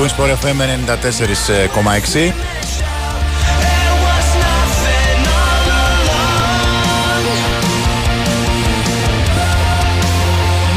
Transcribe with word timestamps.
καλησπέρα 0.00 0.08
σας, 0.08 0.14
Big 0.16 0.16
Wings 0.16 0.16
Sport 0.16 0.30
FM 0.42 0.56
94,6. 0.60 2.16
It 2.16 2.32
was 4.04 4.28
nothing 4.46 5.20
all 5.40 5.68
along. 5.80 7.64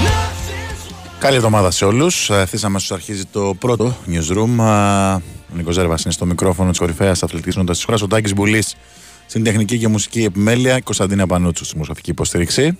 Nothing's 0.05 1.19
Καλή 1.19 1.35
εβδομάδα 1.35 1.71
σε 1.71 1.85
όλους. 1.85 2.29
Ευθύς 2.29 2.63
αμέσως 2.63 2.91
αρχίζει 2.91 3.25
το 3.25 3.53
πρώτο 3.59 3.95
newsroom. 4.07 4.59
Α, 4.61 5.13
Ο 5.15 5.55
Νίκος 5.55 5.73
Ζέρβας 5.73 6.03
είναι 6.03 6.13
στο 6.13 6.25
μικρόφωνο 6.25 6.69
της 6.69 6.79
κορυφαίας 6.79 7.23
αθλητικής 7.23 7.55
νότας 7.55 7.75
της 7.75 7.85
χώρας. 7.85 8.01
Ο 8.01 8.07
Τάκης 8.07 8.33
Μπουλής 8.33 8.75
στην 9.25 9.43
τεχνική 9.43 9.77
και 9.77 9.87
μουσική 9.87 10.23
επιμέλεια. 10.23 10.77
Η 10.77 10.81
Κωνσταντίνα 10.81 11.27
Πανούτσου 11.27 11.65
στη 11.65 11.77
μουσική 11.77 12.09
υποστήριξη. 12.09 12.77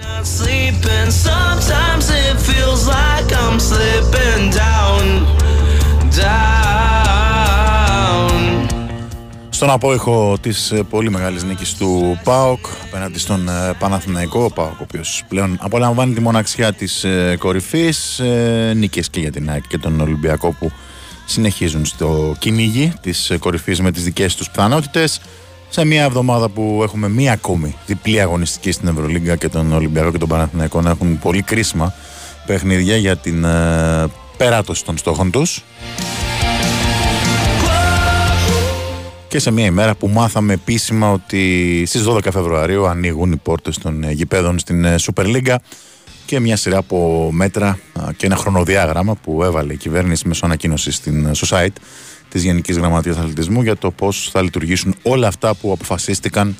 not 0.00 0.26
sleeping. 0.26 1.08
Sometimes 1.10 2.10
it 2.10 2.36
feels 2.48 2.82
like 2.88 3.28
Στον 9.64 9.76
απόϊχο 9.76 10.36
της 10.40 10.70
ε, 10.70 10.82
πολύ 10.82 11.10
μεγάλης 11.10 11.44
νίκης 11.44 11.74
του 11.74 12.20
ΠΑΟΚ 12.24 12.66
απέναντι 12.82 13.18
στον 13.18 13.48
ε, 13.48 13.72
Παναθηναϊκό. 13.78 14.44
Ο 14.44 14.50
ΠΑΟΚ 14.50 14.80
ο 14.80 14.82
οποίος 14.82 15.24
πλέον 15.28 15.58
απολαμβάνει 15.60 16.14
τη 16.14 16.20
μοναξιά 16.20 16.72
της 16.72 17.04
ε, 17.04 17.36
κορυφής. 17.38 18.18
Ε, 18.18 18.72
νίκες 18.76 19.10
και 19.10 19.20
για 19.20 19.30
την 19.30 19.50
ΑΕΚ 19.50 19.66
και 19.66 19.78
τον 19.78 20.00
Ολυμπιακό 20.00 20.52
που 20.52 20.70
συνεχίζουν 21.24 21.84
στο 21.84 22.36
κυνήγι 22.38 22.92
της 23.00 23.30
ε, 23.30 23.38
κορυφής 23.38 23.80
με 23.80 23.90
τις 23.90 24.04
δικές 24.04 24.34
τους 24.34 24.50
πιθανότητες. 24.50 25.20
Σε 25.68 25.84
μια 25.84 26.02
εβδομάδα 26.02 26.48
που 26.48 26.80
έχουμε 26.82 27.08
μία 27.08 27.32
ακόμη 27.32 27.76
διπλή 27.86 28.20
αγωνιστική 28.20 28.72
στην 28.72 28.88
Ευρωλίγκα 28.88 29.36
και 29.36 29.48
τον 29.48 29.72
Ολυμπιακό 29.72 30.10
και 30.10 30.18
τον 30.18 30.28
Παναθηναϊκό 30.28 30.80
να 30.80 30.90
έχουν 30.90 31.18
πολύ 31.18 31.42
κρίσιμα 31.42 31.94
παιχνίδια 32.46 32.96
για 32.96 33.16
την 33.16 33.44
ε, 33.44 34.06
περάτωση 34.36 34.84
των 34.84 34.98
στόχων 34.98 35.30
τους. 35.30 35.62
Και 39.34 39.40
σε 39.40 39.50
μια 39.50 39.64
ημέρα 39.64 39.94
που 39.94 40.08
μάθαμε 40.08 40.52
επίσημα 40.52 41.12
ότι 41.12 41.82
στις 41.86 42.04
12 42.06 42.18
Φεβρουαρίου 42.32 42.86
ανοίγουν 42.86 43.32
οι 43.32 43.36
πόρτες 43.36 43.78
των 43.78 44.04
ε, 44.04 44.12
γηπέδων 44.12 44.58
στην 44.58 44.84
ε, 44.84 44.94
Super 45.00 45.24
League 45.24 45.56
και 46.26 46.40
μια 46.40 46.56
σειρά 46.56 46.76
από 46.76 47.28
μέτρα 47.32 47.68
α, 47.68 48.12
και 48.16 48.26
ένα 48.26 48.36
χρονοδιάγραμμα 48.36 49.14
που 49.14 49.42
έβαλε 49.42 49.72
η 49.72 49.76
κυβέρνηση 49.76 50.28
μέσω 50.28 50.46
ανακοίνωση 50.46 50.92
στην 50.92 51.26
ε, 51.26 51.34
στο 51.34 51.46
site 51.50 51.76
της 52.28 52.42
Γενικής 52.42 52.76
Γραμματείας 52.76 53.16
Αθλητισμού 53.16 53.62
για 53.62 53.76
το 53.76 53.90
πώς 53.90 54.28
θα 54.32 54.42
λειτουργήσουν 54.42 54.94
όλα 55.02 55.28
αυτά 55.28 55.54
που 55.54 55.72
αποφασίστηκαν 55.72 56.56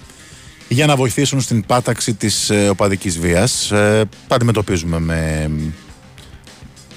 για 0.69 0.87
να 0.87 0.97
βοηθήσουν 0.97 1.41
στην 1.41 1.67
πάταξη 1.67 2.15
της 2.15 2.51
ε, 2.51 2.69
οπαδικής 2.69 3.19
βίας. 3.19 3.71
Ε, 3.71 4.09
τα 4.29 4.35
αντιμετωπίζουμε 4.35 4.99
με 5.01 5.51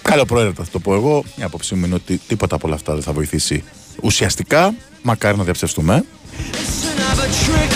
καλοπροαίρετα 0.01 0.63
θα 0.63 0.69
το 0.71 0.79
πω 0.79 0.93
εγώ. 0.93 1.23
Η 1.35 1.43
άποψή 1.43 1.75
μου 1.75 1.85
είναι 1.85 1.95
ότι 1.95 2.21
τίποτα 2.27 2.55
από 2.55 2.67
όλα 2.67 2.75
αυτά 2.75 2.93
δεν 2.93 3.03
θα 3.03 3.11
βοηθήσει 3.11 3.63
ουσιαστικά. 4.01 4.73
Μακάρι 5.01 5.37
να 5.37 5.43
διαψευστούμε. 5.43 6.03
Listen, 6.51 6.97
I've 7.09 7.21
a 7.25 7.29
trick 7.43 7.73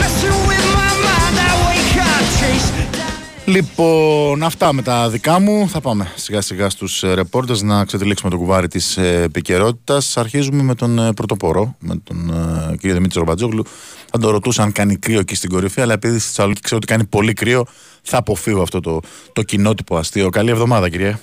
messing 0.00 0.38
with 0.50 0.66
my 0.78 0.92
mind. 1.06 1.36
I 1.46 1.52
wake 1.66 1.96
up, 2.10 2.24
chase 2.38 2.70
down. 2.96 3.08
Λοιπόν, 3.44 4.42
αυτά 4.42 4.72
με 4.72 4.82
τα 4.82 5.08
δικά 5.10 5.40
μου. 5.40 5.68
Θα 5.68 5.80
πάμε 5.80 6.12
σιγά 6.14 6.40
σιγά 6.40 6.70
στους 6.70 7.02
ε, 7.02 7.14
ρεπόρτες 7.14 7.62
να 7.62 7.84
ξετυλίξουμε 7.84 8.30
το 8.30 8.36
κουβάρι 8.36 8.68
της 8.68 8.96
ε, 8.96 9.22
επικαιρότητας. 9.22 10.16
Αρχίζουμε 10.16 10.62
με 10.62 10.74
τον 10.74 10.98
ε, 10.98 11.12
πρωτοπόρο, 11.12 11.76
με 11.78 12.00
τον 12.04 12.30
ε, 12.72 12.76
κύριο 12.76 12.94
Δημήτρη 12.94 13.18
Ρομπατζόγλου. 13.18 13.64
Θα 14.10 14.18
τον 14.18 14.30
ρωτούσα 14.30 14.62
αν 14.62 14.72
κάνει 14.72 14.96
κρύο 14.96 15.18
εκεί 15.18 15.34
στην 15.34 15.50
κορυφή, 15.50 15.80
αλλά 15.80 15.92
επειδή 15.92 16.18
στη 16.18 16.28
Θεσσαλονίκη 16.28 16.60
ξέρω 16.60 16.76
ότι 16.76 16.86
κάνει 16.86 17.04
πολύ 17.04 17.32
κρύο, 17.32 17.66
θα 18.02 18.18
αποφύγω 18.18 18.62
αυτό 18.62 18.80
το, 18.80 19.00
το 19.32 19.42
κοινότυπο 19.42 19.96
αστείο. 19.96 20.28
Καλή 20.28 20.50
εβδομάδα, 20.50 20.88
κύριε. 20.88 21.18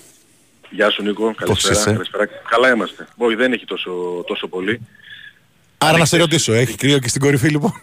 Γεια 0.76 0.90
σου 0.90 1.04
Νίκο, 1.04 1.34
καλησπέρα. 1.36 1.74
είσαι; 1.74 1.92
καλησπέρα. 1.92 2.26
Καλά 2.50 2.74
είμαστε. 2.74 3.08
Όχι 3.18 3.36
δεν 3.36 3.54
έχει 3.54 3.66
τόσο, 3.66 4.24
τόσο 4.28 4.48
πολύ. 4.48 4.82
Άρα 5.78 5.98
να 5.98 6.06
σε 6.06 6.18
ρωτήσω, 6.18 6.54
έχεις 6.54 6.76
κρύο 6.76 7.00
και 7.00 7.08
στην 7.08 7.22
κορυφή, 7.22 7.50
λοιπόν; 7.50 7.74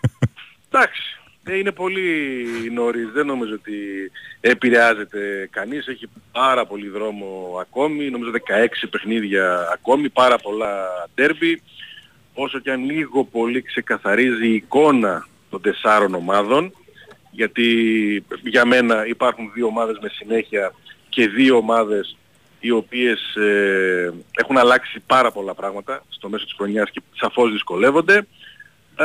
Εντάξει, 0.70 1.02
ε, 1.44 1.56
είναι 1.56 1.72
πολύ 1.72 2.46
νωρίς. 2.72 3.10
Δεν 3.12 3.26
νομίζω 3.26 3.54
ότι 3.54 3.72
επηρεάζεται 4.40 5.48
κανείς. 5.50 5.86
Έχει 5.86 6.08
πάρα 6.32 6.66
πολύ 6.66 6.88
δρόμο 6.88 7.58
ακόμη. 7.60 8.10
Νομίζω 8.10 8.30
16 8.30 8.86
παιχνίδια 8.90 9.68
ακόμη. 9.72 10.08
Πάρα 10.08 10.38
πολλά 10.38 10.86
ντέρμπι. 11.14 11.62
Όσο 12.34 12.58
και 12.58 12.70
αν 12.70 12.84
λίγο 12.84 13.24
πολύ 13.24 13.62
ξεκαθαρίζει 13.62 14.46
η 14.46 14.54
εικόνα 14.54 15.26
των 15.50 15.60
τεσσάρων 15.60 16.14
ομάδων. 16.14 16.72
Γιατί 17.30 17.66
για 18.42 18.64
μένα 18.64 19.06
υπάρχουν 19.06 19.50
δύο 19.54 19.66
ομάδες 19.66 19.98
με 20.00 20.08
συνέχεια 20.08 20.72
και 21.08 21.28
δύο 21.28 21.56
ομάδες 21.56 22.16
οι 22.64 22.70
οποίες 22.70 23.34
ε, 23.36 24.12
έχουν 24.36 24.58
αλλάξει 24.58 25.00
πάρα 25.06 25.30
πολλά 25.30 25.54
πράγματα 25.54 26.02
στο 26.08 26.28
μέσο 26.28 26.44
της 26.44 26.54
χρονιάς 26.56 26.90
και 26.90 27.02
σαφώς 27.14 27.52
δυσκολεύονται. 27.52 28.26
Ε, 28.96 29.04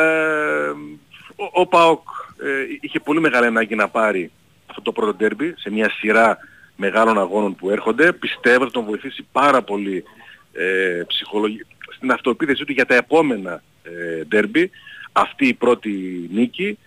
ο, 1.35 1.49
ο 1.51 1.67
ΠΑΟΚ 1.67 2.07
ε, 2.43 2.77
είχε 2.81 2.99
πολύ 2.99 3.19
μεγάλη 3.19 3.45
ανάγκη 3.45 3.75
να 3.75 3.87
πάρει 3.87 4.31
αυτό 4.67 4.81
το 4.81 4.91
πρώτο 4.91 5.13
ντέρμπι 5.13 5.53
σε 5.57 5.71
μια 5.71 5.89
σειρά 5.89 6.37
μεγάλων 6.75 7.19
αγώνων 7.19 7.55
που 7.55 7.69
έρχονται. 7.69 8.13
Πιστεύω 8.13 8.63
ότι 8.63 8.71
τον 8.71 8.85
βοηθήσει 8.85 9.27
πάρα 9.31 9.61
πολύ 9.61 10.03
ε, 10.51 11.01
ψυχολογι... 11.07 11.65
στην 11.95 12.11
αυτοεπίθεσή 12.11 12.65
του 12.65 12.71
για 12.71 12.85
τα 12.85 12.95
επόμενα 12.95 13.63
ε, 13.83 14.23
ντέρμπι 14.23 14.71
αυτή 15.11 15.47
η 15.47 15.53
πρώτη 15.53 15.89
νίκη 16.33 16.77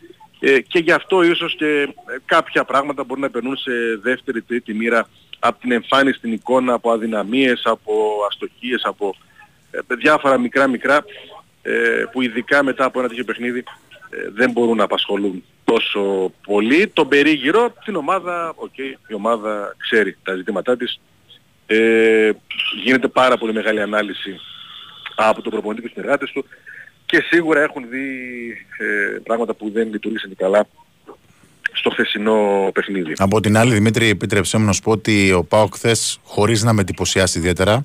ε, 0.41 0.61
και 0.61 0.79
γι' 0.79 0.93
αυτό 0.93 1.23
ίσως 1.23 1.55
και 1.57 1.83
ε, 1.83 1.89
κάποια 2.25 2.65
πράγματα 2.65 3.05
μπορεί 3.05 3.21
να 3.21 3.31
περνούν 3.31 3.57
σε 3.57 3.73
δεύτερη, 4.03 4.43
τρίτη 4.43 4.75
μοίρα 4.75 5.09
από 5.41 5.61
την 5.61 5.73
εμφάνιση 5.73 6.19
στην 6.19 6.33
εικόνα, 6.33 6.73
από 6.73 6.91
αδυναμίες, 6.91 7.63
από 7.65 7.93
αστοχίες, 8.31 8.83
από 8.85 9.15
ε, 9.71 9.95
διάφορα 9.95 10.39
μικρά 10.39 10.67
μικρά 10.67 11.05
ε, 11.63 12.05
που 12.13 12.23
ειδικά 12.23 12.63
μετά 12.63 12.85
από 12.85 12.99
ένα 12.99 13.09
τέτοιο 13.09 13.25
παιχνίδι 13.25 13.65
ε, 14.11 14.31
δεν 14.33 14.51
μπορούν 14.51 14.77
να 14.77 14.85
απασχολούν 14.85 15.45
τόσο 15.65 16.33
πολύ. 16.47 16.89
Τον 16.89 17.09
περίγυρο, 17.09 17.75
την 17.85 17.97
ομάδα, 17.97 18.53
οκ, 18.57 18.79
η 18.79 19.15
ομάδα 19.15 19.75
ξέρει 19.79 20.17
τα 20.23 20.35
ζητήματά 20.35 20.77
της. 20.77 21.01
Ε, 21.67 22.31
γίνεται 22.83 23.09
πάρα 23.09 23.39
πολύ 23.39 23.53
μεγάλη 23.53 23.81
ανάλυση 23.81 24.41
από 25.15 25.43
τον 25.43 25.53
προπονητή 25.53 25.81
και 25.81 25.87
τους 25.87 25.97
συνεργάτες 25.97 26.31
του 26.31 26.45
και 27.07 27.25
σίγουρα 27.31 27.61
έχουν 27.61 27.89
δει 27.89 28.09
ε, 28.79 29.19
πράγματα 29.23 29.55
που 29.55 29.71
δεν 29.71 29.91
λειτουργήσαν 29.91 30.37
καλά 30.37 30.67
στο 31.81 31.91
χθεσινό 31.91 32.71
παιχνίδι. 32.75 33.13
Από 33.17 33.41
την 33.41 33.57
άλλη, 33.57 33.73
Δημήτρη, 33.73 34.09
επίτρεψέ 34.09 34.59
μου 34.59 34.65
να 34.65 34.73
σου 34.73 34.81
πω 34.81 34.91
ότι 34.91 35.33
ο 35.33 35.45
Πάοκ 35.45 35.75
χθες, 35.75 36.21
χωρίς 36.25 36.63
να 36.63 36.73
με 36.73 36.81
εντυπωσιάσει 36.81 37.39
ιδιαίτερα, 37.39 37.85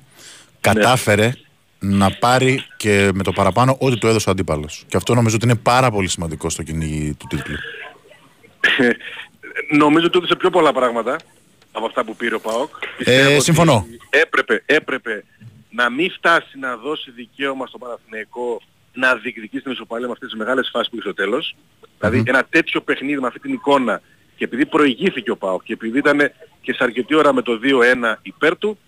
κατάφερε 0.60 1.32
να 1.78 2.10
πάρει 2.10 2.64
και 2.76 3.10
με 3.14 3.22
το 3.22 3.32
παραπάνω 3.32 3.76
ό,τι 3.80 3.98
του 3.98 4.06
έδωσε 4.06 4.28
ο 4.28 4.32
αντίπαλος. 4.32 4.84
Και 4.88 4.96
αυτό 4.96 5.14
νομίζω 5.14 5.36
ότι 5.36 5.44
είναι 5.44 5.54
πάρα 5.54 5.90
πολύ 5.90 6.08
σημαντικό 6.08 6.50
στο 6.50 6.62
κυνήγι 6.62 7.14
του 7.14 7.26
τίτλου. 7.26 7.56
νομίζω 9.82 10.06
ότι 10.06 10.18
έδωσε 10.18 10.36
πιο 10.36 10.50
πολλά 10.50 10.72
πράγματα 10.72 11.16
από 11.72 11.86
αυτά 11.86 12.04
που 12.04 12.16
πήρε 12.16 12.34
ο 12.34 12.40
ΠΑΟΚ. 12.40 12.70
Ε, 12.98 13.38
συμφωνώ. 13.40 13.86
Έπρεπε, 14.10 14.62
έπρεπε 14.66 15.24
να 15.70 15.90
μην 15.90 16.10
φτάσει 16.10 16.58
να 16.58 16.76
δώσει 16.76 17.10
δικαίωμα 17.10 17.66
στο 17.66 17.78
Παναθηναϊκό 17.78 18.60
να 18.92 19.14
διεκδικήσει 19.14 19.62
την 19.62 19.72
ισοπαλία 19.72 20.06
με 20.06 20.12
αυτές 20.12 20.28
τις 20.28 20.38
μεγάλες 20.38 20.68
φάσεις 20.72 20.88
που 20.88 20.96
είχε 20.96 21.04
στο 21.04 21.14
τελος 21.14 21.56
Δηλαδή 21.98 22.22
ένα 22.26 22.44
τέτοιο 22.44 22.80
παιχνίδι 22.80 23.20
με 23.20 23.26
αυτή 23.26 23.38
την 23.38 23.52
εικόνα 23.52 24.00
και 24.36 24.44
επειδή 24.44 24.66
προηγήθηκε 24.66 25.30
ο 25.30 25.36
ΠΑΟΚ 25.36 25.62
και 25.62 25.72
επειδή 25.72 25.98
ήταν 25.98 26.18
και 26.60 26.72
σε 26.72 26.84
αρκετή 26.84 27.14
ώρα 27.14 27.32
με 27.32 27.42
το 27.42 27.60
2-1 27.62 28.14
υπέρ 28.22 28.58
του, 28.58 28.78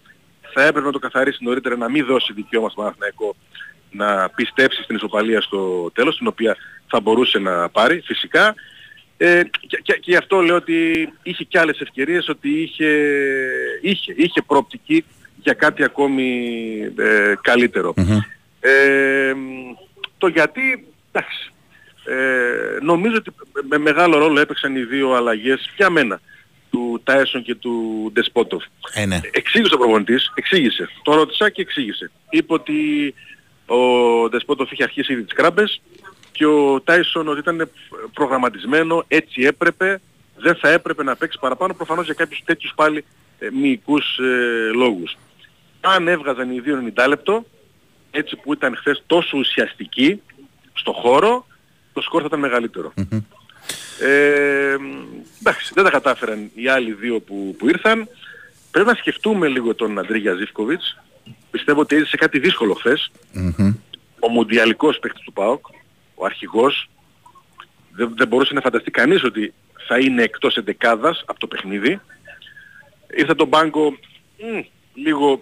θα 0.52 0.62
έπρεπε 0.62 0.86
να 0.86 0.92
το 0.92 0.98
καθαρίσει 0.98 1.44
νωρίτερα 1.44 1.76
να 1.76 1.88
μην 1.88 2.04
δώσει 2.04 2.32
δικαίωμα 2.32 2.68
στο 2.68 2.80
Παναθηναϊκό 2.80 3.36
να 3.90 4.28
πιστέψει 4.28 4.82
στην 4.82 4.96
ισοπαλία 4.96 5.40
στο 5.40 5.90
τέλος, 5.94 6.16
την 6.16 6.26
οποία 6.26 6.56
θα 6.86 7.00
μπορούσε 7.00 7.38
να 7.38 7.68
πάρει 7.68 8.00
φυσικά. 8.00 8.54
Ε, 9.16 9.42
και, 9.66 9.80
και, 9.82 9.92
και, 9.92 10.10
γι' 10.10 10.16
αυτό 10.16 10.40
λέω 10.40 10.56
ότι 10.56 11.08
είχε 11.22 11.44
και 11.44 11.58
άλλες 11.58 11.80
ευκαιρίες, 11.80 12.28
ότι 12.28 12.62
είχε, 12.62 12.88
είχε, 13.80 14.14
είχε 14.16 14.42
προοπτική 14.42 15.04
για 15.42 15.52
κάτι 15.52 15.84
ακόμη 15.84 16.50
ε, 16.96 17.34
καλυτερο 17.40 17.94
Ε, 18.60 19.34
το 20.18 20.26
γιατί, 20.26 20.86
εντάξει, 21.12 21.52
ε, 22.08 22.78
νομίζω 22.82 23.16
ότι 23.16 23.30
με 23.68 23.78
μεγάλο 23.78 24.18
ρόλο 24.18 24.40
έπαιξαν 24.40 24.76
οι 24.76 24.82
δύο 24.82 25.12
αλλαγές 25.12 25.70
για 25.76 25.90
μένα 25.90 26.20
του 26.70 27.00
Τάισον 27.04 27.42
και 27.42 27.54
του 27.54 28.10
Ντεσπότοφ. 28.12 28.64
Ε, 28.94 29.06
ναι. 29.06 29.20
Εξήγησε 29.30 29.74
ο 29.74 29.78
προπονητής, 29.78 30.32
εξήγησε. 30.34 30.88
Το 31.02 31.14
ρώτησα 31.14 31.50
και 31.50 31.60
εξήγησε. 31.60 32.10
Είπε 32.30 32.52
ότι 32.52 33.14
ο 33.66 34.28
Ντεσπότοφ 34.28 34.70
είχε 34.70 34.82
αρχίσει 34.82 35.12
ήδη 35.12 35.22
τις 35.22 35.32
κράμπες 35.32 35.80
και 36.32 36.46
ο 36.46 36.80
Τάισον 36.80 37.28
ότι 37.28 37.38
ήταν 37.38 37.70
προγραμματισμένο, 38.12 39.04
έτσι 39.08 39.42
έπρεπε, 39.42 40.00
δεν 40.36 40.54
θα 40.54 40.68
έπρεπε 40.68 41.02
να 41.02 41.16
παίξει 41.16 41.38
παραπάνω, 41.40 41.74
προφανώς 41.74 42.04
για 42.04 42.14
κάποιους 42.14 42.42
τέτοιους 42.44 42.72
πάλι 42.74 43.04
ε, 43.38 43.48
μυϊκούς 43.50 44.18
ε, 44.18 44.70
λόγους. 44.74 45.16
Αν 45.80 46.08
έβγαζαν 46.08 46.50
οι 46.50 46.60
δύο 46.60 46.92
90 46.96 47.08
λεπτό, 47.08 47.44
έτσι 48.10 48.36
που 48.36 48.52
ήταν 48.52 48.76
χθες 48.76 49.02
τόσο 49.06 49.38
ουσιαστικοί 49.38 50.22
στο 50.72 50.92
χώρο, 50.92 51.46
το 51.98 52.04
σκορ 52.04 52.20
θα 52.20 52.26
ήταν 52.26 52.40
Ε, 54.00 54.76
εντάξει, 55.40 55.72
δεν 55.74 55.84
τα 55.84 55.90
κατάφεραν 55.90 56.50
οι 56.54 56.68
άλλοι 56.68 56.92
δύο 56.92 57.20
που, 57.20 57.54
που 57.58 57.68
ήρθαν. 57.68 58.08
Πρέπει 58.70 58.88
να 58.88 58.94
σκεφτούμε 58.94 59.48
λίγο 59.48 59.74
τον 59.74 59.98
Αντρίγια 59.98 60.34
Ζήφκοβιτς. 60.34 60.98
Πιστεύω 61.50 61.80
ότι 61.80 61.96
έζησε 61.96 62.16
κάτι 62.16 62.38
δύσκολο 62.38 62.74
χθες. 62.74 63.10
Ο 64.20 64.28
μουντιαλικός 64.28 64.98
παίκτης 64.98 65.22
του 65.22 65.32
ΠΑΟΚ, 65.32 65.66
ο 66.14 66.24
αρχηγός, 66.24 66.90
δεν, 67.92 68.12
δεν 68.16 68.28
μπορούσε 68.28 68.54
να 68.54 68.60
φανταστεί 68.60 68.90
κανείς 68.90 69.24
ότι 69.24 69.52
θα 69.86 69.98
είναι 69.98 70.22
εκτός 70.22 70.56
εντεκάδας 70.56 71.24
από 71.26 71.38
το 71.38 71.46
παιχνίδι. 71.46 72.00
Ήρθε 73.16 73.34
τον 73.34 73.48
Μπάγκο 73.48 73.98
λίγο 74.94 75.40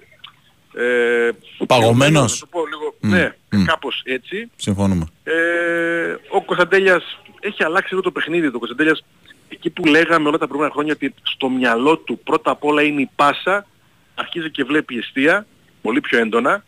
ε, 0.77 1.31
Παγωμένος; 1.67 2.33
Να 2.33 2.39
το 2.39 2.47
πω 2.47 2.67
λίγο, 2.67 2.95
ναι, 3.01 3.35
κάπως 3.65 4.03
έτσι. 4.05 4.51
Συμφωνούμε. 4.57 5.07
Ε, 5.25 6.17
ο 6.29 6.43
Κωνσταντέλιας 6.43 7.19
έχει 7.41 7.65
αλλάξει 7.65 7.89
εδώ 7.93 8.03
το 8.03 8.11
παιχνίδι. 8.11 8.51
Το 8.51 8.59
Κωνσταντέλιας 8.59 9.05
εκεί 9.49 9.71
που 9.71 9.85
λέγαμε 9.85 10.29
όλα 10.29 10.39
τα 10.39 10.47
προηγούμενα 10.47 10.73
χρόνια 10.73 10.93
ότι 10.93 11.15
στο 11.23 11.49
μυαλό 11.49 11.97
του 11.97 12.19
πρώτα 12.19 12.51
απ' 12.51 12.65
όλα 12.65 12.83
είναι 12.83 13.01
η 13.01 13.11
πάσα, 13.17 13.67
αρχίζει 14.15 14.51
και 14.51 14.65
βλέπει 14.65 14.99
αιστεία, 14.99 15.47
πολύ 15.83 16.01
πιο 16.01 16.19
έντονα. 16.19 16.65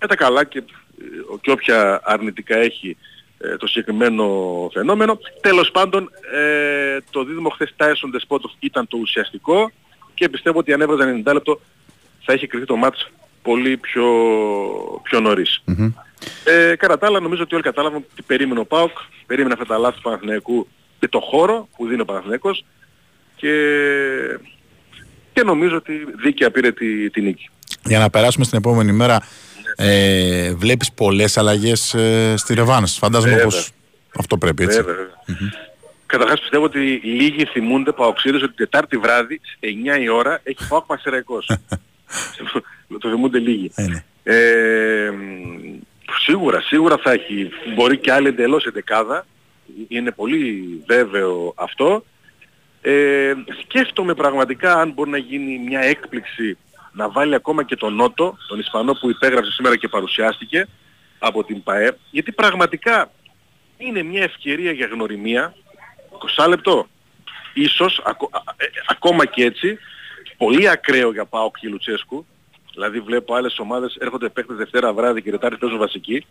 Με 0.00 0.06
τα 0.06 0.16
καλά 0.16 0.44
και, 0.44 0.62
και 1.40 1.50
όποια 1.50 2.00
αρνητικά 2.04 2.56
έχει 2.56 2.96
ε, 3.38 3.56
το 3.56 3.66
συγκεκριμένο 3.66 4.26
φαινόμενο. 4.72 5.18
Τέλος 5.40 5.70
πάντων, 5.70 6.10
ε, 6.34 6.98
το 7.10 7.24
δίδυμο 7.24 7.48
χθες 7.48 7.74
Tyson 7.76 8.16
Despotov 8.16 8.50
ήταν 8.58 8.88
το 8.88 8.96
ουσιαστικό 8.96 9.70
και 10.14 10.28
πιστεύω 10.28 10.58
ότι 10.58 10.72
αν 10.72 10.80
έβαζαν 10.80 11.22
90 11.26 11.32
λεπτό 11.32 11.60
θα 12.20 12.32
είχε 12.32 12.46
κρυφτεί 12.46 12.66
το 12.66 12.76
μάτς 12.76 13.10
πολύ 13.44 13.76
πιο, 13.76 14.06
πιο 15.02 15.20
νωρίς. 15.20 15.62
Mm-hmm. 15.66 15.92
Ε, 16.44 16.76
κατά 16.76 16.98
τα 16.98 17.06
άλλα 17.06 17.20
νομίζω 17.20 17.42
ότι 17.42 17.54
όλοι 17.54 17.64
κατάλαβαν 17.64 18.04
τι 18.14 18.22
περίμενε 18.22 18.60
ο 18.60 18.64
ΠΑΟΚ, 18.64 18.98
περίμενε 19.26 19.52
αυτά 19.52 19.66
τα 19.66 19.78
λάθη 19.78 19.96
του 19.96 20.02
Παναθηναϊκού 20.02 20.68
και 20.98 21.08
το 21.08 21.20
χώρο 21.20 21.68
που 21.76 21.86
δίνει 21.86 22.00
ο 22.00 22.04
Παναθηναϊκός 22.04 22.64
και, 23.36 23.54
και 25.32 25.42
νομίζω 25.42 25.76
ότι 25.76 25.92
δίκαια 26.22 26.50
πήρε 26.50 26.72
τη, 26.72 27.10
τη 27.10 27.20
νίκη. 27.20 27.48
Για 27.84 27.98
να 27.98 28.10
περάσουμε 28.10 28.44
στην 28.44 28.58
επόμενη 28.58 28.92
μέρα, 28.92 29.20
ε, 29.76 30.54
βλέπεις 30.54 30.92
πολλές 30.92 31.38
αλλαγές 31.38 31.94
ε, 31.94 32.34
στη 32.36 32.54
Ρεβάνς. 32.54 32.98
Φαντάζομαι 32.98 33.36
πως 33.36 33.70
αυτό 34.18 34.38
πρέπει 34.38 34.62
έτσι. 34.62 34.82
Βέβαια, 34.82 35.06
Καταρχάς 36.06 36.40
πιστεύω 36.40 36.64
ότι 36.64 36.78
λίγοι 37.04 37.44
θυμούνται 37.44 37.92
παοξίδες 37.92 38.42
ότι 38.42 38.54
Τετάρτη 38.54 38.96
βράδυ, 38.96 39.40
9 39.60 40.00
η 40.00 40.08
ώρα, 40.08 40.40
έχει 40.42 40.68
ΠΑΟΚ 40.68 40.84
Πασεραϊκός. 40.84 41.50
το 42.98 43.08
θυμούνται 43.08 43.38
λίγοι. 43.38 43.70
Ε, 43.74 43.86
ναι. 43.86 44.04
ε, 44.22 45.12
σίγουρα, 46.24 46.60
σίγουρα 46.60 46.96
θα 46.96 47.12
έχει, 47.12 47.50
μπορεί 47.74 47.98
και 47.98 48.12
άλλη 48.12 48.28
εντελώς 48.28 48.66
εντεκάδα, 48.66 49.26
είναι 49.88 50.10
πολύ 50.10 50.64
βέβαιο 50.86 51.52
αυτό. 51.56 52.04
Ε, 52.80 53.34
σκέφτομαι 53.62 54.14
πραγματικά 54.14 54.80
αν 54.80 54.92
μπορεί 54.92 55.10
να 55.10 55.18
γίνει 55.18 55.58
μια 55.58 55.80
έκπληξη 55.80 56.58
να 56.92 57.10
βάλει 57.10 57.34
ακόμα 57.34 57.64
και 57.64 57.76
τον 57.76 57.94
Νότο, 57.94 58.36
τον 58.48 58.58
Ισπανό 58.58 58.92
που 58.92 59.10
υπέγραψε 59.10 59.50
σήμερα 59.52 59.76
και 59.76 59.88
παρουσιάστηκε 59.88 60.66
από 61.18 61.44
την 61.44 61.62
ΠαΕ, 61.62 61.96
γιατί 62.10 62.32
πραγματικά 62.32 63.10
είναι 63.76 64.02
μια 64.02 64.22
ευκαιρία 64.22 64.72
για 64.72 64.86
γνωριμία, 64.86 65.54
20 66.36 66.48
λεπτό, 66.48 66.86
ίσως 67.54 67.98
ε, 67.98 68.66
ακόμα 68.86 69.26
και 69.26 69.44
έτσι, 69.44 69.78
πολύ 70.36 70.68
ακραίο 70.68 71.12
για 71.12 71.24
πάω 71.24 71.50
και 71.60 71.68
Λουτσέσκου, 71.68 72.26
Δηλαδή 72.74 73.00
βλέπω 73.00 73.34
άλλες 73.34 73.58
ομάδες 73.58 73.96
έρχονται 74.00 74.28
παίχτες 74.28 74.56
Δευτέρα 74.56 74.92
βράδυ 74.92 75.22
και 75.22 75.30
Τετάρτη 75.30 75.56
παίζουν 75.56 75.78
βασική 75.78 76.26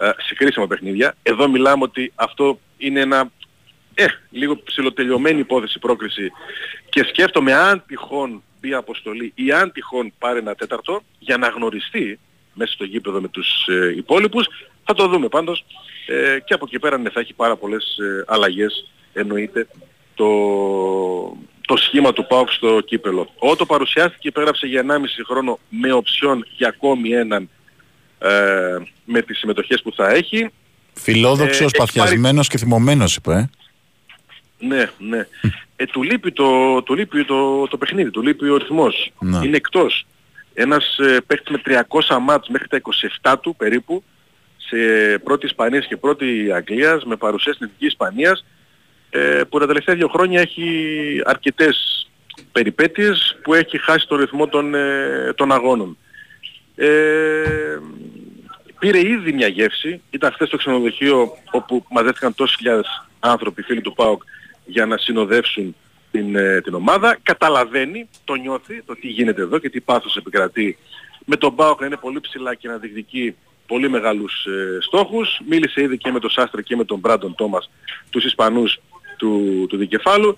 ε, 0.00 0.10
σε 0.26 0.34
κρίσιμα 0.34 0.66
παιχνίδια. 0.66 1.14
Εδώ 1.22 1.48
μιλάμε 1.48 1.82
ότι 1.82 2.12
αυτό 2.14 2.58
είναι 2.76 3.00
ένα 3.00 3.30
ε, 3.94 4.06
λίγο 4.30 4.62
ψηλοτελειωμένη 4.62 5.38
υπόθεση 5.40 5.78
πρόκριση 5.78 6.30
και 6.88 7.04
σκέφτομαι 7.08 7.54
αν 7.54 7.82
τυχόν 7.86 8.42
μπει 8.60 8.74
αποστολή 8.74 9.32
ή 9.34 9.52
αν 9.52 9.72
τυχόν 9.72 10.12
πάρει 10.18 10.38
ένα 10.38 10.54
τέταρτο 10.54 11.02
για 11.18 11.36
να 11.36 11.48
γνωριστεί 11.48 12.18
μέσα 12.54 12.72
στο 12.72 12.84
γήπεδο 12.84 13.20
με 13.20 13.28
τους 13.28 13.66
ε, 13.66 13.94
υπόλοιπους. 13.96 14.46
Θα 14.84 14.94
το 14.94 15.08
δούμε 15.08 15.28
πάντως 15.28 15.64
ε, 16.06 16.38
και 16.44 16.54
από 16.54 16.64
εκεί 16.68 16.78
πέρα 16.78 16.98
ναι, 16.98 17.10
θα 17.10 17.20
έχει 17.20 17.34
πάρα 17.34 17.56
πολλές 17.56 17.98
ε, 17.98 18.24
αλλαγές 18.26 18.90
εννοείται 19.12 19.66
το, 20.14 20.28
το 21.66 21.76
σχήμα 21.76 22.12
του 22.12 22.26
ΠΑΟΚ 22.26 22.50
στο 22.50 22.80
κύπελο. 22.80 23.30
Ότο 23.38 23.66
παρουσιάστηκε 23.66 24.28
υπέγραψε 24.28 24.66
για 24.66 24.84
1,5 24.88 24.94
χρόνο 25.26 25.58
με 25.68 25.92
οψιόν 25.92 26.46
για 26.56 26.68
ακόμη 26.68 27.10
έναν 27.10 27.48
ε, 28.18 28.28
με 29.04 29.22
τις 29.22 29.38
συμμετοχές 29.38 29.82
που 29.82 29.92
θα 29.92 30.08
έχει. 30.08 30.50
Φιλόδοξος, 30.94 31.72
ε, 31.72 31.76
παθιασμένος 31.76 32.48
και 32.48 32.58
θυμωμένος 32.58 33.16
είπε. 33.16 33.32
Ε. 33.32 33.48
Ναι, 34.58 34.90
ναι. 34.98 35.26
ε, 35.76 35.86
του 35.86 36.02
λείπει, 36.02 36.32
το, 36.32 36.82
του 36.82 36.94
λείπει 36.94 37.24
το, 37.24 37.66
το 37.66 37.76
παιχνίδι, 37.76 38.10
του 38.10 38.22
λείπει 38.22 38.48
ο 38.48 38.56
ρυθμός. 38.56 39.12
Ναι. 39.18 39.46
Είναι 39.46 39.56
εκτός. 39.56 40.06
Ένας 40.54 40.98
ε, 40.98 41.20
παίχτης 41.26 41.50
με 41.50 41.84
300 42.08 42.18
μάτς 42.20 42.48
μέχρι 42.48 42.68
τα 42.68 42.80
27 43.22 43.34
του 43.40 43.56
περίπου 43.56 44.04
σε 44.56 44.76
πρώτη 45.18 45.46
Ισπανίας 45.46 45.86
και 45.86 45.96
πρώτη 45.96 46.52
Αγγλίας 46.52 47.04
με 47.04 47.16
παρουσία 47.16 47.52
στην 47.52 47.66
Εθνική 47.66 47.86
Ισπανίας 47.86 48.40
ε, 48.40 48.55
που 49.48 49.58
τα 49.58 49.66
τελευταία 49.66 49.94
δύο 49.94 50.08
χρόνια 50.08 50.40
έχει 50.40 51.20
αρκετές 51.24 52.06
περιπέτειες 52.52 53.38
που 53.42 53.54
έχει 53.54 53.78
χάσει 53.78 54.06
το 54.06 54.16
ρυθμό 54.16 54.48
των, 54.48 54.74
ε, 54.74 55.32
των 55.36 55.52
αγώνων. 55.52 55.96
Ε, 56.74 57.78
πήρε 58.78 58.98
ήδη 58.98 59.32
μια 59.32 59.46
γεύση, 59.46 60.00
ήταν 60.10 60.32
χθες 60.32 60.48
στο 60.48 60.56
ξενοδοχείο 60.56 61.36
όπου 61.50 61.84
μαζεύτηκαν 61.90 62.34
τόσες 62.34 62.56
χιλιάδες 62.56 63.08
άνθρωποι, 63.20 63.62
φίλοι 63.62 63.80
του 63.80 63.92
ΠΑΟΚ, 63.92 64.22
για 64.64 64.86
να 64.86 64.96
συνοδεύσουν 64.96 65.76
την, 66.10 66.36
ε, 66.36 66.60
την 66.60 66.74
ομάδα. 66.74 67.18
Καταλαβαίνει, 67.22 68.08
το 68.24 68.34
νιώθει, 68.34 68.82
το 68.82 68.94
τι 68.94 69.08
γίνεται 69.08 69.42
εδώ 69.42 69.58
και 69.58 69.70
τι 69.70 69.80
πάθος 69.80 70.16
επικρατεί 70.16 70.78
με 71.24 71.36
τον 71.36 71.54
ΠΑΟΚ 71.54 71.80
να 71.80 71.86
είναι 71.86 71.96
πολύ 71.96 72.20
ψηλά 72.20 72.54
και 72.54 72.68
να 72.68 72.76
διεκδικεί 72.76 73.36
πολύ 73.66 73.88
μεγάλους 73.88 74.44
ε, 74.46 74.78
στόχους. 74.80 75.40
Μίλησε 75.48 75.82
ήδη 75.82 75.98
και 75.98 76.10
με 76.10 76.18
τον 76.20 76.30
Σάστρε 76.30 76.62
και 76.62 76.76
με 76.76 76.84
τον 76.84 76.98
Μπράντον 76.98 77.34
Τόμας, 77.34 77.70
τους 78.10 78.24
Ισπανούς 78.24 78.80
του, 79.16 79.66
του 79.68 79.76
δικεφάλου. 79.76 80.36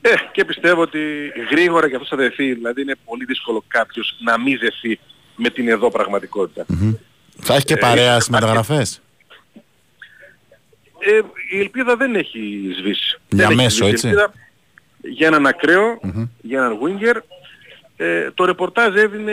Ε, 0.00 0.14
και 0.32 0.44
πιστεύω 0.44 0.80
ότι 0.80 1.32
γρήγορα 1.50 1.88
και 1.88 1.94
αυτό 1.94 2.06
θα 2.06 2.16
δεθεί. 2.16 2.52
Δηλαδή 2.54 2.82
είναι 2.82 2.94
πολύ 3.04 3.24
δύσκολο 3.24 3.64
κάποιος 3.68 4.16
να 4.24 4.40
μην 4.40 4.58
δεθεί 4.58 4.98
με 5.36 5.50
την 5.50 5.68
εδώ 5.68 5.90
πραγματικότητα. 5.90 6.64
Mm-hmm. 6.68 6.94
Θα 7.40 7.54
έχει 7.54 7.64
και 7.64 7.74
ε, 7.74 7.76
παρέα 7.76 8.14
στις 8.14 8.28
μεταγραφές; 8.28 9.00
ε, 10.98 11.20
η 11.50 11.60
ελπίδα 11.60 11.96
δεν 11.96 12.14
έχει 12.14 12.74
σβήσει. 12.78 13.18
Για 13.28 13.46
δεν 13.46 13.56
μέσο, 13.56 13.84
έχει 13.84 13.92
έτσι. 13.94 14.08
Ελπίδα 14.08 14.32
για 15.00 15.26
έναν 15.26 15.46
ακραίο, 15.46 16.00
για 16.42 16.58
έναν 16.58 16.78
winger. 16.82 17.16
Ε, 17.96 18.30
το 18.30 18.44
ρεπορτάζ 18.44 18.94
έδινε 18.94 19.32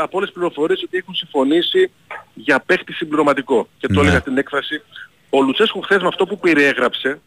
από 0.00 0.16
όλες 0.16 0.28
τις 0.28 0.38
πληροφορίες 0.38 0.82
ότι 0.82 0.96
έχουν 0.96 1.14
συμφωνήσει 1.14 1.90
για 2.34 2.60
παίχτη 2.60 2.92
συμπληρωματικό. 2.92 3.68
Και 3.78 3.86
το 3.86 3.92
Ναι. 3.92 4.00
έλεγα 4.00 4.18
στην 4.18 4.38
έκφραση. 4.38 4.82
Ο 5.30 5.42
Λουτσέσκου 5.42 5.80
χθες 5.80 6.02
με 6.02 6.08
αυτό 6.08 6.26
που 6.26 6.38
περιέγραψε 6.38 7.20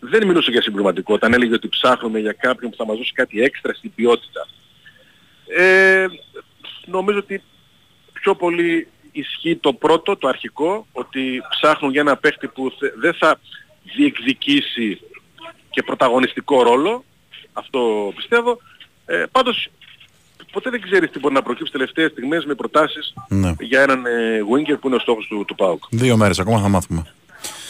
δεν 0.00 0.26
μιλούσε 0.26 0.50
για 0.50 0.62
συμπληρωματικό 0.62 1.14
όταν 1.14 1.32
έλεγε 1.32 1.54
ότι 1.54 1.68
ψάχνουμε 1.68 2.18
για 2.18 2.32
κάποιον 2.32 2.70
που 2.70 2.76
θα 2.76 2.86
μας 2.86 2.96
δώσει 2.96 3.12
κάτι 3.12 3.42
έξτρα 3.42 3.74
στην 3.74 3.94
ποιότητα. 3.94 4.46
Ε, 5.46 6.06
νομίζω 6.86 7.18
ότι 7.18 7.42
πιο 8.12 8.34
πολύ 8.34 8.88
ισχύει 9.12 9.56
το 9.56 9.72
πρώτο, 9.72 10.16
το 10.16 10.28
αρχικό, 10.28 10.86
ότι 10.92 11.40
ψάχνουν 11.50 11.90
για 11.92 12.00
ένα 12.00 12.16
παίχτη 12.16 12.48
που 12.48 12.72
θε- 12.78 12.92
δεν 12.98 13.14
θα 13.14 13.40
διεκδικήσει 13.96 15.00
και 15.70 15.82
πρωταγωνιστικό 15.82 16.62
ρόλο. 16.62 17.04
Αυτό 17.52 18.12
πιστεύω. 18.16 18.60
Ε, 19.06 19.24
πάντως 19.32 19.68
ποτέ 20.52 20.70
δεν 20.70 20.80
ξέρεις 20.80 21.10
τι 21.10 21.18
μπορεί 21.18 21.34
να 21.34 21.42
προκύψει 21.42 21.72
τελευταίες 21.72 22.10
στιγμές 22.10 22.44
με 22.44 22.54
προτάσεις 22.54 23.14
Ναι. 23.28 23.54
για 23.60 23.82
έναν 23.82 24.06
ε, 24.06 24.40
winger 24.52 24.76
που 24.80 24.86
είναι 24.86 24.96
ο 24.96 24.98
στόχος 24.98 25.26
του, 25.26 25.44
του 25.46 25.54
ΠΑΟΚ. 25.54 25.82
Δύο 25.90 26.16
μέρες 26.16 26.38
ακόμα 26.38 26.60
θα 26.60 26.68
μάθουμε. 26.68 27.02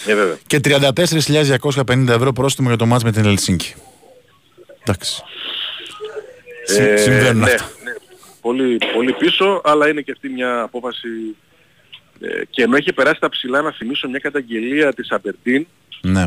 Ε, 0.06 0.14
βέβαια. 0.14 0.36
Και 0.46 0.60
34.250 0.64 2.08
ευρώ 2.08 2.32
πρόστιμο 2.32 2.68
για 2.68 2.76
το 2.76 2.86
μάτς 2.86 3.04
με 3.04 3.12
την 3.12 3.24
Ελσίνκη. 3.24 3.74
Εντάξει. 4.82 5.22
Συ- 6.64 6.80
Ε, 6.80 6.96
συμβαίνουν 6.96 7.38
ναι, 7.42 7.50
αυτά. 7.52 7.70
ναι. 7.84 7.92
Πολύ, 8.40 8.78
πολύ 8.94 9.12
πίσω, 9.12 9.60
αλλά 9.64 9.88
είναι 9.88 10.00
και 10.00 10.12
αυτή 10.12 10.28
μια 10.28 10.60
απόφαση 10.62 11.08
ε, 12.20 12.44
και 12.50 12.62
ενώ 12.62 12.76
έχει 12.76 12.92
περάσει 12.92 13.20
τα 13.20 13.28
ψηλά 13.28 13.62
να 13.62 13.72
θυμίσω 13.72 14.08
μια 14.08 14.18
καταγγελία 14.18 14.92
της 14.92 15.10
Αμπερντίν 15.10 15.66
Ναι. 16.00 16.20
ε, 16.20 16.26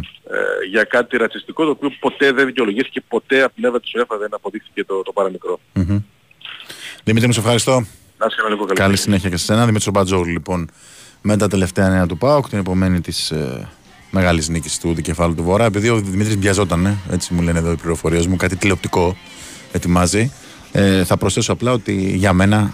για 0.69 0.83
κάτι 0.83 1.17
ρατσιστικό 1.17 1.63
το 1.65 1.69
οποίο 1.69 1.91
ποτέ 1.99 2.31
δεν 2.31 2.45
δικαιολογήθηκε, 2.45 3.01
ποτέ 3.07 3.41
από 3.43 3.55
την 3.55 3.65
έδρα 3.65 3.79
της 3.79 3.91
UEFA 3.95 4.15
δεν 4.19 4.29
αποδείχθηκε 4.33 4.83
το, 4.83 5.01
το 5.01 5.11
παραμικρό. 5.11 5.59
Μμμ. 5.73 5.99
Δημήτρη, 7.03 7.27
μου 7.27 7.33
σε 7.33 7.39
ευχαριστώ. 7.39 7.71
Να 8.17 8.25
είσαι 8.25 8.35
καλά, 8.37 8.49
Νίκο, 8.49 8.65
καλή. 8.65 8.79
Καλή 8.79 8.97
συνέχεια 8.97 9.29
και 9.29 9.37
σε 9.37 9.45
σένα. 9.45 9.65
Δημήτρη 9.65 9.91
Μπατζόγλου, 9.91 10.31
λοιπόν, 10.31 10.69
με 11.29 11.37
τα 11.37 11.47
τελευταία 11.47 11.89
νέα 11.89 12.05
του 12.05 12.17
ΠΑΟΚ, 12.17 12.49
την 12.49 12.57
επομένη 12.57 13.01
της 13.01 13.31
ε, 13.31 13.67
μεγάλης 14.11 14.49
νίκης 14.49 14.79
του 14.79 14.93
δικεφάλου 14.93 15.35
του 15.35 15.43
Βορρά. 15.43 15.65
Επειδή 15.65 15.89
ο 15.89 15.95
Δημήτρης 15.99 16.37
μπιαζόταν, 16.37 16.97
έτσι 17.11 17.33
μου 17.33 17.41
λένε 17.41 17.59
εδώ 17.59 17.71
οι 17.71 17.75
πληροφορίες 17.75 18.27
μου, 18.27 18.35
κάτι 18.35 18.55
τηλεοπτικό 18.55 19.15
ετοιμάζει. 19.71 20.31
Ε, 20.71 21.03
θα 21.03 21.17
προσθέσω 21.17 21.51
απλά 21.51 21.71
ότι 21.71 21.93
για 22.15 22.33
μένα, 22.33 22.73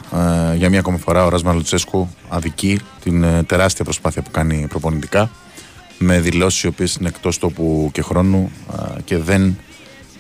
ε, 0.52 0.56
για 0.56 0.70
μία 0.70 0.80
ακόμη 0.80 0.98
φορά, 0.98 1.26
ο 1.26 1.30
Ράσμα 1.30 1.54
Λουτσέσκου 1.54 2.10
αδικεί 2.30 2.80
την 3.04 3.24
ε, 3.24 3.44
τεράστια 3.44 3.84
προσπάθεια 3.84 4.22
που 4.22 4.32
κάνει 4.32 4.66
προπονητικά 4.70 5.30
με 5.98 6.20
δηλώσεις 6.20 6.64
οι 6.64 6.68
οποίες 6.68 6.96
είναι 6.96 7.08
εκτός 7.08 7.38
τόπου 7.38 7.90
και 7.94 8.02
χρόνου 8.02 8.52
ε, 8.98 9.02
και 9.02 9.18
δεν 9.18 9.58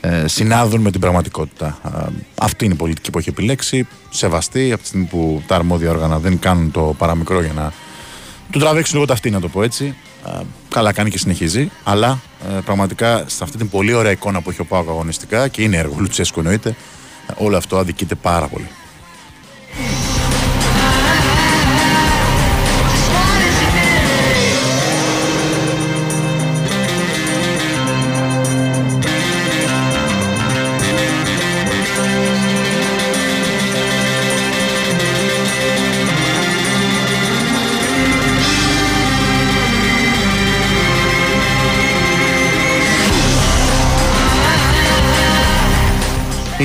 ε, 0.01 0.27
συνάδουν 0.27 0.81
με 0.81 0.91
την 0.91 0.99
πραγματικότητα. 0.99 1.77
Ε, 1.85 2.11
αυτή 2.35 2.65
είναι 2.65 2.73
η 2.73 2.77
πολιτική 2.77 3.11
που 3.11 3.17
έχει 3.17 3.29
επιλέξει. 3.29 3.87
Σεβαστή 4.09 4.71
από 4.71 4.81
τη 4.81 4.87
στιγμή 4.87 5.05
που 5.05 5.43
τα 5.47 5.55
αρμόδια 5.55 5.89
όργανα 5.89 6.19
δεν 6.19 6.39
κάνουν 6.39 6.71
το 6.71 6.95
παραμικρό 6.97 7.41
για 7.41 7.53
να 7.53 7.73
του 8.51 8.59
τραβήξουν 8.59 8.95
λίγο 8.95 9.07
ταυτή, 9.07 9.29
να 9.29 9.39
το 9.39 9.49
πω 9.49 9.63
έτσι. 9.63 9.95
Ε, 10.25 10.41
καλά 10.69 10.93
κάνει 10.93 11.09
και 11.09 11.17
συνεχίζει. 11.17 11.71
Αλλά 11.83 12.19
ε, 12.49 12.59
πραγματικά 12.65 13.23
σε 13.27 13.43
αυτή 13.43 13.57
την 13.57 13.69
πολύ 13.69 13.93
ωραία 13.93 14.11
εικόνα 14.11 14.41
που 14.41 14.49
έχει 14.49 14.61
ο 14.61 14.65
Πάοκ 14.65 14.89
αγωνιστικά 14.89 15.47
και 15.47 15.61
είναι 15.61 15.77
έργο 15.77 15.95
Λουτσέσκου 15.97 16.39
εννοείται, 16.39 16.69
ε, 16.69 17.33
όλο 17.37 17.57
αυτό 17.57 17.77
αδικείται 17.77 18.15
πάρα 18.15 18.47
πολύ. 18.47 18.67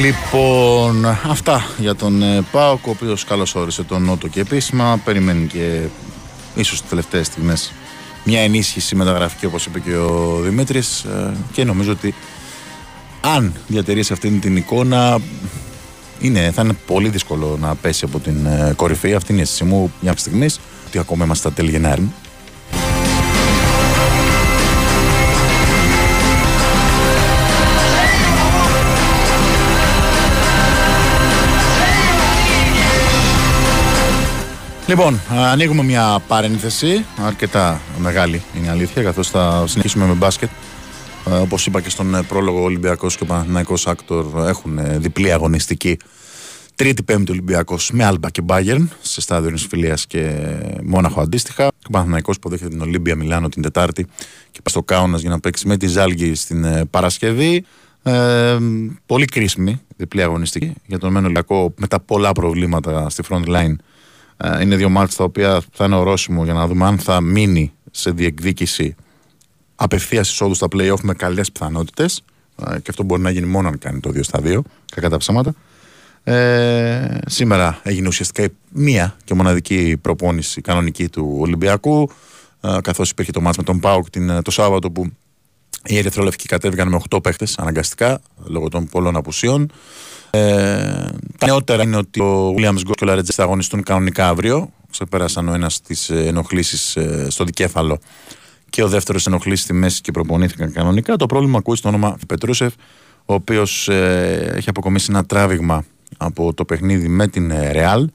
Λοιπόν, 0.05 1.07
αυτά 1.07 1.65
για 1.79 1.95
τον 1.95 2.23
ε, 2.23 2.45
Πάοκ, 2.51 2.87
ο 2.87 2.91
οποίος 2.91 3.25
καλωσόρισε 3.25 3.83
τον 3.83 4.03
Νότο 4.03 4.29
και 4.29 4.41
επίσημα. 4.41 5.01
Περιμένει 5.05 5.47
και 5.47 5.81
ίσως 6.55 6.81
τις 6.81 6.89
τελευταίες 6.89 7.27
στιγμές 7.27 7.73
μια 8.25 8.41
ενίσχυση 8.41 8.95
μεταγραφική, 8.95 9.47
όπως 9.47 9.67
είπε 9.67 9.81
και 9.81 9.97
ο 9.97 10.41
Δημήτρης. 10.43 11.07
Και 11.53 11.65
νομίζω 11.65 11.93
ότι 11.93 12.15
αν 13.21 13.53
διατηρήσει 13.67 14.13
αυτή 14.13 14.31
την 14.31 14.57
εικόνα, 14.57 15.19
είναι, 16.21 16.51
θα 16.55 16.63
είναι 16.63 16.77
πολύ 16.87 17.09
δύσκολο 17.09 17.57
να 17.61 17.75
πέσει 17.75 18.05
από 18.05 18.19
την 18.19 18.47
ε, 18.47 18.73
κορυφή. 18.77 19.15
Αυτή 19.15 19.33
είναι 19.33 19.41
η 19.41 19.43
αίσθηση 19.45 19.65
μου 19.65 19.93
μια 20.01 20.17
στιγμή, 20.17 20.47
ότι 20.87 20.99
ακόμα 20.99 21.25
είμαστε 21.25 21.49
στα 21.49 21.57
τέλη 21.57 21.71
Γενάρη. 21.71 22.13
Λοιπόν, 34.89 35.15
α, 35.15 35.51
ανοίγουμε 35.51 35.83
μια 35.83 36.23
παρένθεση, 36.29 37.05
αρκετά 37.27 37.81
μεγάλη 37.99 38.43
είναι 38.57 38.67
η 38.67 38.69
αλήθεια, 38.69 39.03
καθώς 39.03 39.31
θα 39.31 39.65
συνεχίσουμε 39.67 40.07
με 40.07 40.13
μπάσκετ. 40.13 40.51
Ε, 41.27 41.35
όπως 41.35 41.67
είπα 41.67 41.81
και 41.81 41.91
στον 41.91 42.15
ε, 42.15 42.23
πρόλογο, 42.23 42.61
ο 42.61 42.65
Ολυμπιακός 42.65 43.17
και 43.17 43.23
ο 43.23 43.27
Παναθηναϊκός 43.27 43.87
Άκτορ 43.87 44.49
έχουν 44.49 44.79
ε, 44.79 44.99
διπλή 44.99 45.33
αγωνιστική. 45.33 45.97
Τρίτη 46.75 47.03
Πέμπτη 47.03 47.31
Ολυμπιακός 47.31 47.91
με 47.93 48.05
Άλμπα 48.05 48.31
και 48.31 48.43
Μπάγερν 48.43 48.91
σε 49.01 49.21
στάδιο 49.21 49.51
νησφιλίας 49.51 50.07
και 50.07 50.31
Μόναχο 50.85 51.21
αντίστοιχα. 51.21 51.67
Ο 51.67 51.91
Παναθηναϊκός 51.91 52.37
υποδέχεται 52.37 52.71
την 52.71 52.81
Ολύμπια 52.81 53.17
Μιλάνο 53.17 53.49
την 53.49 53.63
Τετάρτη 53.63 54.05
και 54.51 54.61
πάει 54.63 54.65
στο 54.65 54.83
Κάουνας 54.83 55.21
για 55.21 55.31
να 55.31 55.41
παίξει 55.41 55.67
με 55.67 55.77
τη 55.77 55.87
Ζαλγκίρις 55.87 56.35
την 56.35 56.65
ε, 56.65 56.85
Παρασκευή. 56.91 57.65
Ε, 58.03 58.57
πολύ 59.07 59.25
κρίσιμη 59.25 59.81
διπλή 59.97 60.23
αγωνιστική 60.23 60.75
για 60.87 60.99
τον 60.99 61.13
μεν 61.13 61.25
Ολυμπιακό 61.25 61.75
με 61.77 61.87
τα 61.87 62.01
πολλά 62.01 62.33
προβλήματα 62.33 63.09
στη 63.09 63.23
front 63.29 63.47
line 63.47 63.75
ε, 63.75 63.88
είναι 64.61 64.77
δύο 64.77 64.89
μάτς 64.89 65.17
τα 65.17 65.25
οποία 65.25 65.63
θα 65.73 65.85
είναι 65.85 65.97
ορόσημο 65.97 66.45
για 66.45 66.53
να 66.53 66.67
δούμε 66.67 66.87
αν 66.87 66.99
θα 66.99 67.21
μείνει 67.21 67.73
σε 67.91 68.11
διεκδίκηση 68.11 68.95
απευθείας 69.75 70.31
εισόδου 70.31 70.55
στα 70.55 70.67
playoff 70.73 71.01
με 71.03 71.15
καλές 71.15 71.53
πιθανότητες. 71.53 72.25
Και 72.57 72.91
αυτό 72.91 73.03
μπορεί 73.03 73.23
να 73.23 73.31
γίνει 73.31 73.47
μόνο 73.47 73.69
αν 73.69 73.79
κάνει 73.79 74.01
το 74.01 74.11
2 74.11 74.23
στα 74.23 74.41
2, 74.45 74.61
κακά 74.95 75.09
τα 75.09 75.17
ψέματα. 75.17 75.55
Ε, 76.25 77.19
σήμερα 77.27 77.81
έγινε 77.83 78.09
ουσιαστικά 78.09 78.43
η 78.43 78.49
μία 78.69 79.17
και 79.25 79.35
μοναδική 79.35 79.97
προπόνηση 80.01 80.61
κανονική 80.61 81.09
του 81.09 81.37
Ολυμπιακού. 81.39 82.11
Ε, 82.61 82.79
Καθώς 82.83 83.11
υπήρχε 83.11 83.33
το 83.33 83.41
μάτς 83.41 83.57
με 83.57 83.63
τον 83.63 83.81
Πάουκ 83.81 84.11
την, 84.11 84.43
το 84.43 84.51
Σάββατο 84.51 84.91
που 84.91 85.13
οι 85.85 85.99
Ερυθρόλευκοι 85.99 86.47
κατέβηκαν 86.47 86.89
με 86.89 87.01
8 87.11 87.23
παίχτες 87.23 87.59
αναγκαστικά 87.59 88.21
λόγω 88.45 88.69
των 88.69 88.89
πολλών 88.89 89.17
απουσιών. 89.17 89.73
Ε, 90.31 91.09
τα 91.39 91.47
νεότερα 91.47 91.83
είναι 91.83 91.97
ότι 91.97 92.21
ο 92.21 92.55
Williams 92.57 92.81
Γκο 92.83 92.93
και 92.93 93.05
ο 93.05 93.07
Λαρετζέ 93.07 93.33
θα 93.33 93.43
αγωνιστούν 93.43 93.83
κανονικά 93.83 94.29
αύριο. 94.29 94.73
Ξεπέρασαν 94.91 95.49
ο 95.49 95.53
ένας 95.53 95.81
τις 95.81 96.11
ενοχλήσεις 96.11 96.97
ε, 96.97 97.27
στο 97.31 97.45
δικέφαλο 97.45 97.99
και 98.71 98.83
ο 98.83 98.89
δεύτερος 98.89 99.27
ενοχλήσει 99.27 99.63
στη 99.63 99.73
μέση 99.73 100.01
και 100.01 100.13
προπονήθηκαν 100.13 100.73
κανονικά. 100.73 101.17
Το 101.17 101.27
πρόβλημα 101.27 101.59
ακούει 101.59 101.77
στο 101.77 101.89
όνομα 101.89 102.17
Πετρούσεφ, 102.27 102.73
ο 103.25 103.35
οποίος 103.35 103.89
ε, 103.89 104.53
έχει 104.55 104.69
αποκομίσει 104.69 105.07
ένα 105.11 105.25
τράβηγμα 105.25 105.85
από 106.17 106.55
το 106.55 106.65
παιχνίδι 106.65 107.09
με 107.09 107.29
την 107.29 107.53
Ρεάλ. 107.73 108.09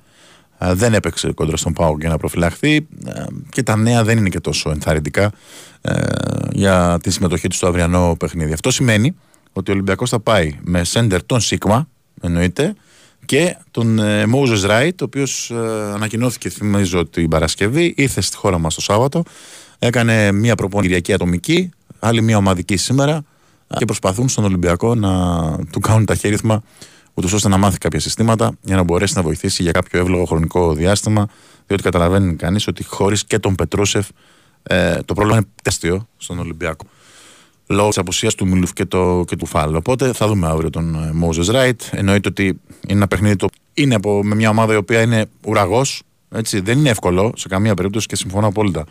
Ε, 0.57 0.73
δεν 0.73 0.93
έπαιξε 0.93 1.31
κόντρα 1.31 1.57
στον 1.57 1.73
Πάο 1.73 1.95
για 1.99 2.09
να 2.09 2.17
προφυλαχθεί 2.17 2.75
ε, 3.05 3.23
και 3.49 3.63
τα 3.63 3.75
νέα 3.75 4.03
δεν 4.03 4.17
είναι 4.17 4.29
και 4.29 4.39
τόσο 4.39 4.69
ενθαρρυντικά 4.69 5.23
ε, 5.23 5.31
για 6.51 6.99
τη 7.01 7.11
συμμετοχή 7.11 7.47
του 7.47 7.55
στο 7.55 7.67
αυριανό 7.67 8.15
παιχνίδι. 8.19 8.53
Αυτό 8.53 8.71
σημαίνει 8.71 9.15
ότι 9.53 9.71
ο 9.71 9.73
Ολυμπιακός 9.73 10.09
θα 10.09 10.19
πάει 10.19 10.57
με 10.61 10.83
σέντερ 10.83 11.23
τον 11.23 11.39
Σίγμα, 11.39 11.87
εννοείται, 12.21 12.75
και 13.25 13.57
τον 13.71 13.99
ε, 13.99 14.23
Moses 14.33 14.69
Wright, 14.69 14.93
ο 15.01 15.03
οποίος 15.03 15.51
ε, 15.51 15.91
ανακοινώθηκε, 15.93 16.49
θυμίζω, 16.49 17.05
την 17.05 17.29
Παρασκευή, 17.29 17.93
ήρθε 17.97 18.21
στη 18.21 18.35
χώρα 18.35 18.57
μας 18.57 18.75
το 18.75 18.81
Σάββατο, 18.81 19.23
έκανε 19.79 20.31
μία 20.31 20.55
προπόνηση 20.55 20.87
Κυριακή 20.87 21.13
ατομική, 21.13 21.71
άλλη 21.99 22.21
μία 22.21 22.37
ομαδική 22.37 22.77
σήμερα 22.77 23.23
και 23.77 23.85
προσπαθούν 23.85 24.29
στον 24.29 24.43
Ολυμπιακό 24.43 24.95
να 24.95 25.11
του 25.71 25.79
κάνουν 25.79 26.05
ταχύριθμα 26.05 26.63
ούτως 27.13 27.33
ώστε 27.33 27.47
να 27.47 27.57
μάθει 27.57 27.77
κάποια 27.77 27.99
συστήματα 27.99 28.51
για 28.61 28.75
να 28.75 28.83
μπορέσει 28.83 29.13
να 29.15 29.21
βοηθήσει 29.21 29.63
για 29.63 29.71
κάποιο 29.71 29.99
εύλογο 29.99 30.25
χρονικό 30.25 30.73
διάστημα. 30.73 31.27
Διότι 31.67 31.83
καταλαβαίνει 31.83 32.35
κανείς 32.35 32.67
ότι 32.67 32.83
χωρίς 32.83 33.25
και 33.25 33.39
τον 33.39 33.55
Πετρούσεφ 33.55 34.07
ε, 34.63 34.99
το 35.05 35.13
πρόβλημα 35.13 35.37
είναι 35.37 35.47
τεράστιο 35.61 36.07
στον 36.17 36.39
Ολυμπιακό. 36.39 36.85
Λόγω 37.67 37.87
της 37.87 37.97
απουσίας 37.97 38.35
του 38.35 38.47
Μιλουφ 38.47 38.73
και, 38.73 38.85
το, 38.85 39.23
και 39.27 39.35
του 39.35 39.45
Φάλ. 39.45 39.75
Οπότε 39.75 40.13
θα 40.13 40.27
δούμε 40.27 40.47
αύριο 40.47 40.69
τον 40.69 40.95
ε, 40.95 41.11
Moses 41.23 41.55
Wright. 41.55 41.79
Εννοείται 41.91 42.29
ότι 42.29 42.43
είναι 42.43 42.59
ένα 42.87 43.07
παιχνίδι 43.07 43.35
το 43.35 43.47
είναι 43.73 43.95
από, 43.95 44.23
με 44.23 44.35
μια 44.35 44.49
ομάδα 44.49 44.73
η 44.73 44.75
οποία 44.75 45.01
είναι 45.01 45.25
ουραγός. 45.45 46.03
Δεν 46.51 46.77
είναι 46.77 46.89
εύκολο 46.89 47.33
σε 47.35 47.47
καμία 47.47 47.73
περίπτωση 47.73 48.07
και 48.07 48.15
συμφωνώ 48.15 48.47
απόλυτα 48.47 48.85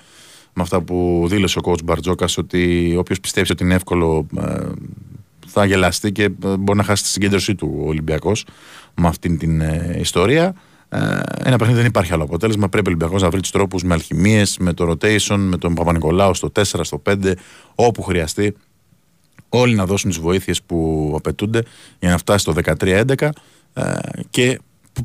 με 0.54 0.62
αυτά 0.62 0.80
που 0.80 1.26
δήλωσε 1.28 1.58
ο 1.58 1.62
coach 1.64 1.84
Μπαρτζόκας 1.84 2.38
ότι 2.38 2.94
όποιος 2.98 3.20
πιστεύει 3.20 3.52
ότι 3.52 3.64
είναι 3.64 3.74
εύκολο 3.74 4.26
ε, 4.40 4.68
θα 5.46 5.64
γελαστεί 5.64 6.12
και 6.12 6.22
ε, 6.22 6.56
μπορεί 6.58 6.78
να 6.78 6.84
χάσει 6.84 7.02
τη 7.02 7.08
συγκέντρωσή 7.08 7.54
του 7.54 7.78
ο 7.82 7.86
Ολυμπιακός 7.86 8.44
με 8.94 9.08
αυτήν 9.08 9.38
την 9.38 9.60
ε, 9.60 9.96
ιστορία. 10.00 10.54
Ε, 10.94 11.20
ένα 11.44 11.56
παιχνίδι 11.56 11.78
δεν 11.78 11.88
υπάρχει 11.88 12.12
άλλο 12.12 12.22
αποτέλεσμα. 12.22 12.68
Πρέπει 12.68 12.86
ο 12.86 12.90
Ολυμπιακός 12.90 13.22
να 13.22 13.30
βρει 13.30 13.40
τους 13.40 13.50
τρόπους 13.50 13.82
με 13.82 13.94
αλχημίες, 13.94 14.56
με 14.58 14.72
το 14.72 14.90
rotation, 14.90 15.36
με 15.38 15.56
τον 15.56 15.74
Παπα-Νικολάου 15.74 16.34
στο 16.34 16.52
4, 16.54 16.62
στο 16.62 17.02
5, 17.06 17.32
όπου 17.74 18.02
χρειαστεί. 18.02 18.56
Όλοι 19.48 19.74
να 19.74 19.86
δώσουν 19.86 20.10
τις 20.10 20.18
βοήθειες 20.18 20.62
που 20.62 21.12
απαιτούνται 21.16 21.62
για 21.98 22.10
να 22.10 22.18
φτάσει 22.18 22.38
στο 22.38 22.54
13-11 22.80 23.28
ε, 23.74 23.92
και 24.30 24.60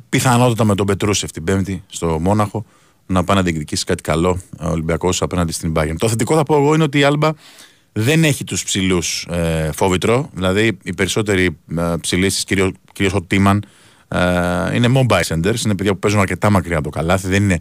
πιθανότατα 0.10 0.64
με 0.64 0.76
τον 0.76 0.86
Πετρούσεφ 0.86 1.32
την 1.32 1.44
Πέμπτη 1.44 1.84
στο 1.88 2.20
Μόναχο 2.20 2.66
να 3.06 3.24
πάει 3.24 3.38
να 3.38 3.44
διεκδικήσει 3.44 3.86
κάτι 3.86 4.04
καλό 4.04 4.40
ο 4.60 4.68
Ολυμπιακός 4.68 5.22
απέναντι 5.22 5.52
στην 5.52 5.74
Bayern. 5.76 5.96
Το 5.98 6.10
θετικό 6.10 6.36
θα 6.36 6.44
πω 6.44 6.56
εγώ 6.56 6.74
είναι 6.74 6.84
ότι 6.84 7.00
η 7.00 7.04
Άλμπα 7.04 7.32
δεν 7.94 8.24
έχει 8.24 8.44
τους 8.44 8.64
ψηλούς 8.64 9.28
ε, 9.30 9.70
φόβητρο. 9.74 10.30
Δηλαδή 10.34 10.78
οι 10.84 10.94
περισσότεροι 10.94 11.58
ε, 11.78 11.94
ψηλοί, 12.02 12.32
κυρίω 12.94 13.12
ο 13.14 13.22
Τίμαν, 13.22 13.58
ε, 13.58 13.68
είναι 14.74 14.88
mobile 14.94 15.24
centers. 15.28 15.66
Είναι 15.66 15.76
παιδιά 15.76 15.94
που 15.94 16.00
παίζουν 16.00 16.20
αρκετά 16.20 16.50
μακριά 16.50 16.76
από 16.76 16.84
το 16.84 16.90
καλάθι. 16.90 17.28
Δεν 17.28 17.44
είναι 17.44 17.60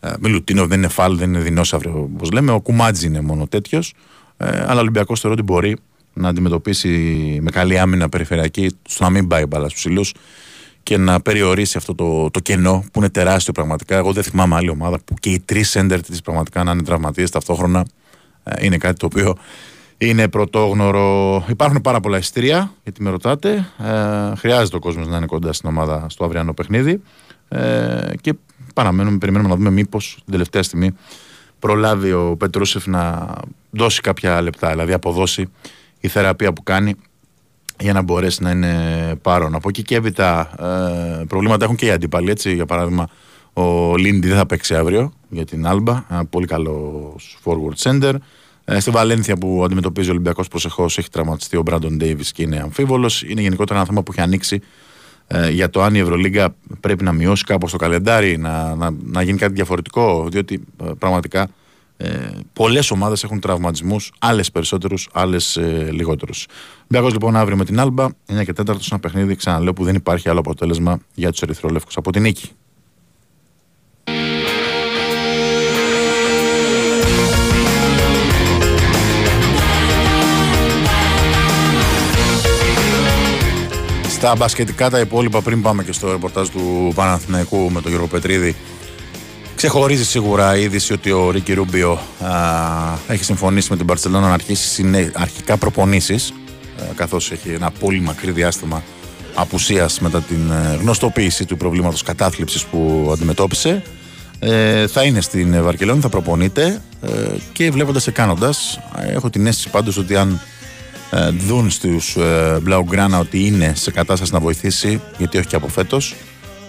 ε, 0.00 0.12
Μιλουτίνο, 0.20 0.66
δεν 0.66 0.78
είναι 0.78 0.88
φάλ, 0.88 1.16
δεν 1.16 1.28
είναι 1.28 1.38
δεινόσαυρο 1.38 2.08
όπως 2.14 2.30
λέμε. 2.30 2.52
Ο 2.52 2.60
Κουμάτζη 2.60 3.06
είναι 3.06 3.20
μόνο 3.20 3.46
τέτοιος. 3.46 3.94
Ε, 4.36 4.46
αλλά 4.46 4.76
ο 4.76 4.80
Ολυμπιακός 4.80 5.20
θεωρώ 5.20 5.36
ότι 5.38 5.52
μπορεί 5.52 5.76
να 6.12 6.28
αντιμετωπίσει 6.28 6.88
με 7.42 7.50
καλή 7.50 7.78
άμυνα 7.78 8.08
περιφερειακή 8.08 8.76
στο 8.88 9.04
να 9.04 9.10
μην 9.10 9.26
πάει 9.26 9.46
μπάλας 9.46 9.70
στου 9.70 9.80
ψηλού 9.80 10.04
και 10.82 10.96
να 10.96 11.20
περιορίσει 11.20 11.76
αυτό 11.76 11.94
το, 11.94 12.30
το 12.30 12.40
κενό 12.40 12.84
που 12.92 12.98
είναι 12.98 13.08
τεράστιο 13.08 13.52
πραγματικά. 13.52 13.96
Εγώ 13.96 14.12
δεν 14.12 14.22
θυμάμαι 14.22 14.54
άλλη 14.54 14.68
ομάδα 14.68 14.98
που 15.04 15.14
και 15.14 15.30
οι 15.30 15.40
τρεις 15.40 15.70
σέντερ 15.70 16.00
της 16.00 16.20
πραγματικά 16.20 16.64
να 16.64 16.72
είναι 16.72 16.82
τραυματίες 16.82 17.30
ταυτόχρονα. 17.30 17.86
Ε, 18.44 18.64
είναι 18.64 18.76
κάτι 18.76 18.98
το 18.98 19.06
οποίο 19.06 19.36
είναι 19.98 20.28
πρωτόγνωρο. 20.28 21.44
Υπάρχουν 21.48 21.80
πάρα 21.80 22.00
πολλά 22.00 22.18
ειστήρια, 22.18 22.72
γιατί 22.82 23.02
με 23.02 23.10
ρωτάτε. 23.10 23.68
Ε, 23.78 24.36
χρειάζεται 24.36 24.76
ο 24.76 24.78
κόσμος 24.78 25.06
να 25.06 25.16
είναι 25.16 25.26
κοντά 25.26 25.52
στην 25.52 25.68
ομάδα 25.68 26.06
στο 26.08 26.24
αυριανό 26.24 26.54
παιχνίδι. 26.54 27.02
Ε, 27.48 28.10
και 28.20 28.34
παραμένουμε, 28.74 29.18
περιμένουμε 29.18 29.50
να 29.50 29.56
δούμε 29.56 29.70
μήπως 29.70 30.14
την 30.14 30.32
τελευταία 30.32 30.62
στιγμή 30.62 30.90
προλάβει 31.58 32.12
ο 32.12 32.36
Πετρούσεφ 32.38 32.86
να 32.86 33.34
δώσει 33.70 34.00
κάποια 34.00 34.40
λεπτά, 34.42 34.70
δηλαδή 34.70 34.92
αποδώσει 34.92 35.46
η 36.00 36.08
θεραπεία 36.08 36.52
που 36.52 36.62
κάνει 36.62 36.94
για 37.78 37.92
να 37.92 38.02
μπορέσει 38.02 38.42
να 38.42 38.50
είναι 38.50 38.74
πάρον. 39.22 39.54
Από 39.54 39.68
εκεί 39.68 39.82
και 39.82 39.94
έπειτα 39.94 40.50
ε, 41.20 41.24
προβλήματα 41.24 41.64
έχουν 41.64 41.76
και 41.76 41.86
οι 41.86 41.90
αντίπαλοι. 41.90 42.30
Έτσι, 42.30 42.54
για 42.54 42.66
παράδειγμα, 42.66 43.08
ο 43.52 43.96
Λίντι 43.96 44.28
δεν 44.28 44.36
θα 44.36 44.46
παίξει 44.46 44.74
αύριο 44.74 45.12
για 45.28 45.44
την 45.44 45.66
Άλμπα. 45.66 46.04
Ένα 46.10 46.24
πολύ 46.24 46.46
καλό 46.46 47.16
forward 47.44 47.90
center. 47.90 48.14
Ε, 48.68 48.80
στη 48.80 48.90
Βαλένθια 48.90 49.36
που 49.36 49.62
αντιμετωπίζει 49.64 50.08
ο 50.08 50.12
Ολυμπιακός 50.12 50.48
προσεχώς 50.48 50.98
έχει 50.98 51.08
τραυματιστεί 51.08 51.56
ο 51.56 51.62
Μπράντον 51.62 51.96
Ντέιβις 51.96 52.32
και 52.32 52.42
είναι 52.42 52.60
αμφίβολος. 52.60 53.22
Είναι 53.22 53.40
γενικότερα 53.40 53.78
ένα 53.78 53.88
θέμα 53.88 54.02
που 54.02 54.12
έχει 54.12 54.20
ανοίξει 54.20 54.60
ε, 55.26 55.50
για 55.50 55.70
το 55.70 55.82
αν 55.82 55.94
η 55.94 55.98
Ευρωλίγκα 55.98 56.54
πρέπει 56.80 57.04
να 57.04 57.12
μειώσει 57.12 57.44
κάπως 57.44 57.70
το 57.70 57.76
καλεντάρι, 57.76 58.36
να, 58.36 58.74
να, 58.74 58.90
να 59.02 59.22
γίνει 59.22 59.38
κάτι 59.38 59.52
διαφορετικό. 59.52 60.28
Διότι 60.30 60.64
ε, 60.84 60.90
πραγματικά 60.98 61.48
ε, 61.96 62.30
Πολλές 62.52 62.90
ομάδες 62.90 63.24
έχουν 63.24 63.40
τραυματισμούς, 63.40 64.12
άλλες 64.18 64.50
περισσότερους, 64.50 65.08
άλλες 65.12 65.56
ε, 65.56 65.88
λιγότερους. 65.92 66.46
Μπιακό 66.88 67.08
λοιπόν 67.08 67.36
αύριο 67.36 67.56
με 67.56 67.64
την 67.64 67.80
Άλμπα, 67.80 68.06
9 68.06 68.10
και 68.26 68.52
4 68.56 68.68
ένα 68.90 69.00
παιχνίδι, 69.00 69.34
ξαναλέω 69.34 69.72
που 69.72 69.84
δεν 69.84 69.94
υπάρχει 69.94 70.28
άλλο 70.28 70.38
αποτέλεσμα 70.38 70.98
για 71.14 71.30
τους 71.30 71.42
Ερυθρόλευκου 71.42 71.90
από 71.94 72.12
την 72.12 72.22
νίκη. 72.22 72.50
Στα 84.26 84.36
μπασκετικά 84.36 84.90
τα 84.90 84.98
υπόλοιπα 84.98 85.42
πριν 85.42 85.62
πάμε 85.62 85.84
και 85.84 85.92
στο 85.92 86.10
ρεπορτάζ 86.10 86.48
του 86.48 86.92
Παναθηναϊκού 86.94 87.70
με 87.70 87.80
τον 87.80 87.90
Γιώργο 87.90 88.06
Πετρίδη 88.06 88.56
Ξεχωρίζει 89.54 90.04
σίγουρα 90.04 90.56
η 90.56 90.62
είδηση 90.62 90.92
ότι 90.92 91.10
ο 91.10 91.30
Ρίκη 91.30 91.52
Ρούμπιο 91.52 91.98
έχει 93.08 93.24
συμφωνήσει 93.24 93.70
με 93.70 93.76
την 93.76 93.86
Παρσελόνα 93.86 94.26
να 94.26 94.32
αρχίσει 94.32 95.10
αρχικά 95.14 95.56
προπονήσεις, 95.56 96.32
καθώς 96.94 97.30
έχει 97.30 97.48
ένα 97.48 97.70
πολύ 97.70 98.00
μακρύ 98.00 98.30
διάστημα 98.30 98.82
απουσίας 99.34 100.00
μετά 100.00 100.20
την 100.20 100.50
ε, 100.50 100.76
γνωστοποίηση 100.80 101.44
του 101.44 101.56
προβλήματος 101.56 102.02
κατάθλιψης 102.02 102.64
που 102.64 103.10
αντιμετώπισε. 103.12 103.82
Ε, 104.38 104.86
θα 104.86 105.02
είναι 105.02 105.20
στην 105.20 105.62
Βαρκελόνη, 105.62 106.00
θα 106.00 106.08
προπονείται 106.08 106.82
ε, 107.02 107.08
και 107.52 107.70
βλέποντας 107.70 108.04
και 108.04 108.10
κάνοντας, 108.10 108.80
έχω 109.14 109.30
την 109.30 109.46
αίσθηση 109.46 109.70
πάντως 109.70 109.96
ότι 109.96 110.16
αν 110.16 110.30
ε, 110.32 110.55
δουν 111.46 111.70
στους 111.70 112.16
ε, 112.16 112.62
Blaugrana 112.66 113.18
ότι 113.20 113.46
είναι 113.46 113.72
σε 113.76 113.90
κατάσταση 113.90 114.32
να 114.32 114.40
βοηθήσει, 114.40 115.00
γιατί 115.18 115.38
όχι 115.38 115.46
και 115.46 115.56
από 115.56 115.68
φέτος, 115.68 116.14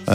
ε, 0.06 0.14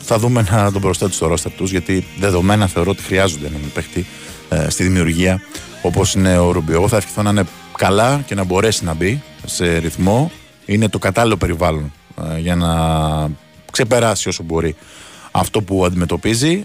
θα 0.00 0.18
δούμε 0.18 0.46
να 0.50 0.72
τον 0.72 0.80
προσθέτουν 0.80 1.14
στο 1.14 1.26
ρόστερ 1.26 1.52
τους 1.52 1.70
γιατί 1.70 2.06
δεδομένα 2.18 2.66
θεωρώ 2.66 2.90
ότι 2.90 3.02
χρειάζονται 3.02 3.46
έναν 3.46 3.60
παίχτη 3.74 4.06
ε, 4.48 4.70
στη 4.70 4.82
δημιουργία 4.82 5.40
όπως 5.82 6.14
είναι 6.14 6.38
ο 6.38 6.50
Ρουμπιό. 6.50 6.74
Εγώ 6.74 6.88
θα 6.88 6.96
ευχηθώ 6.96 7.22
να 7.22 7.30
είναι 7.30 7.44
καλά 7.76 8.22
και 8.26 8.34
να 8.34 8.44
μπορέσει 8.44 8.84
να 8.84 8.94
μπει 8.94 9.22
σε 9.44 9.76
ρυθμό. 9.76 10.30
Είναι 10.66 10.88
το 10.88 10.98
κατάλληλο 10.98 11.36
περιβάλλον 11.36 11.92
ε, 12.34 12.38
για 12.38 12.56
να 12.56 12.70
ξεπεράσει 13.72 14.28
όσο 14.28 14.42
μπορεί 14.42 14.76
αυτό 15.30 15.62
που 15.62 15.84
αντιμετωπίζει 15.84 16.64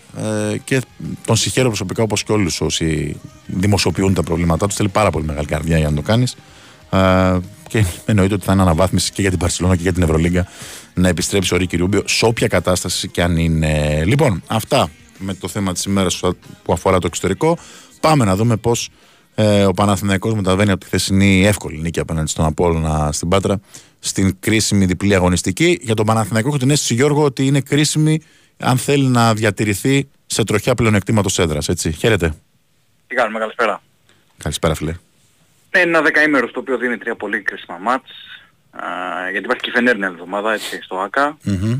ε, 0.51 0.57
και 0.57 0.81
τον 1.25 1.35
συγχαίρω 1.35 1.67
προσωπικά 1.67 2.03
όπως 2.03 2.23
και 2.23 2.31
όλους 2.31 2.61
όσοι 2.61 3.15
δημοσιοποιούν 3.45 4.13
τα 4.13 4.23
προβλήματά 4.23 4.67
τους. 4.67 4.75
Θέλει 4.75 4.89
πάρα 4.89 5.09
πολύ 5.09 5.25
μεγάλη 5.25 5.47
καρδιά 5.47 5.77
για 5.77 5.89
να 5.89 5.95
το 5.95 6.01
κάνεις 6.01 6.31
ε, 6.31 6.37
και 7.67 7.85
εννοείται 8.05 8.33
ότι 8.33 8.45
θα 8.45 8.53
είναι 8.53 8.61
αναβάθμιση 8.61 9.11
και 9.11 9.21
για 9.21 9.29
την 9.29 9.39
Παρσελόνα 9.39 9.75
και 9.75 9.81
για 9.81 9.93
την 9.93 10.03
Ευρωλίγκα 10.03 10.47
να 10.93 11.07
επιστρέψει 11.07 11.53
ο 11.53 11.57
Ρίκη 11.57 11.77
Ρούμπιο 11.77 12.01
σε 12.05 12.25
όποια 12.25 12.47
κατάσταση 12.47 13.07
και 13.07 13.21
αν 13.21 13.37
είναι. 13.37 14.03
Λοιπόν, 14.05 14.43
αυτά 14.47 14.89
με 15.17 15.33
το 15.33 15.47
θέμα 15.47 15.73
της 15.73 15.83
ημέρας 15.83 16.19
που 16.63 16.73
αφορά 16.73 16.99
το 16.99 17.07
εξωτερικό. 17.07 17.57
Πάμε 17.99 18.25
να 18.25 18.35
δούμε 18.35 18.57
πώς 18.57 18.89
ε, 19.35 19.65
ο 19.65 19.71
Παναθηναϊκός 19.71 20.33
μεταβαίνει 20.33 20.71
από 20.71 20.79
τη 20.79 20.85
χθεσινή 20.85 21.45
εύκολη 21.45 21.77
νίκη 21.77 21.99
απέναντι 21.99 22.29
στον 22.29 22.45
Απόλλωνα 22.45 23.11
στην 23.11 23.29
Πάτρα 23.29 23.59
στην 23.99 24.35
κρίσιμη 24.39 24.85
διπλή 24.85 25.15
αγωνιστική. 25.15 25.79
Για 25.81 25.93
τον 25.93 26.05
Παναθηναϊκό 26.05 26.47
έχω 26.47 26.57
την 26.57 26.69
αίσθηση, 26.69 26.93
Γιώργο, 26.93 27.23
ότι 27.23 27.45
είναι 27.45 27.61
κρίσιμη 27.61 28.21
αν 28.57 28.77
θέλει 28.77 29.07
να 29.07 29.33
διατηρηθεί 29.33 30.09
σε 30.25 30.43
τροχιά 30.43 30.75
πλεονεκτήματος 30.75 31.39
έδρας. 31.39 31.69
Έτσι. 31.69 31.91
Χαίρετε. 31.91 32.33
Τι 33.07 33.15
κάνουμε, 33.15 33.39
καλησπέρα. 33.39 33.81
Καλησπέρα, 34.37 34.75
φίλε. 34.75 34.95
Ναι, 35.77 35.83
είναι 35.83 35.97
ένα 35.97 36.01
δεκαήμερο 36.01 36.51
το 36.51 36.59
οποίο 36.59 36.77
δίνει 36.77 36.97
τρία 36.97 37.15
πολύ 37.15 37.41
κρίσιμα 37.41 37.77
μάτς 37.77 38.11
γιατί 39.31 39.45
υπάρχει 39.45 39.61
και 39.61 39.69
η 39.69 39.73
Φενέρ 39.73 39.97
μια 39.97 40.07
εβδομάδα 40.07 40.53
έτσι 40.53 40.81
στο 40.81 40.99
ΑΚΑ. 40.99 41.37
Mm-hmm. 41.45 41.77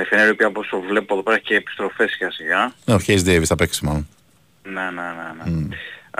η 0.00 0.04
Φενέρ 0.04 0.26
η 0.26 0.30
οποία 0.30 0.46
όπως 0.46 0.74
βλέπω 0.88 1.14
εδώ 1.14 1.22
πέρα 1.22 1.36
έχει 1.36 1.44
και 1.44 1.54
επιστροφές 1.54 2.10
σιγά 2.10 2.30
σιγά. 2.30 2.72
Ναι, 2.84 2.94
ο 2.94 2.98
Χέις 2.98 3.24
Ντέιβις 3.24 3.48
θα 3.48 3.54
παίξει 3.54 3.84
μάλλον. 3.84 4.08
Ναι, 4.62 4.72
ναι, 4.72 4.90
ναι. 4.90 5.50
ναι. 5.50 5.68
Mm. 5.70 5.74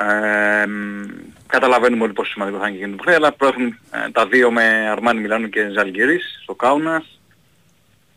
Ε, 0.04 0.66
καταλαβαίνουμε 1.46 2.02
όλοι 2.02 2.12
πόσο 2.12 2.30
σημαντικό 2.30 2.58
θα 2.58 2.68
είναι 2.68 2.78
και 2.78 3.04
το 3.04 3.12
αλλά 3.12 3.32
προέχουν 3.32 3.66
ε, 3.66 4.10
τα 4.12 4.26
δύο 4.26 4.50
με 4.50 4.62
Αρμάνι 4.90 5.20
Μιλάνο 5.20 5.46
και 5.46 5.70
Ζαλγκίρις 5.74 6.38
στο 6.42 6.54
Κάουνας. 6.54 7.20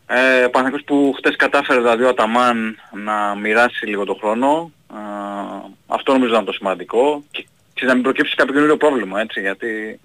Ε, 0.06 0.46
Παναθηναϊκός 0.50 0.82
που 0.84 1.14
χτες 1.16 1.36
κατάφερε 1.36 1.78
δηλαδή 1.78 2.02
ο 2.02 2.08
Αταμάν 2.08 2.78
να 2.92 3.34
μοιράσει 3.34 3.86
λίγο 3.86 4.04
το 4.04 4.14
χρόνο. 4.14 4.70
Ε, 4.90 4.96
αυτό 5.86 6.12
νομίζω 6.12 6.32
ήταν 6.32 6.44
το 6.44 6.52
σημαντικό. 6.52 7.24
Και, 7.30 7.46
και 7.76 7.86
να 7.86 7.94
μην 7.94 8.02
προκύψει 8.02 8.34
κάποιο 8.34 8.54
καινούριο 8.54 8.76
πρόβλημα 8.76 9.20
έτσι 9.20 9.40
γιατί 9.40 10.00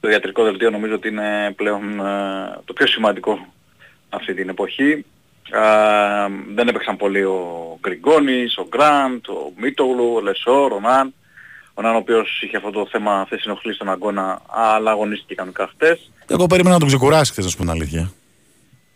το 0.00 0.08
ιατρικό 0.08 0.42
δελτίο 0.44 0.70
νομίζω 0.70 0.94
ότι 0.94 1.08
είναι 1.08 1.52
πλέον 1.56 2.00
ε, 2.00 2.60
το 2.64 2.72
πιο 2.72 2.86
σημαντικό 2.86 3.46
αυτή 4.08 4.34
την 4.34 4.48
εποχή. 4.48 5.04
Ε, 5.50 5.62
δεν 6.54 6.68
έπαιξαν 6.68 6.96
πολύ 6.96 7.22
ο 7.24 7.78
Γκριγκόνης, 7.80 8.56
ο 8.56 8.66
Γκραντ, 8.68 9.28
ο 9.28 9.52
Μίτογλου, 9.56 10.12
ο 10.14 10.20
Λεσόρ, 10.20 10.72
ο 10.72 10.80
Ναν. 10.80 11.14
Ο 11.74 11.82
Ναν 11.82 11.94
ο 11.94 11.96
οποίος 11.96 12.42
είχε 12.42 12.56
αυτό 12.56 12.70
το 12.70 12.86
θέμα 12.90 13.20
αυτές 13.20 13.44
ενοχλεί 13.44 13.74
στον 13.74 13.90
αγώνα, 13.90 14.40
αλλά 14.46 14.90
αγωνίστηκε 14.90 15.34
κανονικά 15.34 15.66
χτες. 15.66 16.10
Εγώ 16.26 16.46
περίμενα 16.46 16.74
να 16.74 16.80
τον 16.80 16.88
ξεκουράσει 16.88 17.32
χθες, 17.32 17.44
να 17.44 17.50
σου 17.50 17.56
πω 17.56 17.62
την 17.62 17.72
αλήθεια. 17.72 18.12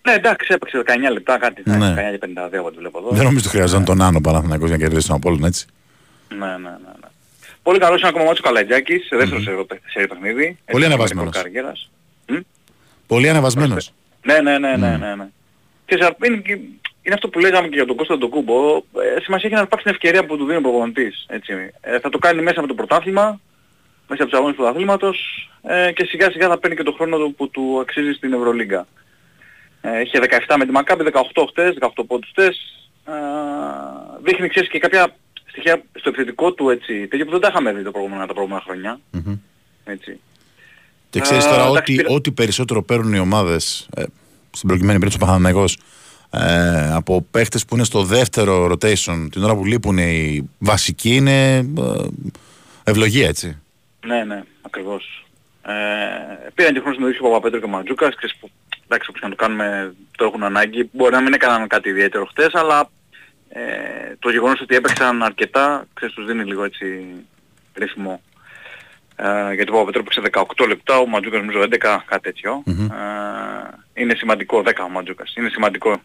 Ναι, 0.02 0.12
εντάξει, 0.12 0.46
έπαιξε 0.54 0.82
19 0.86 1.12
λεπτά, 1.12 1.38
κάτι, 1.38 1.62
ναι. 1.64 1.94
19 1.94 2.18
και 2.18 2.18
52 2.18 2.58
από 2.58 2.66
ό,τι 2.66 2.76
βλέπω 2.78 2.98
εδώ. 2.98 3.08
Δεν 3.10 3.24
νομίζω 3.24 3.38
ότι 3.38 3.48
χρειαζόταν 3.48 3.84
τον 3.84 4.02
Άνω 4.02 4.20
Παναθηναϊκός 4.20 4.68
για 4.68 4.76
να 4.76 4.82
κερδίσει 4.82 5.06
τον 5.06 5.16
Απόλλων, 5.16 5.44
έτσι. 5.44 5.66
Ναι, 6.28 6.46
ναι, 6.46 6.56
ναι. 6.56 6.92
ναι. 7.00 7.09
Πολύ 7.62 7.78
καλός 7.78 8.00
είναι 8.00 8.08
ακόμα 8.08 8.30
ο 8.30 8.32
Καλατζάκης, 8.42 9.06
σε 9.06 9.16
δεύτερος 9.16 9.46
mm-hmm. 9.48 9.76
σε 9.86 10.06
παιχνίδι. 10.06 10.58
Πολύ 10.70 10.84
ανεβασμένος. 10.84 11.42
Πολύ 13.06 13.28
ανεβασμένος. 13.28 13.92
Ναι, 14.22 14.40
ναι, 14.40 14.58
ναι, 14.58 14.76
ναι, 14.76 14.96
ναι. 14.96 15.14
ναι. 15.14 15.28
Και 15.84 16.14
είναι, 16.26 16.42
είναι 17.02 17.14
αυτό 17.14 17.28
που 17.28 17.38
λέγαμε 17.38 17.68
και 17.68 17.74
για 17.74 17.86
τον 17.86 17.96
Κώστα 17.96 18.18
τον 18.18 18.28
Κούμπο. 18.28 18.76
Ε, 18.76 19.20
σημασία 19.20 19.48
έχει 19.48 19.54
να 19.54 19.60
υπάρξει 19.60 19.86
την 19.86 19.94
ευκαιρία 19.94 20.26
που 20.26 20.36
του 20.36 20.44
δίνει 20.44 20.56
ο 20.56 20.60
προπονητής. 20.60 21.24
Έτσι. 21.28 21.52
Ε, 21.80 21.98
θα 22.00 22.08
το 22.08 22.18
κάνει 22.18 22.42
μέσα 22.42 22.58
από 22.58 22.68
το 22.68 22.74
πρωτάθλημα, 22.74 23.40
μέσα 24.08 24.22
από 24.22 24.30
τους 24.30 24.32
αγώνες 24.32 24.56
του 24.56 24.62
πρωταθλήματος 24.62 25.48
ε, 25.62 25.92
και 25.92 26.04
σιγά 26.04 26.30
σιγά 26.30 26.48
θα 26.48 26.58
παίρνει 26.58 26.76
και 26.76 26.82
το 26.82 26.92
χρόνο 26.92 27.18
του 27.18 27.34
που 27.34 27.50
του 27.50 27.78
αξίζει 27.80 28.12
στην 28.12 28.32
Ευρωλίγκα. 28.32 28.86
Ε, 29.80 30.00
είχε 30.00 30.18
17 30.46 30.54
με 30.58 30.64
τη 30.64 30.70
Μακάμπη, 30.70 31.04
18 31.12 31.44
χτες, 31.48 31.76
18 31.80 31.88
πόντους 32.06 32.28
χτες. 32.30 32.58
Ε, 33.06 33.12
δείχνει 34.22 34.48
ξέρεις 34.48 34.68
και 34.68 34.78
κάποια 34.78 35.16
στοιχεία 35.50 35.82
στο 35.92 36.08
επιθετικό 36.08 36.52
του 36.52 36.70
έτσι, 36.70 37.06
τέτοιο 37.06 37.24
που 37.24 37.30
δεν 37.30 37.40
τα 37.40 37.48
είχαμε 37.50 37.72
δει 37.72 37.82
το 37.82 37.90
προηγούμενα, 37.90 38.26
τα 38.26 38.32
προηγούμενα 38.32 38.62
χρόνια. 38.64 39.00
Μμμ. 39.10 39.34
Έτσι. 39.84 40.20
Και 41.10 41.20
ξέρεις 41.20 41.44
Α, 41.44 41.48
τώρα 41.48 41.62
εντάξει, 41.62 41.78
ότι, 41.82 41.94
πήρα- 41.94 42.14
ό,τι 42.14 42.30
περισσότερο 42.32 42.82
παίρνουν 42.82 43.14
οι 43.14 43.18
ομάδες, 43.18 43.88
ε, 43.96 44.02
στην 44.50 44.68
προκειμένη 44.68 44.98
περίπτωση 44.98 45.16
ο 45.22 45.26
Παναθηναϊκός, 45.26 45.78
ε, 46.30 46.92
από 46.94 47.26
παίχτες 47.30 47.64
που 47.64 47.74
είναι 47.74 47.84
στο 47.84 48.02
δεύτερο 48.02 48.64
rotation, 48.72 49.26
την 49.30 49.42
ώρα 49.44 49.54
που 49.56 49.64
λείπουν 49.64 49.98
οι 49.98 50.50
βασικοί, 50.58 51.14
είναι 51.14 51.56
ε, 51.56 51.64
ευλογία 52.84 53.28
έτσι. 53.28 53.58
Ναι, 54.06 54.24
ναι, 54.24 54.42
ακριβώς. 54.62 55.26
Ε, 55.62 55.72
πήραν 56.54 56.72
και 56.72 56.78
χρόνο 56.80 56.94
συμμετοχή 56.94 57.20
ο 57.20 57.22
Παπαπέτρο 57.28 57.58
και 57.58 57.64
ο 57.64 57.68
Μαντζούκας, 57.68 58.14
ξέρεις 58.14 58.36
που, 58.40 58.50
εντάξει, 58.84 59.06
όπως 59.10 59.20
και 59.20 59.26
να 59.26 59.34
το 59.34 59.42
κάνουμε, 59.42 59.94
το 60.16 60.24
έχουν 60.24 60.42
ανάγκη. 60.42 60.88
Μπορεί 60.92 61.12
να 61.12 61.20
μην 61.20 61.32
έκαναν 61.32 61.68
κάτι 61.68 61.88
ιδιαίτερο 61.88 62.24
χτες, 62.24 62.54
αλλά 62.54 62.90
ε, 63.52 64.14
το 64.18 64.30
γεγονός 64.30 64.60
ότι 64.60 64.74
έπαιξαν 64.74 65.22
αρκετά, 65.22 65.86
ξέρεις, 65.94 66.14
τους 66.14 66.26
δίνει 66.26 66.44
λίγο 66.44 66.64
έτσι 66.64 67.04
ρυθμό. 67.74 68.22
Ε, 69.16 69.54
γιατί 69.54 69.70
ο 69.70 69.74
Παπαπέτρο 69.74 70.00
έπαιξε 70.00 70.20
18 70.60 70.68
λεπτά, 70.68 70.98
ο 70.98 71.06
Μαντζούκας 71.06 71.40
νομίζω 71.40 71.62
11, 71.62 72.02
κάτι 72.04 72.22
τέτοιο. 72.22 72.62
Μμμ. 72.66 72.84
Ε, 72.84 74.02
είναι 74.02 74.14
σημαντικό, 74.14 74.62
10 74.64 74.84
ο 74.84 74.88
Μαντζούκας. 74.88 75.34
Είναι 75.36 75.48
σημαντικό 75.48 76.00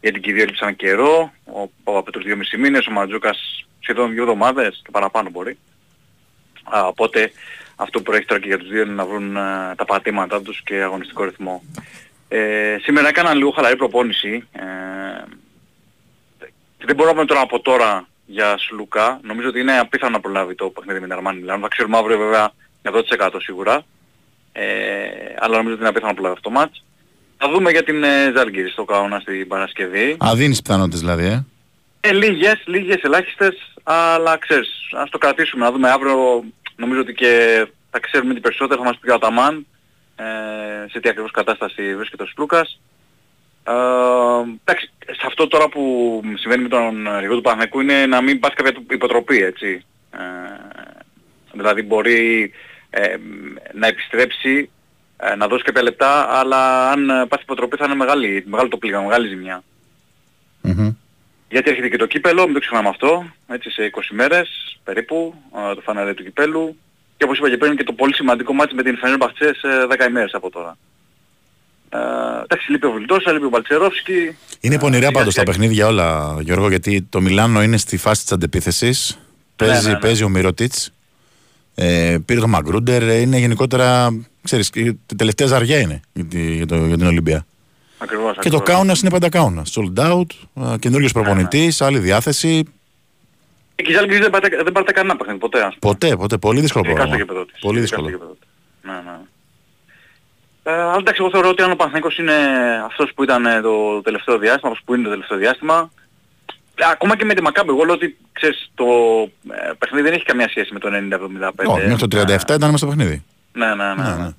γιατί 0.00 0.20
και 0.20 0.30
οι 0.30 0.32
δύο 0.32 0.42
έλειψαν 0.42 0.76
καιρό, 0.76 1.32
ο 1.44 1.68
Παπαπέτρος 1.84 2.24
2,5 2.26 2.58
μήνες, 2.58 2.86
ο 2.86 2.90
Μαντζούκας 2.90 3.66
σχεδόν 3.80 4.10
δύο 4.12 4.22
εβδομάδες 4.22 4.80
και 4.84 4.90
παραπάνω 4.90 5.30
μπορεί. 5.30 5.58
Α, 6.64 6.86
οπότε 6.86 7.32
αυτό 7.76 8.02
που 8.02 8.12
έχει 8.12 8.24
τώρα 8.24 8.40
και 8.40 8.46
για 8.46 8.58
τους 8.58 8.68
δύο 8.68 8.82
είναι 8.82 8.92
να 8.92 9.06
βρουν 9.06 9.36
ε, 9.36 9.74
τα 9.76 9.84
πατήματά 9.86 10.42
τους 10.42 10.62
και 10.62 10.74
αγωνιστικό 10.74 11.24
ρυθμό. 11.24 11.62
Ε, 12.28 12.76
σήμερα 12.80 13.08
έκαναν 13.08 13.36
λίγο 13.36 13.50
χαλαρή 13.50 13.76
προπόνηση. 13.76 14.48
Ε, 14.52 14.62
δεν 16.86 16.96
μπορώ 16.96 17.08
να 17.08 17.14
πούμε 17.14 17.26
τώρα 17.26 17.40
από 17.40 17.60
τώρα 17.60 18.08
για 18.26 18.58
Σλουκά. 18.58 19.20
Νομίζω 19.22 19.48
ότι 19.48 19.60
είναι 19.60 19.78
απίθανο 19.78 20.12
να 20.12 20.20
προλάβει 20.20 20.54
το 20.54 20.70
παιχνίδι 20.70 21.00
με 21.00 21.06
την 21.06 21.14
Αρμάνι 21.14 21.40
Μιλάνο. 21.40 21.60
Θα 21.60 21.68
ξέρουμε 21.68 21.96
αύριο 21.96 22.18
βέβαια 22.18 22.52
100% 22.82 23.30
σίγουρα. 23.38 23.82
Ε, 24.52 24.64
αλλά 25.38 25.56
νομίζω 25.56 25.72
ότι 25.72 25.80
είναι 25.80 25.88
απίθανο 25.88 26.08
να 26.08 26.14
προλάβει 26.14 26.34
αυτό 26.36 26.48
το 26.48 26.54
μάτς. 26.54 26.84
Θα 27.36 27.48
δούμε 27.50 27.70
για 27.70 27.82
την 27.82 28.02
ε, 28.02 28.32
Ζάλγκυρη 28.36 28.68
στο 28.68 28.84
Καόνα 28.84 29.20
στην 29.20 29.48
Παρασκευή. 29.48 30.16
Α, 30.24 30.34
δίνεις 30.34 30.62
πιθανότητες 30.62 31.00
δηλαδή, 31.00 31.24
ε; 31.26 31.44
Ε, 32.00 32.12
λίγες, 32.12 32.62
λίγες 32.64 33.02
ελάχιστες, 33.02 33.74
αλλά 33.82 34.36
ξέρεις, 34.38 34.68
ας 34.92 35.10
το 35.10 35.18
κρατήσουμε, 35.18 35.64
να 35.64 35.72
δούμε 35.72 35.90
αύριο, 35.90 36.44
νομίζω 36.76 37.00
ότι 37.00 37.12
και 37.12 37.66
θα 37.90 38.00
ξέρουμε 38.00 38.34
τι 38.34 38.40
περισσότερο, 38.40 38.80
θα 38.80 38.86
μας 38.86 38.98
πει 38.98 39.06
και 39.06 39.10
ο 39.10 39.14
Αταμάν, 39.14 39.66
ε, 40.16 40.24
σε 40.90 41.00
τι 41.00 41.08
ακριβώς 41.08 41.30
κατάσταση 41.30 41.96
βρίσκεται 41.96 42.22
ο 42.22 42.26
Σλούκας. 42.26 42.80
Ε, 43.64 43.72
εντάξει, 44.64 44.90
σε 45.06 45.26
αυτό 45.26 45.46
τώρα 45.46 45.68
που 45.68 45.82
συμβαίνει 46.34 46.62
με 46.62 46.68
τον 46.68 47.08
Ρηγό 47.20 47.34
του 47.34 47.40
Παναθηναϊκού 47.40 47.80
είναι 47.80 48.06
να 48.06 48.20
μην 48.20 48.40
πάθει 48.40 48.54
κάποια 48.54 48.82
υποτροπή, 48.90 49.42
έτσι. 49.42 49.84
Ε, 50.10 50.18
δηλαδή 51.52 51.82
μπορεί 51.82 52.52
ε, 52.90 53.16
να 53.72 53.86
επιστρέψει, 53.86 54.70
ε, 55.16 55.34
να 55.34 55.46
δώσει 55.46 55.62
κάποια 55.62 55.82
λεπτά, 55.82 56.38
αλλά 56.38 56.90
αν 56.90 57.10
ε, 57.10 57.26
πάθει 57.26 57.42
υποτροπή 57.42 57.76
θα 57.76 57.84
είναι 57.84 57.94
μεγάλη, 57.94 58.44
μεγάλο 58.46 58.68
το 58.68 58.76
πλήγμα, 58.76 59.00
μεγάλη 59.00 59.28
ζημιά. 59.28 59.62
Μμμ. 60.60 60.94
Γιατί 61.48 61.70
έρχεται 61.70 61.88
και 61.88 61.96
το 61.96 62.06
κύπελο, 62.06 62.44
μην 62.44 62.54
το 62.54 62.60
ξεχνάμε 62.60 62.88
αυτό, 62.88 63.24
έτσι 63.48 63.70
σε 63.70 63.90
20 63.94 64.00
μέρες 64.10 64.78
περίπου, 64.84 65.34
α, 65.52 65.74
το 65.74 65.80
φαναρέ 65.80 66.14
του 66.14 66.22
κυπέλου. 66.22 66.76
Και 67.16 67.24
όπως 67.24 67.38
είπα 67.38 67.50
και 67.50 67.56
πριν 67.56 67.76
και 67.76 67.84
το 67.84 67.92
πολύ 67.92 68.14
σημαντικό 68.14 68.52
μάτι 68.52 68.74
με 68.74 68.82
την 68.82 68.96
Φενέρμπαχτσε 68.96 69.54
σε 69.54 69.68
10 69.88 70.08
ημέρες 70.08 70.34
από 70.34 70.50
τώρα. 70.50 70.76
Ε, 71.92 71.98
εντάξει, 72.42 72.70
λείπει 72.72 72.86
ο 72.86 72.92
Βιλντόσα, 72.92 73.32
λείπει 73.32 73.44
ο 73.44 73.48
Μπαλτσερόφσκι. 73.48 74.36
Είναι 74.60 74.78
πονηρά 74.78 74.98
σιγά 75.06 75.10
πάντως 75.18 75.34
τα 75.34 75.40
σιγά. 75.40 75.52
παιχνίδια 75.52 75.86
όλα, 75.86 76.36
Γιώργο, 76.40 76.68
γιατί 76.68 77.02
το 77.02 77.20
Μιλάνο 77.20 77.62
είναι 77.62 77.76
στη 77.76 77.96
φάση 77.96 78.22
της 78.22 78.32
αντεπίθεσης. 78.32 79.18
Παίζει, 79.56 79.86
ναι, 79.86 79.92
ναι. 79.92 79.98
παίζει 79.98 80.22
ο 80.24 80.28
Μυροτίτ. 80.28 80.72
Ε, 81.74 82.16
πήρε 82.24 82.40
το 82.40 82.48
Μαγκρούντερ. 82.48 83.02
ε, 83.02 83.20
Είναι 83.20 83.38
γενικότερα. 83.38 84.18
Ξέρεις, 84.42 84.70
η 84.74 84.98
τελευταία 85.16 85.46
ζαριά 85.46 85.78
είναι 85.78 86.00
για, 86.12 86.24
τη- 86.24 86.54
για, 86.54 86.66
το, 86.66 86.86
για 86.86 86.96
την 86.96 87.06
Ολυμπία. 87.06 87.46
Ακριβώς, 87.98 88.26
Και 88.40 88.48
το 88.48 88.56
ακριβώς. 88.56 88.62
Κάουνας 88.62 89.00
είναι 89.00 89.10
πάντα 89.10 89.28
Κάουνας. 89.28 89.72
Sold 89.74 89.98
out, 90.12 90.76
καινούριο 90.78 91.06
Ναι, 91.14 91.22
προπονητής, 91.22 91.80
άλλη 91.82 91.98
διάθεση. 91.98 92.62
Και 93.74 93.90
η 93.92 93.94
Ζάλγκης 93.94 94.18
δεν 94.18 94.30
πάρτε, 94.30 94.48
δεν 94.62 94.72
πάρτε 94.72 94.92
κανένα 94.92 95.16
παιχνίδι, 95.16 95.38
ποτέ. 95.38 95.58
ας 95.58 95.76
πούμε. 95.78 95.92
Ποτέ, 95.92 96.16
ποτέ. 96.16 96.36
Πολύ 96.38 96.60
δύσκολο 96.60 96.84
Ειδικά 96.84 97.00
στο 97.00 97.08
πρόγραμμα. 97.10 97.32
γήπεδο 97.32 97.52
της. 97.52 97.60
Πολύ 97.60 97.78
Ειδικά 97.78 97.96
στο 97.96 98.04
δύσκολο. 98.06 98.16
γήπεδο 98.24 98.36
της. 98.40 98.48
Ναι, 98.82 98.92
ναι. 99.10 99.18
Ε, 100.62 100.72
αλλά 100.72 100.96
εντάξει, 100.98 101.20
εγώ 101.22 101.30
θεωρώ 101.30 101.48
ότι 101.48 101.62
αν 101.62 101.70
ο 101.70 101.76
Παναθηναϊκός 101.76 102.18
είναι 102.18 102.34
αυτός 102.84 103.12
που 103.14 103.22
ήταν 103.22 103.46
ε, 103.46 103.60
το 103.60 104.02
τελευταίο 104.02 104.38
διάστημα, 104.38 104.70
αυτός 104.70 104.84
που 104.84 104.94
είναι 104.94 105.04
το 105.04 105.10
τελευταίο 105.10 105.38
διάστημα, 105.38 105.90
ε, 106.74 106.84
ακόμα 106.90 107.16
και 107.16 107.24
με 107.24 107.34
τη 107.34 107.42
Μακάμπη, 107.42 107.70
εγώ 107.70 107.84
λέω 107.84 107.94
ότι 107.94 108.16
ξέρεις, 108.32 108.70
το 108.74 108.84
ε, 109.50 109.72
παιχνίδι 109.78 110.04
δεν 110.04 110.14
έχει 110.14 110.24
καμία 110.24 110.48
σχέση 110.48 110.72
με 110.72 110.78
το 110.78 110.88
90-75. 110.88 111.50
Όχι, 111.64 111.86
μέχρι 111.86 112.08
το 112.08 112.20
37 112.20 112.24
ήταν 112.24 112.58
μέσα 112.60 112.76
στο 112.76 112.86
παιχνίδι. 112.86 113.24
Ναι, 113.52 113.66
ναι, 113.66 113.74
ναι. 113.74 113.94
Ναι, 113.94 114.08
ναι. 114.08 114.22
ναι. 114.22 114.30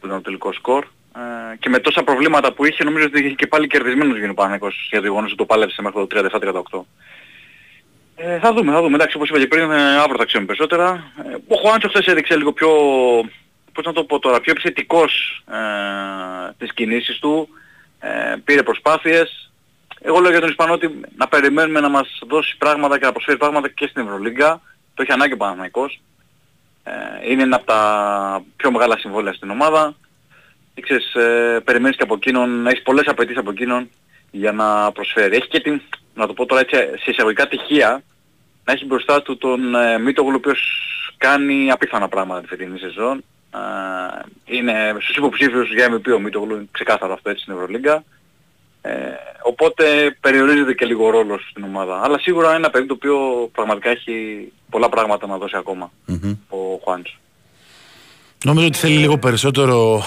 Που 0.00 0.06
ήταν 0.06 0.16
το 0.16 0.22
τελικός 0.22 0.54
σκορ. 0.54 0.84
Ε, 1.16 1.56
και 1.56 1.68
με 1.68 1.78
τόσα 1.78 2.02
προβλήματα 2.02 2.52
που 2.52 2.64
είχε, 2.64 2.84
νομίζω 2.84 3.04
ότι 3.04 3.24
είχε 3.24 3.34
και 3.34 3.46
πάλι 3.46 3.66
κερδισμένος 3.66 4.16
γίνει 4.16 4.30
ο 4.30 4.34
Παναθηναϊκός 4.34 4.86
για 4.90 5.00
το 5.00 5.06
γεγονός 5.06 5.28
ότι 5.28 5.38
το 5.38 5.44
πάλεψε 5.44 5.82
μέχρι 5.82 6.06
το 6.06 6.28
37-38. 6.72 6.82
Ε, 8.22 8.38
θα 8.38 8.52
δούμε, 8.52 8.72
θα 8.72 8.82
δούμε. 8.82 8.94
Εντάξει, 8.94 9.16
όπως 9.16 9.28
είπα 9.28 9.38
και 9.38 9.46
πριν, 9.46 9.70
ε, 9.70 9.96
αύριο 9.96 10.16
θα 10.18 10.24
ξέρουμε 10.24 10.46
περισσότερα. 10.46 11.12
Ε, 11.24 11.34
ο 11.48 11.56
Χουάντσο 11.56 11.88
χθες 11.88 12.06
έδειξε 12.06 12.36
λίγο 12.36 12.52
πιο, 12.52 12.70
πώς 13.82 13.94
να 13.94 14.00
το 14.00 14.06
πω 14.06 14.18
τώρα, 14.18 14.40
πιο 14.40 14.52
επιθετικός 14.52 15.42
ε, 15.50 16.52
τις 16.58 16.72
κινήσεις 16.72 17.18
του. 17.18 17.48
Ε, 18.00 18.34
πήρε 18.44 18.62
προσπάθειες. 18.62 19.50
Εγώ 20.00 20.18
λέω 20.18 20.30
για 20.30 20.40
τον 20.40 20.48
Ισπανό 20.48 20.72
ότι 20.72 21.00
να 21.16 21.28
περιμένουμε 21.28 21.80
να 21.80 21.88
μας 21.88 22.18
δώσει 22.28 22.56
πράγματα 22.56 22.98
και 22.98 23.04
να 23.04 23.12
προσφέρει 23.12 23.38
πράγματα 23.38 23.68
και 23.68 23.86
στην 23.86 24.02
Ευρωλίγκα. 24.02 24.60
Το 24.94 25.02
έχει 25.02 25.12
ανάγκη 25.12 25.32
ο 25.32 25.36
Παναθηναϊκός. 25.36 26.00
Ε, 26.84 26.92
είναι 27.30 27.42
ένα 27.42 27.56
από 27.56 27.66
τα 27.66 28.42
πιο 28.56 28.70
μεγάλα 28.70 28.98
συμβόλαια 28.98 29.32
στην 29.32 29.50
ομάδα. 29.50 29.94
Και 30.74 30.80
ξέρεις, 30.80 31.14
ε, 31.14 31.60
περιμένεις 31.64 31.96
και 31.96 32.02
από 32.02 32.14
εκείνον, 32.14 32.66
έχεις 32.66 32.82
πολλές 32.82 33.06
απαιτήσεις 33.06 33.40
από 33.40 33.50
εκείνον 33.50 33.90
για 34.30 34.52
να 34.52 34.92
προσφέρει. 34.92 35.36
Έχει 35.36 35.48
και 35.48 35.60
την, 35.60 35.80
να 36.14 36.26
το 36.26 36.32
πω 36.32 36.46
τώρα 36.46 36.60
έτσι, 36.60 36.76
σε 36.76 37.10
εισαγωγικά 37.10 37.48
τυχεία, 37.48 38.02
να 38.64 38.72
έχει 38.72 38.84
μπροστά 38.84 39.22
του 39.22 39.36
τον 39.36 39.74
ε, 39.74 39.98
Μίτογλου 39.98 40.32
ο 40.34 40.36
οποίος 40.36 40.60
κάνει 41.16 41.70
απίθανα 41.70 42.08
πράγματα 42.08 42.40
τη 42.40 42.46
φετινή 42.46 42.78
σεζόν. 42.78 43.24
Ε, 43.54 44.56
είναι 44.56 44.74
στους 45.00 45.16
υποψήφιους 45.16 45.72
για 45.74 45.88
MVP 45.92 46.14
ο 46.16 46.18
Μίτογλου, 46.20 46.54
είναι 46.54 46.68
ξεκάθαρο 46.70 47.12
αυτό 47.12 47.30
έτσι 47.30 47.42
στην 47.42 47.54
Ευρωλίγκα. 47.54 48.04
Ε, 48.82 48.90
οπότε 49.42 50.16
περιορίζεται 50.20 50.74
και 50.74 50.84
λίγο 50.84 51.06
ο 51.06 51.10
ρόλος 51.10 51.48
στην 51.50 51.64
ομάδα. 51.64 52.00
Αλλά 52.04 52.18
σίγουρα 52.18 52.46
είναι 52.48 52.56
ένα 52.56 52.70
παιδί 52.70 52.86
το 52.86 52.94
οποίο 52.94 53.48
πραγματικά 53.52 53.90
έχει 53.90 54.12
πολλά 54.70 54.88
πράγματα 54.88 55.26
να 55.26 55.36
δώσει 55.38 55.56
ακόμα 55.56 55.92
Μμμ. 56.06 56.34
ο 56.48 56.56
Χουάντσο. 56.84 57.14
Νομίζω 58.44 58.66
ότι 58.66 58.78
θέλει 58.78 58.96
λίγο 58.96 59.18
περισσότερο 59.18 60.02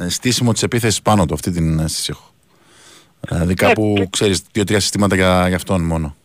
ε, 0.00 0.08
στήσιμο 0.08 0.52
της 0.52 0.62
επίθεσης 0.62 1.02
πάνω 1.02 1.26
του. 1.26 1.34
Αυτή 1.34 1.50
την 1.50 1.78
αίσθηση 1.78 2.08
έχω. 2.10 2.32
Δηλαδή 3.28 3.54
κάπου 3.54 3.92
και- 3.96 4.06
ξέρεις 4.10 4.42
δύο-τρία 4.52 4.80
συστήματα 4.80 5.14
για, 5.14 5.44
για 5.46 5.56
αυτόν 5.56 5.82
μόνο. 5.82 6.16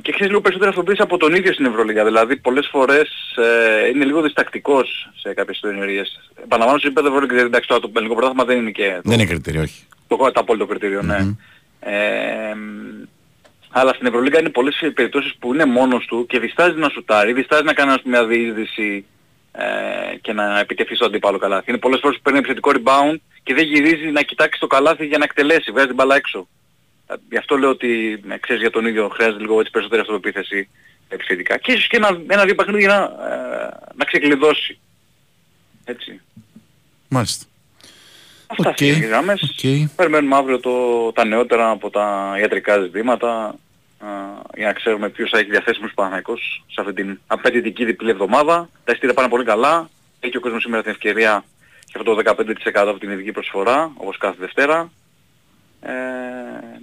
Ναι, 0.00 0.06
και 0.06 0.12
ξέρεις 0.12 0.28
λίγο 0.28 0.40
περισσότερο 0.40 0.70
αυτοποίηση 0.70 1.02
από 1.02 1.16
τον 1.16 1.34
ίδιο 1.34 1.52
στην 1.52 1.64
Ευρωλίγα. 1.64 2.04
Δηλαδή 2.04 2.36
πολλές 2.36 2.68
φορές 2.70 3.08
ε, 3.36 3.88
είναι 3.88 4.04
λίγο 4.04 4.20
διστακτικός 4.22 5.10
σε 5.20 5.34
κάποιες 5.34 5.56
ιστορίες. 5.56 6.20
Επαναλαμβάνω 6.44 6.78
σε 6.80 6.86
επίπεδο 6.86 7.08
Ευρωλίγα, 7.08 7.34
γιατί 7.34 7.48
εντάξει 7.48 7.68
τώρα 7.68 7.80
το 7.80 7.90
ελληνικό 7.94 8.14
πρωτάθλημα 8.14 8.44
δεν 8.44 8.58
είναι 8.58 8.70
και 8.70 8.90
το, 8.94 9.00
Δεν 9.04 9.18
είναι 9.18 9.28
κριτήριο, 9.28 9.62
όχι. 9.62 9.84
το, 10.08 10.16
το 10.16 10.40
απόλυτο 10.40 10.66
κριτήριο, 10.66 11.02
ναι. 11.02 11.18
Μμμ. 11.20 11.36
Ε, 11.80 12.54
μ, 12.54 13.04
αλλά 13.70 13.92
στην 13.92 14.06
Ευρωλίγα 14.06 14.38
είναι 14.38 14.48
πολλές 14.48 14.90
περιπτώσεις 14.94 15.34
που 15.38 15.54
είναι 15.54 15.64
μόνος 15.64 16.04
του 16.06 16.26
και 16.26 16.38
διστάζει 16.38 16.78
να 16.78 16.88
σουτάρει, 16.88 17.32
διστάζει 17.32 17.64
να 17.64 17.72
κάνει 17.72 17.90
ας 17.90 18.02
πούμε, 18.02 18.18
μια 18.18 18.26
διείσδυση 18.26 19.04
ε, 19.52 20.16
και 20.16 20.32
να 20.32 20.58
επιτεθεί 20.58 20.94
στο 20.94 21.04
αντίπαλο 21.04 21.38
καλάθι. 21.38 21.70
Είναι 21.70 21.78
πολλές 21.78 22.00
φορές 22.00 22.16
που 22.16 22.22
παίρνει 22.22 22.38
επιθετικό 22.38 22.70
rebound 22.74 23.16
και 23.42 23.54
δεν 23.54 23.64
γυρίζει 23.64 24.06
να 24.10 24.22
κοιτάξει 24.22 24.60
το 24.60 24.66
καλάθι 24.66 25.06
για 25.06 25.18
να 25.18 25.24
εκτελέσει, 25.24 25.70
βγάζει 25.70 25.86
την 25.86 25.96
μπάλα 25.96 26.16
έξω. 26.16 26.48
Ε, 27.10 27.14
Γι' 27.30 27.36
αυτό 27.36 27.56
λέω 27.56 27.70
ότι 27.70 28.22
ε, 28.28 28.36
ξέρεις 28.36 28.62
για 28.62 28.70
τον 28.70 28.86
ίδιο 28.86 29.08
χρειάζεται 29.08 29.40
λίγο 29.40 29.58
έτσι 29.58 29.70
περισσότερη 29.70 30.00
αυτοπεποίθηση 30.00 30.68
επιθετικά. 31.08 31.58
Και 31.58 31.72
ίσως 31.72 31.86
και 31.86 31.96
ένα, 31.96 32.20
ένα-δύο 32.28 32.54
παιχνίδια 32.54 32.88
να, 32.88 33.26
ε, 33.28 33.68
να 33.94 34.04
ξεκλειδώσει. 34.04 34.78
Έτσι. 35.84 36.20
Μάλιστα. 37.08 37.44
Αυτά 38.46 38.68
Οk, 38.68 38.76
okay. 38.76 39.00
γραμμές. 39.02 39.42
οκ. 39.42 39.90
Περιμένουμε 39.96 40.36
αύριο 40.36 40.60
το, 40.60 40.72
τα 41.12 41.24
νεότερα 41.24 41.70
από 41.70 41.90
τα 41.90 42.34
ιατρικά 42.40 42.80
ζητήματα 42.80 43.54
α, 43.98 44.08
για 44.56 44.66
να 44.66 44.72
ξέρουμε 44.72 45.08
ποιος 45.08 45.30
θα 45.30 45.38
έχει 45.38 45.50
διαθέσιμος 45.50 45.92
Παναθηναϊκός 45.94 46.64
σε 46.66 46.80
αυτή 46.80 46.92
την 46.92 47.20
απαιτητική 47.26 47.84
διπλή 47.84 48.10
εβδομάδα. 48.10 48.68
Τα 48.84 48.92
ειστήρια 48.92 49.14
πάνε 49.14 49.28
πολύ 49.28 49.44
καλά. 49.44 49.90
Έχει 50.20 50.36
ο 50.36 50.40
κόσμος 50.40 50.62
σήμερα 50.62 50.82
την 50.82 50.90
ευκαιρία 50.90 51.44
και 51.84 51.92
αυτό 51.98 52.14
το 52.14 52.22
15% 52.24 52.70
από 52.74 52.98
την 52.98 53.10
ειδική 53.10 53.32
προσφορά, 53.32 53.92
όπως 53.96 54.16
κάθε 54.16 54.36
Δευτέρα. 54.38 54.90
Ε, 55.82 55.90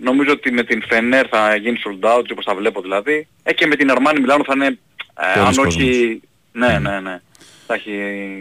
νομίζω 0.04 0.32
ότι 0.32 0.52
με 0.52 0.64
την 0.64 0.84
Φενέρ 0.88 1.26
θα 1.30 1.56
γίνει 1.56 1.78
sold 1.86 2.18
out, 2.18 2.24
όπως 2.32 2.46
τα 2.46 2.56
βλέπω 2.56 2.82
δηλαδή. 2.82 3.28
Ε, 3.44 3.54
και 3.54 3.66
με 3.68 3.76
την 3.76 3.92
Αρμάνι 3.92 4.20
Μιλάνο 4.20 4.44
θα 4.44 4.54
είναι, 4.56 4.66
ε, 4.66 5.34
Πολλοί 5.34 5.46
αν 5.48 5.48
όχι... 5.48 5.64
κόσμος. 5.64 6.20
Ναι, 6.52 6.80
ναι, 6.80 7.00
ναι. 7.00 7.22
Θα, 7.68 7.74
έχει, 7.74 7.92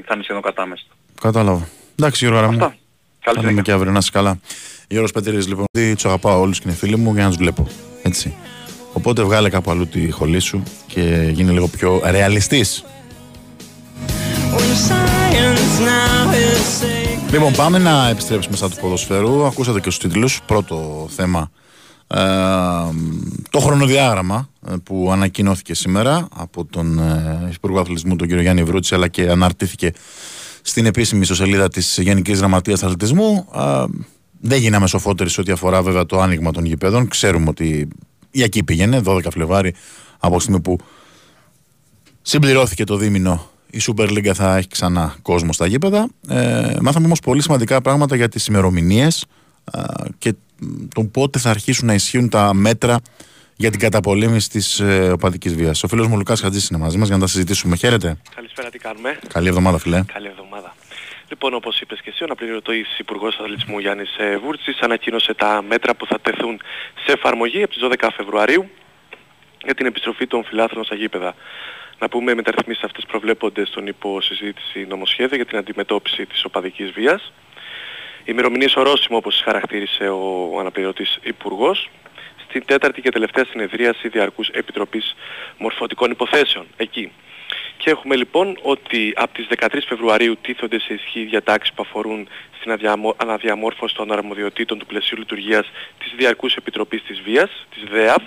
θα 0.07 0.14
είναι 0.14 0.23
σχεδόν 0.23 0.42
κατάμεστο. 0.42 0.88
Κατάλαβα. 1.21 1.69
Εντάξει, 1.99 2.25
Γιώργο 2.25 2.38
Αραμή. 2.42 2.57
Αυτά. 2.57 2.66
Καλή 2.66 2.79
Θα 3.21 3.33
δούμε 3.33 3.40
συνέχεια. 3.42 3.62
και 3.62 3.73
αύριο 3.73 3.92
να 3.92 3.99
είσαι 3.99 4.11
καλά. 4.12 4.40
Γιώργος 4.88 5.12
Πετήρης 5.12 5.49
λοιπόν, 5.49 5.64
τους 5.95 6.05
αγαπάω 6.05 6.40
όλους 6.40 6.59
και 6.59 6.64
είναι 6.69 6.77
φίλοι 6.77 6.97
μου 6.97 7.12
για 7.12 7.23
να 7.23 7.29
τους 7.29 7.38
βλέπω. 7.38 7.66
Έτσι. 8.03 8.35
Οπότε 8.92 9.23
βγάλε 9.23 9.51
κάπου 9.51 9.71
αλλού 9.71 9.87
τη 9.87 10.11
χολή 10.11 10.40
σου 10.40 10.62
και 10.87 11.31
γίνει 11.33 11.53
λίγο 11.53 11.69
πιο 11.69 12.01
ρεαλιστής. 12.05 12.85
Λοιπόν, 17.32 17.52
πάμε 17.52 17.78
να 17.78 18.08
επιστρέψουμε 18.08 18.56
στα 18.56 18.70
του 18.70 18.76
ποδοσφαίρου. 18.80 19.46
Ακούσατε 19.46 19.80
και 19.80 19.90
στους 19.90 19.98
τίτλους. 20.08 20.42
Πρώτο 20.46 21.06
θέμα. 21.10 21.50
Ε, 22.06 22.18
το 23.50 23.60
χρονοδιάγραμμα 23.60 24.48
ε, 24.68 24.74
που 24.82 25.08
ανακοινώθηκε 25.12 25.74
σήμερα 25.74 26.28
από 26.34 26.64
τον 26.64 26.98
ε, 26.98 27.50
Υπουργό 27.54 27.80
Αθλητισμού, 27.80 28.16
τον 28.16 28.26
κύριο 28.26 28.42
Γιάννη 28.42 28.64
Βρούτση, 28.64 28.94
αλλά 28.94 29.08
και 29.08 29.30
αναρτήθηκε 29.30 29.92
στην 30.62 30.86
επίσημη 30.86 31.20
ιστοσελίδα 31.20 31.68
της 31.68 31.98
Γενικής 32.02 32.38
Γραμματείας 32.38 32.82
Αθλητισμού. 32.82 33.48
Ε, 33.54 33.84
δεν 34.40 34.58
γίναμε 34.58 34.86
σοφότεροι 34.86 35.30
σε 35.30 35.40
ό,τι 35.40 35.52
αφορά 35.52 35.82
βέβαια 35.82 36.06
το 36.06 36.20
άνοιγμα 36.20 36.50
των 36.50 36.64
γηπέδων. 36.64 37.08
Ξέρουμε 37.08 37.48
ότι 37.48 37.88
η 38.30 38.42
εκεί 38.42 38.64
πήγαινε, 38.64 39.00
12 39.04 39.20
Φλεβάρι, 39.30 39.74
από 40.18 40.36
τη 40.36 40.42
στιγμή 40.42 40.60
που 40.60 40.78
συμπληρώθηκε 42.22 42.84
το 42.84 42.96
δίμηνο 42.96 43.50
η 43.76 43.80
Super 43.86 44.08
League 44.08 44.32
θα 44.34 44.56
έχει 44.56 44.68
ξανά 44.68 45.16
κόσμο 45.22 45.52
στα 45.52 45.66
γήπεδα. 45.66 46.08
Ε, 46.28 46.76
μάθαμε 46.80 47.06
όμως 47.06 47.20
πολύ 47.20 47.42
σημαντικά 47.42 47.80
πράγματα 47.80 48.16
για 48.16 48.28
τις 48.28 48.46
ημερομηνίες 48.46 49.26
ε, 49.72 49.80
και 50.18 50.34
τον 50.94 51.10
πότε 51.10 51.38
θα 51.38 51.50
αρχίσουν 51.50 51.86
να 51.86 51.94
ισχύουν 51.94 52.28
τα 52.28 52.54
μέτρα 52.54 52.98
για 53.56 53.70
την 53.70 53.80
καταπολέμηση 53.80 54.50
της 54.50 54.80
ε, 54.80 55.10
οπαδικής 55.12 55.54
βίας. 55.54 55.82
Ο 55.82 55.88
φίλος 55.88 56.06
μου 56.06 56.16
Λουκάς 56.16 56.40
Χατζής 56.40 56.68
είναι 56.68 56.78
μαζί 56.78 56.98
μας 56.98 57.06
για 57.06 57.16
να 57.16 57.22
τα 57.22 57.28
συζητήσουμε. 57.28 57.76
Χαίρετε. 57.76 58.16
Καλησπέρα, 58.34 58.70
τι 58.70 58.78
κάνουμε; 58.78 59.18
Καλή 59.28 59.48
εβδομάδα, 59.48 59.78
φιλέ. 59.78 60.02
Καλή 60.12 60.26
εβδομάδα. 60.26 60.74
Λοιπόν, 61.28 61.54
όπως 61.54 61.80
είπες 61.80 62.00
και 62.00 62.10
εσύ, 62.10 62.22
ο 62.22 62.24
αναπληρωτή 62.24 62.86
Υπουργός 62.98 63.38
Αθλητισμού 63.40 63.78
Γιάννης 63.78 64.16
ε, 64.18 64.36
Βούρτση 64.36 64.76
ανακοίνωσε 64.80 65.34
τα 65.34 65.62
μέτρα 65.68 65.94
που 65.94 66.06
θα 66.06 66.20
τεθούν 66.20 66.60
σε 67.04 67.12
εφαρμογή 67.12 67.62
από 67.62 67.72
τις 67.72 67.82
12 68.00 68.08
Φεβρουαρίου 68.16 68.70
για 69.64 69.74
την 69.74 69.86
επιστροφή 69.86 70.26
των 70.26 70.44
φιλάθλων 70.44 70.84
στα 70.84 70.94
γήπεδα. 70.94 71.34
Να 71.98 72.09
πούμε, 72.09 72.30
οι 72.30 72.35
μεταρρυθμίσεις 72.35 72.82
αυτές 72.82 73.04
προβλέπονται 73.06 73.64
στον 73.64 73.87
υποσυζήτηση 73.87 74.87
νομοσχέδιο 74.88 75.37
για 75.37 75.46
την 75.46 75.59
αντιμετώπιση 75.59 76.26
της 76.26 76.44
οπαδικής 76.44 76.90
βίας. 76.90 77.32
Οι 78.18 78.24
ημερομηνίες 78.24 78.74
ορόσημο 78.74 79.16
όπως 79.16 79.40
χαρακτήρισε 79.44 80.09
ο 80.09 80.56
αναπληρωτής 80.61 81.18
Υπουργός 81.22 81.90
στην 82.48 82.64
τέταρτη 82.64 83.00
και 83.00 83.11
τελευταία 83.11 83.44
συνεδρίαση 83.44 84.09
Διαρκούς 84.09 84.48
Επιτροπής 84.48 85.14
Μορφωτικών 85.59 86.11
Υποθέσεων 86.11 86.66
εκεί. 86.76 87.12
Και 87.76 87.90
έχουμε 87.90 88.16
λοιπόν 88.16 88.59
ότι 88.62 89.12
από 89.16 89.35
τις 89.35 89.46
13 89.56 89.78
Φεβρουαρίου 89.87 90.37
τίθονται 90.40 90.80
σε 90.80 90.94
ισχύ 90.94 91.24
διατάξεις 91.24 91.74
που 91.74 91.82
αφορούν 91.87 92.28
στην 92.59 92.94
αναδιαμόρφωση 93.16 93.94
των 93.94 94.12
αρμοδιοτήτων 94.12 94.78
του 94.78 94.87
πλαισίου 94.87 95.18
λειτουργίας 95.18 95.70
της 95.98 96.12
Διαρκούς 96.16 96.54
Επιτροπής 96.54 97.02
της 97.02 97.20
Βίας, 97.20 97.66
της 97.74 97.82
ΔΕΑΒ, 97.90 98.22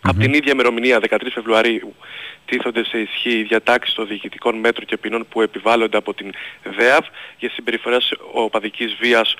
από 0.00 0.18
την 0.18 0.34
ίδια 0.34 0.52
ημερομηνία, 0.52 1.00
13 1.00 1.30
Φεβρουαρίου, 1.30 1.94
τίθονται 2.44 2.84
σε 2.84 2.98
ισχύ 2.98 3.38
οι 3.38 3.42
διατάξεις 3.42 3.94
των 3.94 4.06
διοικητικών 4.06 4.56
μέτρων 4.56 4.86
και 4.86 4.96
ποινών 4.96 5.26
που 5.28 5.40
επιβάλλονται 5.40 5.96
από 5.96 6.14
την 6.14 6.32
ΔΕΑΒ 6.62 7.04
για 7.38 7.50
συμπεριφορές 7.50 8.14
οπαδικής 8.32 8.94
βίας 8.94 9.34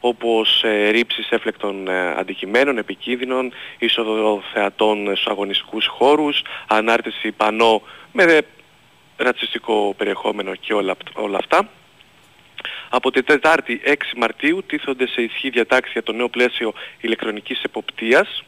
όπως 0.00 0.62
ε, 0.64 0.88
ρήψεις 0.88 1.30
έφλεκτων 1.30 1.88
ε, 1.88 2.10
αντικειμένων, 2.10 2.78
επικίνδυνων, 2.78 3.52
είσοδο 3.78 4.42
θεατών 4.52 5.06
στους 5.06 5.26
αγωνιστικούς 5.26 5.86
χώρους, 5.86 6.42
ανάρτηση 6.66 7.32
πανό 7.32 7.82
με 8.12 8.42
ρατσιστικό 9.16 9.94
περιεχόμενο 9.96 10.54
και 10.54 10.74
όλα, 10.74 10.96
όλα 11.14 11.38
αυτά. 11.38 11.68
Από 12.88 13.10
την 13.10 13.24
Τετάρτη 13.24 13.80
6 13.84 13.92
Μαρτίου 14.16 14.64
τίθονται 14.66 15.06
σε 15.06 15.22
ισχύ 15.22 15.50
διατάξεις 15.50 15.92
για 15.92 16.02
το 16.02 16.12
νέο 16.12 16.28
πλαίσιο 16.28 16.72
ηλεκτρονικής 17.00 17.62
εποπτείας 17.62 18.44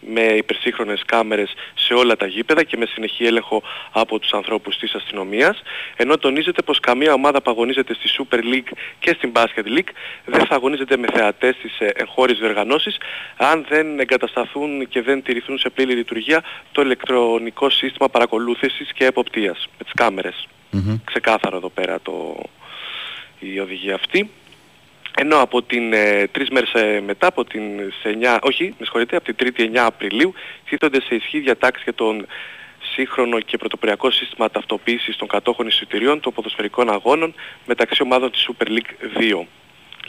με 0.00 0.22
υπερσύγχρονες 0.22 1.02
κάμερες 1.06 1.54
σε 1.74 1.94
όλα 1.94 2.16
τα 2.16 2.26
γήπεδα 2.26 2.62
και 2.62 2.76
με 2.76 2.86
συνεχή 2.86 3.24
έλεγχο 3.24 3.62
από 3.92 4.18
τους 4.18 4.32
ανθρώπους 4.32 4.78
της 4.78 4.94
αστυνομίας 4.94 5.62
ενώ 5.96 6.18
τονίζεται 6.18 6.62
πως 6.62 6.80
καμία 6.80 7.12
ομάδα 7.12 7.42
που 7.42 7.50
αγωνίζεται 7.50 7.94
στη 7.94 8.08
Super 8.18 8.38
League 8.38 8.72
και 8.98 9.14
στην 9.16 9.32
Basket 9.34 9.78
League 9.78 9.90
δεν 10.24 10.46
θα 10.46 10.54
αγωνίζεται 10.54 10.96
με 10.96 11.06
θεατές 11.12 11.54
στις 11.54 11.78
ε, 11.78 11.92
εγχώριες 11.94 12.38
διοργανώσεις 12.38 12.96
αν 13.36 13.66
δεν 13.68 14.00
εγκατασταθούν 14.00 14.88
και 14.88 15.02
δεν 15.02 15.22
τηρηθούν 15.22 15.58
σε 15.58 15.68
πλήρη 15.68 15.94
λειτουργία 15.94 16.44
το 16.72 16.82
ηλεκτρονικό 16.82 17.70
σύστημα 17.70 18.08
παρακολούθησης 18.08 18.92
και 18.92 19.04
εποπτείας 19.04 19.68
με 19.78 19.84
τις 19.84 19.92
κάμερες. 19.94 20.46
Ξεκάθαρο 21.04 21.56
εδώ 21.56 21.68
πέρα 21.68 22.00
το, 22.00 22.42
η 23.38 23.58
οδηγία 23.60 23.94
αυτή. 23.94 24.30
Ενώ 25.20 25.40
από 25.40 25.62
την 25.62 25.92
ε, 25.92 26.26
τρεις 26.32 26.48
μέρες 26.50 26.72
ε, 26.72 27.00
μετά, 27.00 27.26
από 27.26 27.44
την 27.44 27.62
σε 28.02 28.18
9, 28.22 28.38
όχι, 28.42 28.64
με 28.64 28.84
συγχωρείτε, 28.84 29.16
από 29.16 29.32
την 29.32 29.52
3η 29.56 29.60
9 29.60 29.76
Απριλίου, 29.76 30.34
θέτονται 30.64 31.00
σε 31.00 31.14
ισχύ 31.14 31.38
διατάξεις 31.38 31.82
για 31.82 31.94
τον 31.94 32.26
σύγχρονο 32.94 33.40
και 33.40 33.56
πρωτοποριακό 33.56 34.10
σύστημα 34.10 34.50
ταυτοποίησης 34.50 35.16
των 35.16 35.28
κατόχων 35.28 35.66
εισιτηρίων 35.66 36.20
των 36.20 36.32
ποδοσφαιρικών 36.32 36.90
αγώνων 36.90 37.34
μεταξύ 37.66 38.02
ομάδων 38.02 38.30
της 38.30 38.48
Super 38.48 38.66
League 38.66 39.20
2. 39.20 39.46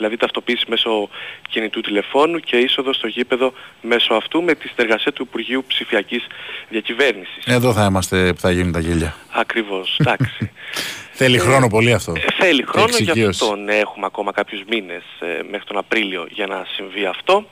Δηλαδή 0.00 0.18
ταυτοποίηση 0.18 0.64
μέσω 0.68 1.08
κινητού 1.48 1.80
τηλεφώνου 1.80 2.38
και 2.38 2.56
είσοδο 2.56 2.92
στο 2.92 3.06
γήπεδο 3.06 3.52
μέσω 3.82 4.14
αυτού 4.14 4.42
με 4.42 4.54
τη 4.54 4.68
συνεργασία 4.68 5.12
του 5.12 5.22
Υπουργείου 5.22 5.64
Ψηφιακής 5.66 6.26
Διακυβέρνησης. 6.68 7.44
Εδώ 7.46 7.72
θα 7.72 7.84
είμαστε 7.84 8.32
που 8.32 8.40
θα 8.40 8.50
γίνουν 8.50 8.72
τα 8.72 8.80
γέλια. 8.80 9.16
Ακριβώς, 9.30 9.96
εντάξει. 9.98 10.50
Θέλει 11.20 11.38
χρόνο 11.38 11.68
πολύ 11.68 11.92
αυτό. 11.92 12.12
Ε, 12.16 12.44
θέλει 12.44 12.64
χρόνο, 12.66 12.96
γι' 12.98 13.24
αυτό 13.24 13.56
ναι, 13.56 13.74
έχουμε 13.74 14.06
ακόμα 14.06 14.32
κάποιους 14.32 14.62
μήνες 14.68 15.02
ε, 15.20 15.26
μέχρι 15.50 15.66
τον 15.66 15.78
Απρίλιο 15.78 16.26
για 16.30 16.46
να 16.46 16.66
συμβεί 16.76 17.04
αυτό. 17.06 17.44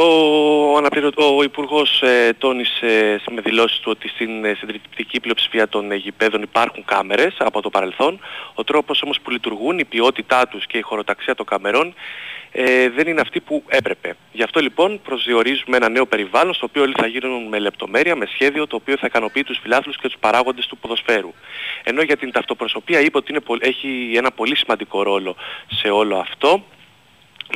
Ο, 0.00 1.36
ο 1.36 1.42
Υπουργός 1.42 2.02
ε, 2.02 2.32
τόνισε 2.38 3.20
με 3.30 3.40
δηλώσεις 3.40 3.78
του 3.78 3.90
ότι 3.90 4.08
στην 4.08 4.44
ε, 4.44 4.54
συντριπτική 4.54 5.20
πλειοψηφία 5.20 5.68
των 5.68 5.92
γηπέδων 5.92 6.42
υπάρχουν 6.42 6.84
κάμερες 6.84 7.36
από 7.38 7.62
το 7.62 7.70
παρελθόν. 7.70 8.20
Ο 8.54 8.64
τρόπος 8.64 9.02
όμως 9.02 9.20
που 9.20 9.30
λειτουργούν, 9.30 9.78
η 9.78 9.84
ποιότητά 9.84 10.48
τους 10.48 10.66
και 10.66 10.78
η 10.78 10.80
χωροταξία 10.80 11.34
των 11.34 11.46
καμερών 11.46 11.94
ε, 12.52 12.88
δεν 12.88 13.06
είναι 13.06 13.20
αυτή 13.20 13.40
που 13.40 13.62
έπρεπε. 13.68 14.16
Γι' 14.32 14.42
αυτό 14.42 14.60
λοιπόν 14.60 15.00
προσδιορίζουμε 15.02 15.76
ένα 15.76 15.88
νέο 15.88 16.06
περιβάλλον 16.06 16.54
στο 16.54 16.66
οποίο 16.66 16.82
όλοι 16.82 16.94
θα 16.96 17.06
γίνουν 17.06 17.48
με 17.48 17.58
λεπτομέρεια, 17.58 18.16
με 18.16 18.26
σχέδιο 18.26 18.66
το 18.66 18.76
οποίο 18.76 18.96
θα 18.96 19.06
ικανοποιεί 19.06 19.44
τους 19.44 19.58
φιλάθλους 19.62 19.96
και 19.96 20.08
τους 20.08 20.18
παράγοντες 20.20 20.66
του 20.66 20.78
ποδοσφαίρου. 20.78 21.32
Ενώ 21.84 22.02
για 22.02 22.16
την 22.16 22.32
ταυτοπροσωπία 22.32 23.00
είπε 23.00 23.16
ότι 23.16 23.32
είναι, 23.32 23.40
έχει 23.60 24.12
ένα 24.16 24.30
πολύ 24.30 24.56
σημαντικό 24.56 25.02
ρόλο 25.02 25.36
σε 25.68 25.88
όλο 25.88 26.16
αυτό. 26.16 26.62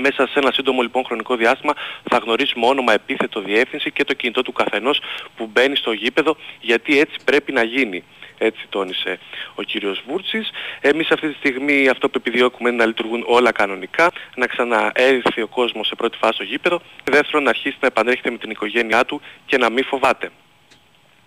Μέσα 0.01 0.27
σε 0.27 0.39
ένα 0.39 0.53
σύντομο 0.53 0.83
λοιπόν 0.83 1.05
χρονικό 1.05 1.37
διάστημα 1.37 1.73
θα 2.11 2.17
γνωρίσουμε 2.17 2.67
όνομα, 2.67 2.93
επίθετο, 2.93 3.41
διεύθυνση 3.41 3.91
και 3.91 4.05
το 4.05 4.15
κινητό 4.15 4.43
του 4.43 4.53
καθενός 4.53 5.01
που 5.37 5.51
μπαίνει 5.53 5.77
στο 5.77 5.93
γήπεδο 5.93 6.37
γιατί 6.61 6.99
έτσι 6.99 7.17
πρέπει 7.25 7.53
να 7.53 7.63
γίνει. 7.63 8.05
Έτσι 8.39 8.67
τόνισε 8.69 9.19
ο 9.55 9.63
κύριος 9.63 10.03
Βούρτσης. 10.07 10.51
Εμείς 10.81 11.11
αυτή 11.11 11.29
τη 11.29 11.35
στιγμή 11.35 11.89
αυτό 11.89 12.09
που 12.09 12.19
επιδιώκουμε 12.19 12.69
είναι 12.69 12.79
να 12.79 12.87
λειτουργούν 12.87 13.25
όλα 13.27 13.53
κανονικά, 13.53 14.13
να 14.35 14.47
ξαναέρθει 14.47 15.43
ο 15.43 15.47
κόσμος 15.47 15.87
σε 15.87 15.95
πρώτη 15.95 16.19
φάση 16.19 16.35
στο 16.35 16.43
γήπεδο, 16.43 16.81
δεύτερον 17.05 17.43
να 17.43 17.51
αρχίσει 17.51 17.77
να 17.81 17.87
επανέρχεται 17.87 18.31
με 18.31 18.39
την 18.39 18.51
οικογένειά 18.51 19.05
του 19.05 19.21
και 19.47 19.59
να 19.59 19.71
μην 19.71 19.85
φοβάται. 19.85 20.31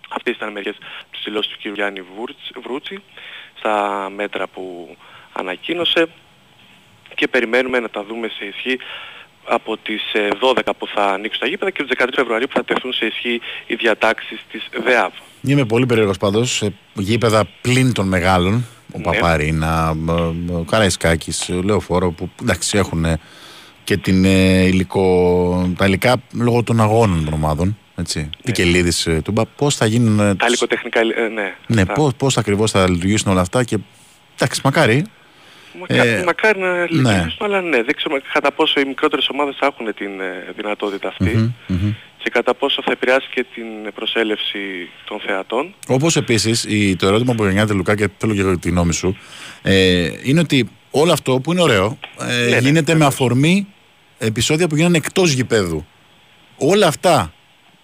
Αυτές 0.08 0.34
ήταν 0.34 0.52
μερικές 0.52 0.76
τις 1.10 1.22
δηλώσεις 1.24 1.52
του 1.52 1.58
κ. 1.62 1.74
Γιάννη 1.74 2.02
Βρούτσι 2.62 3.02
στα 3.58 4.08
μέτρα 4.14 4.46
που 4.46 4.96
ανακοίνωσε 5.32 6.08
και 7.16 7.26
περιμένουμε 7.28 7.78
να 7.80 7.90
τα 7.90 8.04
δούμε 8.08 8.28
σε 8.28 8.44
ισχύ 8.44 8.78
από 9.44 9.76
τις 9.76 10.02
12 10.54 10.56
ε, 10.56 10.70
που 10.78 10.86
θα 10.94 11.04
ανοίξουν 11.04 11.40
τα 11.40 11.46
γήπεδα 11.46 11.70
και 11.70 11.82
τις 11.82 11.96
13 11.98 12.08
Φεβρουαρίου 12.14 12.46
που 12.46 12.56
θα 12.56 12.64
τεθούν 12.64 12.92
σε 12.92 13.06
ισχύ 13.06 13.40
οι 13.66 13.74
διατάξεις 13.74 14.44
της 14.50 14.68
ΔΕΑΒ. 14.84 15.12
Είμαι 15.42 15.64
πολύ 15.64 15.86
περίεργος 15.86 16.18
πάντως, 16.18 16.62
γήπεδα 16.94 17.44
πλην 17.60 17.92
των 17.92 18.08
μεγάλων, 18.08 18.64
ο 18.94 18.98
ναι. 18.98 19.02
Παπαρίνα, 19.02 19.96
ο 20.52 20.62
Καραϊσκάκης, 20.62 21.48
ο 21.48 21.62
Λεωφόρο 21.62 22.10
που 22.10 22.30
εντάξει 22.42 22.78
έχουν 22.78 23.06
και 23.84 23.96
την 23.96 24.24
ε, 24.24 24.64
υλικό, 24.64 25.74
τα 25.76 25.86
υλικά 25.86 26.16
λόγω 26.32 26.62
των 26.62 26.80
αγώνων 26.80 27.24
των 27.24 27.32
ομάδων. 27.32 27.78
Έτσι. 27.96 28.20
Ναι. 28.20 28.28
Πικελίδης, 28.44 29.06
ε, 29.06 29.20
Τούμπα, 29.24 29.44
πώς 29.44 29.76
θα 29.76 29.86
γίνουν... 29.86 30.36
Τα 30.36 30.46
υλικοτεχνικά, 30.46 31.00
ναι. 31.34 31.54
Ναι, 31.66 31.84
πώς, 31.86 32.14
πώς 32.14 32.38
ακριβώς 32.38 32.70
θα 32.70 32.90
λειτουργήσουν 32.90 33.32
όλα 33.32 33.40
αυτά 33.40 33.64
και 33.64 33.78
εντάξει, 34.34 34.60
μακάρι 34.64 35.04
ε, 35.86 36.22
μακάρι 36.24 36.58
να 36.58 36.82
λειτουργήσουν, 36.82 37.36
ναι. 37.38 37.44
αλλά 37.44 37.60
ναι, 37.60 37.82
δεν 37.82 37.94
ξέρω 37.94 38.16
κατά 38.32 38.52
πόσο 38.52 38.80
οι 38.80 38.84
μικρότερες 38.84 39.28
ομάδες 39.28 39.56
θα 39.58 39.66
έχουν 39.66 39.94
την 39.94 40.20
ε, 40.20 40.52
δυνατότητα 40.56 41.14
και 42.26 42.32
κατά 42.32 42.54
πόσο 42.54 42.82
θα 42.84 42.92
επηρεάσει 42.92 43.28
και 43.34 43.46
την 43.54 43.64
προσέλευση 43.94 44.58
των 45.04 45.20
θεατών. 45.20 45.74
Όπως 45.88 46.16
επίσης, 46.16 46.66
το 46.98 47.06
ερώτημα 47.06 47.34
που 47.34 47.44
γεννιάται 47.44 47.72
Λουκά 47.72 47.94
και 47.94 48.08
θέλω 48.18 48.34
και 48.34 48.56
τη 48.60 48.68
γνώμη 48.68 48.92
σου, 48.92 49.16
ε, 49.62 50.10
είναι 50.22 50.40
ότι 50.40 50.68
όλο 50.90 51.12
αυτό 51.12 51.40
που 51.40 51.52
είναι 51.52 51.62
ωραίο 51.62 51.98
ε, 52.20 52.24
ναι, 52.24 52.48
ναι, 52.48 52.58
γίνεται 52.58 52.94
με 52.94 53.04
αφορμή 53.04 53.66
επεισόδια 54.18 54.68
που 54.68 54.76
γίνανε 54.76 54.96
εκτός 54.96 55.32
γηπέδου. 55.32 55.86
Όλα 56.56 56.86
αυτά 56.86 57.32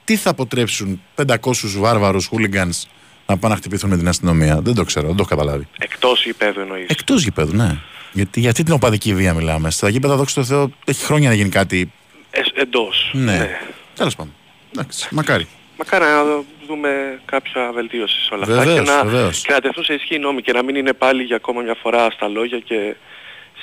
τι 0.05 0.17
θα 0.17 0.31
αποτρέψουν 0.31 1.03
500 1.27 1.35
βάρβαρους 1.77 2.27
χούλιγκανς 2.27 2.87
να 3.33 3.39
πάνε 3.39 3.55
να 3.55 3.61
χτυπηθούν 3.61 3.91
με 3.91 3.97
την 3.97 4.09
αστυνομία. 4.09 4.61
Δεν 4.61 4.75
το 4.75 4.85
ξέρω, 4.85 5.07
δεν 5.07 5.17
το 5.17 5.25
έχω 5.27 5.37
καταλάβει. 5.37 5.67
Εκτός 5.79 6.25
γηπέδου 6.25 6.61
εννοείς. 6.61 6.87
Εκτός 6.89 7.23
γηπέδου, 7.23 7.57
ναι. 7.57 7.77
Γιατί 8.13 8.41
για 8.41 8.51
αυτή 8.51 8.63
την 8.63 8.75
οπαδική 8.75 9.15
βία 9.15 9.35
μιλάμε. 9.35 9.71
Στα 9.71 9.89
γήπεδα, 9.89 10.17
δόξα 10.17 10.35
τω 10.41 10.47
Θεώ, 10.47 10.71
έχει 10.85 11.05
χρόνια 11.05 11.29
να 11.29 11.35
γίνει 11.35 11.49
κάτι. 11.49 11.93
Ε, 12.31 12.41
Εντός. 12.55 13.11
Ναι. 13.13 13.37
ναι. 13.37 13.59
Τέλος 13.97 14.17
πάντων. 14.17 14.35
Εντάξει, 14.75 15.09
μακάρι. 15.11 15.47
Μακάρι 15.79 16.05
να 16.05 16.25
δούμε 16.67 17.21
κάποια 17.25 17.71
βελτίωση 17.75 18.21
σε 18.25 18.35
όλα 18.35 18.45
Βεβαίως, 18.45 18.67
αυτά 18.69 18.83
και 18.83 18.91
να, 18.91 19.05
βεβαίως. 19.05 19.41
και 19.41 19.53
να 19.53 19.61
τεθούν 19.61 19.85
σε 19.85 19.95
ισχύ 19.95 20.15
οι 20.15 20.19
νόμοι 20.19 20.43
και 20.43 20.53
να 20.53 20.63
μην 20.63 20.77
είναι 20.77 20.93
πάλι 20.93 21.23
για 21.23 21.37
ακόμα 21.37 21.61
μια 21.63 21.77
φορά 21.83 22.11
στα 22.11 22.29
λόγια 22.29 22.59
και 22.59 22.95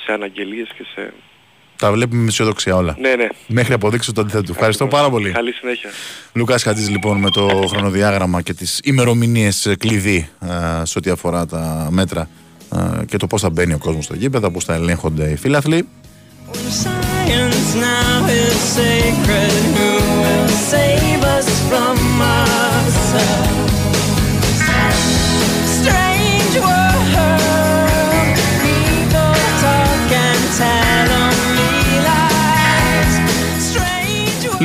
σε 0.04 0.12
αναγγελίες 0.12 0.68
και 0.76 0.84
σε... 0.94 1.12
Τα 1.80 1.92
βλέπουμε 1.92 2.22
με 2.22 2.28
αισιοδοξία 2.28 2.76
όλα. 2.76 2.96
Ναι, 3.00 3.14
ναι. 3.14 3.26
Μέχρι 3.46 3.72
αποδείξεις 3.74 4.12
το 4.12 4.20
αντίθετο. 4.20 4.52
Ευχαριστώ 4.52 4.86
πάρα 4.86 5.10
πολύ. 5.10 5.30
Καλή 5.30 5.52
συνέχεια. 5.52 5.90
Λουκά 6.32 6.58
Χατζής, 6.58 6.88
λοιπόν, 6.88 7.18
με 7.18 7.30
το 7.30 7.64
χρονοδιάγραμμα 7.68 8.42
και 8.42 8.54
τις 8.54 8.80
ημερομηνίες 8.84 9.74
κλειδί 9.78 10.28
ε, 10.40 10.84
σε 10.84 10.98
ό,τι 10.98 11.10
αφορά 11.10 11.46
τα 11.46 11.88
μέτρα 11.90 12.28
ε, 12.74 13.04
και 13.04 13.16
το 13.16 13.26
πώς 13.26 13.40
θα 13.40 13.50
μπαίνει 13.50 13.72
ο 13.72 13.78
κόσμος 13.78 14.04
στο 14.04 14.14
γήπεδο, 14.14 14.50
πώς 14.50 14.64
θα 14.64 14.74
ελέγχονται 14.74 15.30
οι 15.30 15.36
φίλαθλοι. 15.36 15.88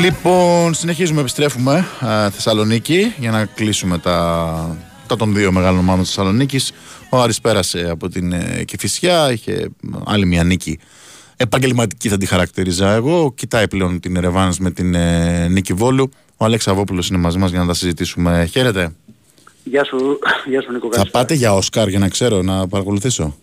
Λοιπόν, 0.05 0.73
συνεχίζουμε, 0.73 1.21
επιστρέφουμε 1.21 1.85
ε, 2.01 2.29
Θεσσαλονίκη 2.29 3.13
για 3.17 3.31
να 3.31 3.45
κλείσουμε 3.45 3.97
τα, 3.97 4.77
τα 5.07 5.15
των 5.15 5.33
δύο 5.33 5.51
μεγάλων 5.51 5.79
ομάδων 5.79 6.03
της 6.03 6.13
Θεσσαλονίκης. 6.13 6.71
Ο 7.09 7.21
Άρης 7.21 7.41
πέρασε 7.41 7.89
από 7.89 8.09
την 8.09 8.31
ε, 8.31 8.63
Κηφισιά, 8.65 9.31
είχε 9.31 9.69
άλλη 10.05 10.25
μια 10.25 10.43
νίκη 10.43 10.79
επαγγελματική 11.37 12.09
θα 12.09 12.17
τη 12.17 12.25
χαρακτηρίζα 12.25 12.91
εγώ. 12.91 13.33
Κοιτάει 13.35 13.67
πλέον 13.67 13.99
την 13.99 14.15
Ερεβάνς 14.15 14.59
με 14.59 14.71
την 14.71 14.95
ε, 14.95 15.47
νίκη 15.47 15.73
Βόλου. 15.73 16.09
Ο 16.37 16.45
Αλέξ 16.45 16.67
Αβόπουλος 16.67 17.09
είναι 17.09 17.17
μαζί 17.17 17.37
μας 17.37 17.51
για 17.51 17.59
να 17.59 17.65
τα 17.65 17.73
συζητήσουμε. 17.73 18.49
Χαίρετε. 18.51 18.95
Γεια 19.63 19.83
σου, 19.83 20.19
γεια 20.49 20.61
σου 20.61 20.71
Νίκο 20.71 20.87
Θα 20.87 20.95
καλησπέρα. 20.95 21.23
πάτε 21.23 21.33
για 21.33 21.53
Όσκαρ 21.53 21.87
για 21.87 21.99
να 21.99 22.09
ξέρω, 22.09 22.41
να 22.41 22.67
παρακολουθήσω. 22.67 23.35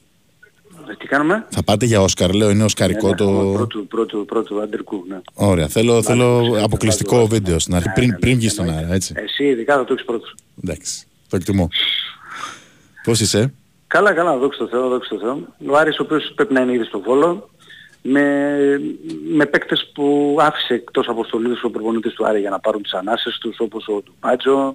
Ε, 0.92 0.96
Τι 0.98 1.06
κάνουμε; 1.06 1.46
Θα 1.50 1.62
πάτε 1.62 1.86
για 1.86 2.00
Όσκαρ, 2.00 2.34
λέω, 2.34 2.50
είναι 2.50 2.64
οσκαρικό 2.64 3.06
Ναι, 3.06 3.12
ναι, 3.12 3.16
το... 3.16 3.52
Πρώτου, 3.52 3.86
πρώτου, 3.86 4.24
πρώτου 4.24 4.60
αντερκού, 4.60 5.04
ναι. 5.08 5.20
Ωραία, 5.34 5.68
θέλω, 5.68 6.02
θέλω 6.02 6.40
ναι, 6.40 6.62
αποκλειστικό 6.62 7.18
ναι, 7.18 7.24
βίντεο 7.24 7.58
στην 7.58 7.74
αρχή, 7.74 7.88
ναι, 7.88 7.94
πριν, 7.94 8.08
ναι, 8.08 8.18
πριν 8.18 8.32
ναι, 8.32 8.38
βγεις 8.38 8.52
στον 8.52 8.64
εννοείται. 8.64 8.84
αέρα, 8.84 8.94
έτσι. 8.96 9.14
Εσύ 9.16 9.44
ειδικά 9.44 9.76
θα 9.76 9.84
το 9.84 9.92
έχεις 9.92 10.04
πρώτος. 10.04 10.34
Εντάξει, 10.64 11.06
το 11.28 11.36
εκτιμώ. 11.36 11.68
Πώς 13.04 13.20
είσαι; 13.20 13.54
Καλά, 13.86 14.12
καλά, 14.12 14.36
δόξα 14.36 14.58
τω 14.58 14.68
Θεώ, 14.68 14.88
δόξα 14.88 15.14
τω 15.14 15.20
Θεώ. 15.20 15.38
Ο 15.72 15.76
Άρης 15.76 15.98
ο 15.98 16.02
οποίος 16.02 16.32
πρέπει 16.34 16.52
να 16.52 16.60
είναι 16.60 16.72
ήδη 16.72 16.84
στο 16.84 17.00
Βόλο, 17.00 17.50
με, 18.02 18.24
με 19.32 19.46
παίκτες 19.46 19.90
που 19.94 20.36
άφησε 20.40 20.74
εκτός 20.74 21.08
αποστολής 21.08 21.62
ο 21.62 21.70
προπονητής 21.70 22.12
του 22.14 22.26
Άρη 22.26 22.40
για 22.40 22.50
να 22.50 22.60
πάρουν 22.60 22.82
τις 22.82 22.92
ανάσες 22.92 23.38
τους, 23.40 23.56
όπως 23.60 23.86
ο 23.88 24.02
Ντουπάτζο, 24.04 24.58
α, 24.58 24.74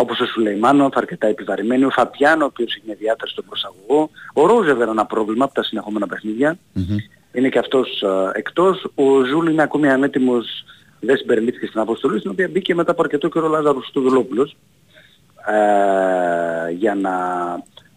όπως 0.00 0.20
ο 0.20 0.26
Σουλεϊμάνοφ, 0.26 0.96
αρκετά 0.96 1.26
επιβαρημένοι, 1.26 1.84
ο 1.84 1.90
Φαπιάνο, 1.90 2.44
ο 2.44 2.46
οποίος 2.46 2.74
έχει 2.74 2.82
μια 2.86 2.96
διάταση 2.98 3.32
στον 3.32 3.44
προσαγωγό, 3.48 4.10
ο 4.34 4.46
Ρόζεβερ 4.46 4.88
ένα 4.88 5.06
πρόβλημα 5.06 5.44
από 5.44 5.54
τα 5.54 5.62
συνεχόμενα 5.62 6.06
παιχνίδια, 6.06 6.58
είναι 7.32 7.48
και 7.48 7.58
αυτός 7.58 8.02
α, 8.02 8.30
εκτός, 8.34 8.86
ο 8.94 9.24
Ζούλ 9.24 9.48
είναι 9.48 9.62
ακόμη 9.62 9.88
ανέτοιμος, 9.88 10.64
δεν 11.00 11.16
συμπεριλήφθηκε 11.16 11.66
στην 11.66 11.80
αποστολή, 11.80 12.18
στην 12.18 12.30
οποία 12.30 12.48
μπήκε 12.48 12.74
μετά 12.74 12.90
από 12.90 13.02
αρκετό 13.02 13.28
καιρό 13.28 13.46
ο 13.46 13.50
Λάζαρος 13.50 13.86
Στοδουλόπουλος, 13.86 14.56
ε, 15.46 16.70
για 16.72 16.94
να 16.94 17.12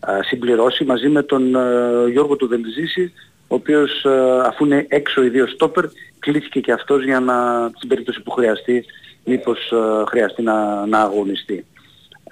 ε, 0.07 0.23
συμπληρώσει 0.23 0.83
μαζί 0.83 1.09
με 1.09 1.23
τον 1.23 1.55
ε, 1.55 2.09
Γιώργο 2.11 2.35
του 2.35 2.47
Δελζήση 2.47 3.13
ο 3.47 3.55
οποίος 3.55 4.03
ε, 4.05 4.41
αφού 4.45 4.65
είναι 4.65 4.85
έξω 4.89 5.23
οι 5.23 5.29
δύο 5.29 5.47
στόπερ 5.47 5.85
κλείθηκε 6.19 6.59
και 6.59 6.71
αυτός 6.71 7.03
για 7.03 7.19
να, 7.19 7.69
στην 7.75 7.89
περίπτωση 7.89 8.21
που 8.21 8.31
χρειαστεί 8.31 8.85
μήπως 9.25 9.71
ε, 9.71 10.05
χρειαστεί 10.07 10.41
να, 10.41 10.85
να 10.85 10.99
αγωνιστεί. 10.99 11.65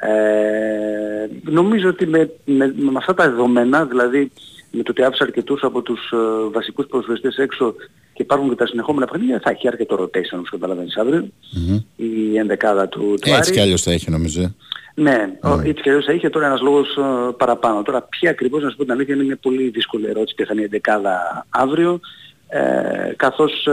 Ε, 0.07 1.29
νομίζω 1.43 1.89
ότι 1.89 2.07
με, 2.07 2.31
με, 2.45 2.73
με 2.77 2.91
αυτά 2.97 3.13
τα 3.13 3.29
δεδομένα, 3.29 3.85
δηλαδή 3.85 4.31
με 4.71 4.83
το 4.83 4.91
ότι 4.91 5.03
άφησε 5.03 5.23
αρκετούς 5.23 5.63
από 5.63 5.81
τους 5.81 6.11
ε, 6.11 6.49
βασικούς 6.51 6.85
προσφεστές 6.85 7.37
έξω 7.37 7.73
και 8.13 8.21
υπάρχουν 8.21 8.49
και 8.49 8.55
τα 8.55 8.67
συνεχόμενα 8.67 9.05
παιχνίδια, 9.05 9.39
θα 9.43 9.49
έχει 9.49 9.67
αρκετό 9.67 9.95
rotation 9.95 10.37
όπως 10.37 10.49
καταλαβαίνεις 10.49 10.97
αύριο, 10.97 11.27
η 11.95 12.37
ενδεκάδα 12.37 12.87
του, 12.87 12.99
του 12.99 13.13
Έτσι 13.29 13.31
Άρη. 13.33 13.51
κι 13.51 13.59
αλλιώς 13.59 13.81
θα 13.81 13.91
έχει 13.91 14.11
νομίζω. 14.11 14.41
ε. 14.41 14.53
Ναι, 14.97 15.29
ο 15.43 15.59
έτσι 15.59 15.81
και 15.81 15.89
αλλιώς 15.89 16.05
θα 16.05 16.13
είχε 16.13 16.29
τώρα 16.29 16.45
ένας 16.45 16.61
λόγος 16.61 16.97
ε, 16.97 17.31
παραπάνω. 17.37 17.81
Τώρα 17.81 18.01
ποια 18.01 18.29
ακριβώς, 18.29 18.63
να 18.63 18.69
σου 18.69 18.75
πω 18.75 18.83
την 18.83 18.91
αλήθεια, 18.91 19.15
είναι 19.15 19.23
μια 19.23 19.37
πολύ 19.41 19.69
δύσκολη 19.69 20.07
ερώτηση 20.07 20.35
και 20.35 20.45
θα 20.45 20.53
είναι 20.53 20.61
η 20.61 20.67
δεκάδα 20.67 21.45
αύριο, 21.49 21.99
ε, 22.47 23.13
καθώς 23.15 23.67
ε, 23.67 23.71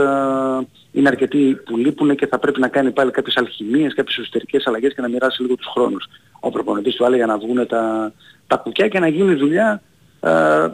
είναι 0.93 1.07
αρκετοί 1.07 1.57
που 1.65 1.77
λείπουν 1.77 2.15
και 2.15 2.27
θα 2.27 2.39
πρέπει 2.39 2.59
να 2.59 2.67
κάνει 2.67 2.91
πάλι 2.91 3.11
κάποιες 3.11 3.37
αλχημίες, 3.37 3.93
κάποιες 3.93 4.17
εσωτερικές 4.17 4.67
αλλαγές 4.67 4.93
και 4.93 5.01
να 5.01 5.07
μοιράσει 5.07 5.41
λίγο 5.41 5.55
τους 5.55 5.67
χρόνους. 5.73 6.05
Ο 6.39 6.49
προπονητής 6.49 6.95
του 6.95 7.05
άλλε 7.05 7.15
για 7.15 7.25
να 7.25 7.37
βγουν 7.37 7.67
τα, 7.67 8.13
τα 8.47 8.55
κουκιά 8.55 8.87
και 8.87 8.99
να 8.99 9.07
γίνει 9.07 9.33
δουλειά. 9.33 9.81
Ε, 10.19 10.29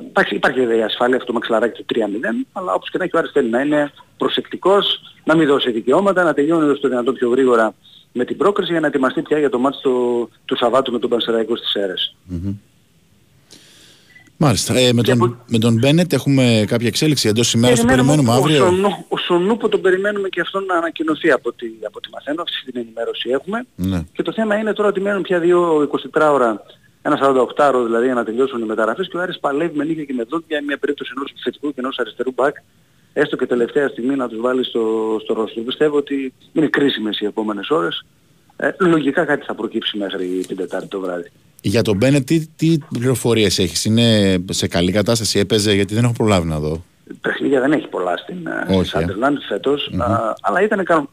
εντάξει, 0.07 0.35
υπάρχει 0.35 0.59
βέβαια 0.59 0.77
η 0.77 0.83
ασφάλεια 0.83 1.15
αυτό 1.15 1.27
το 1.27 1.33
μαξιλαράκι 1.33 1.83
του 1.83 1.95
3-0, 1.95 1.99
αλλά 2.51 2.73
όπως 2.73 2.89
και 2.89 2.97
να 2.97 3.03
έχει 3.03 3.15
ο 3.15 3.19
Άρης 3.19 3.31
θέλει 3.31 3.49
να 3.49 3.61
είναι 3.61 3.91
προσεκτικός, 4.17 5.01
να 5.23 5.35
μην 5.35 5.47
δώσει 5.47 5.71
δικαιώματα, 5.71 6.23
να 6.23 6.33
τελειώνει 6.33 6.69
όσο 6.69 6.81
το 6.81 6.87
δυνατόν 6.87 7.13
πιο 7.13 7.29
γρήγορα 7.29 7.73
με 8.11 8.25
την 8.25 8.37
πρόκριση 8.37 8.71
για 8.71 8.79
να 8.79 8.87
ετοιμαστεί 8.87 9.21
πια 9.21 9.39
για 9.39 9.49
το 9.49 9.59
μάτς 9.59 9.79
του, 9.79 10.29
του 10.45 10.57
Σαββάτου 10.57 10.91
με 10.91 10.99
τον 10.99 11.09
Πανσεραϊκό 11.09 11.55
στις 11.55 11.73
αίρες. 11.73 12.15
Μάλιστα. 14.41 14.77
Ε, 14.77 14.93
με, 14.93 15.01
τον, 15.01 15.37
με 15.47 15.57
τον 15.57 15.73
Μπένετ 15.79 16.13
έχουμε 16.13 16.63
κάποια 16.67 16.87
εξέλιξη 16.87 17.27
εντός 17.27 17.53
ημέρας, 17.53 17.79
το 17.79 17.85
περιμένουμε 17.85 18.29
ο, 18.31 18.33
αύριο; 18.33 18.57
Σονού- 18.57 19.05
ο 19.07 19.17
Σονούπο 19.17 19.69
τον 19.69 19.81
περιμένουμε 19.81 20.29
και 20.29 20.41
αυτόν 20.41 20.63
να 20.63 20.75
ανακοινωθεί 20.75 21.31
από 21.31 21.49
ό,τι, 21.49 21.65
από 21.85 21.97
ό,τι 21.97 22.09
μαθαίνω, 22.09 22.41
αυτή 22.41 22.71
την 22.71 22.81
ενημέρωση 22.81 23.29
έχουμε. 23.29 23.65
Ναι. 23.75 24.03
Και 24.13 24.23
το 24.23 24.33
θέμα 24.33 24.55
είναι 24.55 24.73
τώρα 24.73 24.89
ότι 24.89 24.99
μένουν 24.99 25.21
πια 25.21 25.39
δύο 25.39 25.89
24 26.13 26.29
ώρα, 26.31 26.63
ένα 27.01 27.19
48 27.21 27.67
ώρο 27.67 27.85
δηλαδή 27.85 28.05
για 28.05 28.13
να 28.13 28.23
τελειώσουν 28.23 28.61
οι 28.61 28.65
μεταγραφές 28.65 29.07
και 29.07 29.17
ο 29.17 29.21
Άρης 29.21 29.39
παλεύει 29.39 29.77
με 29.77 29.83
νύχια 29.83 30.03
και 30.03 30.13
με 30.13 30.23
δόντια 30.23 30.47
για 30.47 30.63
μια 30.63 30.77
περίπτωση 30.77 31.11
ενός 31.15 31.29
επιθετικού 31.31 31.67
και 31.67 31.79
ενός 31.79 31.97
αριστερού 31.99 32.31
μπακ 32.35 32.55
έστω 33.13 33.35
και 33.35 33.45
τελευταία 33.45 33.87
στιγμή 33.87 34.15
να 34.15 34.27
τους 34.27 34.39
βάλει 34.41 34.63
στο, 34.65 35.17
στο 35.23 35.33
ρόστρο. 35.33 35.63
Πιστεύω 35.63 35.97
ότι 35.97 36.33
είναι 36.53 36.67
κρίσιμες 36.67 37.19
οι 37.19 37.25
επόμενες 37.25 37.69
ώρες. 37.69 38.05
Ε, 38.57 38.69
λογικά 38.79 39.25
κάτι 39.25 39.45
θα 39.45 39.55
προκύψει 39.55 39.97
μέχρι 39.97 40.43
την 40.47 40.57
Τετάρτη 40.57 40.87
το 40.87 40.99
βράδυ. 40.99 41.31
Για 41.61 41.81
τον 41.81 41.97
Μπένετ, 41.97 42.25
τι, 42.25 42.47
τι 42.47 42.77
πληροφορίες 42.93 43.59
έχεις, 43.59 43.85
είναι 43.85 44.37
σε 44.49 44.67
καλή 44.67 44.91
κατάσταση, 44.91 45.39
έπαιζε, 45.39 45.73
γιατί 45.73 45.93
δεν 45.93 46.03
έχω 46.03 46.13
προλάβει 46.13 46.47
να 46.47 46.59
δω. 46.59 46.83
παιχνίδια 47.21 47.59
δεν 47.61 47.71
έχει 47.71 47.87
πολλά 47.87 48.17
στην 48.17 48.47
ε, 48.47 48.75
Όχι, 48.75 48.97
ε. 48.97 49.05
Sunderland 49.05 49.37
φετος 49.47 49.91
α, 49.97 50.33
αλλά 50.41 50.61
ήταν 50.61 50.83
κανο- 50.83 51.09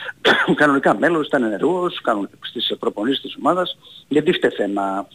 κανονικά 0.60 0.98
μέλος, 0.98 1.26
ήταν 1.26 1.42
ενεργός 1.42 2.00
κανον, 2.00 2.28
στις 2.40 2.72
προπονήσεις 2.78 3.20
της 3.20 3.36
ομάδας. 3.38 3.78
Γιατί 4.08 4.32
φταίει 4.32 4.50
θέμα 4.50 5.06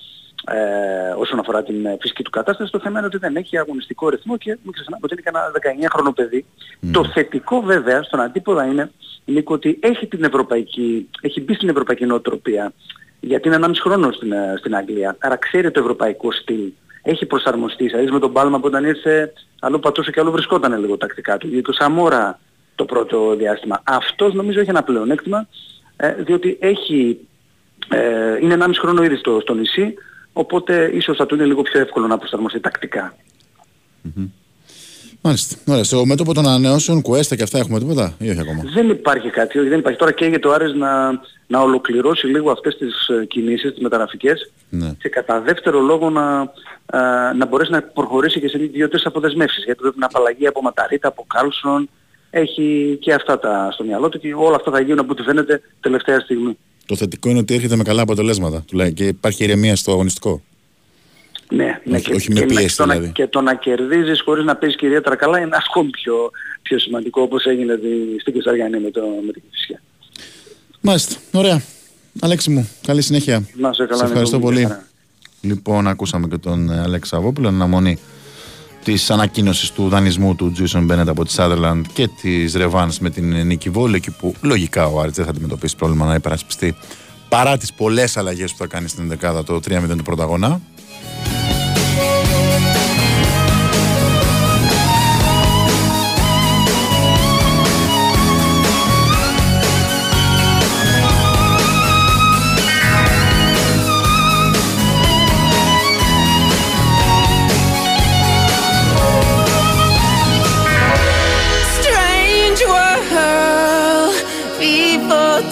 ε, 0.46 1.14
όσον 1.18 1.40
αφορά 1.40 1.64
την 1.64 1.86
ε, 1.86 1.98
φυσική 2.02 2.24
του 2.24 2.30
κατάσταση, 2.30 2.72
το 2.72 2.80
θέμα 2.80 2.98
είναι 2.98 3.08
ότι 3.08 3.18
δεν 3.18 3.36
έχει 3.36 3.58
αγωνιστικό 3.58 4.10
ρυθμό 4.10 4.38
και 4.38 4.58
μην 4.64 4.74
ξεχνάμε 4.74 5.02
ότι 5.04 5.14
είναι 5.14 5.22
και 5.22 5.30
ένα 5.30 5.90
19χρονο 6.00 6.16
παιδί. 6.16 6.46
Το 6.92 7.06
θετικό 7.06 7.62
βέβαια 7.62 8.04
στον 8.04 8.22
αντίποδα 8.22 8.66
είναι, 8.66 8.92
Νίκο, 9.26 9.54
ότι 9.54 9.78
έχει 9.82 10.08
την 10.08 10.24
ευρωπαϊκή, 10.24 11.10
έχει 11.22 11.42
μπει 11.42 11.54
στην 11.54 11.70
ευρωπαϊκή 11.70 12.06
νοοτροπία 12.06 12.74
γιατί 13.20 13.48
είναι 13.48 13.58
1,5 13.62 13.72
χρόνο 13.82 14.12
στην, 14.12 14.32
ε, 14.32 14.56
στην 14.58 14.76
Αγγλία. 14.76 15.16
Άρα 15.20 15.36
ξέρει 15.36 15.72
το 15.72 15.80
ευρωπαϊκό 15.80 16.32
στυλ. 16.32 16.72
Έχει 17.04 17.26
προσαρμοστεί. 17.26 17.86
Δηλαδή 17.86 18.12
με 18.12 18.20
τον 18.20 18.34
Πάλμα 18.34 18.60
που 18.60 18.68
όταν 18.68 18.84
ήρθε, 18.84 19.34
αλλού 19.60 19.80
πατούσε 19.80 20.12
και 20.12 20.20
αλλού 20.20 20.32
βρισκόταν 20.32 20.80
λίγο 20.80 20.98
τακτικά 20.98 21.38
του. 21.38 21.48
Γιατί 21.48 21.64
το 21.64 21.72
Σαμόρα 21.72 22.40
το 22.76 22.86
πρώτο 22.86 23.36
διάστημα. 23.36 23.82
Αυτός 23.84 24.34
νομίζω 24.34 24.60
έχει 24.60 24.70
ένα 24.70 24.84
πλεονέκτημα, 24.84 25.48
ε, 25.96 26.14
διότι 26.14 26.58
έχει, 26.62 27.28
ε, 27.90 28.38
είναι 28.42 28.54
1,5 28.54 28.80
χρόνο 28.80 29.04
ήδη 29.04 29.16
στο, 29.16 29.40
στο 29.42 29.54
νησί, 29.54 29.94
οπότε 30.34 30.92
ίσως 30.94 31.18
θα 31.18 31.26
του 31.26 31.36
είναι 31.36 31.46
λίγο 31.46 31.62
πιο 31.62 31.80
εύκολο 31.80 32.08
να 32.08 32.18
προσαρμοστεί 32.18 32.60
τακτικά. 32.60 33.16
Μάλιστα. 35.22 35.56
Ωραία. 35.68 35.84
Στο 35.84 36.06
μέτωπο 36.06 36.34
των 36.34 36.48
ανανεώσεων, 36.48 37.02
κουέστα 37.02 37.36
και 37.36 37.44
αυτά 37.44 37.58
έχουμε 37.58 37.80
τίποτα 37.80 38.14
ή 38.20 38.30
όχι 38.30 38.40
ακόμα; 38.40 38.64
Δεν 38.74 38.90
υπάρχει 38.90 39.30
κάτι, 39.30 39.60
όχι 39.60 39.70
δεν 39.70 39.80
υπάρχει. 39.80 40.00
Τώρα 40.00 40.12
καίγεται 40.12 40.48
ο 40.48 40.54
Άρης 40.54 40.74
να, 40.74 41.10
να 41.48 41.60
ολοκληρώσει 41.62 42.28
λίγο 42.28 42.52
αυτές 42.52 42.78
τις 42.78 43.08
ε, 43.08 43.26
κινήσεις, 43.26 43.72
τις 43.72 43.82
μεταγραφικές 43.82 44.52
Ναι. 44.70 44.94
και 45.00 45.10
κατά 45.10 45.42
δεύτερο 45.42 45.80
λόγο 45.80 46.10
να, 46.10 46.52
ε, 46.94 47.34
να 47.38 47.46
μπορέσει 47.46 47.72
να 47.72 47.82
προχωρήσει 47.82 48.40
και 48.40 48.48
σε 48.48 48.58
δύο-τρεις 48.58 49.06
αποδεσμεύσεις. 49.06 49.64
Γιατί 49.64 49.82
πρέπει 49.82 50.00
να 50.00 50.06
απαλλαγεί 50.06 50.48
από 50.48 50.62
Ματαρίτα, 50.62 51.08
από 51.08 51.26
Κάλσον, 51.34 51.90
έχει 52.30 52.98
και 53.02 53.14
αυτά 53.14 53.40
τα 53.40 53.70
στο 53.72 53.84
μυαλό 53.84 54.10
του 54.10 54.20
και 54.20 54.34
όλα 54.34 54.56
αυτά 54.56 54.72
θα 54.72 54.80
γίνουν 54.82 55.00
από 55.00 55.12
ό,τι 55.12 55.24
φαίνεται 55.24 55.62
τελευταία 55.80 56.20
στιγμή. 56.20 56.58
Το 56.86 56.96
θετικό 56.96 57.30
είναι 57.30 57.40
ότι 57.40 57.54
έρχεται 57.54 57.76
με 57.76 57.84
καλά 57.84 58.02
αποτελέσματα 58.02 58.64
τουλάχιστον, 58.68 59.06
και 59.06 59.12
υπάρχει 59.12 59.44
ηρεμία 59.44 59.76
στο 59.76 59.92
αγωνιστικό. 59.92 60.42
Ναι, 61.50 61.82
ναι 61.84 61.96
Όχι- 61.98 62.14
όχι 62.14 62.32
με 62.34 62.40
και, 62.40 62.46
πίεση 62.46 62.78
το 62.78 62.86
να- 62.86 62.94
δηλαδή. 62.94 63.12
και 63.12 63.28
το 63.28 63.42
να 63.42 63.56
κερδίζεις 63.56 64.22
χωρίς 64.22 64.46
να 64.46 64.56
παίζεις 64.56 64.78
και 64.78 64.86
ιδιαίτερα 64.86 65.16
καλά 65.16 65.40
είναι 65.40 65.56
ακόμη 65.70 65.90
πιο, 65.90 66.14
πιο 66.62 66.80
σημαντικό 66.80 67.22
όπως 67.22 67.46
έγινε 67.46 67.76
τη- 67.78 68.20
στην 68.22 68.34
Κεσαριανή 68.34 68.80
με, 68.80 68.92
το, 68.92 69.02
με 69.26 69.32
την 69.32 69.42
Κηφισιά. 69.50 69.82
Μάλιστα. 70.82 71.16
Ωραία. 71.32 71.62
Αλέξη 72.22 72.50
μου, 72.50 72.70
καλή 72.86 73.02
συνέχεια. 73.02 73.44
Να 73.56 73.74
σε 73.74 73.86
καλά, 73.86 73.98
Σε 74.00 74.06
ευχαριστώ 74.06 74.36
Νίκο 74.38 74.48
μου, 74.50 74.54
πολύ. 74.56 74.66
χαρά. 74.68 74.84
Λοιπόν, 75.42 75.88
ακούσαμε 75.88 76.28
και 76.28 76.38
τον 76.38 76.70
ε, 76.70 76.80
Αλέξη 76.80 77.16
Αβόπουλο, 77.16 77.48
εν 77.48 77.54
αναμονή 77.54 77.98
της 78.84 79.10
ανακοίνωσης 79.12 79.72
του 79.72 79.88
δανεισμού 79.90 80.36
του 80.36 80.52
Τζούισον 80.52 80.86
Μπένετ 80.86 81.10
από 81.10 81.26
τη 81.26 81.32
Σάδερλαντ 81.32 81.86
και 81.94 82.08
της 82.22 82.54
Ρεβάνς 82.56 83.00
με 83.00 83.10
την 83.10 83.46
Νίκη 83.46 83.70
Βόλου 83.70 83.96
εκεί 83.96 84.12
που 84.12 84.36
λογικά 84.42 84.86
ο 84.86 85.00
Άρης 85.00 85.14
δεν 85.16 85.26
θα 85.26 85.32
αντιμετωπίσει 85.32 85.76
πρόβλημα 85.76 86.06
να 86.06 86.14
υπερασπιστεί 86.16 86.76
παρά 87.30 87.58
τις 87.58 87.74
πολλές 87.74 88.18
αλλαγές 88.18 88.52
που 88.52 88.58
θα 88.58 88.68
κάνει 88.68 88.88
στην 88.88 89.08
δεκάδα 89.08 89.44
το 89.44 89.60
3-0 89.70 89.96
του 89.98 90.04
πρωταγωνά. 90.04 90.62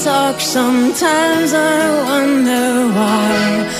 Talk, 0.08 0.40
sometimes 0.40 1.54
I 1.54 2.04
wonder 2.04 2.88
why. 2.96 3.77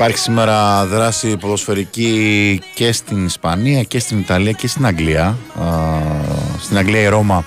Υπάρχει 0.00 0.18
σήμερα 0.18 0.86
δράση 0.86 1.36
ποδοσφαιρική 1.36 2.60
και 2.74 2.92
στην 2.92 3.24
Ισπανία 3.24 3.82
και 3.82 3.98
στην 3.98 4.18
Ιταλία 4.18 4.52
και 4.52 4.68
στην 4.68 4.86
Αγγλία. 4.86 5.36
Στην 6.60 6.76
Αγγλία 6.76 7.00
η 7.00 7.06
Ρώμα 7.08 7.44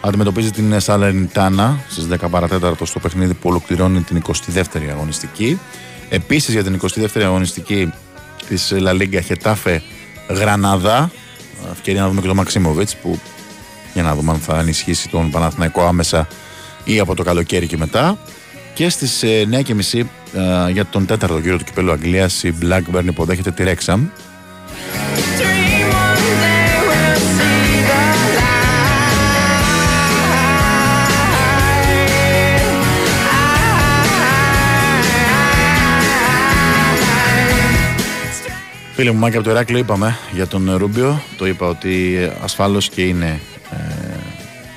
αντιμετωπίζει 0.00 0.50
την 0.50 0.80
Σαλερνιτάνα 0.80 1.78
στις 1.88 2.06
10 2.10 2.16
παρατέταρτο 2.30 2.84
στο 2.84 2.98
παιχνίδι 2.98 3.34
που 3.34 3.48
ολοκληρώνει 3.48 4.00
την 4.00 4.22
22η 4.26 4.88
αγωνιστική. 4.90 5.60
Επίσης 6.08 6.52
για 6.54 6.64
την 6.64 6.80
22η 6.82 7.20
αγωνιστική 7.22 7.92
της 8.48 8.70
Λα 8.70 8.92
Λίγκα 8.92 9.20
Χετάφε 9.20 9.82
Γραναδά. 10.28 11.10
Ευκαιρία 11.72 12.00
να 12.00 12.08
δούμε 12.08 12.20
και 12.20 12.26
τον 12.26 12.36
Μαξίμοβιτς 12.36 12.96
που 12.96 13.20
για 13.92 14.02
να 14.02 14.14
δούμε 14.14 14.32
αν 14.32 14.38
θα 14.38 14.58
ενισχύσει 14.58 15.08
τον 15.08 15.30
Παναθηναϊκό 15.30 15.82
άμεσα 15.82 16.28
ή 16.84 16.98
από 16.98 17.14
το 17.14 17.22
καλοκαίρι 17.22 17.66
και 17.66 17.76
μετά. 17.76 18.18
Και 18.80 18.88
στις 18.88 19.24
9.30 19.24 20.02
ε, 20.34 20.70
για 20.70 20.86
τον 20.86 21.06
τέταρτο 21.06 21.38
γύρο 21.38 21.56
του 21.56 21.64
κυπέλου 21.64 21.92
Αγγλίας 21.92 22.42
η 22.42 22.54
Blackburn 22.62 23.04
υποδέχεται 23.04 23.50
τη 23.50 23.64
Rexham 23.66 23.98
Φίλε 38.92 39.10
μου, 39.10 39.18
Μάκη 39.18 39.36
από 39.36 39.44
το 39.44 39.50
Εράκλειο 39.50 39.78
είπαμε 39.78 40.18
για 40.32 40.46
τον 40.46 40.76
Ρούμπιο. 40.76 41.22
Το 41.36 41.46
είπα 41.46 41.66
ότι 41.66 42.18
ασφάλως 42.42 42.88
και 42.88 43.02
είναι 43.02 43.40
ε, 43.70 44.16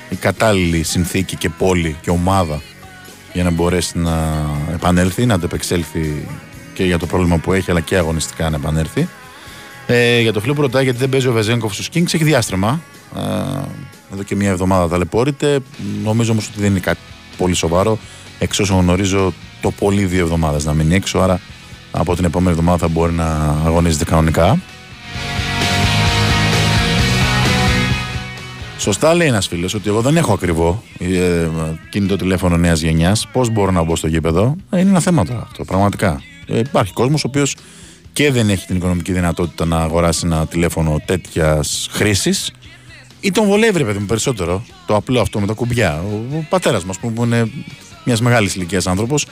η 0.08 0.16
κατάλληλη 0.16 0.82
συνθήκη 0.82 1.36
και 1.36 1.48
πόλη 1.48 1.96
και 2.00 2.10
ομάδα 2.10 2.60
για 3.34 3.44
να 3.44 3.50
μπορέσει 3.50 3.98
να 3.98 4.46
επανέλθει, 4.72 5.26
να 5.26 5.34
αντεπεξέλθει 5.34 6.28
και 6.74 6.84
για 6.84 6.98
το 6.98 7.06
πρόβλημα 7.06 7.36
που 7.38 7.52
έχει, 7.52 7.70
αλλά 7.70 7.80
και 7.80 7.96
αγωνιστικά 7.96 8.50
να 8.50 8.56
επανέλθει. 8.56 9.08
Ε, 9.86 10.20
για 10.20 10.32
το 10.32 10.40
φίλο 10.40 10.54
που 10.54 10.60
ρωτάει 10.60 10.84
γιατί 10.84 10.98
δεν 10.98 11.08
παίζει 11.08 11.28
ο 11.28 11.32
Βεζέγκοφ 11.32 11.72
στους 11.72 11.88
Kings, 11.94 12.14
έχει 12.14 12.24
διάστρεμα. 12.24 12.80
Ε, 13.16 13.20
εδώ 14.12 14.22
και 14.22 14.36
μια 14.36 14.50
εβδομάδα 14.50 14.88
ταλαιπωρείται. 14.88 15.58
Νομίζω 16.04 16.32
όμως 16.32 16.48
ότι 16.48 16.60
δεν 16.60 16.70
είναι 16.70 16.80
κάτι 16.80 16.98
πολύ 17.36 17.54
σοβαρό. 17.54 17.98
Εξ 18.38 18.58
όσων 18.58 18.80
γνωρίζω, 18.80 19.32
το 19.60 19.70
πολύ 19.70 20.04
δύο 20.04 20.20
εβδομάδες 20.20 20.64
να 20.64 20.72
μείνει 20.72 20.94
έξω. 20.94 21.18
Άρα 21.18 21.40
από 21.90 22.16
την 22.16 22.24
επόμενη 22.24 22.50
εβδομάδα 22.50 22.78
θα 22.78 22.88
μπορεί 22.88 23.12
να 23.12 23.56
αγωνίζεται 23.64 24.04
κανονικά. 24.04 24.58
Σωστά 28.78 29.14
λέει 29.14 29.28
ένας 29.28 29.46
φίλος 29.46 29.74
ότι 29.74 29.88
εγώ 29.88 30.00
δεν 30.00 30.16
έχω 30.16 30.32
ακριβό 30.32 30.82
ε, 30.98 31.48
κινητό 31.90 32.16
τηλέφωνο 32.16 32.56
νέας 32.56 32.80
γενιάς. 32.80 33.28
Πώς 33.32 33.50
μπορώ 33.50 33.70
να 33.70 33.82
μπω 33.82 33.96
στο 33.96 34.06
γήπεδο, 34.06 34.56
ε, 34.70 34.80
είναι 34.80 34.90
ένα 34.90 35.00
θέμα 35.00 35.24
τώρα 35.24 35.42
αυτό. 35.42 35.64
Πραγματικά. 35.64 36.22
Ε, 36.46 36.58
υπάρχει 36.58 36.92
κόσμος 36.92 37.24
ο 37.24 37.28
οποίος 37.28 37.56
και 38.12 38.30
δεν 38.30 38.50
έχει 38.50 38.66
την 38.66 38.76
οικονομική 38.76 39.12
δυνατότητα 39.12 39.64
να 39.64 39.76
αγοράσει 39.76 40.20
ένα 40.24 40.46
τηλέφωνο 40.46 41.00
τέτοιας 41.06 41.88
χρήσης 41.90 42.52
ή 43.20 43.30
τον 43.30 43.46
βολεύει, 43.46 43.84
παιδί 43.84 43.98
μου, 43.98 44.06
περισσότερο. 44.06 44.64
Το 44.86 44.94
απλό 44.96 45.20
αυτό 45.20 45.40
με 45.40 45.46
τα 45.46 45.52
κουμπιά. 45.52 46.02
Ο, 46.02 46.36
ο 46.36 46.46
πατέρας 46.48 46.84
μας, 46.84 46.98
που 46.98 47.12
είναι 47.16 47.50
μιας 48.04 48.20
μεγάλης 48.20 48.54
ηλικίας 48.54 48.86
άνθρωπος, 48.86 49.26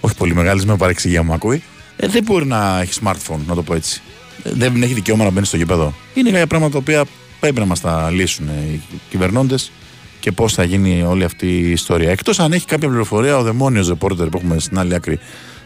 όχι 0.00 0.14
πολύ 0.14 0.34
μεγάλης, 0.34 0.64
με 0.64 0.76
παρεξηγία 0.76 1.22
μου 1.22 1.32
ακούει, 1.32 1.62
ε, 1.96 2.06
δεν 2.06 2.22
μπορεί 2.22 2.46
να 2.46 2.80
έχει 2.80 3.00
smartphone, 3.04 3.38
να 3.46 3.54
το 3.54 3.62
πω 3.62 3.74
έτσι. 3.74 4.02
Ε, 4.42 4.50
δεν 4.54 4.82
έχει 4.82 4.94
δικαίωμα 4.94 5.24
να 5.24 5.30
μπαίνει 5.30 5.46
στο 5.46 5.56
γήπεδο. 5.56 5.94
Είναι 6.14 6.30
κάποια 6.30 6.46
πράγματα 6.46 6.72
τα 6.72 6.78
οποία 6.78 7.04
πρέπει 7.42 7.58
να 7.58 7.66
μας 7.66 7.80
τα 7.80 8.10
λύσουν 8.10 8.48
οι 8.48 8.80
κυβερνώντες 9.10 9.72
και 10.20 10.32
πώς 10.32 10.54
θα 10.54 10.64
γίνει 10.64 11.02
όλη 11.02 11.24
αυτή 11.24 11.46
η 11.46 11.70
ιστορία. 11.70 12.10
Εκτός 12.10 12.40
αν 12.40 12.52
έχει 12.52 12.66
κάποια 12.66 12.88
πληροφορία 12.88 13.36
ο 13.36 13.42
δαιμόνιος 13.42 13.88
ρεπόρτερ 13.88 14.28
που 14.28 14.36
έχουμε 14.36 14.58
στην 14.58 14.78
άλλη 14.78 14.94
άκρη 14.94 15.18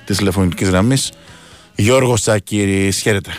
της 0.05 0.17
τηλεφωνικής 0.17 0.69
γραμμής, 0.69 1.13
Γιώργο 1.75 2.15
Τσακύρη. 2.15 2.93
Χαίρετε. 2.93 3.31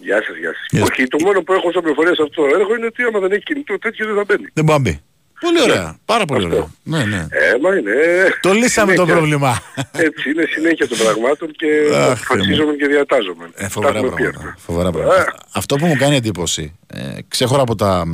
Γεια 0.00 0.22
σας, 0.26 0.36
γεια 0.36 0.52
σας. 0.54 0.90
Όχι, 0.90 1.06
το 1.06 1.18
μόνο 1.24 1.42
που 1.42 1.52
έχω 1.52 1.72
σαν 1.72 1.82
πληροφορία 1.82 2.14
σε 2.14 2.22
αυτό 2.22 2.42
το 2.42 2.56
έργο 2.58 2.74
είναι 2.76 2.86
ότι 2.86 3.02
άμα 3.02 3.18
δεν 3.18 3.32
έχει 3.32 3.42
κινητό 3.42 3.78
τέτοιο 3.78 4.06
δεν 4.06 4.14
θα 4.14 4.24
μπαίνει. 4.26 4.48
Δεν 4.52 4.64
μπορεί 4.64 4.82
να 4.82 4.90
μπει. 4.90 5.00
Πολύ 5.44 5.62
ωραία. 5.62 5.82
Ναι. 5.82 5.92
Πάρα 6.04 6.24
πολύ 6.24 6.44
ωραία. 6.44 6.66
Ναι, 6.82 7.04
ναι. 7.04 7.26
Ε, 7.30 7.58
μα 7.62 7.76
είναι. 7.76 7.92
Το 8.40 8.52
λύσαμε 8.52 8.94
το 8.94 9.06
πρόβλημα. 9.06 9.62
Έτσι 9.92 10.30
είναι 10.30 10.44
συνέχεια 10.50 10.88
των 10.88 10.98
πραγμάτων 10.98 11.50
και 11.52 11.66
φασίζομαι 12.16 12.72
και 12.72 12.86
διατάζομαι. 12.86 13.50
Ε, 13.54 13.68
φοβερά 13.68 14.00
πράγματα. 14.00 14.54
Φοβερά 14.58 14.90
πράγματα. 14.90 15.34
Αυτό 15.52 15.76
που 15.76 15.86
μου 15.86 15.96
κάνει 15.96 16.16
εντύπωση, 16.16 16.76
ε, 16.86 17.18
ξέχωρα 17.28 17.62
από 17.62 17.74
τα, 17.74 18.04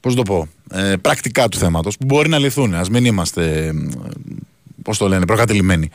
πώς 0.00 0.14
το 0.14 0.22
πω, 0.22 0.48
ε, 0.72 0.94
πρακτικά 1.00 1.48
του 1.48 1.58
θέματος, 1.58 1.96
που 1.96 2.04
μπορεί 2.04 2.28
να 2.28 2.38
λυθούν, 2.38 2.74
ας 2.74 2.90
μην 2.90 3.04
είμαστε, 3.04 3.72
πώς 4.82 4.98
το 4.98 5.08
λένε, 5.08 5.26
προκατηλημένοι. 5.26 5.90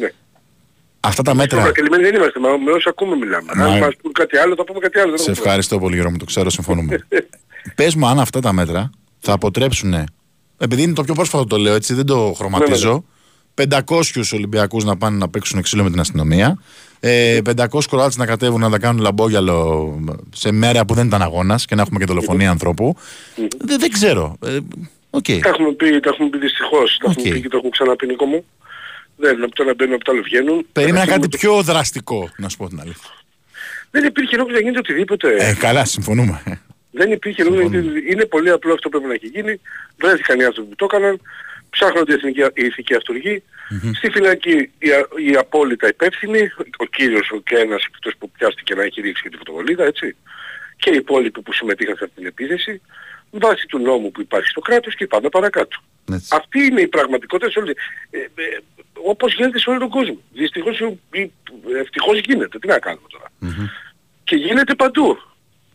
Ναι. 0.00 0.08
Αυτά 1.00 1.22
τα 1.22 1.34
μέτρα. 1.34 1.58
Προκατηλημένοι 1.58 2.02
δεν 2.02 2.14
είμαστε, 2.14 2.40
μα 2.40 2.48
με 2.48 2.70
όσοι 2.70 2.88
ακούμε 2.88 3.16
μιλάμε. 3.16 3.52
Μα... 3.56 3.64
Αν 3.64 3.78
μας 3.78 3.96
πούν 4.02 4.12
κάτι 4.12 4.36
άλλο, 4.36 4.54
θα 4.54 4.64
πούμε 4.64 4.78
κάτι 4.78 4.98
άλλο. 4.98 5.16
Σε 5.16 5.30
ευχαριστώ 5.30 5.78
πολύ, 5.78 5.94
Γιώργο, 5.94 6.16
το 6.16 6.24
ξέρω, 6.24 6.50
συμφωνούμε. 6.50 7.06
Πες 7.74 7.94
μου 7.94 8.06
αν 8.06 8.20
αυτά 8.20 8.40
τα 8.40 8.52
μέτρα 8.52 8.90
θα 9.18 9.32
αποτρέψουν, 9.32 9.94
επειδή 10.58 10.82
είναι 10.82 10.92
το 10.92 11.02
πιο 11.02 11.14
πρόσφατο 11.14 11.44
το 11.44 11.56
λέω 11.56 11.74
έτσι, 11.74 11.94
δεν 11.94 12.06
το 12.06 12.32
χρωματίζω, 12.36 13.04
500 13.54 14.02
Ολυμπιακούς 14.32 14.84
να 14.84 14.96
πάνε 14.96 15.16
να 15.16 15.28
παίξουν 15.28 15.62
ξύλο 15.62 15.82
με 15.82 15.90
την 15.90 16.00
αστυνομία, 16.00 16.58
ε, 17.00 17.40
500 17.42 17.88
Κροάτες 17.90 18.16
να 18.16 18.26
κατέβουν 18.26 18.60
να 18.60 18.70
τα 18.70 18.78
κάνουν 18.78 19.02
λαμπόγιαλο 19.02 19.98
σε 20.34 20.50
μέρα 20.52 20.84
που 20.84 20.94
δεν 20.94 21.06
ήταν 21.06 21.22
αγώνας 21.22 21.64
και 21.64 21.74
να 21.74 21.82
έχουμε 21.82 21.98
και 21.98 22.04
δολοφονία 22.04 22.50
ανθρώπου. 22.50 22.96
Δεν, 23.58 23.78
δεν 23.78 23.90
ξέρω. 23.90 24.36
Ε, 24.46 24.58
okay. 25.10 25.40
Τα 25.40 25.48
έχουμε 25.48 25.72
πει, 25.72 26.00
τα 26.00 26.10
έχουμε 26.12 26.28
πει 26.28 26.38
δυστυχώς, 26.38 26.98
τα 26.98 27.10
έχουμε 27.10 27.30
πει 27.30 27.40
και 27.40 27.48
το 27.48 27.56
έχουμε 27.56 27.70
ξαναπεί 27.70 28.06
Νίκο 28.06 28.24
μου. 28.24 28.44
Δεν, 29.16 29.44
από 29.44 29.54
το 29.54 29.62
ένα 29.62 29.74
μπαίνουν, 29.74 29.94
από 29.94 30.04
το 30.04 30.12
άλλο 30.12 30.22
βγαίνουν. 30.22 30.66
Περίμενα 30.72 31.06
κάτι 31.06 31.28
πιο 31.28 31.62
δραστικό, 31.62 32.30
να 32.36 32.48
σου 32.48 32.56
πω 32.56 32.68
την 32.68 32.80
αλήθεια. 32.80 33.10
Δεν 33.90 34.04
υπήρχε 34.04 34.36
λόγος 34.36 34.52
να 34.52 34.58
γίνεται 34.58 34.78
οτιδήποτε. 34.78 35.36
Ε, 35.38 35.54
καλά, 35.54 35.84
συμφωνούμε. 35.84 36.62
Δεν 36.98 37.12
υπήρχε 37.12 37.44
λόγο, 37.44 37.60
είναι 38.10 38.24
πολύ 38.34 38.50
απλό 38.50 38.72
αυτό 38.72 38.88
που 38.88 38.98
πρέπει 38.98 39.08
να 39.12 39.14
έχει 39.14 39.26
γίνει. 39.26 39.60
Βρέθηκαν 39.98 40.40
οι 40.40 40.44
άνθρωποι 40.44 40.68
που 40.68 40.76
το 40.76 40.84
έκαναν, 40.84 41.20
ψάχνονται 41.70 42.14
οι 42.54 42.64
ηθικοί 42.64 42.94
αυτούργοι. 42.94 43.42
Mm-hmm. 43.42 43.90
Στη 43.96 44.10
φυλακή 44.10 44.56
οι, 44.78 44.88
οι 45.26 45.36
απόλυτα 45.36 45.88
υπεύθυνοι, 45.88 46.50
ο 46.78 46.84
κύριος 46.84 47.30
ο 47.30 47.40
και 47.40 47.56
ένας 47.56 47.84
εκτός 47.84 48.14
που 48.18 48.30
πιάστηκε 48.30 48.74
να 48.74 48.82
έχει 48.82 49.00
ρίξει 49.00 49.22
και 49.22 49.28
τη 49.28 49.36
φωτοβολίδα, 49.36 49.84
έτσι, 49.84 50.16
και 50.76 50.90
οι 50.90 50.96
υπόλοιποι 50.96 51.40
που 51.40 51.52
συμμετείχαν 51.52 51.96
σε 51.96 52.04
αυτή 52.04 52.16
την 52.16 52.26
επίθεση, 52.26 52.80
βάσει 53.30 53.66
του 53.66 53.78
νόμου 53.78 54.10
που 54.10 54.20
υπάρχει 54.20 54.48
στο 54.48 54.60
κράτος 54.60 54.94
και 54.94 55.06
πάμε 55.06 55.28
παρακάτω. 55.28 55.76
Έτσι. 56.12 56.28
Αυτή 56.36 56.58
είναι 56.64 56.80
η 56.80 56.88
πραγματικότητα 56.88 57.50
σε 57.50 57.58
όλη... 57.58 57.76
Ε, 58.10 58.18
ε, 58.18 58.58
όπως 59.02 59.34
γίνεται 59.34 59.58
σε 59.58 59.70
όλο 59.70 59.78
τον 59.78 59.88
κόσμο. 59.88 60.20
Δυστυχώς 60.32 60.80
ή 61.12 61.30
ευτυχώς 61.80 62.18
γίνεται. 62.18 62.58
Τι 62.58 62.66
να 62.66 62.78
κάνουμε 62.78 63.06
τώρα. 63.08 63.28
Mm-hmm. 63.42 63.68
Και 64.24 64.36
γίνεται 64.36 64.74
παντού. 64.74 65.18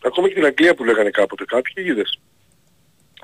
Ακόμα 0.06 0.28
και 0.28 0.34
την 0.34 0.46
Αγγλία 0.46 0.76
που 0.76 0.84
λέγανε 0.84 1.10
κάποτε 1.10 1.46
κάποιοι, 1.46 1.84
είδες. 1.88 2.20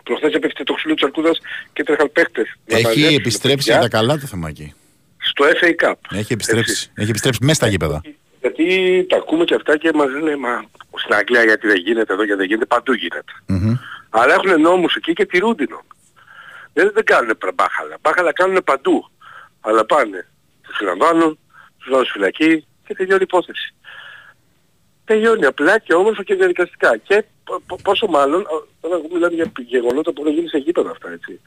Προχθές 0.04 0.34
έπεφτε 0.34 0.64
το 0.64 0.74
ξύλο 0.74 0.94
της 0.94 1.04
Αρκούδας 1.04 1.40
και 1.74 1.84
τρέχαν 1.84 2.12
παίχτες. 2.12 2.56
Έχει 2.66 3.16
επιστρέψει 3.16 3.72
για 3.72 3.82
τα 3.82 3.88
καλά 3.88 4.18
το 4.18 4.28
θέμα 4.28 4.50
εκεί. 4.50 4.74
Στο 5.18 5.46
FA 5.46 5.86
Cup. 5.86 5.94
Έχει 6.12 6.34
επιστρέψει. 6.34 6.72
Έτσι. 6.72 6.92
Έχει 6.96 7.10
επιστρέψει 7.10 7.40
μέσα 7.44 7.54
στα 7.54 7.68
γήπεδα. 7.68 8.02
Γιατί 8.42 9.06
τα 9.10 9.18
ακούμε 9.18 9.44
και 9.44 9.56
αυτά 9.56 9.78
και 9.78 9.92
μας 9.94 10.10
λένε 10.10 10.36
μα 10.36 10.66
στην 10.96 11.14
Αγγλία 11.14 11.44
γιατί 11.44 11.68
δεν 11.68 11.78
γίνεται 11.78 12.14
εδώ, 12.14 12.24
γιατί 12.24 12.40
δεν 12.40 12.48
γίνεται, 12.48 12.66
παντού 12.66 12.94
γίνεται. 12.94 13.34
Mm-hmm. 13.48 13.80
Αλλά 14.10 14.34
έχουν 14.34 14.62
νόμους 14.62 14.96
εκεί 14.96 15.14
και 15.14 15.26
τηρούνται 15.26 15.66
νόμους. 15.70 15.86
Δεν, 16.74 16.92
δεν 16.94 17.04
κάνουν 17.04 17.38
μπάχαλα. 17.56 17.98
Μπάχαλα 18.02 18.34
κάνουν 18.34 18.64
παντού. 18.64 19.10
Αλλά 19.62 19.86
πάνε, 19.86 20.28
τους 20.62 20.76
συλλαμβάνουν, 20.76 21.40
τους 21.78 21.90
βάζουν 21.90 22.08
φυλακή 22.08 22.66
και 22.88 22.94
τελειώνει 22.96 23.22
η 23.22 23.28
υπόθεση 23.30 23.74
τελειώνει 25.10 25.46
απλά 25.46 25.80
και 25.80 25.94
όμορφα 25.94 26.24
και 26.24 26.36
διαδικαστικά. 26.36 26.98
Και 26.98 27.24
πόσο 27.84 28.08
μάλλον, 28.08 28.46
όταν 28.82 29.02
μιλάμε 29.14 29.36
για 29.36 29.52
γεγονότα 29.58 30.14
που 30.14 30.22
έχουν 30.22 30.34
γίνει 30.34 30.48
σε 30.48 30.58
γήπεδα 30.58 30.90
αυτά, 30.90 31.12
έτσι. 31.12 31.42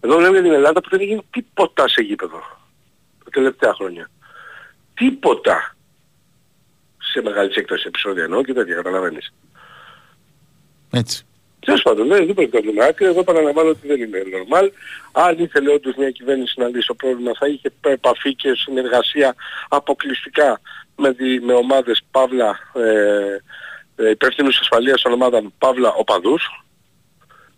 Εδώ 0.00 0.16
βλέπουμε 0.16 0.38
για 0.38 0.48
την 0.48 0.52
Ελλάδα 0.52 0.80
που 0.80 0.88
δεν 0.90 1.00
έχει 1.00 1.20
τίποτα 1.30 1.88
σε 1.88 2.02
γήπεδο 2.02 2.40
τα 3.24 3.30
τελευταία 3.30 3.74
χρόνια. 3.74 4.10
Τίποτα 4.94 5.76
σε 6.98 7.22
μεγάλη 7.22 7.52
έκταση 7.54 7.84
επεισόδια 7.86 8.24
εννοώ 8.24 8.42
και 8.42 8.52
τέτοια 8.52 8.74
καταλαβαίνεις. 8.74 9.32
Έτσι. 10.90 11.24
Τέλος 11.66 11.82
πάντων, 11.82 12.06
ναι, 12.06 12.16
δεν 12.16 12.34
πρέπει 12.34 12.56
να 12.56 12.62
δούμε 12.62 12.84
άκρη. 12.84 13.06
Εγώ 13.06 13.24
παραλαμβάνω 13.24 13.68
ότι 13.68 13.86
δεν 13.86 14.00
είναι 14.00 14.22
normal. 14.34 14.68
Αν 15.12 15.38
ήθελε 15.38 15.72
όντως 15.72 15.94
μια 15.94 16.10
κυβέρνηση 16.10 16.54
να 16.60 16.68
λύσει 16.68 16.86
το 16.86 16.94
πρόβλημα 16.94 17.32
θα 17.38 17.46
είχε 17.46 17.72
επαφή 17.80 18.34
και 18.34 18.54
συνεργασία 18.54 19.34
αποκλειστικά 19.68 20.60
με, 21.00 21.10
δι, 21.10 21.40
με 21.40 21.52
ομάδες 21.52 22.00
Παύλα 22.10 22.58
ε, 22.74 24.04
ε, 24.04 24.10
υπεύθυνους 24.10 24.58
ασφαλείας 24.60 25.00
των 25.02 25.12
ομάδων 25.12 25.52
Παύλα 25.58 25.92
οπαδούς 25.92 26.64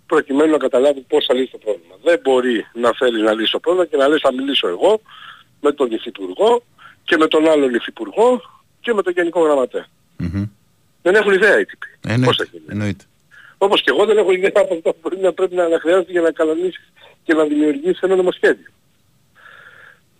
προκειμένου 0.07 0.51
να 0.51 0.59
καταλάβει 0.59 1.01
πώς 1.01 1.25
θα 1.25 1.35
λύσει 1.35 1.51
το 1.51 1.59
πρόβλημα. 1.59 1.95
Δεν 2.03 2.21
μπορεί 2.23 2.67
να 2.75 2.91
θέλει 2.99 3.23
να 3.23 3.33
λύσει 3.33 3.53
το 3.53 3.59
πρόβλημα 3.61 3.87
και 3.87 3.97
να 3.97 4.09
λέει 4.09 4.19
θα 4.19 4.33
μιλήσω 4.33 4.69
εγώ 4.69 5.01
με 5.61 5.73
τον 5.73 5.91
Υφυπουργό 5.91 6.63
και 7.05 7.17
με 7.17 7.27
τον 7.27 7.49
άλλον 7.49 7.75
Υφυπουργό 7.75 8.41
και 8.81 8.95
με 8.95 9.03
τον 9.03 9.13
Γενικό 9.13 9.41
Γραμματέα. 9.41 9.87
Μμμ. 10.17 10.45
Δεν 11.03 11.15
έχουν 11.15 11.33
ιδέα 11.33 11.61
οι 11.61 11.65
τύποι. 11.65 11.87
Πώς 11.87 12.07
θα 12.07 12.13
Εννοείται. 12.13 12.49
γίνει. 12.53 12.65
Εννοείται. 12.69 13.05
Όπως 13.59 13.83
και 13.83 13.91
εγώ 13.91 14.05
δεν 14.05 14.19
έχω 14.19 14.33
ιδέα 14.33 14.51
από 14.55 14.75
αυτό 14.75 14.91
που 14.93 14.99
μπορεί 15.03 15.19
να 15.21 15.33
πρέπει 15.33 15.55
να 15.55 15.79
χρειάζεται 15.81 16.13
για 16.13 16.21
να 16.21 16.31
κανονίσεις 16.31 16.93
και 17.25 17.35
να 17.35 17.45
δημιουργήσεις 17.45 18.01
ένα 18.01 18.17
νομοσχέδιο. 18.17 18.69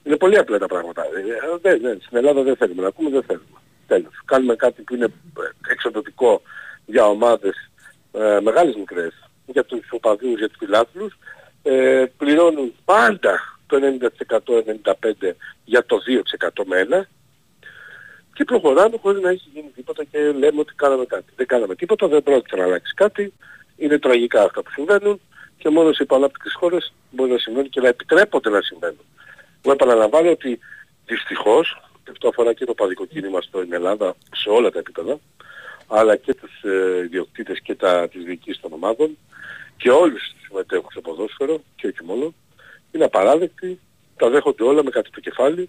Είναι 0.05 0.17
πολύ 0.17 0.39
απλά 0.39 0.59
τα 0.59 0.67
πράγματα. 0.67 1.03
Ε, 1.03 1.07
ε, 1.07 1.59
Δεν, 1.61 1.81
δεν, 1.81 2.01
στην 2.05 2.17
Ελλάδα 2.17 2.43
δεν 2.43 2.57
θέλουμε 2.57 2.83
να 2.83 2.89
ακούμε, 2.89 3.11
δεν 3.11 3.23
θέλουμε. 3.23 3.59
Τέλος. 3.87 4.23
Κάνουμε 4.25 4.57
κάτι 4.57 4.83
που 4.83 4.95
είναι 4.95 5.05
ε, 5.05 5.73
εξοδοτικό 5.73 6.43
για 6.87 7.07
ομάδες 7.07 7.71
ε, 8.13 8.41
μεγάλες 8.41 8.75
μικρές, 8.75 9.13
για 9.47 9.65
τους 9.65 9.89
οπαδούς, 9.91 10.39
για 10.39 10.49
τους 10.49 10.57
φιλάθλους. 10.59 11.19
Ε, 11.63 12.05
πληρώνουν 12.17 12.75
πάντα 12.85 13.41
το 13.67 13.79
90%-95% 15.25 15.33
για 15.65 15.85
το 15.87 15.99
2% 16.43 16.65
με 16.65 16.79
ένα 16.79 17.09
και 18.35 18.45
προχωράμε 18.45 18.97
χωρίς 19.03 19.23
να 19.23 19.31
έχει 19.31 19.49
γίνει 19.55 19.71
τίποτα 19.75 20.05
και 20.05 20.19
λέμε 20.19 20.61
ότι 20.61 20.73
κάναμε 20.75 21.05
κάτι. 21.05 21.33
Δεν 21.37 21.47
κάναμε 21.47 21.75
τίποτα, 21.75 22.09
δεν 22.09 22.23
πρόκειται 22.23 22.57
να 22.57 22.65
αλλάξει 22.65 22.95
κάτι. 22.95 23.33
Είναι 23.77 23.99
τραγικά 23.99 24.43
αυτά 24.43 24.63
που 24.63 24.71
συμβαίνουν 24.71 25.21
και 25.59 25.69
μόνο 25.69 25.93
σε 25.93 26.03
υπανάπτυξες 26.03 26.55
χώρες 26.55 26.93
μπορεί 27.11 27.31
να 27.31 27.39
συμβαίνουν 27.39 27.69
και 27.71 27.81
να 27.81 27.89
επιτρέπονται 27.89 28.51
να 28.51 28.61
συμβαίνουν. 28.61 29.05
Εγώ 29.63 29.73
επαναλαμβάνω 29.75 30.31
ότι 30.31 30.59
δυστυχώς, 31.07 31.83
και 32.05 32.11
αυτό 32.11 32.29
αφορά 32.29 32.53
και 32.53 32.65
το 32.65 32.75
παδικό 32.75 33.05
κίνημα 33.07 33.41
στην 33.41 33.73
Ελλάδα 33.73 34.15
σε 34.35 34.49
όλα 34.49 34.71
τα 34.71 34.79
επίπεδα, 34.79 35.19
αλλά 35.87 36.17
και 36.17 36.35
τους 36.35 36.63
ε, 36.63 37.03
ιδιοκτήτες 37.05 37.61
και 37.61 37.75
τα, 37.75 38.09
τις 38.09 38.25
διοικήσεις 38.25 38.61
των 38.61 38.73
ομάδων 38.73 39.19
και 39.77 39.91
όλους 39.91 40.23
τους 40.33 40.47
συμμετέχους 40.47 40.93
στο 40.93 41.01
ποδόσφαιρο 41.01 41.63
και 41.77 41.87
όχι 41.87 42.05
μόνο, 42.05 42.35
είναι 42.93 43.05
απαράδεκτοι, 43.05 43.81
τα 44.17 44.31
δέχονται 44.31 44.63
όλα 44.65 44.83
με 44.85 44.91
κάτι 44.91 45.11
το 45.11 45.21
κεφάλι 45.21 45.69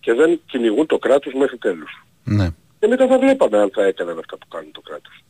και 0.00 0.12
δεν 0.12 0.40
κυνηγούν 0.46 0.86
το 0.86 0.98
κράτος 0.98 1.32
μέχρι 1.32 1.58
τέλους. 1.58 2.04
Ναι. 2.24 2.48
Και 2.78 2.86
μετά 2.86 3.06
θα 3.06 3.18
βλέπαμε 3.18 3.58
αν 3.58 3.70
θα 3.74 3.84
έκαναν 3.84 4.18
αυτά 4.18 4.36
που 4.36 4.48
κάνουν 4.48 4.72
το 4.72 4.80
κράτος. 4.80 5.24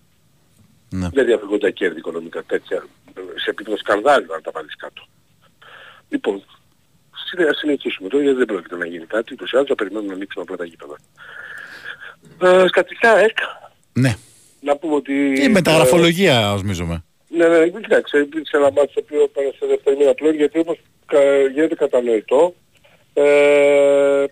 Ναι. 0.91 1.09
Δεν 1.13 1.25
διαφυγούν 1.25 1.59
τα 1.59 1.71
κέρδη 1.71 1.99
οικονομικά 1.99 2.43
τέτοια, 2.43 2.87
σε 3.35 3.51
επίπεδο 3.51 3.77
σκανδάλου 3.77 4.35
αν 4.35 4.43
τα 4.43 4.51
βάλεις 4.51 4.77
κάτω. 4.77 5.07
Λοιπόν, 6.09 6.35
συνε- 6.35 6.64
ας 7.51 7.59
συνεχίσουμε 7.59 8.09
τώρα 8.09 8.22
γιατί 8.22 8.39
δεν 8.39 8.47
πρόκειται 8.47 8.77
να 8.77 8.87
γίνει 8.87 9.05
κάτι, 9.07 9.33
ούτως 9.33 9.51
ή 9.53 9.57
άλλως 9.57 9.68
θα 9.68 9.75
περιμένουμε 9.75 10.09
να 10.09 10.14
ανοίξουμε 10.14 10.45
απλά 10.45 10.57
τα 10.57 10.64
γήπεδα. 10.64 10.97
Ε, 12.43 12.66
σκατικά 12.68 13.18
ΕΚ, 13.18 13.39
Ναι. 13.93 14.14
να 14.61 14.77
πούμε 14.77 14.95
ότι... 14.95 15.43
Η 15.43 15.49
μεταγραφολογία, 15.49 16.53
οσμίζομαι. 16.53 17.05
Ναι, 17.29 17.49
ναι, 17.49 17.68
κοιτάξτε, 17.68 18.18
υπήρξε 18.18 18.57
ένα 18.57 18.70
μάτι 18.70 18.93
το 18.95 19.01
οποίο 19.05 19.29
πέρασε 19.29 19.57
σε 19.59 19.66
δεύτερη 19.66 19.97
μήνα 19.97 20.14
πλέον 20.14 20.35
γιατί 20.35 20.59
όπως 20.59 20.79
κα- 21.07 21.47
γίνεται 21.53 21.75
κατανοητό 21.75 22.55
ε, 23.14 24.25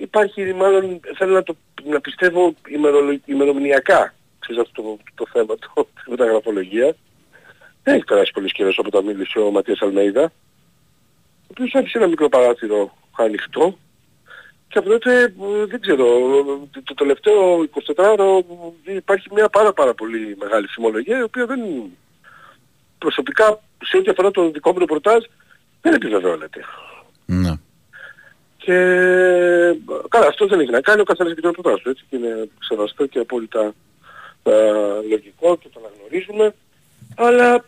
υπάρχει 0.00 0.54
μάλλον, 0.54 1.00
θέλω 1.16 1.32
να 1.34 1.42
το 1.42 1.56
να 1.84 2.00
πιστεύω 2.00 2.54
ημερολο- 2.68 3.20
ημερομηνιακά 3.24 4.14
ξέρεις 4.38 4.62
αυτό 4.62 4.82
το, 4.82 4.98
το 5.14 5.26
θέμα 5.32 5.54
το, 5.56 5.86
της 5.94 6.04
μεταγραφολογίας. 6.06 6.96
Δεν 7.82 7.94
έχει 7.94 8.04
περάσει 8.04 8.32
πολύ 8.32 8.50
καιρός 8.50 8.78
από 8.78 8.90
τα 8.90 9.02
μίλησε 9.02 9.38
ο 9.38 9.50
Ματίας 9.50 9.80
Αλμέιδα 9.82 10.32
ο 11.50 11.52
οποίος 11.52 11.74
άφησε 11.74 11.98
ένα 11.98 12.06
μικρό 12.06 12.28
παράθυρο 12.28 12.96
ανοιχτό 13.16 13.78
και 14.68 14.78
από 14.78 14.88
τότε 14.88 15.22
ε, 15.22 15.64
δεν 15.66 15.80
ξέρω, 15.80 16.04
το, 16.70 16.82
το 16.84 16.94
τελευταίο 16.94 17.64
24ωρο 17.96 18.44
υπάρχει 18.84 19.28
μια 19.34 19.48
πάρα 19.48 19.72
πάρα 19.72 19.94
πολύ 19.94 20.36
μεγάλη 20.40 20.66
φημολογία 20.66 21.18
η 21.18 21.22
οποία 21.22 21.46
δεν 21.46 21.60
προσωπικά 22.98 23.60
σε 23.84 23.96
ό,τι 23.96 24.10
αφορά 24.10 24.30
το 24.30 24.50
δικό 24.50 24.72
μου 24.72 24.78
ρεπορτάζ 24.78 25.24
δεν 25.80 25.94
επιβεβαιώνεται. 25.94 26.60
Ναι. 27.26 27.52
Και 28.56 28.74
καλά 30.08 30.26
αυτό 30.26 30.46
δεν 30.46 30.60
έχει 30.60 30.70
να 30.70 30.80
κάνει 30.80 31.00
ο 31.00 31.04
καθένας 31.04 31.34
και 31.34 31.40
το 31.40 31.48
ρεπορτάζ 31.48 31.82
του 31.82 31.90
έτσι 31.90 32.04
και 32.10 32.16
είναι 32.16 32.48
σεβαστό 32.58 33.06
και 33.06 33.18
απόλυτα 33.18 33.74
ε, 34.42 34.52
λογικό 35.08 35.56
και 35.56 35.68
το 35.72 35.80
αναγνωρίζουμε 35.84 36.54
αλλά 37.16 37.64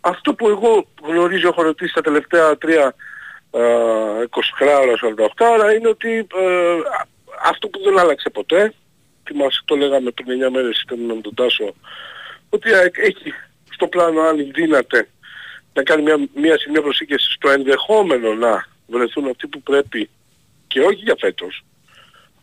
αυτό 0.00 0.34
που 0.34 0.48
εγώ 0.48 0.86
γνωρίζω 1.02 1.48
έχω 1.48 1.62
ρωτήσει 1.62 1.94
τα 1.94 2.00
τελευταία 2.00 2.56
τρία 2.56 2.94
ε, 3.50 3.60
20 4.30 4.40
ώρα, 4.60 4.92
48 5.38 5.46
ώρα 5.50 5.74
είναι 5.74 5.88
ότι 5.88 6.26
ε, 6.34 6.72
α- 6.74 7.08
αυτό 7.42 7.68
που 7.68 7.82
δεν 7.82 7.98
άλλαξε 7.98 8.30
ποτέ 8.30 8.74
και 9.24 9.32
μας 9.34 9.62
το 9.64 9.76
λέγαμε 9.76 10.10
πριν 10.10 10.46
9 10.46 10.50
μέρες 10.50 10.82
ήταν 10.82 10.98
με 10.98 11.20
τον 11.20 11.34
Τάσο 11.34 11.74
ότι 12.48 12.70
ε, 12.70 12.90
έχει 12.94 13.32
στο 13.70 13.86
πλάνο 13.86 14.20
αν 14.20 14.50
δύναται 14.54 15.08
να 15.72 15.82
κάνει 15.82 16.02
μια, 16.02 16.28
μια 16.34 16.58
σημεία 16.58 16.82
προσήκεση 16.82 17.32
στο 17.32 17.50
ενδεχόμενο 17.50 18.34
να 18.34 18.66
βρεθούν 18.86 19.28
αυτοί 19.28 19.46
που 19.46 19.62
πρέπει 19.62 20.10
και 20.66 20.80
όχι 20.80 21.02
για 21.02 21.16
φέτος 21.18 21.64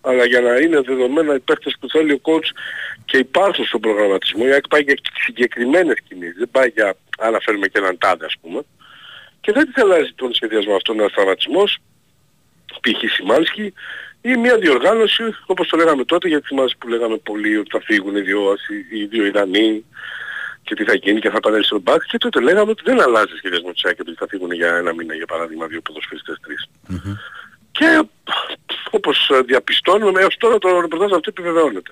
αλλά 0.02 0.26
για 0.26 0.42
να 0.42 0.56
είναι 0.56 0.82
δεδομένα 0.82 1.36
οι 1.36 1.40
παίκτες 1.40 1.76
που 1.80 1.90
θέλει 1.90 2.14
ο 2.14 2.20
coach 2.24 2.50
και 3.06 3.18
υπάρχουν 3.18 3.66
στον 3.66 3.82
προγραμματισμό. 3.82 4.46
Γιατί 4.46 4.68
πάει 4.68 4.82
για 4.82 4.96
συγκεκριμένες 5.26 5.98
κινήσεις 6.08 6.38
δεν 6.38 6.50
πάει 6.52 6.68
για 6.68 6.96
αν 7.20 7.38
φέρουμε 7.42 7.68
και 7.68 7.78
έναν 7.78 7.98
τάδε 7.98 8.26
ας 8.26 8.36
πούμε 8.42 8.62
και 9.46 9.52
δεν 9.52 9.66
της 9.66 9.84
αλλάζει 9.84 10.12
τον 10.16 10.34
σχεδιασμό 10.34 10.76
αυτόν 10.76 11.00
ένας 11.00 11.12
τραυματισμός 11.12 11.78
π.χ. 12.82 13.14
Σιμάνσκι 13.14 13.74
ή 14.22 14.36
μια 14.36 14.58
διοργάνωση 14.58 15.24
όπως 15.46 15.68
το 15.68 15.78
λέγαμε 15.78 16.04
τότε 16.06 16.28
γιατί 16.28 16.48
θυμάσαι 16.48 16.76
που 16.80 16.88
λέγαμε 16.88 17.18
πολύ 17.18 17.58
ότι 17.58 17.70
θα 17.72 17.82
φύγουν 17.82 18.16
οι 18.16 18.22
δύο, 18.22 18.50
Ασι- 18.50 18.92
οι 18.92 19.06
δύο 19.06 19.26
Ιρανοί 19.26 19.86
και 20.64 20.76
τι 20.76 20.84
θα 20.84 20.96
γίνει 20.96 21.20
και 21.20 21.30
θα 21.30 21.38
επανέλθει 21.38 21.66
στον 21.66 21.82
μπακ 21.82 22.02
και 22.06 22.18
τότε 22.18 22.40
λέγαμε 22.40 22.72
ότι 22.72 22.84
δεν 22.86 23.02
αλλάζει 23.02 23.34
ο 23.34 23.38
σχεδιασμός 23.38 23.74
της 23.74 23.86
ΑΕΚ 23.86 24.00
ότι 24.00 24.14
θα 24.14 24.28
φύγουν 24.30 24.52
για 24.52 24.76
ένα 24.76 24.94
μήνα 24.94 25.14
για 25.14 25.26
παράδειγμα 25.26 25.68
δύο 25.68 25.82
ποδοσφαιριστές 25.82 26.38
τρεις. 26.42 26.70
Και 27.72 28.04
όπως 28.90 29.32
διαπιστώνουμε 29.46 30.22
έως 30.22 30.38
τώρα 30.38 30.58
το 30.58 30.80
ρεπορτάζ 30.80 31.12
αυτό 31.12 31.30
επιβεβαιώνεται. 31.30 31.92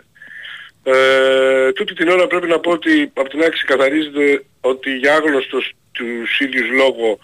Ε, 0.84 1.72
τούτη 1.72 1.94
την 1.94 2.10
ώρα 2.10 2.28
πρέπει 2.28 2.48
να 2.48 2.60
πω 2.60 2.72
ότι 2.72 3.12
από 3.14 3.30
την 3.30 3.40
άκρη 3.40 3.52
ξεκαθαρίζεται 3.52 4.44
ότι 4.62 4.98
για 4.98 5.16
άγνωστος 5.16 5.74
τους 5.92 6.40
ίδιους 6.40 6.70
λόγο 6.70 7.20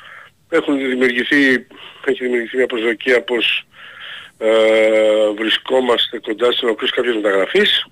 έχουν 0.50 0.78
δημιουργηθεί, 0.78 1.68
έχει 2.06 2.24
δημιουργηθεί 2.24 2.58
μια 2.58 2.66
προσδοκία 2.66 3.22
πως 3.24 3.68
ε, 4.38 5.30
βρισκόμαστε 5.38 6.20
κοντά 6.20 6.52
στην 6.52 6.68
ολοκλήρωση 6.68 6.95
κάποιες 6.95 7.16
μεταγραφής. 7.16 7.86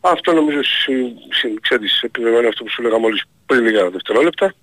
Αυτό 0.00 0.32
νομίζω 0.32 0.62
συ- 0.62 1.16
συ- 1.30 1.60
ξέρεις, 1.60 2.02
επιβεβαιώνει 2.02 2.46
αυτό 2.46 2.64
που 2.64 2.70
σου 2.70 2.82
λέγα 2.82 2.98
μόλις 2.98 3.22
πριν 3.46 3.64
λίγα 3.64 3.90
δευτερόλεπτα. 3.90 4.54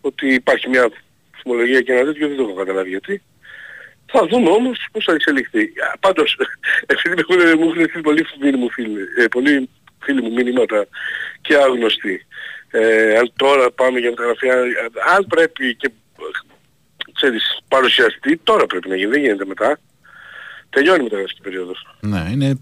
Ότι 0.00 0.34
υπάρχει 0.34 0.68
μια 0.68 0.90
φημολογία 1.42 1.80
και 1.80 1.92
ένα 1.92 2.04
τέτοιο, 2.04 2.28
δεν 2.28 2.36
το 2.36 2.42
έχω 2.42 2.54
καταλάβει 2.54 2.88
γιατί. 2.88 3.22
Θα 4.12 4.26
δούμε 4.26 4.50
όμως 4.50 4.86
πώς 4.92 5.04
θα 5.04 5.12
εξελιχθεί. 5.12 5.60
Α, 5.62 5.98
Πάντως, 6.00 6.36
επειδή 6.86 7.14
με 7.14 7.20
έχουν, 7.28 7.58
μου 7.58 7.70
έχουν 7.70 7.84
στείλει 7.88 8.02
πολλοί 8.02 8.24
φίλοι 8.24 8.56
μου, 8.56 8.70
φίλοι, 8.70 9.00
ε, 9.18 9.26
πολλοί 9.26 9.68
φίλοι 10.02 10.22
μου 10.22 10.32
μηνύματα 10.32 10.86
και 11.40 11.56
άγνωστοι. 11.56 12.26
Ε, 12.70 13.16
αν 13.18 13.32
τώρα 13.36 13.70
πάμε 13.70 13.98
για 13.98 14.10
μεταγραφή, 14.10 14.50
αν, 14.50 14.62
αν 15.16 15.26
πρέπει 15.26 15.74
και 15.74 15.90
ξέρεις, 17.20 17.58
παρουσιαστεί, 17.68 18.36
τώρα 18.36 18.66
πρέπει 18.66 18.88
να 18.88 18.96
γίνει, 18.96 19.10
δεν 19.10 19.20
γίνεται 19.20 19.44
μετά. 19.44 19.78
Τελειώνει 20.70 21.00
η 21.00 21.02
μεταγραφική 21.02 21.40
περίοδος. 21.40 21.86
Ναι, 22.00 22.28
είναι 22.30 22.60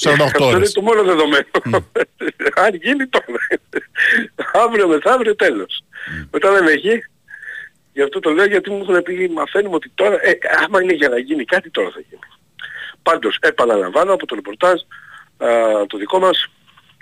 48 0.00 0.24
Αυτό 0.24 0.44
είναι 0.44 0.54
ώρες. 0.54 0.72
το 0.72 0.80
μόνο 0.80 1.02
δεδομένο. 1.02 1.46
Αν 2.64 2.74
γίνει 2.74 3.06
τώρα. 3.06 3.38
αύριο 4.52 4.88
μεθαύριο 4.88 5.36
τέλος. 5.36 5.84
Μετά 6.30 6.52
δεν 6.52 6.66
έχει. 6.66 7.04
Γι' 7.92 8.02
αυτό 8.02 8.20
το 8.20 8.30
λέω 8.30 8.44
γιατί 8.44 8.70
μου 8.70 8.84
έχουν 8.88 9.02
πει 9.02 9.30
μαθαίνουμε 9.34 9.74
ότι 9.74 9.90
τώρα, 9.94 10.14
ε, 10.22 10.38
άμα 10.64 10.82
είναι 10.82 10.92
για 10.92 11.08
να 11.08 11.18
γίνει 11.18 11.44
κάτι 11.44 11.70
τώρα 11.70 11.90
θα 11.90 12.00
γίνει. 12.08 12.20
Πάντως 13.02 13.36
επαναλαμβάνω 13.40 14.12
από 14.12 14.26
το 14.26 14.34
ρεπορτάζ 14.34 14.80
α, 15.36 15.46
το 15.86 15.98
δικό 15.98 16.18
μας 16.18 16.48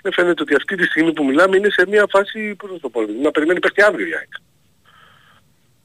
δεν 0.01 0.13
φαίνεται 0.13 0.41
ότι 0.41 0.55
αυτή 0.55 0.75
τη 0.75 0.83
στιγμή 0.83 1.13
που 1.13 1.25
μιλάμε 1.25 1.57
είναι 1.57 1.69
σε 1.69 1.85
μια 1.87 2.05
φάση, 2.09 2.55
πώς 2.55 2.71
να 2.71 2.79
το 2.79 2.89
πω, 2.89 3.01
να 3.21 3.31
περιμένει 3.31 3.59
παίχτη 3.59 3.81
αύριο 3.81 4.07
η 4.07 4.15
ΑΕΚ. 4.15 4.29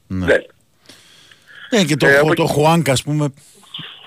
Ναι. 0.07 0.27
Δεν. 0.27 0.47
Ε, 1.71 1.85
και 1.85 1.97
το, 1.97 2.07
Ε, 2.07 2.11
Χου- 2.13 2.21
από 2.27 2.35
το 2.35 2.45
Χουάνκα, 2.47 2.93
ας 2.93 3.03
πούμε, 3.03 3.33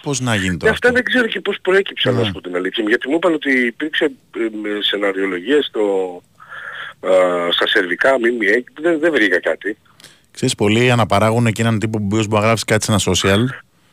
πώς 0.01 0.19
να 0.19 0.35
γίνει 0.35 0.51
Και 0.51 0.57
τώρα 0.57 0.71
αυτά 0.71 0.87
αυτό; 0.87 0.99
δεν 1.01 1.03
ξέρω 1.11 1.27
και 1.27 1.39
πώς 1.41 1.57
προέκυψαν, 1.61 2.13
Ναι. 2.13 2.19
να 2.19 2.25
σου 2.25 2.31
πω 2.31 2.41
την 2.41 2.55
αλήθεια 2.55 2.83
μου. 2.83 2.89
Γιατί 2.89 3.07
μου 3.09 3.15
είπαν 3.15 3.33
ότι 3.33 3.51
υπήρξε 3.65 4.05
ε, 4.05 4.09
με 4.39 4.69
σεναριολογίες 4.81 5.65
στο, 5.65 5.79
α, 6.99 7.11
στα 7.51 7.67
σερβικά, 7.67 8.17
ΜΜΕ, 8.19 8.63
δεν, 8.81 8.99
δεν 8.99 9.11
βρήκα 9.11 9.39
κάτι. 9.39 9.77
Ξέρεις, 10.31 10.55
πολλοί 10.55 10.91
αναπαράγουν 10.91 11.51
και 11.51 11.61
έναν 11.61 11.79
τύπο 11.79 11.97
που 11.97 12.03
μπορεί 12.03 12.27
να 12.29 12.39
γράψει 12.39 12.65
κάτι 12.65 12.83
σε 12.85 12.91
ένα 12.91 12.99
social 13.05 13.39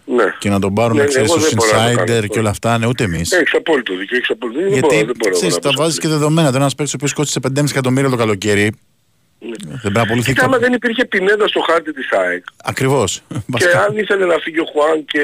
Ναι. 0.05 0.25
και 0.39 0.49
να 0.49 0.61
τον 0.61 0.75
πάρουν 0.75 0.97
Ναι, 0.97 1.03
ναι, 1.03 1.09
ξέρεις, 1.09 1.29
εγώ 1.31 1.39
στους 1.41 1.49
δεν 1.55 1.59
μπορώ 1.59 1.73
να 1.73 1.77
το 1.91 1.95
κάνω 1.97 2.03
insider 2.13 2.15
αυτό. 2.19 2.27
και 2.33 2.39
όλα 2.39 2.51
αυτά, 2.51 2.79
ναι, 2.79 2.87
ούτε 2.87 3.05
εμείς. 3.05 3.33
Έχεις 3.33 3.55
απόλυτο 3.55 3.97
δίκιο, 3.97 4.17
έχεις 4.17 4.31
απόλυτο 4.31 4.59
δίκιο. 4.59 4.71
Δεν 4.75 4.79
Γιατί 4.81 4.95
μπορώ, 4.95 5.07
δεν 5.07 5.17
μπορώ 5.19 5.35
ξέρεις, 5.35 5.55
να 5.55 5.61
τα 5.61 5.69
πω 5.71 5.83
βάζεις 5.83 5.99
και 5.99 6.09
δεδομένα. 6.09 6.51
Το 6.51 6.57
ένας 6.57 6.75
παίκτης 6.75 6.93
ο 6.95 6.97
οποίος 6.97 7.13
κόστησε 7.13 7.41
5,5 7.41 7.71
εκατομμύρια 7.71 8.11
το 8.11 8.17
καλοκαίρι. 8.17 8.73
Δεν 9.39 9.79
πρέπει 9.81 9.95
να 9.95 10.03
απολυθεί. 10.03 10.33
Κοίτα, 10.33 10.45
άμα 10.45 10.59
δεν 10.59 10.73
υπήρχε 10.73 11.05
πινέδα 11.05 11.49
στο 11.49 11.61
χάρτη 11.61 11.93
της 11.93 12.13
ΑΕΚ 12.13 12.45
Ακριβώς. 12.65 13.23
και 13.29 13.35
Βασικά. 13.47 13.83
αν 13.85 13.97
ήθελε 13.99 14.25
να 14.27 14.39
φύγει 14.39 14.61
ο 14.61 14.65
Χουάν 14.73 15.05
και 15.05 15.19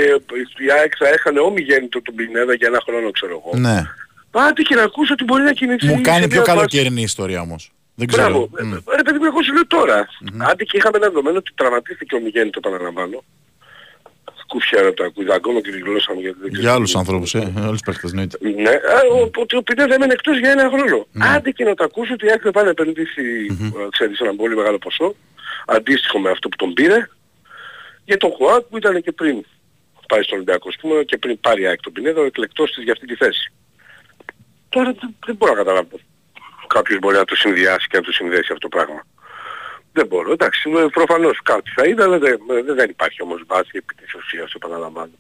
η 0.67 0.71
ΑΕΚ 0.81 0.93
θα 0.99 1.09
έχανε 1.09 1.41
όμοιγέννητο 1.41 2.03
τον 2.03 2.15
πινέδα 2.15 2.55
για 2.55 2.69
ένα 2.69 2.81
χρόνο 2.87 3.11
ξέρω 3.11 3.43
εγώ. 3.45 3.59
Ναι. 3.69 3.83
Πάτε 4.31 4.63
και 4.63 4.75
να 4.75 4.83
ακούσω 4.83 5.13
ότι 5.13 5.25
μπορεί 5.25 5.43
να 5.43 5.53
κινηθεί. 5.53 5.87
Μου 5.87 5.95
σε 5.97 6.01
κάνει 6.01 6.19
μια 6.19 6.29
πιο 6.29 6.39
φάση- 6.41 6.53
καλοκαιρινή 6.53 7.01
η 7.01 7.03
ιστορία 7.05 7.41
όμως. 7.41 7.73
Δεν 7.95 8.07
ξέρω. 8.07 8.29
Μπράβο. 8.29 8.49
Μμ. 8.63 8.73
Ε, 8.73 8.97
Ρε 8.97 9.03
παιδί 9.03 9.19
μου, 9.19 9.25
εγώ 9.25 9.43
σου 9.43 9.53
λέω 9.53 9.67
τώρα. 9.67 10.09
Άντε 10.51 10.65
και 10.65 10.77
είχαμε 10.77 10.97
ένα 10.97 11.07
δεδομένο 11.09 11.39
ότι 11.39 11.51
τραυματίστηκε 11.55 12.15
ο 12.15 12.21
Μιγέννη, 12.21 12.51
το 12.51 12.61
επαναλαμβάνω. 12.65 13.25
Κούφια 14.53 14.81
από 14.87 14.97
τα 14.97 15.05
ακούδα 15.05 15.35
ακόμα 15.35 15.61
και 15.61 15.71
τη 15.71 15.79
γλώσσα 15.79 16.15
μου 16.15 16.21
γιατί 16.21 16.39
δεν 16.41 16.51
ξέρω. 16.53 16.63
Για 16.65 16.73
άλλους 16.77 16.97
ανθρώπους, 16.97 17.35
ε, 17.35 17.53
όλους 17.57 17.71
τους 17.71 17.81
παίκτες, 17.87 18.11
εννοείται. 18.11 18.37
Ναι, 18.65 18.71
ε, 18.71 18.93
ο- 19.13 19.31
ότι 19.43 19.57
ο 19.57 19.63
Πινέδα 19.63 19.95
έμενε 19.95 20.13
εκτός 20.13 20.39
για 20.39 20.51
ένα 20.51 20.69
χρόνο. 20.75 21.07
Άντε 21.35 21.51
και 21.51 21.65
να 21.65 21.75
το 21.75 21.85
ακούσω 21.85 22.13
ότι 22.13 22.31
άρχισε 22.31 22.51
πάνε 22.51 22.65
να 22.65 22.71
επενδύσει, 22.71 23.23
ε, 23.51 23.89
ξέρεις, 23.91 24.19
ένα 24.21 24.35
πολύ 24.35 24.55
μεγάλο 24.57 24.79
ποσό, 24.79 25.15
αντίστοιχο 25.67 26.19
με 26.19 26.31
αυτό 26.31 26.49
που 26.49 26.57
τον 26.57 26.73
πήρε, 26.73 27.09
για 28.05 28.17
τον 28.17 28.31
Χουάκ 28.31 28.63
που 28.63 28.77
ήταν 28.77 29.03
και 29.03 29.13
πριν 29.13 29.45
πάει 30.09 30.23
στον 30.23 30.35
Ολυμπιακό, 30.37 30.69
ας 30.69 30.77
πούμε, 30.81 31.03
και 31.03 31.19
πριν 31.19 31.41
πάρει 31.41 31.63
η 31.63 31.67
ΑΕΚ 31.67 31.81
τον 31.81 31.93
Πινέδα, 31.93 32.21
ο 32.21 32.25
εκλεκτός 32.25 32.73
της 32.73 32.83
για 32.85 32.93
αυτή 32.93 33.07
τη 33.07 33.15
θέση. 33.15 33.53
Τώρα 34.69 34.93
δεν, 35.01 35.17
δεν 35.27 35.35
μπορώ 35.37 35.53
να 35.53 35.59
καταλάβω. 35.59 35.97
Κάποιος 36.67 36.99
μπορεί 36.99 37.17
να 37.17 37.25
το 37.25 37.37
συνδυάσει 37.37 37.87
και 37.89 37.97
να 37.97 38.03
το 38.03 38.13
συνδέσει 38.13 38.53
αυτό 38.53 38.59
το 38.59 38.69
πράγμα. 38.69 39.07
Δεν 39.93 40.07
μπορώ. 40.07 40.33
Εντάξει, 40.33 40.71
ε, 40.77 40.87
προφανώς 40.93 41.41
κάτι 41.43 41.71
θα 41.77 41.87
είδα, 41.87 42.05
αλλά 42.05 42.19
δεν, 42.19 42.41
ε, 42.51 42.73
δεν 42.73 42.91
υπάρχει 42.91 43.23
όμως 43.23 43.43
βάση 43.47 43.71
επί 43.73 43.95
της 43.95 44.15
ουσίας, 44.15 44.53
επαναλαμβάνω. 44.55 45.13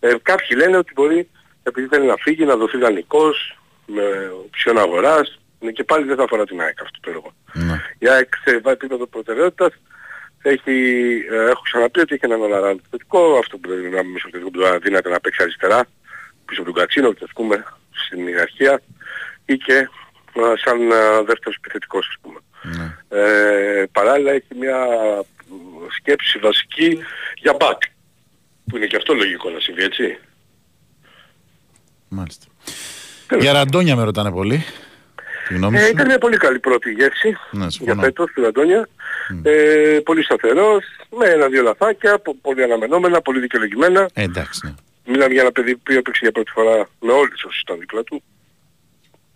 Ε, 0.00 0.14
κάποιοι 0.22 0.56
λένε 0.56 0.76
ότι 0.76 0.92
μπορεί, 0.94 1.28
επειδή 1.62 1.86
θέλει 1.86 2.06
να 2.06 2.16
φύγει, 2.16 2.44
να 2.44 2.56
δοθεί 2.56 2.78
δανεικός, 2.78 3.58
με 3.86 4.32
οψιόν 4.44 4.78
αγοράς, 4.78 5.40
ναι, 5.60 5.70
και 5.70 5.84
πάλι 5.84 6.04
δεν 6.04 6.16
θα 6.16 6.22
αφορά 6.22 6.44
την 6.44 6.60
ΑΕΚ 6.60 6.80
αυτό 6.80 6.98
το 7.00 7.10
έργο. 7.10 7.32
Ναι. 7.52 7.82
Η 7.98 8.08
ΑΕΚ 8.08 8.34
σε 8.44 8.60
επίπεδο 8.64 9.06
προτεραιότητας 9.06 9.72
έχει, 10.42 10.76
ε, 11.30 11.50
έχω 11.50 11.62
ξαναπεί 11.62 12.00
ότι 12.00 12.14
έχει 12.14 12.24
έναν 12.24 12.42
αναράντο 12.42 12.80
θετικό, 12.90 13.38
αυτό 13.38 13.58
που 13.58 13.68
δεν 13.68 13.84
είναι 13.84 14.02
μισό 14.02 14.28
θετικό 14.30 14.50
που 14.50 14.58
του 14.58 14.80
δύναται 14.82 15.08
να 15.08 15.20
παίξει 15.20 15.42
αριστερά, 15.42 15.84
πίσω 16.44 16.62
από 16.62 16.72
τον 16.72 16.80
Κατσίνο, 16.80 17.08
ας 17.08 17.32
πούμε, 17.34 17.64
στην 17.90 18.26
ιεραρχία, 18.26 18.82
ή 19.44 19.56
και 19.56 19.88
ε, 20.32 20.52
σαν 20.64 20.90
ε, 20.90 21.22
δεύτερος 21.22 21.56
επιθετικός, 21.56 22.08
ας 22.08 22.16
πούμε. 22.20 22.38
Ναι. 22.62 22.96
Ε, 23.20 23.84
παράλληλα 23.92 24.32
έχει 24.32 24.54
μια 24.58 24.76
μ, 25.48 25.54
σκέψη 25.96 26.38
βασική 26.38 26.98
για 27.36 27.56
back, 27.58 27.78
που 28.66 28.76
είναι 28.76 28.86
και 28.86 28.96
αυτό 28.96 29.14
λογικό 29.14 29.50
να 29.50 29.60
συμβεί, 29.60 29.82
έτσι. 29.82 30.18
Μάλιστα. 32.08 32.46
Για 33.38 33.52
Ραντόνια 33.52 33.96
με 33.96 34.02
ρωτάνε 34.04 34.30
πολύ. 34.30 34.64
Τη 35.48 35.54
γνώμη 35.54 35.76
Ε, 35.78 35.80
σου. 35.82 35.88
ήταν 35.90 36.06
μια 36.06 36.18
πολύ 36.18 36.36
καλή 36.36 36.58
πρώτη 36.58 36.90
γεύση 36.92 37.28
Ναι, 37.50 37.60
για 37.60 37.70
συμφωνώ. 37.70 38.02
φέτος 38.02 38.30
του 38.34 38.46
Αντώνια. 38.46 38.88
Ε, 39.42 39.98
πολύ 40.04 40.22
σταθερός, 40.24 40.84
με 41.18 41.26
ένα-δύο 41.28 41.62
λαθάκια, 41.62 42.18
πο- 42.18 42.36
πολύ 42.42 42.62
αναμενόμενα, 42.62 43.20
πολύ 43.20 43.40
δικαιολογημένα. 43.40 44.08
Ε, 44.14 44.22
εντάξει, 44.22 44.60
ναι. 44.64 44.74
Μιλάμε 45.06 45.32
για 45.32 45.42
ένα 45.42 45.52
παιδί 45.52 45.76
που 45.76 45.92
έπαιξε 45.92 46.18
για 46.22 46.32
πρώτη 46.32 46.50
φορά 46.50 46.88
με 47.00 47.12
όλους 47.12 47.44
όσοι 47.44 47.60
ήταν 47.64 47.78
δίπλα 47.78 48.02
του. 48.02 48.22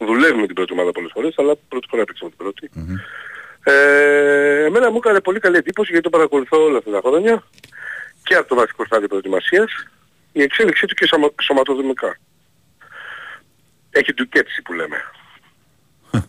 Δουλεύει 0.05 0.39
με 0.41 0.47
την 0.47 0.55
πρώτη 0.55 0.73
ομάδα 0.73 0.91
πολλές 0.91 1.11
φορές, 1.15 1.35
αλλά 1.39 1.57
πρώτη 1.69 1.87
φορά 1.91 2.03
έπαιξε 2.03 2.25
με 2.25 2.31
την 2.31 2.39
πρώτη. 2.39 2.71
Ε, 3.67 4.65
εμένα 4.65 4.91
μου 4.91 4.97
έκανε 4.97 5.21
πολύ 5.21 5.39
καλή 5.41 5.57
εντύπωση 5.57 5.91
γιατί 5.91 6.05
το 6.05 6.11
παρακολουθώ 6.17 6.65
όλα 6.65 6.79
αυτά 6.79 6.91
τα 6.91 7.01
χρόνια 7.05 7.43
και 8.23 8.35
από 8.35 8.49
το 8.49 8.55
βασικό 8.55 8.85
στάδιο 8.85 9.09
προετοιμασίας 9.09 9.71
η 10.33 10.43
εξέλιξή 10.43 10.87
του 10.87 10.95
και 10.95 11.07
σωμα, 11.07 11.29
σωματοδομικά. 11.43 12.19
Έχει 13.91 14.13
ντουκέτσι 14.15 14.63
που 14.63 14.73
λέμε. 14.73 14.97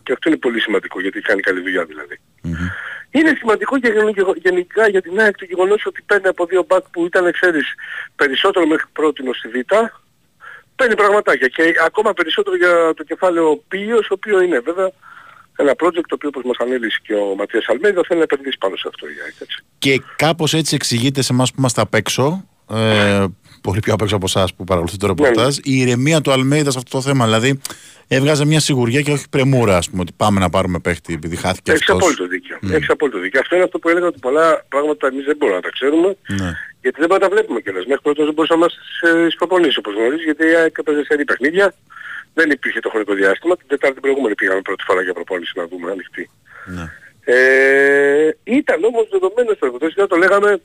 και 0.02 0.12
αυτό 0.12 0.28
είναι 0.28 0.38
πολύ 0.38 0.60
σημαντικό 0.60 1.00
γιατί 1.00 1.20
κάνει 1.20 1.40
καλή 1.40 1.60
δουλειά 1.60 1.84
δηλαδή. 1.84 2.20
Μμμ. 2.42 2.54
Είναι 3.10 3.34
σημαντικό 3.38 3.78
και 3.80 3.88
γεν- 3.88 4.36
γενικά 4.36 4.88
για 4.88 5.02
την 5.02 5.20
ΑΕΚ 5.20 5.36
το 5.36 5.44
γεγονός 5.44 5.86
ότι 5.86 6.02
παίρνει 6.02 6.26
από 6.28 6.46
δύο 6.46 6.64
μπακ 6.68 6.84
που 6.90 7.04
ήταν 7.06 7.32
ξέρεις 7.32 7.74
περισσότερο 8.16 8.66
μέχρι 8.66 8.86
πρώτη 8.92 9.22
στη 9.34 9.48
Β 9.48 9.54
παίρνει 10.76 10.94
πραγματάκια 10.94 11.48
και 11.48 11.62
ακόμα 11.86 12.12
περισσότερο 12.12 12.56
για 12.56 12.94
το 12.96 13.04
κεφάλαιο 13.04 13.62
Πίος, 13.68 14.06
ο 14.10 14.14
οποίος 14.18 14.42
είναι 14.44 14.58
βέβαια 14.58 14.90
ένα 15.56 15.72
project 15.72 16.06
το 16.08 16.14
οποίο 16.14 16.28
όπως 16.28 16.42
μας 16.44 16.56
ανέλησε 16.58 16.98
και 17.02 17.14
ο 17.14 17.34
Ματίας 17.38 17.64
Αλμέιδα 17.68 18.00
θέλει 18.06 18.18
να 18.18 18.24
επενδύσει 18.30 18.56
πάνω 18.58 18.76
σε 18.76 18.84
αυτό 18.88 19.06
η 19.06 19.10
ΑΕΚ. 19.24 19.34
Έτσι. 19.40 19.58
Και 19.78 20.02
κάπως 20.16 20.54
έτσι 20.54 20.74
εξηγείται 20.74 21.22
σε 21.22 21.32
εμάς 21.32 21.50
που 21.50 21.56
είμαστε 21.58 21.80
απ' 21.80 21.94
έξω, 21.94 22.44
ε, 22.70 23.24
πολύ 23.62 23.80
πιο 23.80 23.92
απ' 23.94 24.02
έξω 24.02 24.16
από 24.16 24.26
εσάς 24.28 24.54
που 24.54 24.64
παρακολουθείτε 24.64 25.06
το 25.06 25.14
Ναι, 25.14 25.28
ρεπορτάζ, 25.28 25.56
η 25.56 25.76
ηρεμία 25.80 26.20
του 26.20 26.32
Αλμέιδα 26.32 26.70
σε 26.70 26.78
αυτό 26.78 26.90
το 26.90 27.02
θέμα. 27.02 27.24
Δηλαδή 27.24 27.60
έβγαζε 28.08 28.44
μια 28.44 28.60
σιγουριά 28.60 29.00
και 29.02 29.12
όχι 29.12 29.28
πρεμούρα, 29.28 29.76
ας 29.76 29.90
πούμε, 29.90 30.00
ότι 30.02 30.12
πάμε 30.16 30.40
να 30.40 30.50
πάρουμε 30.50 30.78
παίχτη 30.78 31.14
επειδή 31.14 31.36
χάθηκε 31.36 31.70
Έχεις 31.70 31.82
αυτός. 31.82 31.96
απόλυτο 31.96 32.26
δίκιο. 32.26 32.45
Έχεις 32.74 32.90
απόλυτο 32.90 33.18
δίκιο. 33.18 33.40
Αυτό 33.40 33.54
είναι 33.54 33.64
αυτό 33.64 33.78
που 33.78 33.88
έλεγα 33.88 34.06
ότι 34.06 34.18
πολλά 34.18 34.64
πράγματα 34.68 35.06
εμείς 35.06 35.24
δεν 35.24 35.36
μπορούμε 35.36 35.56
να 35.56 35.62
τα 35.62 35.70
ξέρουμε 35.70 36.16
Ναι. 36.40 36.50
γιατί 36.82 36.96
δεν 37.02 37.08
μπορούμε 37.08 37.18
να 37.18 37.28
τα 37.28 37.28
βλέπουμε 37.28 37.60
κιόλας. 37.60 37.84
Μέχρι 37.86 38.02
πρώτος 38.02 38.24
δεν 38.24 38.34
μπορούσαμε 38.34 38.60
να 38.60 38.66
είμαστε 38.66 39.20
στις 39.22 39.36
προπονήσεις 39.36 39.76
όπως 39.76 39.94
γνωρίζεις 39.94 40.24
γιατί 40.24 40.46
η 40.46 40.54
ΑΕΚ 40.54 40.78
έπαιζε 40.78 41.04
σε 41.04 41.24
παιχνίδια. 41.24 41.74
Δεν 42.34 42.50
υπήρχε 42.50 42.80
το 42.80 42.88
χρονικό 42.88 43.14
διάστημα. 43.14 43.56
Την 43.56 43.66
Τετάρτη 43.68 43.94
την 43.94 44.02
προηγούμενη 44.02 44.34
πήγαμε 44.34 44.60
πρώτη 44.60 44.82
φορά 44.86 45.02
για 45.02 45.12
προπόνηση 45.12 45.52
να 45.56 45.66
δούμε 45.66 45.90
ανοιχτή. 45.90 46.30
Ναι. 46.66 46.84
Ε, 47.28 48.36
ήταν 48.44 48.84
όμως 48.84 49.08
δεδομένο 49.10 49.50
στο 49.54 49.66
έργο. 49.66 49.78
Τώρα 49.78 50.06
το 50.06 50.16
λέγαμε, 50.16 50.60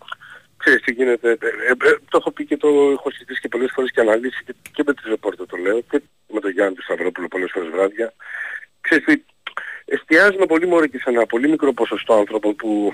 ξέρεις 0.58 0.82
τι 0.82 0.92
γίνεται, 0.92 1.30
ε, 1.30 1.32
ε, 1.32 1.90
ε, 1.90 1.96
το 2.10 2.18
έχω 2.18 2.32
πει 2.32 2.46
και 2.46 2.58
το 2.58 2.68
έχω 2.68 3.12
συζητήσει 3.12 3.42
και 3.42 3.48
πολλές 3.48 3.72
φορές 3.74 3.92
και 3.92 4.00
αναλύσει 4.02 4.44
και, 4.46 4.54
και 4.72 4.84
με 4.86 4.94
τη 4.94 5.02
ρεπόρτα 5.10 5.46
το 5.46 5.58
λέω 5.58 5.82
και 5.90 6.02
με 6.34 6.40
τον 6.40 6.52
Γιάννη 6.52 6.76
του 6.76 6.84
Σταυρόπουλο 6.84 7.28
πολλές 7.28 7.52
φορές 7.54 7.70
βράδια. 7.70 8.14
Ξέρεις 8.82 9.06
τι, 9.06 9.14
εστιάζουμε 9.96 10.46
πολύ 10.46 10.68
μόνο 10.68 10.86
και 10.88 10.98
σε 10.98 11.10
ένα 11.10 11.26
πολύ 11.26 11.50
μικρό 11.50 11.74
ποσοστό 11.74 12.14
άνθρωπων 12.14 12.56
που 12.56 12.94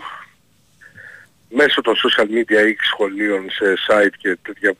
μέσω 1.50 1.82
των 1.82 1.96
social 1.96 2.30
media 2.36 2.68
ή 2.70 2.76
σχολείων 2.82 3.50
σε 3.50 3.74
site 3.88 4.16
και 4.18 4.38
τέτοια 4.42 4.74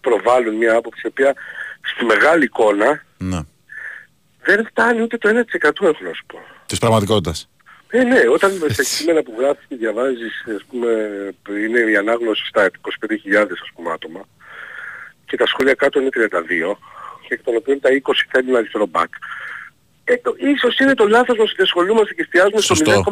προβάλλουν 0.00 0.54
μια 0.54 0.76
άποψη 0.76 1.00
η 1.04 1.08
οποία 1.08 1.34
στη 1.94 2.04
μεγάλη 2.04 2.44
εικόνα 2.44 3.04
ναι. 3.18 3.40
δεν 4.42 4.66
φτάνει 4.66 5.02
ούτε 5.02 5.18
το 5.18 5.28
1% 5.28 5.34
έχω 5.62 6.04
να 6.04 6.12
σου 6.12 6.24
πω. 6.26 6.38
Της 6.66 6.78
πραγματικότητας. 6.78 7.48
Ε, 7.88 8.02
ναι, 8.02 8.20
όταν 8.32 8.60
σε 8.66 8.82
κείμενα 8.82 9.22
που 9.22 9.34
γράφεις 9.38 9.64
και 9.68 9.76
διαβάζεις, 9.76 10.44
ας 10.56 10.64
πούμε, 10.70 10.88
είναι 11.48 11.78
η 11.90 11.96
ανάγνωση 11.96 12.46
στα 12.46 12.70
25.000 13.10 13.46
ας 13.50 13.70
πούμε 13.74 13.90
άτομα 13.92 14.26
και 15.26 15.36
τα 15.36 15.46
σχόλια 15.46 15.74
κάτω 15.74 16.00
είναι 16.00 16.08
32 16.12 16.76
και 17.28 17.34
εκ 17.34 17.42
των 17.42 17.56
οποίων 17.56 17.80
τα 17.80 17.88
20 18.02 18.12
θέλουν 18.30 18.56
αριστερό 18.56 18.88
back. 18.92 19.12
Ε, 20.04 20.16
το, 20.16 20.34
ίσως 20.38 20.78
είναι 20.78 20.94
το 20.94 21.08
λάθος 21.08 21.36
μας 21.38 21.50
ότι 21.52 21.62
ασχολούμαστε 21.62 22.14
και 22.14 22.22
εστιάζουμε 22.22 22.60
στο 22.60 22.74
Σωστό. 22.74 23.04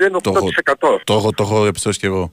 0,08%. 0.00 1.00
Το 1.04 1.14
έχω, 1.14 1.32
το 1.32 1.42
έχω 1.42 1.66
επιστρέψει 1.66 2.00
κι 2.00 2.06
εγώ. 2.06 2.32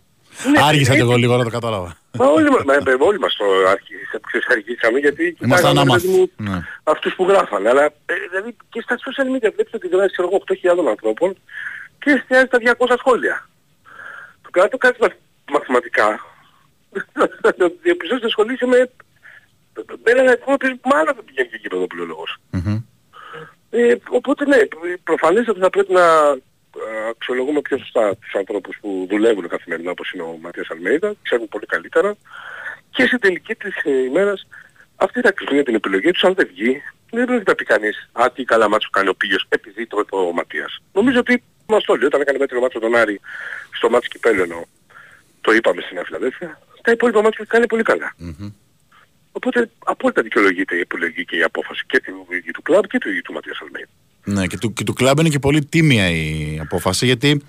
Ναι, 0.51 0.59
Άργησα 0.63 0.91
ε, 0.91 0.95
κι 0.95 1.01
εγώ 1.01 1.15
λίγο 1.15 1.37
να 1.37 1.43
το 1.43 1.49
κατάλαβα. 1.49 1.97
Μα 2.11 2.25
όλοι, 2.25 2.49
μα, 2.49 2.59
μα, 2.65 2.73
ε, 2.73 2.95
όλοι 2.99 3.19
μας 3.19 3.35
το 3.35 3.45
αρχίσαμε, 3.67 4.21
ξέρεις, 4.27 4.47
αρχίσαμε 4.47 4.99
γιατί 4.99 5.37
Ήμασταν 5.41 5.71
κοιτάγαμε, 5.71 5.73
ρε 5.73 5.81
άμαθ. 5.89 6.01
παιδί 6.01 6.13
μου, 6.17 6.31
Ναι. 6.49 6.57
αυτούς 6.83 7.13
που 7.15 7.23
γράφανε. 7.29 7.69
Αλλά 7.69 7.83
ε, 7.83 8.13
δηλαδή 8.31 8.55
και 8.69 8.81
στα 8.81 8.95
social 9.03 9.27
media 9.35 9.49
βλέπεις 9.55 9.73
ότι 9.73 9.87
γράφεις 9.87 10.11
ξέρω 10.11 10.27
εγώ 10.31 10.43
8.000 10.85 10.89
ανθρώπων 10.89 11.37
και 11.99 12.09
εστιάζει 12.11 12.47
τα 12.47 12.57
200 12.61 12.95
σχόλια. 12.97 13.49
Το 14.41 14.49
κάτω 14.51 14.77
κάτι 14.77 14.97
μαθ, 15.01 15.13
μαθηματικά. 15.51 16.07
Διαπιστώσεις 17.83 18.21
να 18.21 18.27
ασχολείσαι 18.27 18.65
με 18.65 18.89
με 20.03 20.11
έναν 20.11 20.27
αριθμό 20.27 20.55
που 20.57 20.89
μάλλον 20.89 21.13
δεν 21.15 21.25
πηγαίνει 21.25 21.47
και 21.49 21.55
εκεί 21.55 21.67
εδώ 21.71 21.87
που 21.87 21.95
λέει 21.95 22.05
ο 22.05 22.07
λόγος. 22.07 22.37
Μμμ. 22.49 22.77
Ε, 23.73 23.95
οπότε 24.09 24.45
ναι, 24.45 24.57
προφανές 25.03 25.47
ότι 25.47 25.59
θα 25.59 25.69
πρέπει 25.69 25.93
να 25.93 26.05
ε, 26.77 27.09
αξιολογούμε 27.09 27.61
πιο 27.61 27.77
σωστά 27.77 28.15
τους 28.17 28.35
ανθρώπους 28.35 28.77
που 28.81 29.07
δουλεύουν 29.09 29.47
καθημερινά 29.47 29.91
όπως 29.91 30.11
είναι 30.11 30.23
ο 30.23 30.37
Ματίας 30.41 30.67
Αλμέιδα, 30.69 31.13
ξέρουν 31.21 31.47
πολύ 31.47 31.65
καλύτερα 31.65 32.15
και 32.89 33.05
σε 33.05 33.19
τελική 33.19 33.55
της 33.55 33.75
ε, 33.83 33.91
ημέρας 33.91 34.47
αυτοί 34.95 35.21
θα 35.21 35.31
κρίνουν 35.31 35.63
την 35.63 35.75
επιλογή 35.75 36.11
τους 36.11 36.23
αν 36.23 36.33
δεν 36.33 36.47
βγει. 36.47 36.81
Δεν 37.11 37.25
πρέπει 37.25 37.43
να 37.47 37.55
πει 37.55 37.63
κανείς 37.63 38.09
«Α, 38.11 38.31
τι 38.33 38.43
καλά 38.43 38.69
μάτσο 38.69 38.89
κάνει 38.91 39.09
ο 39.09 39.13
Πίγιος 39.13 39.45
επειδή 39.49 39.87
το 39.87 39.99
είπε 39.99 40.15
ο 40.15 40.31
Ματίας». 40.31 40.81
Νομίζω 40.93 41.19
ότι 41.19 41.43
μας 41.67 41.83
το 41.83 41.95
λέει 41.95 42.05
όταν 42.05 42.21
έκανε 42.21 42.37
μέτριο 42.37 42.59
μάτσο 42.61 42.79
τον 42.79 42.95
Άρη 42.95 43.19
στο 43.71 43.89
μάτσο 43.89 44.09
Κυπέλλου 44.11 44.41
εννοώ. 44.41 44.63
Το 45.41 45.51
είπαμε 45.51 45.81
στην 45.81 45.99
Αφιλαδέφια. 45.99 46.59
Τα 46.81 46.91
υπόλοιπα 46.91 47.21
μάτια 47.21 47.45
κάνει 47.47 47.65
πολύ 47.65 47.83
καλά. 47.83 48.15
Οπότε 49.31 49.69
απόλυτα 49.85 50.21
δικαιολογείται 50.21 50.75
η 50.75 50.79
επιλογή 50.79 51.25
και 51.25 51.35
η 51.37 51.41
απόφαση 51.43 51.83
και 51.87 51.99
του 52.01 52.27
ίδιου 52.29 52.51
του 52.53 52.61
κλαμπ 52.61 52.83
και 52.83 52.97
του 52.97 53.09
ίδιου 53.09 53.21
του 53.21 53.33
Ματίας 53.33 53.59
Αλμέιδα. 53.61 53.89
Ναι, 54.23 54.47
και 54.47 54.57
του, 54.57 54.73
και 54.73 54.83
του 54.83 54.93
κλαμπ 54.93 55.19
είναι 55.19 55.29
και 55.29 55.39
πολύ 55.39 55.65
τίμια 55.65 56.09
η 56.09 56.57
απόφαση 56.61 57.05
γιατί 57.05 57.41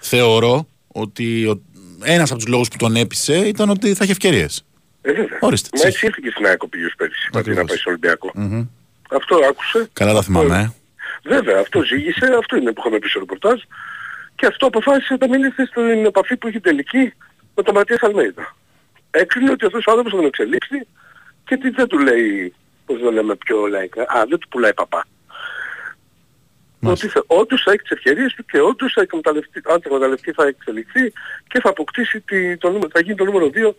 θεωρώ 0.00 0.66
ότι 0.88 1.46
ο, 1.46 1.60
ένας 2.04 2.30
από 2.30 2.38
τους 2.40 2.48
λόγους 2.48 2.68
που 2.68 2.76
τον 2.76 2.96
έπεισε 2.96 3.36
ήταν 3.36 3.70
ότι 3.70 3.94
θα 3.94 4.02
έχει 4.02 4.12
ευκαιρίες. 4.12 4.64
Ε, 5.02 5.12
βέβαια. 5.12 5.38
Ορίστε, 5.40 5.68
Μα 5.72 5.78
ψήφι. 5.78 5.88
έτσι 5.94 6.06
ήρθε 6.06 6.20
και 6.22 6.30
στην 6.30 6.46
ΑΕΚ 6.46 6.62
ο 6.62 6.68
Πίγιος 6.68 6.94
πέρυσι, 6.96 7.26
αντί 7.26 7.34
να 7.34 7.40
Ακριβώς. 7.40 7.64
πάει 7.68 7.76
στο 7.76 7.90
Ολυμπιακό. 7.90 8.30
Μμμ. 8.34 8.66
Αυτό 9.10 9.36
άκουσε. 9.48 9.88
Καλά 9.92 10.12
τα 10.12 10.22
θυμάμαι, 10.22 10.58
ε. 10.58 10.72
Βέβαια, 11.34 11.60
αυτό 11.60 11.82
ζήγησε, 11.82 12.26
αυτό 12.38 12.56
είναι 12.56 12.72
που 12.72 12.80
είχαμε 12.80 12.98
πει 12.98 13.08
στο 13.08 13.18
ρεπορτάζ. 13.18 13.60
Και 14.34 14.46
αυτό 14.46 14.66
αποφάσισε 14.66 15.12
όταν 15.14 15.28
μίλησε 15.30 15.64
στην 15.70 16.04
επαφή 16.04 16.36
που 16.36 16.48
είχε 16.48 16.60
τελική 16.60 17.12
με 17.54 17.62
τον 17.62 17.74
Ματίας 17.74 18.02
Αλμέιδα. 18.02 18.56
Έκρινε 19.10 19.50
ότι 19.50 19.64
αυτός 19.64 19.84
ο 19.86 19.90
άνθρωπος 19.90 20.12
θα 20.12 20.18
τον 20.18 20.26
εξελίξει 20.26 20.86
και 21.50 21.56
τι 21.56 21.70
δεν 21.70 21.86
του 21.86 21.98
λέει, 21.98 22.54
πώς 22.86 23.00
το 23.00 23.10
λέμε 23.10 23.34
πιο 23.36 23.66
λαϊκά, 23.66 24.02
α, 24.02 24.24
δεν 24.28 24.38
του 24.38 24.48
πουλάει 24.48 24.74
παπά. 24.74 25.04
Ότι 26.82 27.08
θα, 27.08 27.22
όντως 27.26 27.62
θα 27.62 27.70
έχει 27.72 27.80
τις 27.82 27.90
ευκαιρίες 27.90 28.34
του 28.34 28.44
και 28.44 28.60
όντως 28.60 28.92
θα 28.92 29.00
εκμεταλλευτεί, 29.00 29.58
αν 29.64 29.80
θα 29.80 29.82
εκμεταλλευτεί 29.84 30.32
θα 30.32 30.46
εξελιχθεί 30.46 31.12
και 31.48 31.60
θα 31.60 31.68
αποκτήσει 31.68 32.20
τη, 32.20 32.56
το, 32.56 32.68
νούμερο- 32.68 32.88
θα 32.92 33.00
γίνει 33.00 33.14
το 33.16 33.24
νούμερο 33.24 33.46
2 33.54 33.74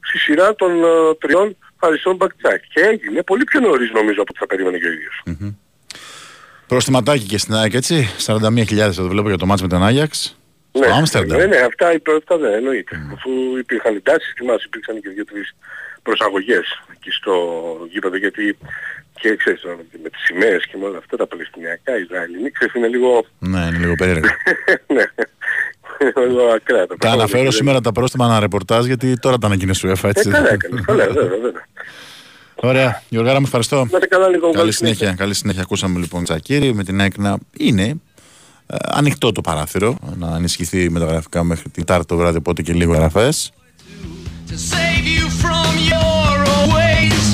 στη 0.00 0.18
σειρά 0.18 0.54
των 0.54 0.70
ε, 0.84 1.14
τριών 1.18 1.56
Χαρισών 1.80 2.16
Μπακτζάκ. 2.16 2.62
Και 2.72 2.80
έγινε 2.80 3.22
πολύ 3.22 3.44
πιο 3.44 3.60
νωρίς 3.60 3.90
νομίζω 3.92 4.20
από 4.22 4.30
ό,τι 4.30 4.38
θα 4.38 4.46
περίμενε 4.46 4.78
και 4.78 4.86
ο 4.86 4.92
ίδιος. 4.92 5.22
Προστιματάκι 6.66 7.24
και 7.24 7.38
στην 7.38 7.54
ΑΕΚ, 7.54 7.74
έτσι. 7.74 8.08
41.000 8.26 8.76
θα 8.76 8.92
το 9.02 9.08
βλέπω 9.08 9.28
για 9.28 9.38
το 9.38 9.46
μάτς 9.46 9.62
με 9.62 9.68
τον 9.68 9.82
Άγιαξ. 9.84 10.38
Στο 10.72 10.90
Άμστερνταμ. 10.94 11.38
ναι, 11.38 11.46
ναι, 11.46 11.56
αυτά, 11.56 11.92
είπε- 11.92 12.16
αυτά 12.16 12.36
δεν 12.38 12.52
εννοείται. 12.52 12.96
Αφού 13.12 13.30
υπήρχαν 13.58 13.94
εντάσεις, 13.96 14.32
θυμάσαι, 14.36 14.64
υπήρξαν 14.66 15.00
και 15.00 15.08
δύο-τρεις 15.08 15.54
προσαγωγές 16.08 16.66
εκεί 16.94 17.10
στο 17.10 17.32
γήπεδο 17.92 18.16
γιατί 18.16 18.44
και 19.20 19.36
ξέρεις 19.36 19.60
τώρα, 19.60 19.76
με 20.02 20.08
τις 20.08 20.22
σημαίες 20.24 20.66
και 20.66 20.76
με 20.80 20.84
όλα 20.86 20.98
αυτά 20.98 21.16
τα 21.16 21.26
Παλαιστινιακά, 21.26 21.92
Ισραηλινή, 21.98 22.50
ξέρεις 22.50 22.74
είναι 22.74 22.88
λίγο, 22.88 23.26
Ναι, 23.38 23.58
είναι 23.68 23.78
λίγο 23.78 23.94
περίεργο. 23.94 24.28
ναι, 24.96 25.04
λίγο 26.28 26.42
ακραία 26.56 26.80
τα 26.80 26.86
Τα 26.86 26.96
πράγματα. 26.96 27.12
αναφέρω 27.22 27.42
Δεν- 27.42 27.52
σήμερα 27.52 27.80
τα 27.80 27.92
πρόστιμα 27.92 28.24
ένα 28.26 28.40
ρεπορτάζ 28.40 28.86
γιατί 28.86 29.14
τώρα 29.18 29.38
τα 29.38 29.46
ανακοίνωσε 29.46 29.86
η 29.86 29.90
UEFA, 29.90 30.04
Ε, 30.04 30.08
έτσι. 30.08 30.30
καλά 30.30 30.52
έκανες, 30.52 30.84
καλά, 30.84 31.06
βέβαια, 31.06 31.28
βέβαια. 31.28 31.66
Ωραία. 32.54 33.02
Γιωργάρα 33.08 33.38
μου 33.38 33.44
ευχαριστώ. 33.46 33.76
Να 33.76 33.82
είστε 33.92 34.06
καλά 34.06 34.28
λίγο. 34.28 34.50
Καλή 34.50 34.72
συνέχεια. 34.72 35.12
Καλή 35.18 35.34
συνέχεια. 35.34 35.62
Ακούσαμε 35.62 35.98
λοιπόν 35.98 36.24
Τσακύρη 36.24 36.74
με 36.74 36.84
την 36.84 37.00
ΑΕΚ 37.00 37.16
να 37.18 37.36
είναι 37.58 37.82
ε, 38.66 38.76
ανοιχτό 38.80 39.32
το 39.32 39.40
παράθυρο 39.40 39.96
να 40.16 40.36
ενισχυθεί 40.36 40.90
μεταγραφικά 40.90 41.44
μέχρι 41.44 41.68
την 41.70 41.84
Τάρτη 41.84 42.06
το 42.06 42.16
βράδυ, 42.16 42.36
οπότε 42.38 42.62
και 42.62 42.72
λίγο 42.72 42.94
γραφές. 42.94 43.52
To 44.54 44.60
save 44.74 45.04
you 45.16 45.24
from 45.42 45.70
your 45.92 46.30
own 46.54 46.66
ways. 46.78 47.24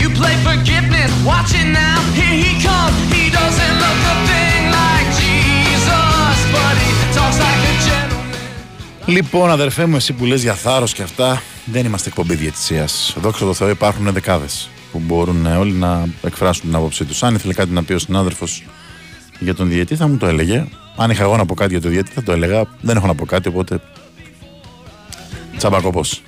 You 0.00 0.08
play 0.20 0.34
forgiveness, 0.48 1.10
watch 1.30 1.50
it 1.60 1.68
now. 1.82 1.98
Here 2.18 2.36
he 2.44 2.52
comes. 2.68 2.96
He 3.16 3.24
doesn't 3.38 3.74
look 3.84 4.00
a 4.14 4.16
thing 4.30 4.62
like 4.80 5.08
Jesus, 5.22 6.36
but 6.56 6.74
he 6.84 6.90
talks 7.16 7.38
like 7.46 7.62
a 7.72 7.74
gentleman. 7.88 8.40
Λοιπόν, 9.06 9.50
αδερφέ 9.50 9.86
μου, 9.86 9.96
εσύ 9.96 10.12
που 10.12 10.24
λες 10.24 10.42
για 10.42 10.54
θάρρος 10.54 10.92
και 10.92 11.02
αυτά, 11.02 11.42
δεν 11.64 11.84
είμαστε 11.84 12.08
εκπομπή 12.08 12.34
διαιτησίας. 12.34 13.16
Δόξα 13.20 13.44
τω 13.44 13.54
Θεώ 13.54 13.68
υπάρχουν 13.68 14.12
δεκάδες 14.12 14.68
που 14.92 14.98
μπορούν 14.98 15.46
ε, 15.46 15.56
όλοι 15.56 15.72
να 15.72 16.04
εκφράσουν 16.22 16.62
την 16.62 16.74
άποψή 16.74 17.04
τους. 17.04 17.22
Αν 17.22 17.34
ήθελε 17.34 17.52
κάτι 17.52 17.70
να 17.72 17.82
πει 17.84 17.92
ο 17.92 17.98
συνάδελφος 17.98 18.64
για 19.38 19.54
τον 19.54 19.68
διαιτή, 19.68 19.96
θα 19.96 20.08
μου 20.08 20.16
το 20.16 20.26
έλεγε. 20.26 20.66
Αν 20.96 21.10
είχα 21.10 21.22
εγώ 21.22 21.36
να 21.36 21.46
πω 21.46 21.54
κάτι 21.54 21.72
για 21.72 21.80
τον 21.80 21.90
διαιτή, 21.90 22.10
θα 22.12 22.22
το 22.22 22.32
έλεγα. 22.32 22.64
Δεν 22.80 22.96
έχω 22.96 23.06
να 23.06 23.14
πω 23.14 23.24
κάτι, 23.24 23.48
οπότε 23.48 23.80
τσαμπακόπος. 25.56 26.22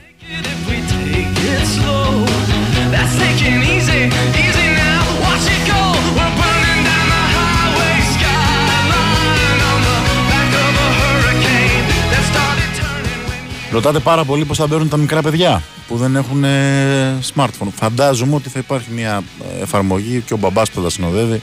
Ρωτάτε 13.76 13.98
πάρα 13.98 14.24
πολύ 14.24 14.44
πώς 14.44 14.56
θα 14.56 14.66
μπαίνουν 14.66 14.88
τα 14.88 14.96
μικρά 14.96 15.22
παιδιά 15.22 15.62
που 15.88 15.96
δεν 15.96 16.16
έχουν 16.16 16.44
ε, 16.44 17.18
smartphone. 17.34 17.68
Φαντάζομαι 17.74 18.34
ότι 18.34 18.48
θα 18.48 18.58
υπάρχει 18.58 18.88
μια 18.90 19.22
ε, 19.58 19.62
εφαρμογή 19.62 20.22
και 20.26 20.34
ο 20.34 20.36
μπαμπάς 20.36 20.70
που 20.70 20.76
θα 20.76 20.82
τα 20.82 20.90
συνοδεύει 20.90 21.42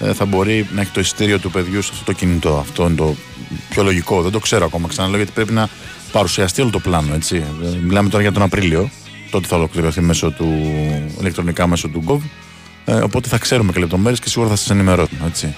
ε, 0.00 0.12
θα 0.12 0.24
μπορεί 0.24 0.68
να 0.74 0.80
έχει 0.80 0.90
το 0.90 1.00
εισιτήριο 1.00 1.38
του 1.38 1.50
παιδιού 1.50 1.82
σε 1.82 1.90
αυτό 1.92 2.04
το 2.04 2.12
κινητό. 2.12 2.58
Αυτό 2.58 2.86
είναι 2.86 2.94
το 2.94 3.14
πιο 3.68 3.82
λογικό. 3.82 4.22
Δεν 4.22 4.32
το 4.32 4.38
ξέρω 4.38 4.64
ακόμα. 4.64 4.88
Ξαναλέω 4.88 5.16
γιατί 5.16 5.32
πρέπει 5.32 5.52
να 5.52 5.68
παρουσιαστεί 6.12 6.60
όλο 6.60 6.70
το 6.70 6.78
πλάνο. 6.78 7.14
Έτσι. 7.14 7.36
Ε, 7.36 7.76
Μιλάμε 7.82 8.08
τώρα 8.08 8.22
για 8.22 8.32
τον 8.32 8.42
Απρίλιο. 8.42 8.90
Τότε 9.30 9.46
θα 9.46 9.56
ολοκληρωθεί 9.56 10.00
μέσω 10.00 10.30
του, 10.30 10.72
ηλεκτρονικά 11.20 11.66
μέσω 11.66 11.88
του 11.88 12.04
Gov. 12.06 12.20
Ε, 12.84 12.94
οπότε 12.94 13.28
θα 13.28 13.38
ξέρουμε 13.38 13.72
και 13.72 13.80
λεπτομέρειες 13.80 14.20
και 14.20 14.28
σίγουρα 14.28 14.50
θα 14.50 14.56
σας 14.56 14.70
ενημερώσουμε. 14.70 15.26
Έτσι. 15.26 15.54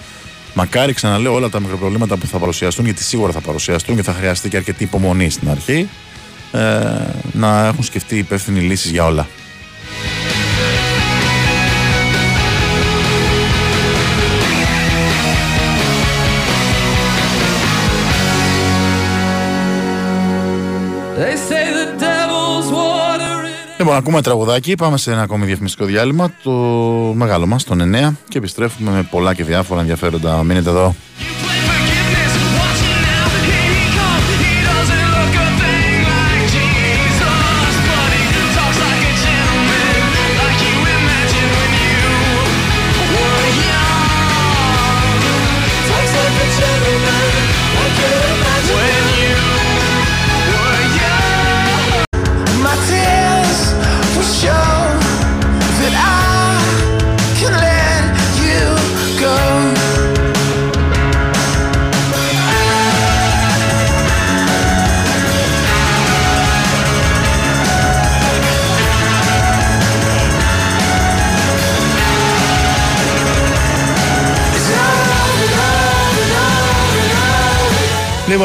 Μακάρι, 0.55 0.93
ξαναλέω, 0.93 1.35
όλα 1.35 1.49
τα 1.49 1.61
μικροπροβλήματα 1.61 2.17
που 2.17 2.27
θα 2.27 2.39
παρουσιαστούν, 2.39 2.85
γιατί 2.85 3.03
σίγουρα 3.03 3.33
θα 3.33 3.41
παρουσιαστούν 3.41 3.97
και 3.97 4.03
θα 4.03 4.13
χρειαστεί 4.13 4.49
και 4.49 4.57
αρκετή 4.57 4.85
υπομονή 4.85 5.31
στην 5.31 5.51
αρχή, 5.51 5.89
ε, 6.53 6.59
να 7.33 7.67
έχουν 7.67 7.85
σκεφτεί 7.85 8.19
υπεύθυνοι 8.19 8.61
λύσεις 8.61 8.91
για 8.91 9.05
όλα. 9.05 9.27
Λοιπόν, 23.83 23.97
ακούμε 23.97 24.23
τραγουδάκι. 24.23 24.75
Πάμε 24.75 24.97
σε 24.97 25.13
ένα 25.13 25.23
ακόμη 25.23 25.45
διαφημιστικό 25.47 25.85
διάλειμμα. 25.85 26.35
Το 26.43 26.51
μεγάλο 27.15 27.47
μας, 27.47 27.65
τον 27.65 27.81
9. 27.81 28.17
Και 28.29 28.39
επιστρέφουμε 28.39 28.91
με 28.91 29.03
πολλά 29.11 29.35
και 29.35 29.45
διάφορα 29.45 29.81
ενδιαφέροντα. 29.81 30.43
Μείνετε 30.43 30.71
εδώ. 30.71 30.95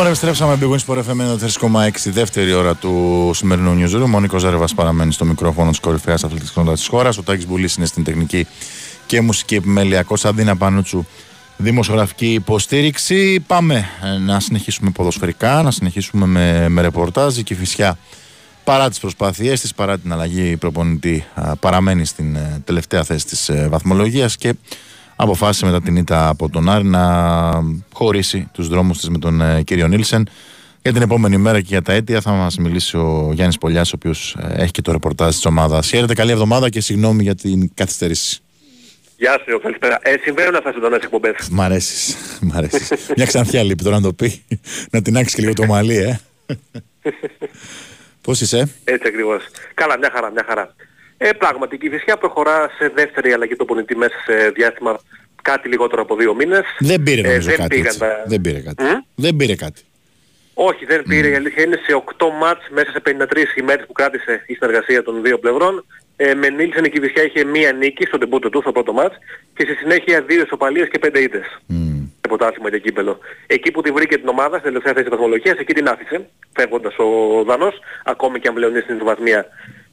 Λοιπόν, 0.08 0.30
επιστρέψαμε 0.32 0.58
Big 0.62 0.96
Wings 0.96 0.96
Sport 0.96 1.04
FM 1.04 1.86
4,6 1.86 1.90
δεύτερη 2.06 2.54
ώρα 2.54 2.76
του 2.76 3.32
σημερινού 3.34 3.84
newsroom. 3.84 4.14
Ο 4.16 4.20
Νίκο 4.20 4.38
Ζέρβα 4.38 4.66
παραμένει 4.76 5.12
στο 5.14 5.26
μικρόφωνο 5.26 5.70
της 5.70 5.80
κορυφαίας 5.80 6.24
αθλητικής 6.24 6.52
κοινότητα 6.52 6.76
της 6.76 6.88
χώρας. 6.88 7.18
Ο 7.18 7.24
Τάκης 7.24 7.48
Μπουλής 7.48 7.76
είναι 7.76 7.86
στην 7.86 8.04
τεχνική 8.04 8.48
και 9.06 9.22
μουσική 9.22 9.56
επιμέλεια. 9.56 10.04
Κωνσταντίνα 10.04 10.56
Πανούτσου, 10.56 11.06
δημοσιογραφική 11.58 12.34
υποστήριξη. 12.34 13.40
Πάμε 13.48 13.86
ε, 14.04 14.18
να 14.18 14.40
συνεχίσουμε 14.40 14.90
ποδοσφαιρικά, 14.90 15.62
να 15.62 15.72
συνεχίσουμε 15.72 16.26
με, 16.26 16.70
με 16.70 16.82
ρεπορτάζ. 16.82 17.38
Και 17.38 17.56
φυσικά 17.56 17.98
παρά 18.64 18.90
τις 18.90 19.00
προσπάθειές 19.00 19.62
της, 19.62 19.74
παρά 19.74 20.00
την 20.00 20.12
αλλαγή 20.12 20.58
προπονητή, 20.58 21.26
α, 21.34 21.56
παραμένει 21.56 22.06
στην 22.06 22.36
ε, 22.36 22.62
τελευταία 22.66 23.04
θέση 23.04 23.26
της 23.26 23.50
ε, 23.50 23.68
βαθμολογίας 23.70 24.38
και 24.38 24.54
αποφάσισε 25.18 25.66
μετά 25.66 25.82
την 25.82 25.96
ήττα 25.96 26.28
από 26.28 26.50
τον 26.50 26.70
Άρη 26.70 26.84
να 26.84 27.04
χωρίσει 27.94 28.50
τους 28.54 28.68
δρόμους 28.68 28.98
της 28.98 29.10
με 29.10 29.18
τον 29.18 29.42
ε, 29.42 29.62
κύριο 29.62 29.88
Νίλσεν. 29.88 30.30
Για 30.82 30.94
την 30.94 31.02
επόμενη 31.02 31.38
μέρα 31.38 31.60
και 31.60 31.68
για 31.68 31.82
τα 31.82 31.94
αίτια 31.94 32.22
θα 32.22 32.32
μας 32.32 32.58
μιλήσει 32.58 32.98
ο 32.98 33.32
Γιάννης 33.34 33.58
Πολιάς, 33.58 33.92
ο 33.92 33.96
οποίος 33.96 34.38
ε, 34.40 34.62
έχει 34.64 34.72
και 34.72 34.82
το 34.82 34.92
ρεπορτάζ 34.92 35.36
της 35.36 35.46
ομάδας. 35.46 35.88
Χαίρετε, 35.90 36.14
καλή 36.14 36.32
εβδομάδα 36.32 36.70
και 36.70 36.82
συγγνώμη 36.82 37.24
για 37.24 37.36
την 37.36 37.72
καθυστέρηση. 37.74 38.40
Γεια 39.18 39.42
σου, 39.46 39.60
καλησπέρα. 39.60 40.00
Ε, 40.02 40.16
συμβαίνουν 40.24 40.56
αυτά 40.56 40.72
σε 40.72 40.78
εντονές 40.78 41.04
εκπομπές. 41.04 41.48
Μ' 41.52 41.62
αρέσεις, 41.62 42.16
μ' 42.42 42.58
αρέσεις. 42.58 42.92
Μια 43.16 43.26
ξανθιά 43.26 43.64
λείπει 43.64 43.84
τώρα 43.84 43.96
να 43.96 44.02
το 44.02 44.14
πει, 44.14 44.44
να 44.92 45.02
την 45.02 45.18
άξεις 45.18 45.36
και 45.36 45.42
λίγο 45.42 45.54
το 45.54 45.66
μαλλί, 45.66 45.98
ε. 45.98 46.20
Πώς 48.22 48.42
είσαι, 48.42 48.70
Έτσι 48.84 49.08
ακριβώς. 49.08 49.44
Καλά, 49.74 49.98
μια 49.98 50.12
χαρά, 50.14 50.32
μια 50.32 50.46
χαρά. 50.48 50.76
Ε, 51.18 51.32
πράγματι, 51.32 51.76
η 51.76 51.78
Κηφισιά 51.78 52.18
προχωρά 52.18 52.70
σε 52.78 52.92
δεύτερη 52.96 53.32
αλλαγή 53.34 53.56
του 53.56 53.66
πονητή 53.66 53.96
μέσα 53.96 54.16
σε 54.26 54.50
διάστημα 54.50 55.00
κάτι 55.42 55.68
λιγότερο 55.70 56.02
από 56.02 56.16
δύο 56.16 56.34
μήνες. 56.36 56.64
δεν 56.80 57.04
πήρε 57.04 57.22
Ε, 57.22 57.24
νομίζω 57.28 57.48
δεν 57.50 57.58
κάτι 57.58 57.70
πήγαν 57.70 57.86
έτσι. 57.86 58.00
τα- 58.00 58.24
Δεν 58.26 58.42
πήρε 58.42 58.60
κάτι. 58.60 58.84
Μμ; 58.84 58.88
Δεν 59.16 59.36
πήρε 59.36 59.56
κάτι. 59.56 59.82
Όχι, 60.54 60.86
δεν 60.86 61.04
πήρε. 61.04 61.28
Η 61.28 61.36
αλήθεια 61.36 61.64
είναι 61.64 61.80
σε 61.86 61.94
8 61.94 62.30
μάτς 62.40 62.68
μέσα 62.70 62.92
σε 62.92 63.00
53 63.00 63.56
ημέρες 63.58 63.86
που 63.86 63.92
κράτησε 63.94 64.44
η 64.48 64.54
συνεργασία 64.54 65.04
των 65.04 65.22
δύο 65.24 65.38
πλευρών. 65.40 65.86
Ε, 66.16 66.34
με 66.34 66.50
Νίλσεν 66.50 66.84
η 66.86 66.90
Κηφισιά 66.90 67.24
είχε 67.24 67.44
μία 67.44 67.72
νίκη 67.72 68.06
στο 68.06 68.18
τεμπούτο 68.18 68.50
του 68.50 68.62
στο 68.62 68.72
πρώτο 68.72 68.94
μάτς 68.94 69.16
και 69.56 69.64
στη 69.64 69.74
συνέχεια 69.76 70.22
δύο 70.22 70.42
ισοπαλίες 70.42 70.88
και 70.90 71.00
πέντε 71.00 71.20
ήττες. 71.20 71.46
Μμ. 71.66 71.96
Σε 72.22 72.28
πρωτάθλημα 72.28 72.70
και 72.70 72.80
κύπελο. 72.80 73.20
Εκεί 73.48 73.72
που 73.72 73.82
τη 73.82 73.92
βρήκε 73.92 74.18
την 74.18 74.28
ομάδα, 74.28 74.58
στην 74.58 74.64
τελευταία 74.64 74.94
θέση 74.94 75.06
της 75.06 75.14
βαθμολογίας, 75.16 75.58
εκεί 75.58 75.74
την 75.74 75.88
άφησε, 75.88 76.30
φεύγοντας 76.56 76.96
ο 76.98 77.44
Δανός, 77.44 77.80
ακόμη 78.04 78.40
και 78.40 78.48
αν 78.48 78.54
πλέον 78.54 78.72
είναι 78.72 78.82
στην 78.82 79.00
βαθμία 79.04 79.46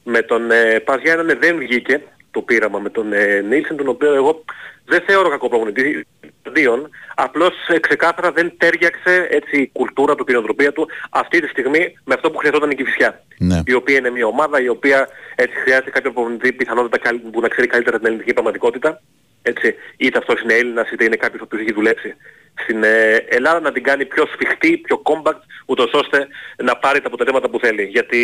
με 0.05 0.23
τον 0.23 0.51
ε, 0.51 0.79
Πας 0.79 1.01
Γιάννενα, 1.01 1.39
δεν 1.41 1.59
βγήκε 1.59 2.03
το 2.31 2.41
πείραμα 2.43 2.79
με 2.79 2.91
τον 2.91 3.13
ε, 3.13 3.41
Νίλσεν, 3.41 3.77
τον 3.77 3.89
οποίο 3.89 4.15
εγώ 4.15 4.45
δεν 4.85 5.03
θεωρώ 5.07 5.29
κακό 5.29 5.49
προπονητή 5.49 6.07
αντίον, 6.47 6.91
απλώς 7.15 7.53
ε, 7.69 7.79
ξεκάθαρα 7.79 8.33
δεν 8.33 8.55
τέριαξε 8.57 9.27
έτσι 9.31 9.61
η 9.61 9.71
κουλτούρα 9.73 10.15
του, 10.15 10.25
την 10.25 10.37
οτροπία 10.37 10.73
του 10.73 10.89
αυτή 11.11 11.41
τη 11.41 11.49
στιγμή 11.49 11.99
με 12.05 12.15
αυτό 12.15 12.31
που 12.31 12.39
χρειαζόταν 12.39 12.71
η 12.71 12.75
Κηφισιά. 12.75 13.25
Ναι. 13.39 13.63
Η 13.67 13.73
οποία 13.73 13.97
είναι 13.99 14.11
μια 14.11 14.27
ομάδα 14.27 14.61
η 14.61 14.69
οποία 14.69 15.09
έτσι 15.35 15.57
χρειάζεται 15.57 15.91
κάποιο 15.91 16.13
προπονητή 16.13 16.53
πιθανότητα 16.53 16.99
καλ- 16.99 17.21
που 17.33 17.41
να 17.41 17.49
ξέρει 17.49 17.67
καλύτερα 17.67 17.97
την 17.99 18.07
ελληνική 18.07 18.33
πραγματικότητα. 18.33 19.01
Έτσι, 19.47 19.75
είτε 19.97 20.19
αυτός 20.19 20.41
είναι 20.41 20.55
Έλληνας 20.55 20.91
είτε 20.91 21.05
είναι 21.05 21.17
κάποιος 21.17 21.41
ο 21.41 21.45
οποίος 21.45 21.63
έχει 21.63 21.73
δουλέψει 21.73 22.15
στην 22.63 22.83
ε, 22.85 23.15
Ελλάδα 23.29 23.61
να 23.61 23.73
την 23.73 23.83
κάνει 23.83 24.05
πιο 24.05 24.27
σφιχτή, 24.27 24.79
πιο 24.79 25.03
compact, 25.03 25.41
ούτως 25.67 25.93
ώστε 25.93 26.27
να 26.63 26.77
πάρει 26.77 27.01
τα 27.01 27.07
αποτελέσματα 27.07 27.49
που 27.49 27.59
θέλει. 27.59 27.83
Γιατί 27.83 28.23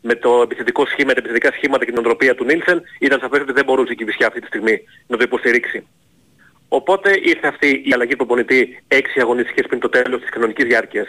με 0.00 0.14
το 0.14 0.40
επιθετικό 0.42 0.86
σχήμα, 0.86 1.12
τα 1.12 1.18
επιθετικά 1.18 1.52
σχήματα 1.52 1.84
και 1.84 1.90
την 1.90 2.00
οτροπία 2.00 2.34
του 2.34 2.44
Νίλσεν 2.44 2.82
ήταν 2.98 3.20
σαφές 3.20 3.40
ότι 3.40 3.52
δεν 3.52 3.64
μπορούσε 3.64 3.92
η 3.92 3.96
Κηφισιά 3.96 4.26
αυτή 4.26 4.40
τη 4.40 4.46
στιγμή 4.46 4.80
να 5.06 5.16
το 5.16 5.22
υποστηρίξει. 5.22 5.86
Οπότε 6.68 7.10
ήρθε 7.22 7.46
αυτή 7.46 7.82
η 7.84 7.92
αλλαγή 7.92 8.16
προπονητή 8.16 8.82
6 8.88 9.00
αγωνιστικές 9.20 9.66
πριν 9.66 9.80
το 9.80 9.88
τέλος 9.88 10.20
της 10.20 10.30
κανονικής 10.30 10.64
διάρκειας 10.64 11.06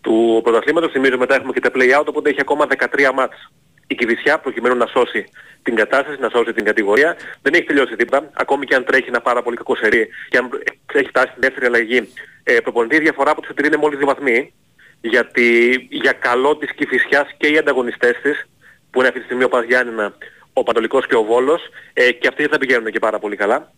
του 0.00 0.40
πρωταθλήματος. 0.42 0.92
Θυμίζω 0.92 1.18
μετά 1.18 1.34
έχουμε 1.34 1.52
και 1.52 1.60
τα 1.60 1.70
play-out, 1.74 2.04
οπότε 2.06 2.30
έχει 2.30 2.40
ακόμα 2.40 2.66
13 2.66 3.12
μάτς. 3.14 3.50
Η 3.90 3.94
Κηβισιά 3.94 4.38
προκειμένου 4.38 4.76
να 4.76 4.86
σώσει 4.86 5.24
την 5.62 5.74
κατάσταση, 5.74 6.20
να 6.20 6.28
σώσει 6.28 6.52
την 6.52 6.64
κατηγορία. 6.64 7.16
Δεν 7.42 7.54
έχει 7.54 7.64
τελειώσει 7.64 7.96
τίποτα, 7.96 8.30
ακόμη 8.32 8.66
και 8.66 8.74
αν 8.74 8.84
τρέχει 8.84 9.08
ένα 9.08 9.20
πάρα 9.20 9.42
πολύ 9.42 9.56
κακό 9.56 9.76
σερί 9.76 10.08
και 10.28 10.38
αν 10.38 10.50
έχει 10.92 11.08
φτάσει 11.08 11.28
στην 11.28 11.42
δεύτερη 11.42 11.66
αλλαγή 11.66 12.08
ε, 12.42 12.60
προπονητή, 12.60 12.96
η 12.96 12.98
διαφορά 12.98 13.30
από 13.30 13.40
τους 13.40 13.66
είναι 13.66 13.76
μόλις 13.76 13.98
δύο 13.98 14.06
βαθμοί. 14.06 14.52
Γιατί 15.00 15.76
για 15.90 16.12
καλό 16.12 16.56
της 16.56 16.72
Κηφισιάς 16.72 17.34
και 17.36 17.46
οι 17.46 17.58
ανταγωνιστές 17.58 18.16
της, 18.22 18.46
που 18.90 18.98
είναι 18.98 19.08
αυτή 19.08 19.20
τη 19.20 19.24
στιγμή 19.24 19.44
ο 19.44 19.48
Παζιάννηνα, 19.48 20.14
ο 20.52 20.62
Πατολικός 20.62 21.06
και 21.06 21.14
ο 21.14 21.22
Βόλος, 21.22 21.62
ε, 21.92 22.12
και 22.12 22.28
αυτοί 22.28 22.42
δεν 22.42 22.50
θα 22.50 22.58
πηγαίνουν 22.58 22.90
και 22.90 22.98
πάρα 22.98 23.18
πολύ 23.18 23.36
καλά 23.36 23.72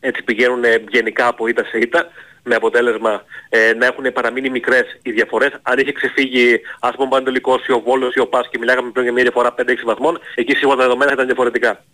έτσι 0.00 0.22
πηγαίνουν 0.22 0.64
ε, 0.64 0.84
γενικά 0.88 1.26
από 1.26 1.46
ήττα 1.46 1.64
σε 1.64 1.78
ήττα 1.78 2.08
με 2.42 2.54
αποτέλεσμα 2.54 3.22
ε, 3.48 3.72
να 3.72 3.86
έχουν 3.86 4.12
παραμείνει 4.12 4.50
μικρές 4.50 4.98
οι 5.02 5.10
διαφορές. 5.10 5.50
Αν 5.62 5.78
είχε 5.78 5.92
ξεφύγει 5.92 6.60
ας 6.80 6.94
πούμε 6.94 7.06
ο 7.06 7.08
Παντελικός 7.08 7.66
ή 7.66 7.72
ο 7.72 7.80
Βόλος 7.80 8.14
ή 8.14 8.20
ο 8.20 8.26
Πας 8.26 8.48
και 8.50 8.58
μιλάγαμε 8.58 8.90
πριν 8.90 9.04
για 9.04 9.12
μια 9.12 9.22
διαφορά 9.22 9.54
5-6 9.58 9.64
βαθμών, 9.84 10.20
εκεί 10.34 10.54
σίγουρα 10.54 10.76
τα 10.76 10.82
δεδομένα 10.82 11.08
θα 11.08 11.14
ήταν 11.14 11.26
διαφορετικά. 11.26 11.84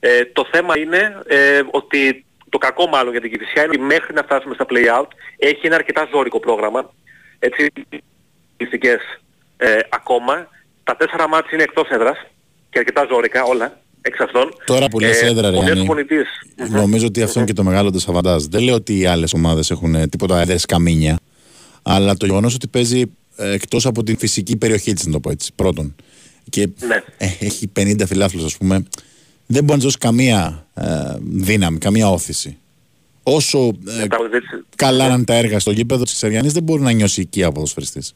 Ε, 0.00 0.24
το 0.24 0.46
θέμα 0.52 0.78
είναι 0.78 1.22
ε, 1.26 1.62
ότι 1.70 2.24
το 2.48 2.58
κακό 2.58 2.86
μάλλον 2.86 3.12
για 3.12 3.20
την 3.20 3.30
Κηφισιά 3.30 3.62
είναι 3.62 3.72
ότι 3.74 3.80
μέχρι 3.80 4.14
να 4.14 4.22
φτάσουμε 4.22 4.54
στα 4.54 4.66
play-out 4.68 5.06
έχει 5.36 5.66
ένα 5.66 5.74
αρκετά 5.74 6.08
ζώρικο 6.12 6.40
πρόγραμμα. 6.40 6.90
Έτσι, 7.38 7.72
ληστικές 8.56 9.00
ε, 9.56 9.78
ακόμα. 9.88 10.48
Τα 10.84 10.96
τέσσερα 10.96 11.28
μάτια 11.28 11.50
είναι 11.52 11.62
εκτός 11.62 11.88
έδρας 11.88 12.26
και 12.70 12.78
αρκετά 12.78 13.06
ζώρικα 13.10 13.42
όλα 13.42 13.81
εξ 14.02 14.20
αυτών. 14.20 14.54
Τώρα 14.64 14.88
που 14.88 15.00
λες 15.00 15.22
έδρα, 15.22 15.40
ρε 15.50 15.56
ο 15.56 15.62
νέος 15.62 15.64
Γιάννη, 15.64 15.84
προπονητής. 15.84 16.26
Νομίζω 16.70 17.06
ότι 17.06 17.22
αυτό 17.22 17.38
είναι 17.38 17.48
και 17.48 17.54
το 17.54 17.64
μεγάλο 17.64 17.90
του 17.90 17.98
σαβαντάζ. 17.98 18.44
Δεν 18.44 18.62
λέω 18.62 18.74
ότι 18.74 18.98
οι 18.98 19.06
άλλες 19.06 19.32
ομάδες 19.32 19.70
έχουν 19.70 19.94
ε, 19.94 20.06
τίποτα 20.06 20.40
έδρε 20.40 20.56
καμίνια. 20.68 21.18
Αλλά 21.82 22.16
το 22.16 22.26
γεγονός 22.26 22.54
ότι 22.54 22.68
παίζει 22.68 23.02
εκτός 23.36 23.86
από 23.86 24.02
την 24.02 24.18
φυσική 24.18 24.56
περιοχή 24.56 24.92
της, 24.92 25.06
να 25.06 25.12
το 25.12 25.20
πω 25.20 25.30
έτσι. 25.30 25.50
Πρώτον. 25.54 25.94
Και 26.50 26.68
Ναι. 26.86 27.02
ε, 27.16 27.26
έχει 27.40 27.70
50 27.78 28.06
φιλάθλους, 28.06 28.44
ας 28.44 28.56
πούμε. 28.56 28.84
Δεν 29.46 29.64
μπορεί 29.64 29.78
να 29.78 29.84
δώσει 29.84 29.98
καμία 29.98 30.66
ε, 30.74 30.84
δύναμη, 31.20 31.78
καμία 31.78 32.08
όθηση. 32.10 32.56
Όσο 33.22 33.58
ε, 33.88 34.00
Μετά, 34.00 34.16
έτσι, 34.32 34.64
καλά 34.76 35.08
να 35.08 35.14
είναι 35.14 35.24
τα 35.24 35.34
έργα 35.34 35.58
στο 35.58 35.70
γήπεδο 35.70 36.04
της 36.04 36.16
Σεριανή, 36.16 36.48
δεν 36.48 36.62
μπορεί 36.62 36.82
να 36.82 36.90
νιώσει 36.92 37.20
οικία 37.20 37.52
ποδοσφαιριστής. 37.52 38.14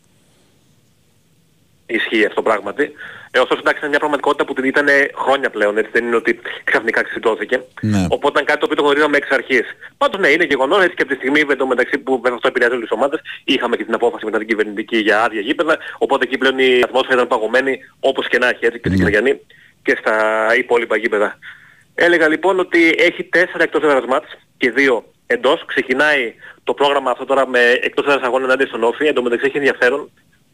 Ισχύει 1.86 2.24
αυτό 2.26 2.42
πράγματι. 2.42 2.90
Ε, 3.36 3.38
ωστόσο 3.38 3.60
εντάξει 3.60 3.80
είναι 3.80 3.88
μια 3.88 3.98
πραγματικότητα 3.98 4.44
που 4.44 4.54
την 4.54 4.64
ήταν 4.64 4.88
χρόνια 5.14 5.50
πλέον, 5.50 5.78
έτσι 5.78 5.90
δεν 5.92 6.04
είναι 6.06 6.16
ότι 6.16 6.40
ξαφνικά 6.64 7.02
ξεσυντώθηκε. 7.02 7.62
Ναι. 7.80 8.06
Οπότε 8.10 8.32
ήταν 8.32 8.44
κάτι 8.44 8.58
το 8.58 8.64
οποίο 8.64 8.76
το 8.76 8.82
γνωρίζαμε 8.82 9.16
εξ 9.16 9.28
αρχής. 9.30 9.66
Πάντως 9.98 10.20
ναι, 10.20 10.28
είναι 10.28 10.44
γεγονός, 10.44 10.82
έτσι 10.82 10.94
και 10.96 11.02
από 11.02 11.10
τη 11.10 11.16
στιγμή 11.16 11.44
με 11.44 11.54
το 11.54 11.66
μεταξύ 11.66 11.98
που 11.98 12.12
βέβαια 12.16 12.34
αυτό 12.34 12.48
επηρεάζει 12.48 12.74
όλες 12.74 12.88
τις 12.88 12.96
ομάδες, 12.98 13.20
είχαμε 13.44 13.76
και 13.76 13.84
την 13.84 13.94
απόφαση 13.94 14.24
μετά 14.24 14.38
την 14.38 14.46
κυβερνητική 14.46 14.98
για 14.98 15.22
άδεια 15.24 15.40
γήπεδα, 15.40 15.78
οπότε 15.98 16.24
εκεί 16.24 16.38
πλέον 16.38 16.58
η 16.58 16.80
ατμόσφαιρα 16.84 17.14
ήταν 17.14 17.26
παγωμένη 17.26 17.78
όπως 18.00 18.28
και 18.28 18.38
να 18.38 18.48
έχει 18.48 18.64
έτσι 18.66 18.80
και 18.80 18.88
στην 18.88 19.04
Κυριανή 19.04 19.40
και 19.82 19.96
στα 20.00 20.16
υπόλοιπα 20.56 20.96
γήπεδα. 20.96 21.38
Έλεγα 21.94 22.28
λοιπόν 22.28 22.58
ότι 22.58 22.94
έχει 22.98 23.24
τέσσερα 23.24 23.62
εκτός 23.62 23.82
έδρας 23.82 24.04
μάτς 24.04 24.28
και 24.56 24.70
δύο 24.70 25.04
εντός. 25.26 25.64
Ξεκινάει 25.66 26.34
το 26.64 26.74
πρόγραμμα 26.74 27.10
αυτό 27.10 27.24
τώρα 27.24 27.48
με 27.48 27.60
εκτός 27.80 28.06
έδρας 28.06 28.22
αγώνα 28.22 28.44
ενάντια 28.44 28.66
στον 28.66 28.82
Όφη. 28.82 29.06
Εν 29.06 29.14
τω 29.14 29.22
μεταξύ 29.22 29.46
έχει 29.46 29.56
ενδιαφέρον 29.56 30.10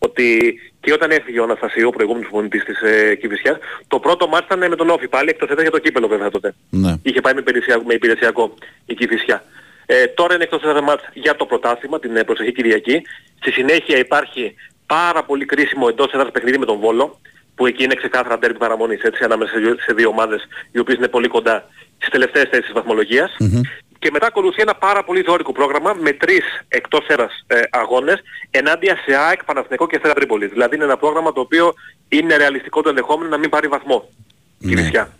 ότι 0.06 0.54
και 0.80 0.92
όταν 0.92 1.10
έφυγε 1.10 1.40
ο 1.40 1.42
Αναστασίου, 1.42 1.88
ο 1.88 1.90
προηγούμενος 1.90 2.28
προπονητής 2.28 2.64
της 2.64 2.80
ε, 2.80 3.14
Κηφισιάς, 3.14 3.56
το 3.88 3.98
πρώτο 3.98 4.28
μάτς 4.28 4.44
ήταν 4.46 4.68
με 4.68 4.76
τον 4.76 4.90
Όφη 4.90 5.08
πάλι, 5.08 5.28
εκτός 5.28 5.48
έδρας 5.48 5.62
για 5.62 5.70
το 5.70 5.78
κύπελο 5.78 6.08
βέβαια 6.08 6.30
τότε. 6.30 6.54
Ναι. 6.70 6.94
Είχε 7.02 7.20
πάει 7.20 7.34
με 7.34 7.40
υπηρεσιακό, 7.40 7.82
με 7.86 7.94
υπηρεσιακό 7.94 8.54
η 8.86 8.94
Κηφισιά. 8.94 9.44
Ε, 9.86 10.06
τώρα 10.06 10.34
είναι 10.34 10.42
εκτός 10.42 10.62
έδρας 10.62 10.82
μάτς 10.82 11.04
για 11.12 11.36
το 11.36 11.46
πρωτάθλημα, 11.46 11.98
την 12.00 12.16
ε, 12.16 12.24
προσεχή 12.24 12.52
Κυριακή. 12.52 13.02
Στη 13.40 13.50
συνέχεια 13.52 13.98
υπάρχει 13.98 14.54
πάρα 14.86 15.22
πολύ 15.24 15.44
κρίσιμο 15.44 15.86
εντός 15.90 16.12
έδρας 16.12 16.30
παιχνίδι 16.30 16.58
με 16.58 16.64
τον 16.66 16.78
Βόλο, 16.78 17.20
που 17.54 17.66
εκεί 17.66 17.84
είναι 17.84 17.94
ξεκάθαρα 17.94 18.38
τέρμι 18.38 18.58
παραμονής, 18.58 19.02
έτσι, 19.02 19.24
ανάμεσα 19.24 19.52
σε 19.52 19.58
δύο- 19.58 19.76
σε 19.78 19.92
δύο 19.94 20.08
ομάδες 20.08 20.42
οι 20.72 20.78
οποίες 20.78 20.98
είναι 20.98 21.08
πολύ 21.08 21.28
κοντά 21.28 21.68
στις 21.96 22.08
τελευταίες 22.08 22.44
θέσεις 22.48 22.64
της 22.64 22.72
βαθμολογίας. 22.74 23.36
Και 24.02 24.10
μετά 24.12 24.26
ακολουθεί 24.26 24.62
ένα 24.62 24.74
πάρα 24.74 25.04
πολύ 25.04 25.22
ζώρικο 25.26 25.52
πρόγραμμα 25.52 25.94
με 26.00 26.12
τρεις 26.12 26.44
εκτός 26.68 27.06
έδρας 27.06 27.44
ε, 27.46 27.60
αγώνες 27.70 28.22
ενάντια 28.50 28.96
σε 29.04 29.14
ΑΕΚ, 29.16 29.44
Παναθηναϊκό 29.44 29.86
και 29.86 29.96
Αστέρα 29.96 30.14
Τρίπολης. 30.14 30.50
Δηλαδή 30.50 30.74
είναι 30.74 30.84
ένα 30.84 30.96
πρόγραμμα 30.96 31.32
το 31.32 31.40
οποίο 31.40 31.74
είναι 32.08 32.36
ρεαλιστικό 32.36 32.82
το 32.82 32.88
ενδεχόμενο 32.88 33.28
να 33.28 33.38
μην 33.38 33.50
πάρει 33.50 33.68
βαθμό. 33.68 34.08
Ναι. 34.58 34.74
Κηφισιά. 34.74 35.12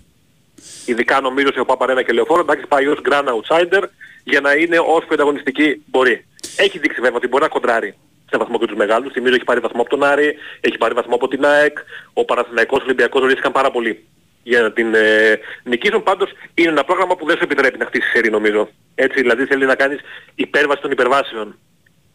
Ειδικά 0.87 1.21
νομίζω 1.21 1.53
σε 1.53 1.61
ο 1.61 1.65
Παπαρένα 1.65 2.03
και 2.03 2.13
Λεωφόρο, 2.13 2.41
εντάξει 2.41 2.67
πάει 2.67 2.87
ως 2.87 2.99
grand 3.09 3.25
outsider 3.25 3.83
για 4.25 4.41
να 4.41 4.53
είναι 4.53 4.79
όσο 4.79 5.07
πιο 5.07 5.15
ανταγωνιστική 5.15 5.83
μπορεί. 5.87 6.27
Έχει 6.57 6.79
δείξει 6.79 7.01
βέβαια 7.01 7.17
ότι 7.17 7.29
μπορεί 7.29 7.43
να 7.43 7.49
κοντράρει 7.49 7.95
σε 8.31 8.39
βαθμό 8.39 8.59
και 8.59 8.67
τους 8.67 8.77
μεγάλους. 8.77 9.13
Θυμίζω 9.13 9.35
έχει 9.35 9.45
πάρει 9.45 9.61
βαθμό 9.61 9.81
από 9.81 9.91
τον 9.91 10.05
Άρη, 10.05 10.35
έχει 10.61 10.79
πάρει 10.79 10.95
βαθμό 10.95 11.15
από 11.15 11.29
την 11.29 11.45
ΑΕΚ, 11.45 11.79
ο 12.13 12.25
Παναθηναϊκός 12.25 12.83
Ολυμπιακός 12.83 13.23
ορίστηκαν 13.23 13.53
πάρα 13.53 13.71
πολύ 13.71 14.05
για 14.43 14.63
να 14.63 14.73
την 14.73 14.95
ε, 14.95 15.39
νικήσουν. 15.65 16.03
Πάντως 16.03 16.31
είναι 16.55 16.69
ένα 16.69 16.85
πρόγραμμα 16.85 17.17
που 17.17 17.27
δεν 17.27 17.37
σου 17.37 17.45
επιτρέπει 17.45 17.79
να 17.79 17.85
χτίσεις 17.85 18.11
σερή 18.11 18.31
νομίζω. 18.31 18.69
Έτσι 18.95 19.21
δηλαδή 19.21 19.45
θέλει 19.45 19.67
να 19.67 19.75
κάνεις 19.75 19.99
υπέρβαση 20.35 20.81
των 20.83 20.91
υπερβάσεων 20.91 21.59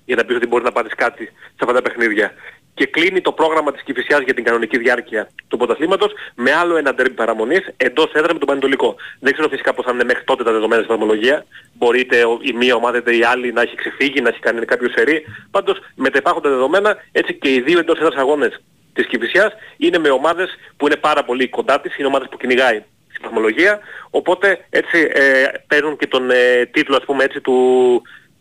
για 0.06 0.16
να 0.16 0.26
πεις 0.26 0.36
ότι 0.36 0.48
μπορείς 0.48 0.66
να 0.66 0.72
πάρεις 0.72 0.94
κάτι 0.96 1.24
σε 1.26 1.58
αυτά 1.60 1.74
τα 1.74 1.82
παιχνίδια. 1.82 2.34
Και 2.74 2.86
κλείνει 2.86 3.22
το 3.22 3.32
πρόγραμμα 3.32 3.72
της 3.72 3.82
Κηφισιάς 3.84 4.22
για 4.22 4.34
την 4.34 4.44
κανονική 4.44 4.78
διάρκεια 4.78 5.30
του 5.48 5.58
πρωταθλήματος 5.58 6.12
με 6.36 6.52
άλλο 6.54 6.76
ένα 6.78 6.94
ντέρμπι 6.94 7.14
παραμονής 7.16 7.70
εντός 7.78 8.12
έδρα 8.14 8.34
με 8.34 8.40
τον 8.40 8.48
Πανετολικό. 8.48 8.96
Δεν 9.20 9.34
ξέρω 9.34 9.50
φυσικά 9.50 9.74
πώς 9.74 9.86
θα 9.86 9.92
είναι 9.94 10.04
μέχρι 10.04 10.24
τότε 10.24 10.44
τα 10.44 10.52
δεδομένα 10.52 10.82
στη 10.82 10.92
βαθμολογία. 10.92 11.46
Μπορεί 11.74 12.00
είτε 12.00 12.24
ο- 12.26 12.40
η 12.42 12.54
μία 12.54 12.76
ομάδα 12.76 12.98
είτε 12.98 13.16
η 13.16 13.24
άλλη 13.24 13.54
να 13.54 13.62
έχει 13.62 13.76
ξεφύγει, 13.76 14.22
να 14.22 14.30
έχει 14.30 14.40
κάνει 14.40 14.66
κάποιο 14.66 14.90
σερί. 14.90 15.26
Πάντως 15.52 15.80
με 15.96 16.10
τα 16.10 16.18
υπάρχοντα 16.18 16.50
δεδομένα 16.50 16.98
έτσι 17.12 17.34
και 17.34 17.54
οι 17.54 17.62
δύο 17.62 17.80
εντός 17.80 17.98
έδρας 18.00 18.16
αγώνες 18.16 18.62
της 18.98 19.08
Κηφισιάς 19.08 19.52
είναι 19.78 19.98
με 19.98 20.10
ομάδες 20.10 20.50
που 20.78 20.86
είναι 20.88 20.96
πάρα 20.96 21.24
πολύ 21.26 21.50
κοντά 21.50 21.82
της, 21.82 21.98
είναι 21.98 22.08
ομάδες 22.08 22.28
που 22.32 22.38
κυνηγάει 22.38 22.84
στην 23.14 23.22
βαθμολογία, 23.24 23.80
οπότε 24.10 24.48
έτσι 24.70 24.98
ε, 25.14 25.24
παίρνουν 25.68 25.98
και 25.98 26.08
τον 26.08 26.30
ε, 26.32 26.66
τίτλο 26.72 26.96
ας 26.96 27.04
πούμε 27.06 27.24
έτσι 27.24 27.40
του, 27.42 27.56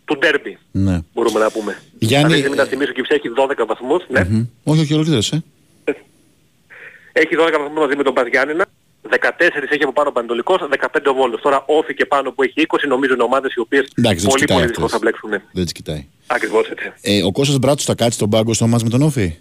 του 0.05 0.19
ντέρμπι 0.19 0.59
Ναι. 0.71 1.01
μπορούμε 1.15 1.39
να 1.41 1.51
πούμε. 1.51 1.73
Γιάννη, 1.99 2.25
Αυτή 2.27 2.33
τη 2.35 2.41
στιγμή 2.41 2.59
ε, 2.59 2.63
να 2.63 2.69
θυμίσω 2.69 2.93
και 2.93 3.01
η 3.01 3.05
Κυψιά 3.05 3.17
έχει 3.17 3.57
12 3.63 3.67
βαθμούς, 3.67 4.03
ναι. 4.09 4.25
Μμ. 4.29 4.45
Όχι, 4.65 4.81
όχι, 4.81 4.95
ολοκλήρωσε. 4.95 5.45
Έχει 7.13 7.29
12 7.39 7.53
βαθμούς 7.59 7.79
μαζί 7.79 7.97
με 7.97 8.03
τον 8.03 8.15
Παζιάννηνα, 8.15 8.67
14 9.11 9.15
έχει 9.71 9.83
από 9.83 9.93
πάνω 9.93 10.09
ο 10.09 10.13
Πανετολικός, 10.13 10.59
15 10.81 10.87
ο 11.07 11.15
Βόλος. 11.15 11.41
Τώρα 11.41 11.63
όφη 11.67 11.95
και 11.95 12.07
πάνω 12.07 12.33
που 12.33 12.43
έχει 12.43 12.67
20 12.69 12.77
νομίζω 12.89 13.15
είναι 13.15 13.23
ομάδες 13.23 13.55
οι 13.55 13.61
οποίες 13.61 13.85
Εντάξει, 13.99 14.03
δεν 14.03 14.15
τους 14.17 14.25
πολύ 14.25 14.41
κοιτάει 14.41 14.57
πολύ 14.59 14.71
αυτές. 14.71 14.77
δύσκολα 14.77 14.89
θα 14.89 14.99
μπλέξουν. 14.99 15.31
Δεν 15.53 15.67
τι 15.67 15.73
κοιτάει. 15.73 16.07
Ακριβώς 16.27 16.69
έτσι. 16.69 16.93
Ε, 17.01 17.23
ο 17.25 17.33
Κώστας 17.33 17.59
Μπράτσος 17.59 17.85
θα 17.87 17.95
κάτσει 17.95 18.13
στον 18.19 18.31
πάγκο 18.31 18.55
στο 18.55 18.67
μάτς 18.67 18.83
με 18.83 18.89
τον 18.89 19.03
Όφη; 19.03 19.37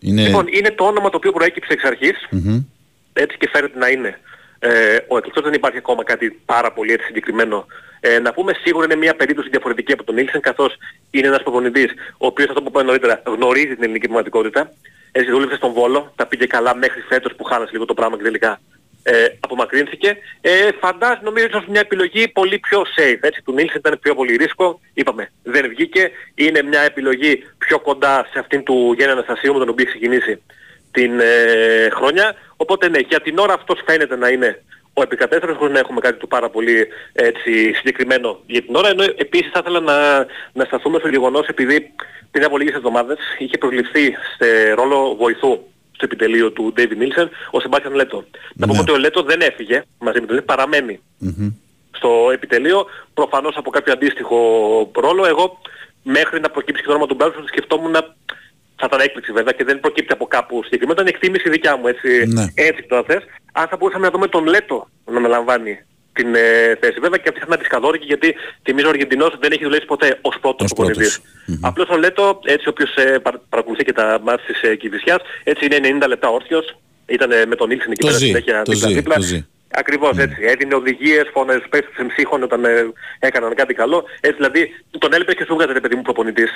Είναι... 0.00 0.22
Λοιπόν, 0.22 0.46
είναι 0.50 0.70
το 0.70 0.84
όνομα 0.84 1.10
το 1.10 1.16
οποίο 1.16 1.32
προέκυψε 1.32 1.72
εξ 1.72 1.84
αρχής, 1.84 2.26
Μμμ. 2.30 2.64
έτσι 3.12 3.36
και 3.36 3.48
φαίνεται 3.52 3.78
να 3.78 3.88
είναι. 3.88 4.18
Ε, 4.58 4.96
ο 5.08 5.16
εκλογός 5.16 5.42
δεν 5.42 5.52
υπάρχει 5.52 5.78
ακόμα 5.78 6.04
κάτι 6.04 6.40
πάρα 6.44 6.72
πολύ 6.72 6.92
έτσι 6.92 7.06
συγκεκριμένο. 7.06 7.66
Ε, 8.00 8.18
να 8.18 8.32
πούμε 8.32 8.52
σίγουρα 8.64 8.84
είναι 8.84 8.96
μια 8.96 9.14
περίπτωση 9.14 9.48
διαφορετική 9.48 9.92
από 9.92 10.04
τον 10.04 10.14
Νίλσεν 10.14 10.40
καθώς 10.40 10.76
είναι 11.10 11.26
ένας 11.26 11.42
προπονητής 11.42 11.90
ο 12.18 12.26
οποίος 12.26 12.48
αυτό 12.48 12.62
που 12.62 12.68
είπαμε 12.68 12.86
νωρίτερα 12.86 13.22
γνωρίζει 13.26 13.74
την 13.74 13.82
ελληνική 13.82 14.06
πραγματικότητα. 14.06 14.72
Έτσι 15.12 15.30
δούλεψε 15.30 15.56
στον 15.56 15.72
Βόλο, 15.72 16.12
τα 16.16 16.26
πήγε 16.26 16.46
καλά 16.46 16.76
μέχρι 16.76 17.00
φέτος 17.00 17.34
που 17.36 17.44
χάλασε 17.44 17.70
λίγο 17.72 17.84
το 17.84 17.94
πράγμα 17.94 18.16
και 18.16 18.22
τελικά 18.22 18.60
ε, 19.02 19.26
απομακρύνθηκε. 19.40 20.16
Ε, 20.40 20.68
φαντάζομαι 20.80 21.20
νομίζω 21.22 21.46
ίσως 21.46 21.64
μια 21.66 21.80
επιλογή 21.80 22.28
πολύ 22.28 22.58
πιο 22.58 22.82
safe. 22.96 23.18
Έτσι, 23.20 23.42
του 23.42 23.52
Νίλσεν 23.52 23.78
ήταν 23.78 23.98
πιο 24.02 24.14
πολύ 24.14 24.36
ρίσκο. 24.36 24.80
Είπαμε, 24.94 25.32
δεν 25.42 25.68
βγήκε. 25.68 26.10
Είναι 26.34 26.62
μια 26.62 26.80
επιλογή 26.80 27.44
πιο 27.58 27.80
κοντά 27.80 28.26
σε 28.32 28.38
αυτήν 28.38 28.62
του 28.62 28.94
Γέννα 28.98 29.12
Αναστασίου 29.12 29.52
με 29.52 29.58
τον 29.58 29.68
οποίο 29.68 29.84
έχει 29.88 29.98
ξεκινήσει 29.98 30.42
την 30.90 31.20
ε, 31.20 31.88
χρονιά. 31.90 32.34
Οπότε 32.56 32.88
ναι, 32.88 32.98
για 32.98 33.20
την 33.20 33.38
ώρα 33.38 33.52
αυτός 33.52 33.80
φαίνεται 33.86 34.16
να 34.16 34.28
είναι 34.28 34.62
ο 34.92 35.02
επικατέστερος 35.02 35.56
χωρίς 35.56 35.72
να 35.72 35.78
έχουμε 35.78 36.00
κάτι 36.00 36.18
του 36.18 36.28
πάρα 36.28 36.50
πολύ 36.50 36.86
έτσι, 37.12 37.72
συγκεκριμένο 37.72 38.40
για 38.46 38.62
την 38.62 38.74
ώρα. 38.74 38.88
Ενώ 38.88 39.02
επίσης 39.02 39.50
θα 39.52 39.58
ήθελα 39.62 39.80
να, 39.80 40.26
να 40.52 40.64
σταθούμε 40.64 40.98
στο 40.98 41.08
γεγονός 41.08 41.46
επειδή 41.46 41.92
πριν 42.30 42.44
από 42.44 42.58
λίγες 42.58 42.74
εβδομάδες 42.74 43.18
είχε 43.38 43.58
προσληφθεί 43.58 44.16
σε 44.38 44.72
ρόλο 44.72 45.16
βοηθού 45.16 45.58
στο 46.00 46.08
επιτελείο 46.12 46.50
του 46.52 46.72
David 46.76 46.80
Nielsen, 47.02 47.28
ο 47.50 47.60
Σεμπάστιαν 47.60 47.94
Λέτο. 47.94 48.24
Να 48.54 48.66
πούμε 48.66 48.76
Ναι. 48.78 48.82
ότι 48.82 48.90
ο 48.92 48.96
Λέτο 48.98 49.22
δεν 49.22 49.40
έφυγε 49.40 49.82
μαζί 49.98 50.20
με 50.20 50.26
τον 50.26 50.36
Nielsen, 50.38 50.44
παραμένει 50.44 51.00
Μμμ. 51.18 51.48
στο 51.90 52.30
επιτελείο, 52.32 52.86
προφανώς 53.14 53.56
από 53.56 53.70
κάποιο 53.70 53.92
αντίστοιχο 53.92 54.36
ρόλο. 54.94 55.26
Εγώ 55.26 55.60
μέχρι 56.02 56.40
να 56.40 56.50
προκύψει 56.50 56.80
και 56.82 56.86
το 56.86 56.92
όνομα 56.94 57.06
του 57.06 57.14
Μπέλσον 57.14 57.46
σκεφτόμουν 57.46 57.90
να 57.90 58.00
θα 58.82 58.86
ήταν 58.86 59.00
έκπληξη 59.00 59.32
βέβαια 59.32 59.52
και 59.52 59.64
δεν 59.64 59.80
προκύπτει 59.80 60.12
από 60.12 60.26
κάπου 60.26 60.62
συγκεκριμένα. 60.64 61.00
Ήταν 61.00 61.14
εκτίμηση 61.14 61.50
δικιά 61.50 61.76
μου 61.76 61.86
έτσι, 61.88 62.26
Ναι. 62.26 62.44
έτσι 62.54 62.82
το 62.88 63.04
θες. 63.06 63.22
Αν 63.52 63.68
θα 63.68 63.76
μπορούσαμε 63.76 64.04
να 64.04 64.10
δούμε 64.12 64.26
τον 64.28 64.46
Λέτο 64.46 64.88
να 65.04 65.16
αναλαμβάνει 65.16 65.78
την 66.12 66.34
ε, 66.34 66.76
θέση. 66.80 66.98
Βέβαια 67.00 67.18
και 67.18 67.28
αυτή 67.28 67.38
θα 67.40 67.44
είναι 67.46 67.54
αντισκαδόρικη 67.54 68.04
γιατί 68.06 68.34
θυμίζω 68.64 68.86
ο 68.86 68.90
Αργεντινός 68.90 69.36
δεν 69.40 69.52
έχει 69.52 69.62
δουλέψει 69.64 69.86
ποτέ 69.86 70.18
ως 70.20 70.38
πρώτος 70.40 70.64
Ως 70.66 70.72
προπονητής. 70.72 71.20
πρώτος. 71.20 71.32
Μμμ. 71.46 71.66
Απλώς 71.66 71.88
ο 71.88 71.96
Λέτο, 71.96 72.40
έτσι 72.44 72.68
ο 72.68 72.70
οποίος 72.70 72.94
ε, 72.96 73.18
παρα- 73.18 73.42
παρακολουθεί 73.48 73.84
και 73.84 73.92
τα 73.92 74.20
μάτια 74.22 74.44
της 74.46 74.62
ε, 74.70 74.74
Κηφισιάς, 74.76 75.18
έτσι 75.44 75.64
είναι 75.64 75.98
90 76.02 76.08
λεπτά 76.08 76.28
όρθιος. 76.28 76.76
Ήταν 77.06 77.30
με 77.48 77.56
τον 77.56 77.70
Ήλσεν 77.70 77.90
εκεί 77.90 78.00
Το 78.00 78.06
πέρα 78.06 78.18
ζει, 78.18 78.26
συνέχεια 78.26 78.62
το 78.62 78.72
ζει, 78.72 78.78
δίπλα-δίπλα. 78.78 79.14
το 79.14 79.20
ζει. 79.22 79.46
Ακριβώς 79.72 80.16
έτσι. 80.18 80.36
Έδινε 80.42 80.74
οδηγίες, 80.74 81.28
φώνες, 81.32 81.62
πες 81.70 81.80
τους 81.84 81.96
εμψύχων 81.96 82.42
όταν 82.42 82.64
ε, 82.64 82.92
έκαναν 83.18 83.54
κάτι 83.54 83.74
καλό. 83.74 84.04
Έτσι 84.20 84.36
δηλαδή 84.36 84.70
τον 84.98 85.12
έλειπε 85.12 85.34
και 85.34 85.44
σου 85.44 85.54
βγάζε 85.54 85.72
ρε 85.72 85.80
παιδί 85.80 85.94
μου 85.94 86.02
προπονητής. 86.02 86.50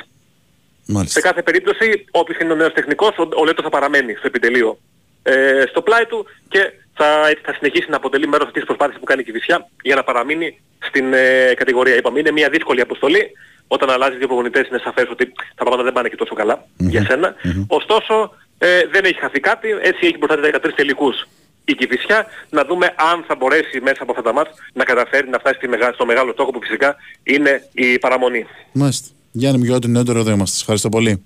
Σε 0.87 0.93
Μάλιστα. 0.93 1.21
κάθε 1.21 1.43
περίπτωση, 1.43 2.05
όποιος 2.11 2.39
είναι 2.39 2.53
ο 2.53 2.57
νέος 2.57 2.73
τεχνικός, 2.73 3.17
ο, 3.19 3.29
ο 3.35 3.45
Λέτος 3.45 3.65
θα 3.65 3.71
παραμένει 3.71 4.13
στο 4.15 4.27
επιτελείο 4.27 4.79
ε, 5.23 5.65
στο 5.69 5.83
πλάι 5.83 6.07
του 6.07 6.27
και 6.49 6.73
θα, 6.95 7.29
έτσι, 7.29 7.43
θα 7.47 7.53
συνεχίσει 7.55 7.91
να 7.91 7.97
αποτελεί 7.97 8.27
μέρος 8.29 8.47
αυτής 8.47 8.61
της 8.63 8.65
προσπάθειας 8.71 8.99
που 8.99 9.05
κάνει 9.05 9.21
η 9.21 9.25
Κηφισιά 9.25 9.69
για 9.83 9.95
να 9.95 10.03
παραμείνει 10.05 10.61
στην 10.79 11.13
ε, 11.13 11.53
κατηγορία. 11.57 11.97
Είπαμε, 11.97 12.19
είναι 12.19 12.31
μια 12.31 12.49
δύσκολη 12.49 12.81
αποστολή. 12.81 13.31
Όταν 13.69 13.91
αλλάζει 13.91 14.17
δύο 14.17 14.27
προπονητές 14.27 14.69
είναι 14.69 14.79
σαφές 14.85 15.09
ότι 15.11 15.33
τα 15.55 15.65
πράγματα 15.65 15.83
δεν 15.83 15.93
πάνε 15.93 16.09
και 16.09 16.17
τόσο 16.17 16.35
καλά 16.35 16.67
για 16.77 17.05
σένα. 17.05 17.35
Ωστόσο, 17.67 18.35
ε, 18.59 18.87
δεν 18.93 19.05
έχει 19.05 19.19
χαθεί 19.19 19.41
κάτι. 19.41 19.69
Έτσι 19.83 20.07
έχει 20.07 20.17
μπροστά 20.19 20.41
τα 20.41 20.43
13 20.43 20.73
τελικούς 20.75 21.27
η 21.65 21.75
Κηφισιά. 21.75 22.27
Να 22.51 22.65
δούμε 22.65 22.87
αν 23.13 23.25
θα 23.27 23.35
μπορέσει 23.35 23.81
μέσα 23.81 24.03
από 24.03 24.11
αυτά 24.11 24.23
τα 24.23 24.33
μάτς 24.33 24.51
να 24.73 24.85
καταφέρει 24.85 25.29
να 25.29 25.39
φτάσει 25.39 25.57
στη 25.57 25.69
μεγα- 25.69 25.93
στο 25.93 26.07
μεγάλο 26.07 26.33
στόχο 26.33 26.51
που 26.51 26.61
φυσικά 26.63 26.97
είναι 27.23 27.69
η 27.73 27.99
παραμονή. 27.99 28.47
Μάλιστα. 28.73 29.09
Γιάννη 29.33 29.59
μου, 29.59 29.65
για 29.65 29.75
ό,τι 29.75 29.89
νεότερο 29.89 30.19
εδώ 30.19 30.31
είμαστε. 30.31 30.51
Σας 30.53 30.61
ευχαριστώ 30.61 30.89
πολύ. 30.89 31.25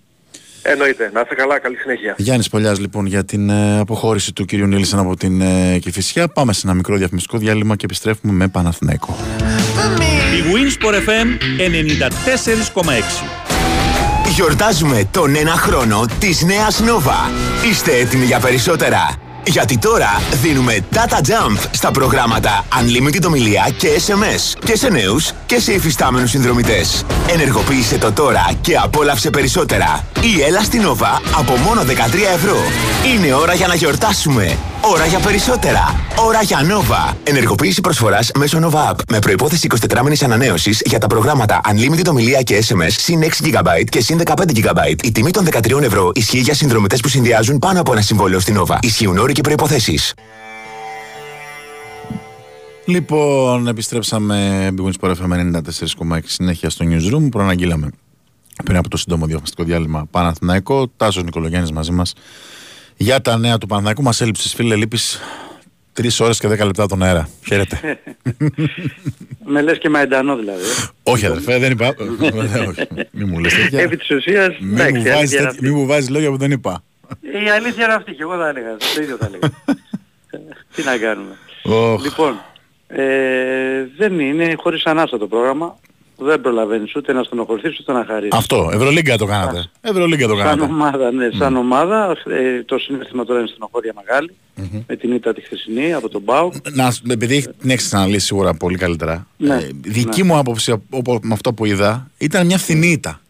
Εννοείται. 0.62 1.10
Να 1.12 1.20
είστε 1.20 1.34
καλά. 1.34 1.58
Καλή 1.58 1.76
συνέχεια. 1.76 2.14
Γιάννης 2.18 2.48
Πολιάς, 2.48 2.78
λοιπόν, 2.78 3.06
για 3.06 3.24
την 3.24 3.50
ε, 3.50 3.78
αποχώρηση 3.78 4.32
του 4.32 4.44
κυρίου 4.44 4.66
Νίλσεν 4.66 4.98
από 4.98 5.16
την 5.16 5.40
ε, 5.40 5.78
Κηφισιά. 5.78 6.28
Πάμε 6.28 6.52
σε 6.52 6.60
ένα 6.64 6.74
μικρό 6.74 6.96
διαφημιστικό 6.96 7.38
διάλειμμα 7.38 7.76
και 7.76 7.84
επιστρέφουμε 7.84 8.32
με 8.32 8.48
Παναθηναϊκό. 8.48 9.16
Η 10.36 10.40
Winsport 10.54 10.94
FM 10.94 11.26
94,6. 12.74 13.48
Γιορτάζουμε 14.34 15.08
τον 15.10 15.36
ένα 15.36 15.50
χρόνο 15.52 16.04
της 16.18 16.42
νέας 16.42 16.82
Nova. 16.82 17.30
Είστε 17.70 17.96
έτοιμοι 17.96 18.24
για 18.24 18.40
περισσότερα; 18.40 19.27
Γιατί 19.48 19.78
τώρα 19.78 20.20
δίνουμε 20.42 20.78
data 20.92 21.16
jump 21.16 21.58
στα 21.70 21.90
προγράμματα 21.90 22.64
Unlimited 22.80 23.26
ομιλία 23.26 23.68
και 23.76 23.88
SMS 24.06 24.64
και 24.64 24.76
σε 24.76 24.88
νέους 24.88 25.32
και 25.46 25.60
σε 25.60 25.72
υφιστάμενους 25.72 26.30
συνδρομητές. 26.30 27.04
Ενεργοποίησε 27.28 27.98
το 27.98 28.12
τώρα 28.12 28.50
και 28.60 28.76
απόλαυσε 28.76 29.30
περισσότερα. 29.30 30.06
Ή 30.20 30.42
έλα 30.42 30.62
στην 30.62 30.82
Nova 30.82 31.20
από 31.38 31.56
μόνο 31.56 31.82
13 31.82 31.84
ευρώ. 32.34 32.56
Είναι 33.14 33.34
ώρα 33.34 33.54
για 33.54 33.66
να 33.66 33.74
γιορτάσουμε. 33.74 34.56
Ώρα 34.80 35.06
για 35.06 35.18
περισσότερα. 35.18 36.00
Ώρα 36.16 36.42
για 36.42 36.58
Nova. 36.60 37.14
Ενεργοποίηση 37.24 37.80
προσφοράς 37.80 38.30
μέσω 38.38 38.58
Nova 38.62 38.90
App 38.90 38.96
με 39.08 39.18
προϋπόθεση 39.18 39.66
24 39.90 40.00
μήνες 40.02 40.22
ανανέωσης 40.22 40.82
για 40.84 40.98
τα 40.98 41.06
προγράμματα 41.06 41.60
Unlimited 41.70 42.06
ομιλία 42.08 42.42
και 42.42 42.64
SMS 42.68 42.90
συν 42.90 43.20
6 43.22 43.26
GB 43.26 43.84
και 43.88 44.00
συν 44.00 44.20
15 44.24 44.32
GB. 44.32 45.04
Η 45.04 45.12
τιμή 45.12 45.30
των 45.30 45.48
13 45.50 45.82
ευρώ 45.82 46.10
ισχύει 46.14 46.38
για 46.38 46.54
συνδρομητές 46.54 47.00
που 47.00 47.08
συνδυάζουν 47.08 47.58
πάνω 47.58 47.80
από 47.80 47.92
ένα 47.92 48.00
συμβόλαιο 48.00 48.40
στην 48.40 48.60
Nova. 48.60 48.76
Ισχύουν 48.80 49.18
όροι 49.18 49.32
και 49.38 49.44
προϋποθέσεις. 49.44 50.14
Λοιπόν, 52.86 53.66
επιστρέψαμε 53.66 54.68
Big 54.76 54.84
Wins 54.84 54.92
Sport 55.00 55.14
FM 55.14 55.52
94,6 56.08 56.18
συνέχεια 56.24 56.70
στο 56.70 56.84
newsroom. 56.88 57.28
Προαναγγείλαμε 57.30 57.90
πριν 58.64 58.76
από 58.76 58.88
το 58.88 58.96
σύντομο 58.96 59.26
διαφημιστικό 59.26 59.64
διάλειμμα 59.64 60.06
Παναθηναϊκό. 60.10 60.88
Τάσος 60.96 61.24
Νικολογιάννης 61.24 61.72
μαζί 61.72 61.92
μας 61.92 62.12
για 62.96 63.20
τα 63.20 63.36
νέα 63.38 63.58
του 63.58 63.66
Παναθηναϊκού. 63.66 64.02
Μας 64.02 64.20
έλειψες, 64.20 64.54
φίλε, 64.54 64.76
λείπεις 64.76 65.20
3 65.92 66.20
ώρες 66.20 66.38
και 66.38 66.48
10 66.48 66.64
λεπτά 66.64 66.86
τον 66.86 67.02
αέρα. 67.02 67.28
Χαίρετε. 67.46 67.98
Με 69.50 69.62
λες 69.62 69.78
και 69.78 69.88
μαϊντανό 69.88 70.36
δηλαδή. 70.36 70.62
όχι, 71.02 71.26
αδερφέ, 71.26 71.58
δεν 71.58 71.70
είπα. 71.72 71.86
Ε, 71.86 71.92
όχι, 72.68 72.86
Μη 73.10 73.24
μου 73.24 73.38
λες 73.38 73.54
τέτοια. 73.54 73.80
Επί 73.80 73.96
της 73.96 74.10
ουσίας, 74.10 74.54
Μη 74.60 74.66
μου 74.66 74.74
εντάξει, 74.74 75.00
η 75.00 75.02
βάζεις 75.02 75.10
αλήθεια 75.16 75.40
είναι 75.40 75.50
τέτοια- 75.50 75.70
μη 75.70 75.76
μου 75.78 75.86
βάζεις 75.86 76.08
λόγια 76.08 76.30
που 76.30 76.36
δεν 76.36 76.50
είπα. 76.50 76.82
Αυτή. 77.12 77.44
Η 77.44 77.50
αλήθεια 77.50 77.84
είναι 77.84 77.94
αυτή 77.94 78.12
και 78.12 78.22
εγώ 78.22 78.36
θα 78.36 78.48
έλεγα. 78.48 78.76
Το 78.94 79.02
ίδιο 79.02 79.16
θα 79.16 79.26
έλεγα. 79.26 79.48
Τι 80.74 80.82
να 80.84 80.96
κάνουμε. 80.98 81.36
Οχ. 81.62 82.02
Λοιπόν, 82.04 82.40
ε, 82.86 83.86
δεν 83.96 84.20
είναι 84.20 84.54
χωρίς 84.58 84.84
ανάσα 84.86 85.18
το 85.18 85.26
πρόγραμμα. 85.26 85.76
Δεν 86.20 86.40
προλαβαίνεις 86.40 86.94
ούτε 86.96 87.12
να 87.12 87.22
στενοχωρηθείς 87.22 87.78
ούτε 87.80 87.92
να 87.92 88.04
χαρείς. 88.04 88.28
Αυτό, 88.32 88.70
Ευρωλίγκα 88.72 89.16
το 89.16 89.26
κάνατε. 89.26 89.64
Ευρωλίγκα 89.80 90.26
το 90.26 90.36
Σαν 90.36 90.44
κάνατε. 90.44 90.72
ομάδα, 90.72 91.12
ναι, 91.12 91.28
σαν 91.38 91.56
ομάδα, 91.56 92.16
ε, 92.26 92.62
το 92.62 92.78
συνέστημα 92.78 93.24
τώρα 93.24 93.38
είναι 93.38 93.48
στενοχώρια 93.48 93.92
μεγάλη, 93.96 94.34
με 94.86 94.96
την 94.96 95.12
ήττα 95.12 95.34
τη 95.34 95.40
χθεσινή 95.40 95.92
από 95.92 96.08
τον 96.08 96.20
Μπάου. 96.22 96.52
Να, 96.72 96.90
σου- 96.90 97.10
επειδή 97.10 97.46
την 97.60 97.70
έχεις 97.70 97.94
αναλύσει 97.94 98.26
σίγουρα 98.26 98.54
πολύ 98.54 98.76
καλύτερα. 98.76 99.26
Ναι, 99.36 99.54
ε, 99.54 99.70
δική 99.80 100.20
ναι. 100.22 100.26
μου 100.26 100.36
άποψη 100.38 100.70
από, 100.90 101.18
με 101.22 101.32
αυτό 101.32 101.52
που 101.52 101.64
είδα 101.64 102.10
ήταν 102.18 102.46
μια 102.46 102.58
φθηνή 102.58 102.86
ήττα. 102.86 103.20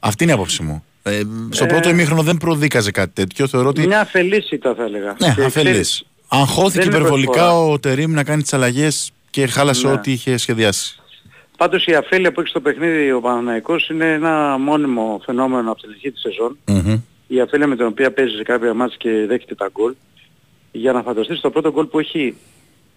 Αυτή 0.00 0.22
είναι 0.22 0.32
η 0.32 0.34
άποψη 0.34 0.62
μου. 0.62 0.84
Ε, 1.02 1.20
στο 1.50 1.64
Ε, 1.64 1.66
πρώτο 1.66 1.88
ημίχρονο 1.88 2.22
δεν 2.22 2.36
προδίκαζε 2.36 2.90
κάτι 2.90 3.10
τέτοιο. 3.14 3.46
Θεωρώ 3.46 3.68
ότι. 3.68 3.86
Μια 3.86 4.00
αφελής 4.00 4.50
ήττα 4.50 4.74
θα 4.74 4.84
έλεγα. 4.84 5.16
ναι, 5.18 5.34
Και 5.36 5.44
αφελής. 5.44 5.70
ξέρεις, 5.70 6.04
Αγχώθηκε 6.28 6.78
δεν 6.78 6.88
είναι 6.88 6.96
υπερβολικά 6.98 7.32
προσφορά. 7.32 7.58
ο 7.72 7.78
Τερήμ 7.78 8.12
να 8.12 8.24
κάνει 8.24 8.42
τις 8.42 8.52
αλλαγές 8.52 9.10
και 9.30 9.46
χάλασε 9.46 9.86
Ναι. 9.86 9.92
ό,τι 9.92 10.12
είχε 10.12 10.36
σχεδιάσει. 10.36 10.96
Πάντως 11.56 11.84
η 11.86 11.94
αφέλεια 11.94 12.32
που 12.32 12.40
έχει 12.40 12.48
στο 12.48 12.60
παιχνίδι 12.60 13.12
ο 13.12 13.20
Παναναϊκός 13.20 13.88
είναι 13.88 14.12
ένα 14.12 14.58
μόνιμο 14.58 15.20
φαινόμενο 15.24 15.70
από 15.70 15.80
την 15.80 15.90
αρχή 15.90 16.10
της 16.10 16.20
σεζόν. 16.20 16.58
Μμμ. 16.66 17.00
Η 17.26 17.40
αφέλεια 17.40 17.66
με 17.66 17.76
την 17.76 17.86
οποία 17.86 18.12
παίζει 18.12 18.36
σε 18.36 18.42
κάποια 18.42 18.74
μάτς 18.74 18.96
και 18.96 19.10
δέχεται 19.28 19.54
τα 19.54 19.70
γκολ. 19.72 19.94
Για 20.72 20.92
να 20.92 21.02
φανταστείς 21.02 21.40
το 21.40 21.50
πρώτο 21.50 21.72
γκολ 21.72 21.84
που 21.86 21.98
έχει 21.98 22.36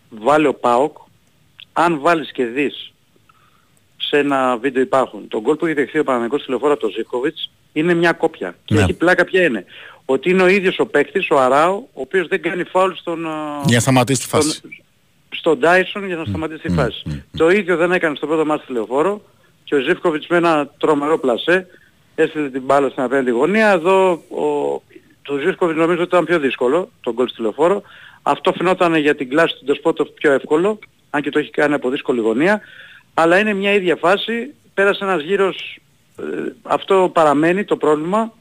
βάλει 0.10 0.47
ο 0.47 0.53
ΠΑΟΚ, 0.53 0.97
αν 1.74 1.99
βάλεις 1.99 2.32
και 2.32 2.45
δεις 2.45 2.93
σε 3.97 4.17
ένα 4.17 4.57
βίντεο 4.57 4.81
υπάρχουν. 4.81 5.27
Το 5.27 5.41
γκολ 5.41 5.55
που 5.55 5.65
έχει 5.65 5.73
δεχθεί 5.75 5.99
ο 5.99 6.03
Παναναϊκός 6.03 6.43
τηλεφόρα 6.45 6.71
από 6.73 6.81
τον 6.81 6.91
Ζίβκοβιτς 6.91 7.51
είναι 7.73 7.93
μια 7.93 8.11
κόπια. 8.11 8.55
Και 8.65 8.73
Ναι. 8.75 8.81
έχει 8.81 8.93
πλάκα 8.93 9.23
ποια 9.23 9.43
είναι. 9.43 9.65
Ότι 10.05 10.29
είναι 10.29 10.43
ο 10.43 10.47
ίδιος 10.47 10.79
ο 10.79 10.85
παίκτης, 10.85 11.29
ο 11.29 11.39
Αράο, 11.39 11.73
ο 11.75 12.01
οποίος 12.01 12.27
δεν 12.27 12.41
κάνει 12.41 12.63
φάουλ 12.63 12.91
στον, 12.93 13.25
ε, 13.25 13.29
Για 13.65 13.75
να 13.75 13.79
σταματήσει 13.79 14.21
τη 14.21 14.27
φάση. 14.27 14.49
στον, 14.49 14.71
στον 15.29 15.59
Dyson 15.61 16.03
για 16.05 16.15
να 16.15 16.25
σταματήσει 16.25 16.61
τη 16.61 16.69
φάση. 16.73 17.23
Το 17.37 17.49
ίδιο 17.49 17.77
δεν 17.77 17.91
έκανε 17.91 18.15
στο 18.15 18.27
πρώτο 18.27 18.45
μάτι 18.45 18.65
τηλεφόρο 18.65 19.21
και 19.63 19.75
ο 19.75 19.79
Ζίβκοβιτς 19.79 20.27
με 20.27 20.37
ένα 20.37 20.67
τρομερό 20.77 21.19
πλασέ 21.19 21.67
έστειλε 22.15 22.49
την 22.49 22.61
μπάλα 22.61 22.89
στην 22.89 23.03
απέναντι 23.03 23.29
γωνία. 23.31 23.69
Εδώ 23.69 24.11
ο, 24.11 24.81
το 25.21 25.37
Ζίβκοβιτς 25.37 25.79
νομίζω 25.79 25.99
ότι 26.01 26.09
ήταν 26.09 26.25
πιο 26.25 26.39
δύσκολο, 26.39 26.89
τον 27.01 27.13
γκολ 27.13 27.27
στη 27.27 27.35
τηλεφόρο. 27.37 27.81
Αυτό 28.21 28.53
φαινόταν 28.57 28.95
για 28.95 29.15
την 29.15 29.29
κλάση 29.29 29.55
του 29.59 29.65
Ντεσπότοφ 29.65 30.09
πιο 30.09 30.31
εύκολο, 30.31 30.79
αν 31.09 31.21
και 31.21 31.29
το 31.29 31.39
έχει 31.39 31.49
κάνει 31.49 31.73
από 31.73 31.89
δύσκολη 31.89 32.19
γωνία. 32.21 32.61
Αλλά 33.18 33.39
είναι 33.39 33.53
μια 33.53 33.74
ίδια 33.74 33.95
φάση, 33.95 34.53
πέρασε 34.74 35.03
ένας 35.03 35.22
γύρος, 35.22 35.80
ε, 36.20 36.24
αυτό 36.61 37.11
παραμένει 37.13 37.63
το 37.63 37.78
πρόβλημα. 37.78 38.34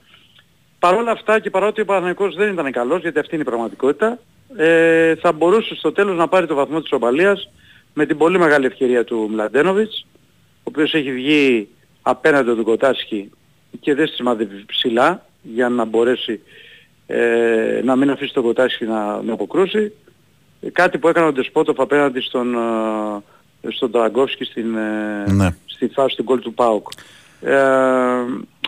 Παρ' 0.78 0.94
όλα 0.94 1.10
αυτά 1.10 1.38
και 1.38 1.50
παρότι 1.50 1.80
ο 1.80 1.84
Παναθηναϊκός 1.84 2.34
δεν 2.34 2.52
ήταν 2.52 2.72
καλός, 2.72 3.00
γιατί 3.00 3.18
αυτή 3.18 3.34
είναι 3.34 3.42
η 3.42 3.46
πραγματικότητα, 3.46 4.18
ε, 4.56 5.14
θα 5.14 5.32
μπορούσε 5.32 5.74
στο 5.74 5.92
τέλος 5.92 6.16
να 6.16 6.28
πάρει 6.28 6.46
το 6.46 6.54
βαθμό 6.54 6.80
της 6.80 6.92
οπαλίας 6.92 7.50
με 7.94 8.06
την 8.06 8.18
πολύ 8.18 8.38
μεγάλη 8.38 8.66
ευκαιρία 8.66 9.04
του 9.04 9.28
Μλαντένοβιτς, 9.30 10.06
ο 10.58 10.62
οποίος 10.62 10.94
έχει 10.94 11.12
βγει 11.12 11.68
απέναντι 12.02 12.48
από 12.48 12.56
τον 12.56 12.64
Κοτάσκι 12.64 13.30
και 13.80 13.94
δεν 13.94 14.08
σημαδεύει 14.08 14.64
ψηλά 14.66 15.26
για 15.42 15.68
να 15.68 15.84
μπορέσει 15.84 16.40
ε, 17.06 17.80
να 17.84 17.96
μην 17.96 18.10
αφήσει 18.10 18.32
τον 18.32 18.42
Κοτάσκι 18.42 18.84
να, 18.84 19.22
να 19.22 19.32
αποκρούσει. 19.32 19.92
Ε, 20.60 20.70
κάτι 20.70 20.98
που 20.98 21.08
έκανε 21.08 21.26
ο 21.26 21.32
Ντεσπότοφ 21.32 21.80
απέναντι 21.80 22.20
στον, 22.20 22.54
ε, 22.54 23.22
στον 23.68 23.90
Τραγκόφσκι 23.90 24.44
στην, 24.44 24.76
ε, 24.76 25.32
Ναι. 25.32 25.54
στη 25.66 25.88
φάση 25.88 26.16
του 26.16 26.22
γκολ 26.22 26.38
του 26.38 26.54
ΠΑΟΚ. 26.54 26.88
Ε, 27.40 27.56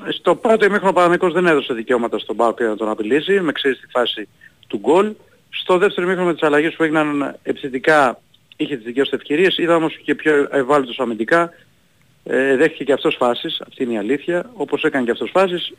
στο 0.09 0.35
πρώτο 0.35 0.65
ημίχρονο 0.65 0.91
ο 0.91 0.93
Παναγικός 0.93 1.33
δεν 1.33 1.47
έδωσε 1.47 1.75
δικαιώματα 1.75 2.19
στον 2.19 2.37
ΠΑΟΚ 2.37 2.59
για 2.59 2.69
να 2.69 2.77
τον 2.77 2.89
απειλήσει, 2.89 3.41
με 3.41 3.53
ξέρεις 3.53 3.79
στη 3.79 3.87
φάση 3.91 4.29
του 4.67 4.79
γκολ. 4.79 5.13
Στο 5.51 5.79
δεύτερο 5.79 6.07
ημίχρονο 6.07 6.29
με 6.29 6.35
τις 6.35 6.43
αλλαγές 6.43 6.75
που 6.75 6.83
έγιναν 6.83 7.37
επιθετικά 7.43 8.21
είχε 8.57 8.77
τις 8.77 8.85
δικές 8.85 9.09
του 9.09 9.15
ευκαιρίες, 9.15 9.59
είδα 9.59 9.77
όμως 9.77 9.97
και 10.05 10.15
πιο 10.15 10.49
ευάλωτος 10.51 10.99
αμυντικά. 11.01 11.53
Ε, 12.25 12.57
δέχτηκε 12.57 12.85
και 12.85 12.93
αυτός 12.93 13.17
φάσεις, 13.19 13.61
αυτή 13.69 13.83
είναι 13.83 13.93
η 13.93 13.99
αλήθεια. 13.99 14.51
Όπως 14.55 14.85
έκανε 14.85 15.05
και 15.05 15.11
αυτός 15.11 15.31
φάσεις, 15.31 15.73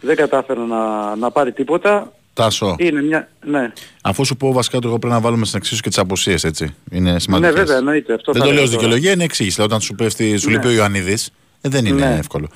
δεν 0.00 0.16
κατάφερε 0.16 0.60
να, 0.60 1.16
να 1.16 1.30
πάρει 1.30 1.52
τίποτα. 1.52 2.12
Τάσο, 2.34 2.76
Είναι 2.78 3.02
μια... 3.02 3.28
Ναι, 3.46 3.72
αφού 4.02 4.24
σου 4.24 4.36
πω 4.36 4.52
βασικά 4.52 4.76
ότι 4.76 4.86
εγώ 4.86 4.98
πρέπει 4.98 5.14
να 5.14 5.20
βάλουμε 5.20 5.44
στην 5.44 5.58
εξίσου 5.58 5.82
και 5.82 5.88
τις 5.88 5.98
αποσίες, 5.98 6.44
έτσι. 6.44 6.74
Είναι 6.90 7.12
ναι 7.12 7.18
σημαντικό. 7.18 7.52
βέβαια 7.52 7.76
εννοείται. 7.76 8.14
Αυτό 8.14 8.32
Δεν 8.32 8.40
θα 8.42 8.48
το 8.48 8.54
λέω 8.54 8.62
έλεγα 8.62 8.62
ως 8.62 8.70
τώρα. 8.70 8.82
δικαιολογία, 8.82 9.12
είναι 9.12 9.24
εξήγηση. 9.24 9.54
Δηλαδή, 9.54 9.72
Όταν 9.74 9.84
σου, 9.86 9.94
πέφτει, 9.94 10.36
σου 10.36 10.46
Ναι. 10.48 10.54
λείπει 10.54 10.66
ο 10.66 10.70
Ιωαννίδης, 10.70 11.30
Ε, 11.64 11.68
δεν 11.68 11.84
είναι 11.86 12.06
Ναι. 12.08 12.16
εύκολο. 12.18 12.48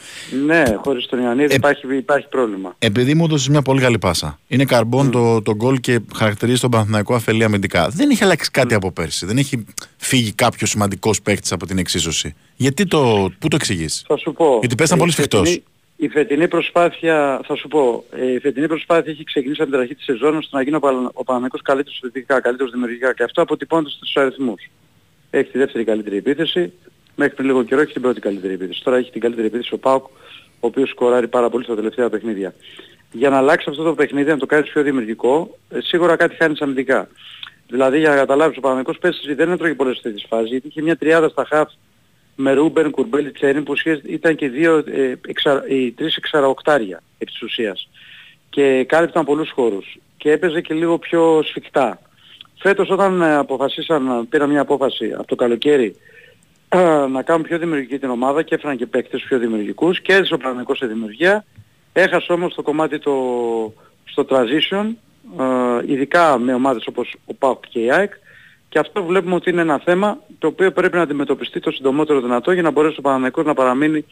Ναι, 0.46 0.62
χωρίς 0.84 1.06
τον 1.06 1.18
Ιωαννίδη 1.22 1.52
Ε, 1.52 1.54
υπάρχει, 1.56 1.96
υπάρχει 1.96 2.28
πρόβλημα. 2.28 2.74
Επειδή 2.78 3.14
μου 3.14 3.24
έδωσες 3.24 3.48
μια 3.48 3.62
πολύ 3.62 3.80
καλή 3.80 3.98
πάσα. 3.98 4.38
Είναι 4.48 4.64
καρμπόν 4.64 5.10
το, 5.10 5.42
το 5.42 5.54
γκολ 5.54 5.80
και 5.80 6.00
χαρακτηρίζει 6.14 6.60
τον 6.60 6.70
Παναθηναϊκό 6.70 7.14
αφελή 7.14 7.44
αμυντικά. 7.44 7.88
Δεν 7.88 8.10
έχει 8.10 8.24
αλλάξει 8.24 8.50
κάτι 8.50 8.74
από 8.74 8.92
πέρσι. 8.92 9.26
Δεν 9.26 9.38
έχει 9.38 9.64
φύγει 9.96 10.32
κάποιος 10.32 10.70
σημαντικός 10.70 11.22
παίκτης 11.22 11.52
από 11.52 11.66
την 11.66 11.78
εξίσωση. 11.78 12.34
Γιατί 12.56 12.86
το. 12.86 13.30
Πού 13.38 13.48
το 13.48 13.56
εξηγείς; 13.56 14.04
Θα 14.06 14.16
σου 14.16 14.32
πω. 14.32 14.56
Γιατί 14.60 14.74
πες 14.74 14.86
ήταν 14.86 14.96
η 14.98 15.00
πολύ 15.00 15.12
σφιχτός. 15.12 15.40
φετινή- 15.48 15.64
Η 15.96 16.08
φετινή 16.08 16.48
προσπάθεια, 16.48 17.40
θα 17.44 17.56
σου 17.56 17.68
πω, 17.68 18.04
ε, 18.10 18.32
η 18.32 18.38
φετινή 18.38 18.66
προσπάθεια 18.66 19.12
έχει 19.12 19.24
ξεκινήσει 19.24 19.62
από 19.62 19.70
την 19.70 19.80
αρχή 19.80 19.94
της 19.94 20.04
σεζόν 20.04 20.36
ώστε 20.36 20.56
να 20.56 20.62
γίνει 20.62 20.76
ο, 20.76 20.80
Παλα- 20.80 21.10
ο 21.12 21.24
Παναγικός 21.24 21.62
καλύτερος 21.62 21.98
θετικά, 22.02 22.40
καλύτερος 22.40 22.72
δημιουργικά 22.72 23.14
και 23.14 23.22
αυτό 23.22 23.42
αποτυπώνεται 23.42 23.90
στους 23.90 24.16
αριθμούς. 24.16 24.70
Έχει 25.30 25.50
τη 25.50 25.58
δεύτερη 25.58 25.84
καλύτερη 25.84 26.16
επίθεση, 26.16 26.72
μέχρι 27.16 27.34
πριν 27.34 27.46
λίγο 27.46 27.62
καιρό 27.62 27.80
έχει 27.80 27.92
την 27.92 28.02
πρώτη 28.02 28.20
καλύτερη 28.20 28.52
επίθεση. 28.52 28.82
Τώρα 28.84 28.96
έχει 28.96 29.10
την 29.10 29.20
καλύτερη 29.20 29.46
επίθεση 29.46 29.74
ο 29.74 29.78
Πάουκ, 29.78 30.04
ο 30.06 30.66
οποίος 30.66 30.88
σκοράρει 30.88 31.28
πάρα 31.28 31.50
πολύ 31.50 31.64
στα 31.64 31.74
τελευταία 31.74 32.10
παιχνίδια. 32.10 32.54
Για 33.12 33.30
να 33.30 33.36
αλλάξει 33.36 33.66
αυτό 33.70 33.82
το 33.82 33.94
παιχνίδι, 33.94 34.30
να 34.30 34.38
το 34.38 34.46
κάνεις 34.46 34.70
πιο 34.70 34.82
δημιουργικό, 34.82 35.58
ε, 35.68 35.80
σίγουρα 35.80 36.16
κάτι 36.16 36.34
χάνεις 36.34 36.60
αμυντικά. 36.60 37.08
Δηλαδή 37.68 37.98
για 37.98 38.10
να 38.10 38.16
καταλάβεις 38.16 38.56
ο 38.56 38.60
Παναγικός 38.60 38.98
πέρσι 38.98 39.34
δεν 39.34 39.50
έτρωγε 39.50 39.74
πολλές 39.74 40.00
τέτοιες 40.00 40.26
φάσεις, 40.28 40.50
γιατί 40.50 40.66
είχε 40.66 40.82
μια 40.82 40.96
τριάδα 40.96 41.28
στα 41.28 41.44
χαφ 41.44 41.70
με 42.36 42.52
Ρούμπεν, 42.52 42.90
Κουρμπέλη, 42.90 43.32
Τσέριν 43.32 43.62
που 43.62 43.76
σχέση 43.76 44.02
ήταν 44.04 44.34
και 44.34 44.48
δύο, 44.48 44.76
ε, 44.76 45.14
εξα, 45.28 45.64
οι 45.68 45.92
τρεις 45.92 46.16
εξαραοκτάρια 46.16 47.02
επί 47.18 47.30
της 47.30 47.42
ουσίας 47.42 47.88
και 48.50 48.84
κάλυπταν 48.84 49.24
πολλούς 49.24 49.50
χώρους 49.50 49.98
και 50.16 50.30
έπαιζε 50.30 50.60
και 50.60 50.74
λίγο 50.74 50.98
πιο 50.98 51.42
σφιχτά. 51.42 52.00
Φέτος 52.58 52.90
όταν 52.90 53.22
ε, 53.22 53.34
αποφασίσαν, 53.34 54.28
πήρα 54.28 54.46
μια 54.46 54.60
απόφαση 54.60 55.12
από 55.12 55.26
το 55.26 55.34
καλοκαίρι 55.34 55.96
ε, 56.68 57.06
να 57.06 57.22
κάνουν 57.22 57.42
πιο 57.42 57.58
δημιουργική 57.58 57.98
την 57.98 58.10
ομάδα 58.10 58.42
και 58.42 58.54
έφεραν 58.54 58.76
και 58.76 58.86
παίκτες 58.86 59.22
πιο 59.22 59.38
δημιουργικούς 59.38 60.00
και 60.00 60.12
έζησε 60.12 60.34
ο 60.34 60.36
Παναγικός 60.36 60.78
σε 60.78 60.86
δημιουργία. 60.86 61.44
Έχασε 61.92 62.32
όμως 62.32 62.54
το 62.54 62.62
κομμάτι 62.62 62.98
το, 62.98 63.12
στο 64.04 64.26
transition, 64.28 64.94
ε, 65.38 65.92
ειδικά 65.92 66.38
με 66.38 66.54
ομάδες 66.54 66.86
όπως 66.86 67.16
ο 67.26 67.34
ΠΑΟΚ 67.34 67.64
και 67.68 67.80
η 67.80 67.92
ΑΕΚ 67.92 68.12
και 68.68 68.78
αυτό 68.78 69.04
βλέπουμε 69.04 69.34
ότι 69.34 69.50
είναι 69.50 69.60
ένα 69.60 69.80
θέμα 69.84 70.18
το 70.38 70.46
οποίο 70.46 70.70
πρέπει 70.72 70.96
να 70.96 71.02
αντιμετωπιστεί 71.02 71.60
το 71.60 71.70
συντομότερο 71.70 72.20
δυνατό 72.20 72.52
για 72.52 72.62
να 72.62 72.70
μπορέσει 72.70 72.96
ο 72.98 73.02
Παναγικός 73.02 73.44
να 73.44 73.54
παραμείνει 73.54 74.04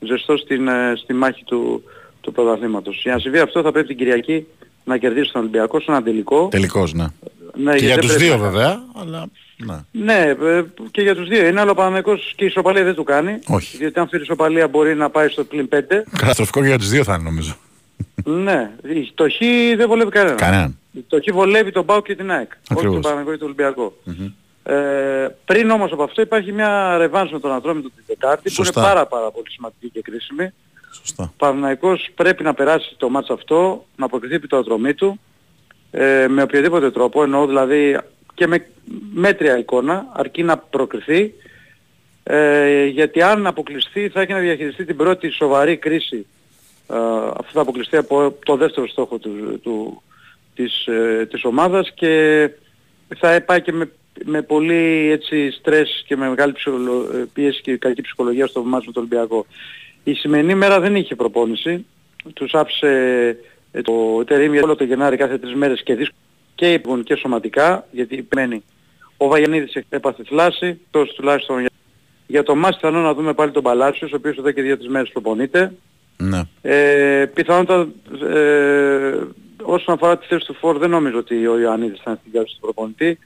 ζεστός 0.00 0.40
στην, 0.40 0.68
ε, 0.68 0.92
στη 0.96 1.12
μάχη 1.14 1.44
του, 1.44 1.82
του 2.20 2.32
πρωταθλήματος. 2.32 3.00
Για 3.02 3.12
να 3.12 3.18
συμβεί 3.18 3.38
αυτό 3.38 3.62
θα 3.62 3.72
πρέπει 3.72 3.86
την 3.86 3.96
Κυριακή 3.96 4.46
να 4.84 4.96
κερδίσει 4.96 5.32
τον 5.32 5.40
Ολυμπιακό 5.40 5.80
σε 5.80 5.90
ένα 5.90 6.02
τελικό. 6.02 6.48
Τελικώ, 6.50 6.88
ναι. 6.92 7.06
Ναι, 7.54 7.72
και 7.72 7.78
για 7.78 7.86
γιατί 7.86 8.00
τους 8.00 8.16
δεν 8.16 8.18
πρέπει 8.18 8.24
δύο 8.24 8.36
να- 8.36 8.50
βέβαια. 8.50 8.82
Αλλά. 9.02 9.26
Ναι. 9.56 9.76
ναι, 9.90 10.34
ε, 10.48 10.64
και 10.90 11.02
για 11.02 11.14
τους 11.14 11.28
δύο 11.28 11.46
είναι, 11.46 11.60
αλλά 11.60 11.70
ο 11.70 11.74
Παναγικός 11.74 12.32
και 12.36 12.44
η 12.44 12.46
ισοπαλία 12.46 12.84
δεν 12.84 12.94
του 12.94 13.04
κάνει. 13.04 13.38
Όχι. 13.46 13.76
Διότι 13.76 14.00
αν 14.00 14.08
φέρει 14.08 14.22
ισοπαλία 14.22 14.68
μπορεί 14.68 14.94
να 14.94 15.10
πάει 15.10 15.28
στο 15.28 15.44
πλην 15.44 15.68
5. 15.68 16.04
Καταστροφικό 16.18 16.60
και 16.60 16.66
για 16.66 16.78
τους 16.78 16.88
δύο 16.88 17.04
θα 17.04 17.14
είναι 17.14 17.22
νομίζω. 17.22 17.56
Ναι, 18.24 18.70
η- 18.82 19.12
το 19.14 19.24
χ 19.30 19.36
δεν 19.76 19.88
βολεύει 19.88 20.10
κανέναν. 20.10 20.36
Κανέναν. 20.36 20.78
Το 21.08 21.18
χ 21.20 21.32
βολεύει 21.34 21.70
τον 21.72 21.84
Πάο 21.84 22.02
και 22.02 22.14
την 22.14 22.30
ΑΕΚ. 22.30 22.50
Όχι 22.50 22.58
Ακριβώς. 22.70 22.94
τον 22.94 23.02
Παναγικό 23.02 23.30
και 23.32 23.36
τον 23.38 23.46
Ολυμπιακό. 23.46 23.96
Ε, 24.62 25.28
πριν 25.44 25.70
όμως 25.70 25.92
από 25.92 26.02
αυτό 26.02 26.22
υπάρχει 26.22 26.52
μια 26.52 26.96
ρεβάνς 26.98 27.30
με 27.32 27.40
τον 27.40 27.52
Ατρόμητο 27.52 27.90
την 27.90 28.04
Τετάρτη 28.06 28.42
που 28.42 28.50
Σωστά. 28.50 28.80
είναι 28.80 28.88
πάρα 28.88 29.06
πάρα 29.06 29.30
πολύ 29.30 29.50
σημαντική 29.50 29.90
και 29.90 30.00
κρίσιμη. 30.02 30.52
Σωστά. 30.92 31.22
Ο 31.22 31.30
Παναθηναϊκός 31.36 32.08
πρέπει 32.14 32.42
να 32.42 32.54
περάσει 32.54 32.94
το 32.96 33.08
μάτς 33.08 33.30
αυτό, 33.30 33.86
να 33.96 34.04
αποκριθεί 34.04 34.34
επί 34.34 34.46
το 34.46 34.56
ατρομή 34.56 34.94
του, 34.94 35.20
ε, 35.90 36.26
με 36.28 36.42
οποιοδήποτε 36.42 36.90
τρόπο, 36.90 37.22
εννοώ 37.22 37.46
δηλαδή 37.46 37.98
και 38.34 38.46
με 38.46 38.66
μέτρια 39.14 39.58
εικόνα, 39.58 40.06
αρκεί 40.12 40.42
να 40.42 40.56
προκριθεί, 40.58 41.34
ε, 42.22 42.84
γιατί 42.84 43.22
αν 43.22 43.46
αποκλειστεί 43.46 44.08
θα 44.08 44.20
έχει 44.20 44.32
να 44.32 44.38
διαχειριστεί 44.38 44.84
την 44.84 44.96
πρώτη 44.96 45.30
σοβαρή 45.30 45.76
κρίση. 45.76 46.26
Ε, 46.90 46.96
αυτό 47.36 47.50
θα 47.52 47.60
αποκλειστεί 47.60 47.96
από 47.96 48.36
το 48.44 48.56
δεύτερο 48.56 48.88
στόχο 48.88 49.18
του, 49.18 49.60
του, 49.62 50.02
της, 50.54 50.86
ε, 50.86 51.26
της 51.30 51.44
ομάδας 51.44 51.92
και 51.94 52.50
θα 53.16 53.42
πάει 53.46 53.62
και 53.62 53.72
με, 53.72 53.90
με 54.24 54.42
πολύ 54.42 55.10
έτσι 55.10 55.50
στρες 55.50 56.04
και 56.06 56.16
με 56.16 56.28
μεγάλη 56.28 56.52
ψυχολο- 56.52 57.10
ε, 57.14 57.26
πίεση 57.32 57.60
και 57.60 57.76
κακή 57.76 58.02
ψυχολογία 58.02 58.46
στο 58.46 58.62
μάτς 58.62 58.86
με 58.86 58.92
τον 58.92 59.02
Ολυμπιακό. 59.02 59.46
Η 60.04 60.14
σημερινή 60.14 60.54
μέρα 60.54 60.80
δεν 60.80 60.96
είχε 60.96 61.14
προπόνηση. 61.14 61.86
Τους 62.34 62.54
άφησε 62.54 62.88
ε, 63.72 63.82
το 63.82 64.24
τερίμι 64.24 64.54
για 64.54 64.64
όλο 64.64 64.76
το 64.76 64.84
Γενάρη 64.84 65.16
κάθε 65.16 65.38
τρεις 65.38 65.54
μέρες 65.54 65.82
και 65.82 65.94
δύσκολο 65.94 66.20
και 66.54 66.72
υπουργών 66.72 67.02
και 67.02 67.14
σωματικά, 67.14 67.86
γιατί 67.90 68.28
μένει 68.34 68.62
ο 69.16 69.26
Βαγιανίδης 69.28 69.82
έπαθε 69.88 70.22
θλάση, 70.22 70.80
τόσο 70.90 71.12
τουλάχιστον 71.14 71.60
για, 71.60 71.70
για 72.26 72.42
το 72.42 72.54
μάτς 72.54 72.76
πιθανό 72.76 73.00
να 73.00 73.14
δούμε 73.14 73.34
πάλι 73.34 73.50
τον 73.50 73.62
Παλάσιος, 73.62 74.12
ο 74.12 74.16
οποίος 74.16 74.36
εδώ 74.36 74.50
και 74.50 74.62
δύο-τρεις 74.62 74.88
μέρες 74.88 75.10
προπονείται. 75.10 75.72
Ναι. 76.22 76.42
Ε, 76.62 77.26
πιθανότατα 77.34 77.88
ε, 78.26 79.18
όσον 79.62 79.94
αφορά 79.94 80.18
τη 80.18 80.26
θέση 80.26 80.46
του 80.46 80.54
Φορ 80.54 80.78
δεν 80.78 80.90
νομίζω 80.90 81.18
ότι 81.18 81.46
ο 81.46 81.58
Ιωαννίδης 81.58 82.00
θα 82.02 82.10
είναι 82.10 82.18
στην 82.20 82.32
κάρτα 82.32 82.50
του 82.50 82.60
προπονητή. 82.60 83.18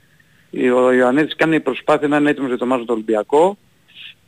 Ο 0.74 0.92
Ιωαννίδης 0.92 1.36
κάνει 1.36 1.60
προσπάθεια 1.60 2.08
να 2.08 2.16
είναι 2.16 2.30
έτοιμος 2.30 2.48
για 2.48 2.58
το 2.58 2.66
μάτς 2.66 2.80
με 2.80 2.86
τον 2.86 2.94
Ολυμπιακό. 2.94 3.58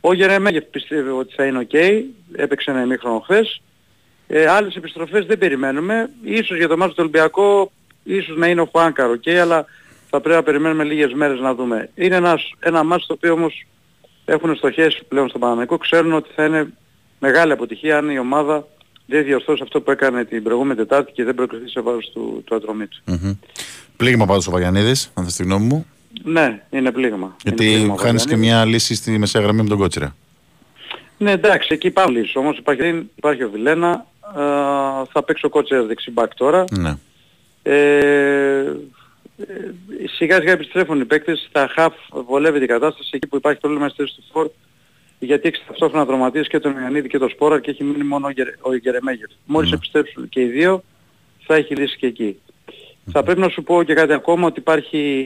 Ο 0.01 0.13
Γερεμέγεφ 0.13 0.63
πιστεύει 0.63 1.09
ότι 1.09 1.33
θα 1.33 1.45
είναι 1.45 1.67
ok, 1.71 2.03
έπαιξε 2.35 2.71
ένα 2.71 2.81
ημίχρονο 2.81 3.19
χθες. 3.19 3.61
Ε, 4.27 4.47
άλλες 4.47 4.75
επιστροφές 4.75 5.25
δεν 5.25 5.37
περιμένουμε. 5.37 6.09
Ίσως 6.23 6.57
για 6.57 6.67
το 6.67 6.77
μάτς 6.77 6.91
του 6.91 6.99
Ολυμπιακό, 6.99 7.71
ίσως 8.03 8.37
να 8.37 8.47
είναι 8.47 8.61
ο 8.61 8.65
Χουάνκαρ 8.65 9.09
ok, 9.09 9.31
αλλά 9.31 9.65
θα 10.09 10.21
πρέπει 10.21 10.35
να 10.35 10.43
περιμένουμε 10.43 10.83
λίγες 10.83 11.13
μέρες 11.13 11.39
να 11.39 11.55
δούμε. 11.55 11.89
Είναι 11.95 12.15
ένας, 12.15 12.51
ένα 12.59 12.83
μάτς 12.83 13.05
το 13.05 13.13
οποίο 13.13 13.33
όμως 13.33 13.65
έχουν 14.25 14.55
στοχές 14.55 15.01
πλέον 15.07 15.29
στο 15.29 15.39
Παναμαϊκό, 15.39 15.77
ξέρουν 15.77 16.13
ότι 16.13 16.29
θα 16.35 16.45
είναι 16.45 16.73
μεγάλη 17.19 17.51
αποτυχία 17.51 17.97
αν 17.97 18.09
η 18.09 18.19
ομάδα 18.19 18.67
δεν 19.05 19.23
διορθώσει 19.23 19.61
αυτό 19.63 19.81
που 19.81 19.91
έκανε 19.91 20.25
την 20.25 20.43
προηγούμενη 20.43 20.75
Τετάρτη 20.75 21.11
και 21.11 21.23
δεν 21.23 21.35
προκριθεί 21.35 21.69
σε 21.69 21.81
βάρος 21.81 22.11
του, 22.13 22.41
του 22.45 22.55
ατρωμίτου. 22.55 22.97
Μμμ. 23.05 23.33
Πλήγμα 23.97 24.25
πάντως 24.25 24.47
ο 24.47 24.51
Βαγιανίδης, 24.51 25.11
αν 25.13 25.23
θες 25.23 25.35
τη 25.35 25.43
γνώμη 25.43 25.65
μου. 25.65 25.85
Ναι, 26.23 26.61
είναι 26.69 26.91
πλήγμα. 26.91 27.35
Είναι 27.45 27.55
πλήγμα 27.55 27.77
Γιατί 27.77 27.89
ο 27.89 27.95
χάνεις 27.95 28.23
και 28.23 28.29
Βαγιανίδης. 28.29 28.55
μια 28.55 28.65
λύση 28.65 28.95
στη 28.95 29.17
μεσαία 29.17 29.41
γραμμή 29.41 29.61
με 29.61 29.69
τον 29.69 29.77
Κότσιρα. 29.77 30.15
Ναι, 31.17 31.31
εντάξει, 31.31 31.67
εκεί 31.71 31.87
υπάρχουν 31.87 32.15
λύσεις. 32.15 32.35
Όμως 32.35 32.57
υπάρχει, 32.57 33.09
υπάρχει 33.15 33.43
ο 33.43 33.49
Βιλένα, 33.49 34.05
ε, 34.35 34.39
θα 35.11 35.23
παίξει 35.25 35.45
ο 35.45 35.49
κότσερ 35.49 35.85
δεξιμπάκ 35.85 36.35
τώρα. 36.35 36.63
Ναι. 36.71 36.97
Ε, 37.63 37.75
ε, 39.37 39.43
σιγά 40.15 40.39
σιγά 40.39 40.51
επιστρέφουν 40.51 40.99
οι 40.99 41.05
παίκτες, 41.05 41.49
τα 41.51 41.69
χαφ 41.73 41.93
βολεύει 42.27 42.59
την 42.59 42.67
κατάσταση 42.67 43.09
εκεί 43.13 43.27
που 43.27 43.35
υπάρχει 43.35 43.59
πρόβλημα 43.59 43.87
στη 43.89 44.01
θέση 44.01 44.15
του 44.15 44.23
Φορ 44.31 44.49
γιατί 45.19 45.47
έχει 45.47 45.63
ταυτόχρονα 45.67 46.05
τραυματίες 46.05 46.47
και 46.47 46.59
τον 46.59 46.77
Ιωαννίδη 46.79 47.07
και 47.07 47.17
τον 47.17 47.29
Σπόρα 47.29 47.59
και 47.59 47.71
έχει 47.71 47.83
μείνει 47.83 48.03
μόνο 48.03 48.27
ο, 48.27 48.29
Γερε, 48.29 48.51
ο 48.61 48.75
Γερεμέγεφ. 48.75 49.29
Μόλις 49.45 49.69
Ναι. 49.69 49.75
επιστρέψουν 49.75 50.29
και 50.29 50.41
οι 50.41 50.45
δύο 50.45 50.83
θα 51.45 51.55
έχει 51.55 51.75
λύσει 51.75 51.97
και 51.97 52.07
εκεί. 52.07 52.39
Θα 53.11 53.23
πρέπει 53.23 53.39
να 53.39 53.49
σου 53.49 53.63
πω 53.63 53.83
και 53.83 53.93
κάτι 53.93 54.13
ακόμα 54.13 54.47
ότι 54.47 54.59
υπάρχει 54.59 55.25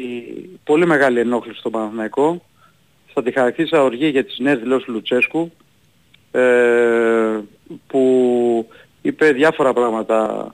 πολύ 0.64 0.86
μεγάλη 0.86 1.20
ενόχληση 1.20 1.60
στο 1.60 1.70
Παναθηναϊκό. 1.70 2.46
Θα 3.14 3.24
τη 3.24 3.32
χαρακτήρισα 3.32 3.84
οργή 3.84 4.08
για 4.08 4.26
τις 4.26 4.40
νέες 4.40 4.60
δηλώσεις 4.60 4.86
του 4.86 4.92
Λουτσέσκου 4.92 5.52
ε, 6.32 7.40
που 7.88 8.68
είπε 9.02 9.32
διάφορα 9.32 9.74
πράγματα 9.74 10.48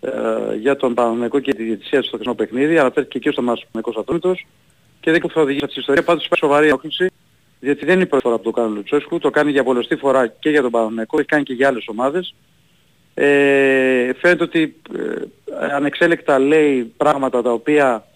ε, 0.00 0.10
για 0.56 0.76
τον 0.76 0.94
Παναθηναϊκό 0.94 1.38
και 1.38 1.54
τη 1.54 1.62
διαιτησία 1.62 2.00
στο 2.02 2.10
χθεσινό 2.10 2.34
παιχνίδι. 2.34 2.78
Αναφέρθηκε 2.78 3.18
και 3.18 3.30
στο 3.30 3.42
μας 3.42 3.58
Παναθηναϊκός 3.58 3.96
Ατόμητος 3.96 4.46
και 5.00 5.10
δεν 5.10 5.30
θα 5.30 5.40
οδηγήσει 5.40 5.64
αυτή 5.64 5.76
η 5.76 5.80
ιστορία. 5.80 6.02
Πάντως 6.02 6.24
υπάρχει 6.24 6.44
σοβαρή 6.44 6.66
ενόχληση 6.66 7.06
διότι 7.64 7.84
δεν 7.84 7.94
είναι 7.94 8.02
η 8.02 8.06
πρώτη 8.06 8.24
φορά 8.24 8.36
που 8.36 8.42
το 8.42 8.50
κάνει 8.50 8.70
ο 8.70 8.74
Λουτσέσκου, 8.74 9.18
το 9.18 9.30
κάνει 9.30 9.50
για 9.50 9.64
πολλωστή 9.64 9.96
φορά 9.96 10.26
και 10.26 10.50
για 10.50 10.62
τον 10.62 10.70
Παναθηναϊκό, 10.70 11.18
έχει 11.18 11.28
κάνει 11.28 11.42
και 11.42 11.52
για 11.52 11.68
άλλες 11.68 11.84
ομάδες. 11.86 12.34
Ε, 13.14 14.12
φαίνεται 14.20 14.42
ότι 14.44 14.76
ε, 14.96 15.74
ανεξέλεκτα 15.74 16.38
λέει 16.38 16.92
πράγματα 16.96 17.42
τα 17.42 17.50
οποία 17.52 18.06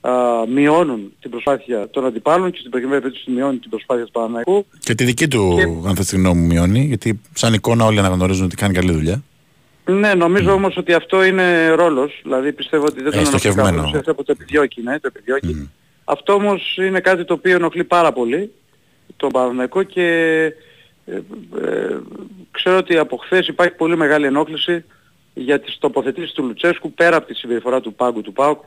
α, 0.00 0.12
μειώνουν 0.48 1.12
την 1.20 1.30
προσπάθεια 1.30 1.88
των 1.90 2.04
αντιπάλων 2.06 2.50
και 2.50 2.58
στην 2.58 2.70
προκειμένη 2.70 3.00
περίπτωση 3.00 3.30
μειώνει 3.30 3.58
την 3.58 3.70
προσπάθεια 3.70 4.04
του 4.04 4.10
Παναθηναϊκού. 4.10 4.66
Και 4.78 4.94
τη 4.94 5.04
δική 5.04 5.28
του, 5.28 5.58
αν 5.86 5.96
θες 5.96 6.06
τη 6.06 6.16
γνώμη 6.16 6.40
μου, 6.40 6.46
μειώνει. 6.46 6.80
Γιατί 6.84 7.20
σαν 7.34 7.52
εικόνα 7.54 7.84
όλοι 7.84 7.98
αναγνωρίζουν 7.98 8.44
ότι 8.44 8.56
κάνει 8.56 8.74
καλή 8.74 8.92
δουλειά. 8.92 9.22
Ναι, 9.84 10.14
νομίζω 10.14 10.52
όμως 10.52 10.76
ότι 10.76 10.92
αυτό 10.92 11.24
είναι 11.24 11.68
ρόλος. 11.68 12.20
Δηλαδή 12.22 12.52
πιστεύω 12.52 12.84
ότι 12.84 13.02
δεν 13.02 13.06
Ε, 13.06 13.10
τον 13.10 13.18
ενοχλεί 13.18 13.38
στοχευμένο. 13.38 13.76
καθόλου. 13.76 13.98
Αυτό 13.98 14.14
που 14.14 14.22
το 14.22 14.32
επιδιώκει, 14.32 14.82
ναι, 14.82 15.00
το 15.00 15.10
επιδιώκει. 15.14 15.70
Αυτό 16.04 16.32
όμως 16.32 16.76
είναι 16.76 17.00
κάτι 17.00 17.24
το 17.24 17.34
οποίο 17.34 17.54
ενοχλεί 17.54 17.84
πάρα 17.84 18.12
πολύ 18.12 18.52
τον 19.20 19.30
Παναθηναϊκό 19.30 19.82
και 19.82 20.04
ε, 21.06 21.14
ε, 21.62 21.98
ξέρω 22.50 22.76
ότι 22.76 22.98
από 22.98 23.16
χθες 23.16 23.46
υπάρχει 23.46 23.74
πολύ 23.74 23.96
μεγάλη 23.96 24.26
ενόχληση 24.26 24.84
για 25.34 25.60
τις 25.60 25.78
τοποθετήσεις 25.78 26.32
του 26.32 26.44
Λουτσέσκου 26.44 26.92
πέρα 26.92 27.16
από 27.16 27.26
τη 27.26 27.34
συμπεριφορά 27.34 27.80
του 27.80 27.94
Πάγκου 27.94 28.20
του 28.20 28.32
ΠΑΟΚ 28.32 28.62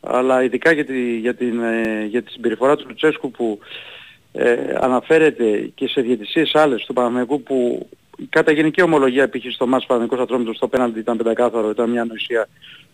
αλλά 0.00 0.42
ειδικά 0.42 0.72
για 0.72 0.84
τη, 0.84 1.16
για 1.16 1.34
την, 1.34 1.62
ε, 1.62 2.04
για 2.04 2.22
τη 2.22 2.30
συμπεριφορά 2.30 2.76
του 2.76 2.84
Λουτσέσκου 2.88 3.30
που 3.30 3.58
ε, 4.32 4.56
αναφέρεται 4.80 5.70
και 5.74 5.88
σε 5.88 6.00
διαιτησίες 6.00 6.54
άλλες 6.54 6.84
του 6.84 6.92
Παναθηναϊκού 6.92 7.42
που 7.42 7.88
κατά 8.28 8.52
γενική 8.52 8.82
ομολογία 8.82 9.28
π.χ. 9.28 9.52
στο 9.52 9.66
μάτς 9.66 9.86
Παναθηναϊκός 9.86 10.24
Ατρόμητος 10.24 10.56
στο 10.56 10.68
πέναλτι 10.68 10.98
ήταν 10.98 11.16
πεντακάθαρο, 11.16 11.70
ήταν 11.70 11.90
μια 11.90 12.02
ανοησία 12.02 12.48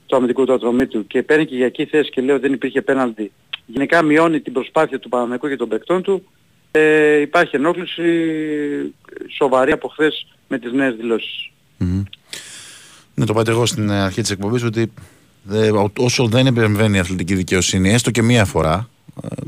του 0.07 0.17
αμυντικού 0.17 0.45
του 0.45 0.53
Ατρομήτου 0.53 1.07
και 1.07 1.23
παίρνει 1.23 1.47
και 1.47 1.57
για 1.57 1.67
εκεί 1.67 1.85
θέση 1.85 2.11
και 2.11 2.21
λέει 2.21 2.35
ότι 2.35 2.43
δεν 2.43 2.53
υπήρχε 2.53 2.83
πέναλτι. 2.83 3.33
Γενικά 3.67 4.03
μειώνει 4.03 4.41
την 4.41 4.53
προσπάθεια 4.53 4.99
του 4.99 5.09
Παναθηναϊκού 5.09 5.49
και 5.49 5.57
των 5.57 5.69
παικτών 5.69 6.03
του. 6.03 6.25
Ε, 6.73 7.21
υπάρχει 7.21 7.57
ενόχληση 7.57 8.03
σοβαρή 9.37 9.73
από 9.73 9.89
χθες 9.89 10.27
με 10.49 10.59
τις 10.59 10.73
νέες 10.73 10.95
δηλώσεις. 10.95 11.51
Μμμ. 11.77 12.03
Ναι, 13.15 13.25
το 13.25 13.33
είπατε 13.33 13.51
εγώ 13.51 13.67
στην 13.67 13.91
αρχή 13.91 14.21
της 14.21 14.31
εκπομπής 14.31 14.63
ότι 14.65 14.93
ε, 15.53 15.71
ό- 15.71 15.93
όσο 15.99 16.27
δεν 16.27 16.47
επεμβαίνει 16.47 16.97
η 16.97 17.01
αθλητική 17.01 17.35
δικαιοσύνη, 17.35 17.93
έστω 17.93 18.11
και 18.11 18.23
μία 18.23 18.45
φορά, 18.45 18.89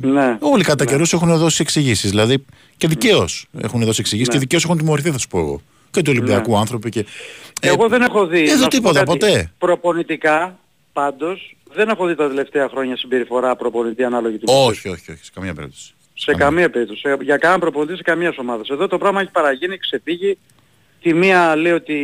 Ναι. 0.01 0.37
όλοι 0.41 0.65
κατά 0.65 0.85
καιρούς 0.85 1.13
έχουν 1.13 1.37
δώσει 1.37 1.63
εξηγήσεις. 1.63 2.11
Δηλαδή 2.11 2.45
και 2.77 2.89
δικαίως 2.89 3.47
έχουν 3.61 3.85
δώσει 3.85 4.01
εξηγήσεις 4.01 4.29
Ναι. 4.29 4.35
και 4.35 4.41
δικαίως 4.41 4.65
έχουν 4.65 4.79
τιμωρηθεί 4.79 5.11
θα 5.11 5.19
σου 5.19 5.29
πω 5.29 5.39
εγώ. 5.39 5.61
Και 5.91 6.03
του 6.03 6.13
Ολυμπιακού 6.17 6.57
άνθρωποι 6.59 6.91
και... 6.91 7.01
Ε, 7.61 7.69
Εγώ 7.69 7.89
δεν 7.89 8.03
έχω 8.03 8.27
δει. 8.27 8.43
να 8.43 8.51
Εδώ 8.51 8.57
σου 8.57 8.63
πω 8.63 8.69
τίποτα, 8.69 8.99
κάτι. 8.99 9.11
ποτέ. 9.11 9.53
Προπονητικά, 9.59 10.59
πάντως, 10.93 11.57
δεν 11.75 11.89
έχω 11.89 12.07
δει 12.07 12.15
τα 12.15 12.29
τελευταία 12.29 12.69
χρόνια 12.69 12.97
συμπεριφορά 12.97 13.57
προπονητή 13.57 14.05
ανάλογη 14.05 14.37
του. 14.37 14.45
Όχι, 14.49 14.89
όχι, 14.89 15.11
όχι, 15.13 15.25
σε 15.25 15.31
καμία 15.35 15.55
περίπτωση. 15.55 15.94
Σε 16.15 16.35
καμία 16.35 16.71
περίπτωση. 16.71 17.01
Σε- 17.01 17.17
Για 17.21 17.37
κανέναν 17.37 17.61
προπονητή 17.61 17.97
σε 17.97 18.03
καμίας 18.03 18.39
ομάδας. 18.39 18.69
Εδώ 18.69 18.87
το 18.89 18.99
πράγμα 18.99 19.21
έχει 19.21 19.31
παραγίνει, 19.31 19.79
ξεφύγει. 19.79 20.39
Τη 21.03 21.15
μία 21.15 21.57
λέει 21.57 21.73
ότι 21.73 21.99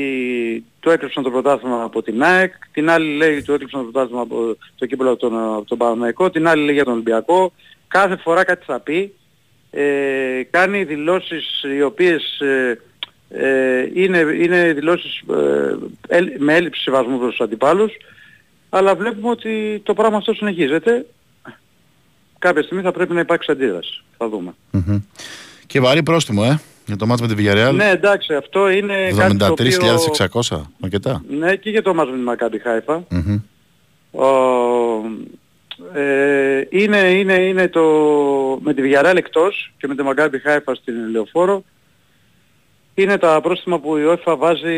το 0.81 0.91
έκλειψαν 0.91 1.23
το 1.23 1.31
πρωτάθλημα 1.31 1.83
από 1.83 2.03
την 2.03 2.23
ΑΕΚ, 2.23 2.53
την 2.73 2.91
άλλη 2.91 3.17
λέει 3.17 3.35
ότι 3.37 3.45
το 3.45 3.53
έκλειψαν 3.53 3.81
το 3.85 3.91
πρωτάθλημα 3.91 4.23
από 4.23 4.57
το 4.79 4.87
κύπελο 4.87 5.11
από 5.11 5.19
τον, 5.19 5.39
από 5.55 5.65
τον 5.65 5.79
Παναθηναϊκό, 5.79 6.31
την 6.31 6.49
άλλη 6.49 6.65
λέει 6.65 6.75
για 6.75 6.85
τον 6.85 6.93
Ολυμπιακό. 6.93 7.53
Κάθε 7.89 8.17
φορά 8.17 8.45
κάτι 8.45 8.65
θα 8.65 8.81
πει. 8.81 9.15
Ε, 9.71 10.43
κάνει 10.51 10.85
δηλώσεις 10.85 11.63
οι 11.77 11.83
οποίες 11.83 12.41
ε, 12.41 12.81
ε, 13.31 13.89
είναι, 13.95 14.19
είναι 14.19 14.73
δηλώσεις 14.73 15.23
ε, 15.31 15.77
έλ- 16.09 16.39
με 16.39 16.55
έλλειψη 16.55 16.83
σεβασμού 16.83 17.19
προς 17.19 17.31
τους 17.31 17.41
αντιπάλους, 17.41 17.93
αλλά 18.71 18.95
βλέπουμε 18.95 19.31
ότι 19.31 19.81
το 19.85 19.95
πράγμα 19.95 20.17
αυτό 20.17 20.33
συνεχίζεται. 20.35 21.07
Κάποια 22.41 22.63
στιγμή 22.63 22.83
θα 22.83 22.93
πρέπει 22.93 23.15
να 23.15 23.21
υπάρξει 23.21 23.51
αντίδραση. 23.51 24.03
Θα 24.17 24.29
δούμε. 24.29 24.55
Μμμ. 24.71 25.01
Και 25.67 25.81
βαρύ 25.81 26.03
πρόστιμο, 26.03 26.43
ε, 26.45 26.61
για 26.87 26.97
το 26.97 27.07
μάτς 27.07 27.21
με 27.21 27.29
τη 27.29 27.35
Villarreal. 27.39 27.73
Ναι, 27.75 27.91
εντάξει, 27.91 28.35
αυτό 28.35 28.71
είναι 28.71 29.13
κάτι 29.17 29.37
το 29.37 29.47
οποίο... 29.51 29.99
73.600, 30.49 30.61
αρκετά. 30.81 31.23
Ναι, 31.29 31.57
και 31.57 31.71
για 31.71 31.83
το 31.83 31.95
μάτς 31.95 32.11
με 32.11 32.17
την 32.17 32.25
Μακάμπι 32.25 32.59
Χάιφα. 32.59 33.05
Μμμ. 33.09 33.41
Ο, 34.11 34.27
ε, 35.95 36.63
είναι, 36.71 36.99
είναι, 36.99 37.35
είναι 37.35 37.69
το... 37.69 37.83
με 38.63 38.75
τη 38.75 38.83
Villarreal 38.85 39.17
εκτός 39.17 39.73
και 39.79 39.87
με 39.87 39.95
τη 39.95 40.03
Μακάμπι 40.03 40.39
Χάιφα 40.39 40.75
στην 40.75 40.95
Λεωφόρο 41.11 41.65
είναι 42.95 43.19
τα 43.19 43.41
πρόστιμα 43.41 43.79
που 43.79 43.97
η 43.97 44.03
UEFA 44.07 44.35
βάζει 44.39 44.77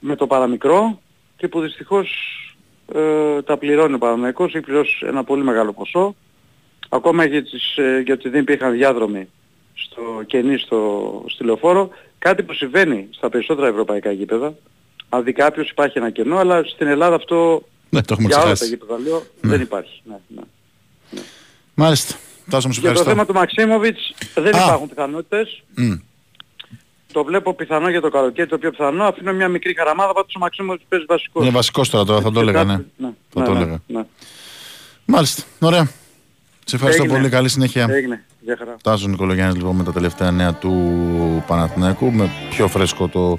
με 0.00 0.16
το 0.16 0.26
παραμικρό 0.26 1.00
και 1.36 1.48
που 1.48 1.60
δυστυχώς 1.60 2.08
ε, 2.94 3.42
τα 3.42 3.56
πληρώνει 3.56 3.94
ο 3.94 3.98
Παναμαϊκός, 3.98 4.54
έχει 4.54 4.64
πληρώσει 4.64 5.06
ένα 5.06 5.24
πολύ 5.24 5.44
μεγάλο 5.44 5.72
ποσό. 5.72 6.14
Ακόμα 6.94 7.24
για 7.24 7.42
τις, 7.42 7.76
ε, 7.76 8.02
γιατί 8.04 8.28
δεν 8.28 8.40
υπήρχαν 8.40 8.72
διάδρομοι 8.72 9.28
στο 9.74 10.02
κενή 10.26 10.58
στο, 10.58 11.24
στη 11.28 11.44
Λεωφόρο, 11.44 11.90
κάτι 12.18 12.42
που 12.42 12.52
συμβαίνει 12.54 13.08
στα 13.10 13.28
περισσότερα 13.28 13.66
ευρωπαϊκά 13.68 14.10
γήπεδα. 14.12 14.54
Αν 15.08 15.24
δει 15.24 15.32
κάποιος 15.32 15.70
υπάρχει 15.70 15.98
ένα 15.98 16.10
κενό, 16.10 16.36
αλλά 16.38 16.62
στην 16.64 16.86
Ελλάδα 16.86 17.14
αυτό 17.14 17.62
Ναι, 17.90 18.02
το 18.02 18.12
έχουμε 18.12 18.28
για 18.28 18.36
όλα 18.36 18.46
τα 18.46 18.52
ξεχάσει. 18.52 18.70
γήπεδα 18.76 18.98
λέω 18.98 19.22
δεν 19.40 19.60
υπάρχει. 19.60 20.00
Ναι, 20.04 20.16
ναι. 20.28 20.42
Μάλιστα. 21.74 22.14
Τάσο 22.50 22.66
μου, 22.68 22.74
σε 22.74 22.80
Για 22.80 22.92
το 22.92 23.00
ευχαριστώ. 23.00 23.10
θέμα 23.10 23.26
του 23.26 23.32
Μαξίμοβιτς 23.34 24.14
δεν 24.34 24.54
Α. 24.56 24.62
υπάρχουν 24.64 24.88
πιθανότητες. 24.88 25.62
Μμ. 25.74 25.92
Το 27.12 27.24
βλέπω 27.24 27.54
πιθανό 27.54 27.88
για 27.90 28.00
το 28.00 28.08
καλοκαίρι, 28.10 28.48
το 28.48 28.58
πιο 28.58 28.70
πιθανό. 28.70 29.04
Αφήνω 29.04 29.32
μια 29.32 29.48
μικρή 29.48 29.74
χαραμάδα, 29.74 30.12
πάντως 30.12 30.34
ο 30.34 30.38
Μαξίμοβιτς 30.38 30.84
παίζει 30.88 31.04
βασικός. 31.08 31.42
Είναι 31.42 31.52
βασικός 31.52 31.90
τώρα, 31.90 32.04
τώρα 32.04 32.20
θα 32.20 32.30
το 32.32 32.40
έλεγα, 32.40 32.64
ναι. 32.64 32.74
Ναι, 32.96 33.10
Θα 33.32 33.40
ναι, 33.40 33.46
το 33.46 33.52
ναι, 33.52 33.60
έλεγα. 33.60 33.82
ναι. 33.86 34.02
Μάλιστα. 35.04 35.42
Ωραία. 35.60 35.90
Σε 36.64 36.76
ευχαριστώ 36.76 37.02
Έγινε. 37.02 37.18
πολύ. 37.18 37.30
Καλή 37.30 37.48
συνέχεια. 37.48 37.86
Έγινε. 37.90 38.24
Γεια 38.40 38.56
χαρά. 38.58 38.76
Τάσο 38.82 39.08
Νικολογιάννης 39.08 39.56
λοιπόν 39.56 39.76
με 39.76 39.84
τα 39.84 39.92
τελευταία 39.92 40.30
νέα 40.30 40.54
του 40.54 41.44
Παναθηναϊκού 41.46 42.12
με 42.12 42.30
πιο 42.50 42.68
φρέσκο 42.68 43.08
το, 43.08 43.38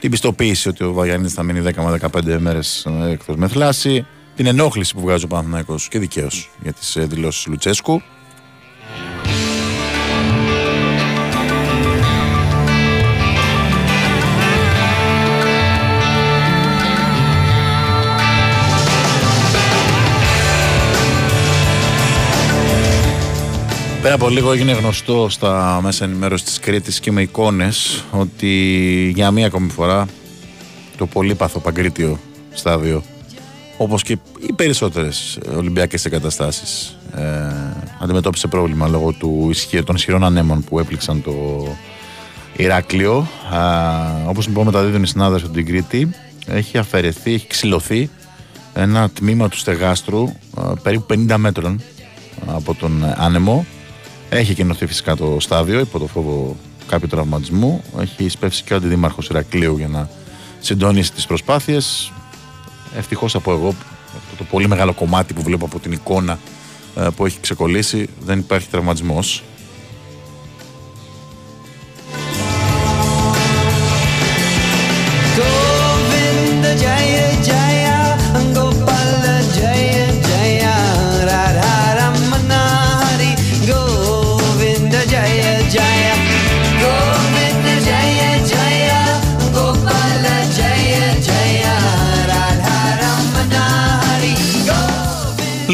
την 0.00 0.10
πιστοποίηση 0.10 0.68
ότι 0.68 0.84
ο 0.84 0.92
Βαγιαννής 0.92 1.32
θα 1.32 1.42
μείνει 1.42 1.62
10 1.64 1.72
με 1.74 1.98
15 2.12 2.38
μέρες 2.38 2.86
ε, 2.86 3.10
εκτός 3.10 3.36
με 3.36 3.48
θλάση 3.48 4.06
την 4.36 4.46
ενόχληση 4.46 4.94
που 4.94 5.00
βγάζει 5.00 5.24
ο 5.24 5.28
Παναθηναϊκός 5.28 5.88
και 5.88 5.98
δικαίως 5.98 6.50
για 6.62 6.72
τις 6.72 6.96
ε, 6.96 7.04
δηλώσεις 7.04 7.46
Λουτσέσκου 7.46 8.02
Πέρα 24.06 24.18
από 24.18 24.28
λίγο 24.28 24.52
έγινε 24.52 24.72
γνωστό 24.72 25.28
στα 25.28 25.80
μέσα 25.82 26.04
ενημέρωσης 26.04 26.46
της 26.46 26.60
Κρήτης 26.60 27.00
και 27.00 27.12
με 27.12 27.22
εικόνες 27.22 28.04
ότι 28.10 28.48
για 29.14 29.30
μία 29.30 29.46
ακόμη 29.46 29.70
φορά 29.70 30.06
το 30.96 31.06
πολύπαθο 31.06 31.58
Παγκρίτιο 31.58 32.18
στάδιο 32.52 33.02
όπως 33.76 34.02
και 34.02 34.18
οι 34.48 34.52
περισσότερες 34.52 35.38
Ολυμπιακές 35.56 36.04
εγκαταστάσεις 36.04 36.98
ε, 37.16 37.22
αντιμετώπισε 38.00 38.46
πρόβλημα 38.46 38.88
λόγω 38.88 39.12
του 39.12 39.46
ισχύ, 39.50 39.82
των 39.82 39.94
ισχυρών 39.94 40.24
ανέμων 40.24 40.64
που 40.64 40.78
έπληξαν 40.78 41.22
το 41.22 41.32
Ηράκλειο. 42.56 43.28
Α, 43.54 43.60
όπως 44.26 44.46
λοιπόν 44.46 44.66
μεταδίδουν 44.66 45.02
οι 45.02 45.06
συνάδελφοι 45.06 45.44
από 45.44 45.54
την 45.54 45.66
Κρήτη 45.66 46.08
έχει 46.46 46.78
αφαιρεθεί, 46.78 47.34
έχει 47.34 47.46
ξυλωθεί 47.46 48.10
ένα 48.74 49.10
τμήμα 49.10 49.48
του 49.48 49.56
στεγάστρου 49.56 50.32
α, 50.54 50.62
περίπου 50.62 51.06
50 51.28 51.34
μέτρων 51.36 51.80
από 52.46 52.74
τον 52.74 53.04
ε, 53.04 53.14
άνεμο. 53.18 53.66
Έχει 54.28 54.54
κενωθεί 54.54 54.86
φυσικά 54.86 55.16
το 55.16 55.36
στάδιο 55.40 55.80
υπό 55.80 55.98
το 55.98 56.06
φόβο 56.06 56.56
κάποιου 56.86 57.08
τραυματισμού. 57.08 57.82
Έχει 58.00 58.28
σπεύσει 58.28 58.62
και 58.62 58.72
ο 58.72 58.76
αντιδήμαρχος 58.76 59.28
Ηρακλείου 59.28 59.76
για 59.76 59.88
να 59.88 60.08
συντονίσει 60.60 61.12
τις 61.12 61.26
προσπάθειες. 61.26 62.12
Ευτυχώς 62.96 63.34
από 63.34 63.52
εγώ, 63.52 63.68
αυτό 64.06 64.36
το 64.36 64.44
πολύ 64.44 64.68
μεγάλο 64.68 64.92
κομμάτι 64.92 65.34
που 65.34 65.42
βλέπω 65.42 65.64
από 65.64 65.78
την 65.78 65.92
εικόνα 65.92 66.38
ε, 66.96 67.08
που 67.16 67.26
έχει 67.26 67.40
ξεκολλήσει, 67.40 68.08
δεν 68.24 68.38
υπάρχει 68.38 68.68
τραυματισμός. 68.68 69.42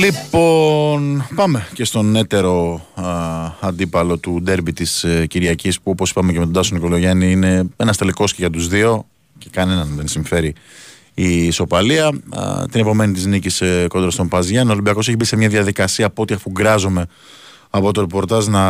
Λοιπόν, 0.02 1.26
πάμε 1.34 1.66
και 1.74 1.84
στον 1.84 2.16
έτερο 2.16 2.86
α, 2.94 3.04
αντίπαλο 3.60 4.18
του 4.18 4.40
ντέρμπι 4.42 4.72
της 4.72 5.04
ε, 5.04 5.26
Κυριακής 5.26 5.80
που 5.80 5.90
όπως 5.90 6.10
είπαμε 6.10 6.32
και 6.32 6.38
με 6.38 6.44
τον 6.44 6.52
Τάσο 6.52 6.74
Νικολογιάννη 6.74 7.30
είναι 7.30 7.68
ένας 7.76 7.96
τελικός 7.96 8.30
και 8.30 8.36
για 8.40 8.50
τους 8.50 8.68
δύο 8.68 9.06
και 9.38 9.48
κανέναν 9.50 9.92
δεν 9.96 10.08
συμφέρει 10.08 10.54
η 11.14 11.46
ισοπαλία. 11.46 12.06
Α, 12.06 12.66
την 12.70 12.80
επομένη 12.80 13.12
της 13.12 13.26
νίκης 13.26 13.60
ε, 13.60 13.86
κόντρα 13.88 14.10
στον 14.10 14.28
Παζιάν. 14.28 14.68
Ο 14.68 14.72
Ολυμπιακός 14.72 15.08
έχει 15.08 15.16
μπει 15.16 15.24
σε 15.24 15.36
μια 15.36 15.48
διαδικασία 15.48 16.06
από 16.06 16.22
ό,τι 16.22 16.34
αφού 16.34 16.50
γκράζομαι 16.50 17.06
από 17.70 17.92
το 17.92 18.00
ρεπορτάζ 18.00 18.46
να 18.46 18.62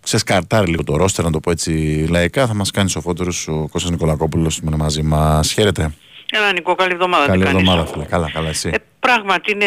ξεσκαρτάρει 0.00 0.70
λίγο 0.70 0.84
το 0.84 0.96
ρόστερ, 0.96 1.24
να 1.24 1.30
το 1.30 1.40
πω 1.40 1.50
έτσι 1.50 1.70
λαϊκά. 2.10 2.46
Θα 2.46 2.54
μας 2.54 2.70
κάνει 2.70 2.90
σοφότερους 2.90 3.48
ο 3.48 3.68
Κώστας 3.70 3.90
Νικολακόπουλος 3.90 4.60
που 4.60 4.66
είναι 4.66 4.76
μαζί 4.76 5.02
μας. 5.02 5.52
Χαίρετε. 5.52 5.94
Έλα 6.34 6.52
Νικό, 6.52 6.74
καλή 6.74 6.92
εβδομάδα. 6.92 7.26
Καλή 7.26 7.38
τι 7.38 7.44
κάνεις; 7.44 7.62
εβδομάδα 7.62 7.90
φίλε. 7.92 8.04
Καλά, 8.04 8.30
καλά 8.30 8.48
εσύ. 8.48 8.70
Ε, 8.72 8.76
πράγματι 9.00 9.52
είναι, 9.52 9.66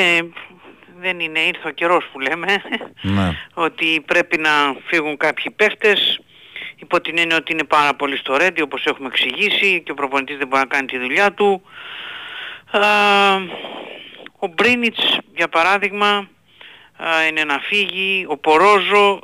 δεν 1.05 1.19
είναι, 1.19 1.39
ήρθε 1.39 1.67
ο 1.67 1.71
καιρός 1.71 2.05
που 2.11 2.19
λέμε, 2.19 2.61
Ναι. 3.01 3.31
ότι 3.67 4.03
πρέπει 4.05 4.37
να 4.37 4.49
φύγουν 4.85 5.17
κάποιοι 5.17 5.51
παίχτες, 5.51 6.19
υπό 6.75 7.01
την 7.01 7.17
έννοια 7.17 7.35
ότι 7.37 7.51
είναι 7.51 7.63
πάρα 7.63 7.93
πολύ 7.95 8.17
στο 8.17 8.37
ρέντι 8.37 8.61
όπως 8.61 8.85
έχουμε 8.85 9.07
εξηγήσει 9.07 9.81
και 9.85 9.91
ο 9.91 9.93
προπονητής 9.93 10.37
δεν 10.37 10.47
μπορεί 10.47 10.61
να 10.61 10.67
κάνει 10.67 10.87
τη 10.87 10.97
δουλειά 10.97 11.33
του. 11.33 11.61
Α, 12.71 12.81
ο 14.39 14.47
Μπρίνιτς 14.47 15.17
για 15.35 15.47
παράδειγμα 15.47 16.29
α, 16.97 17.25
είναι 17.27 17.43
να 17.43 17.59
φύγει, 17.59 18.25
ο 18.29 18.37
Πορόζο 18.37 19.19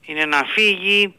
είναι 0.00 0.24
να 0.24 0.42
φύγει. 0.46 1.14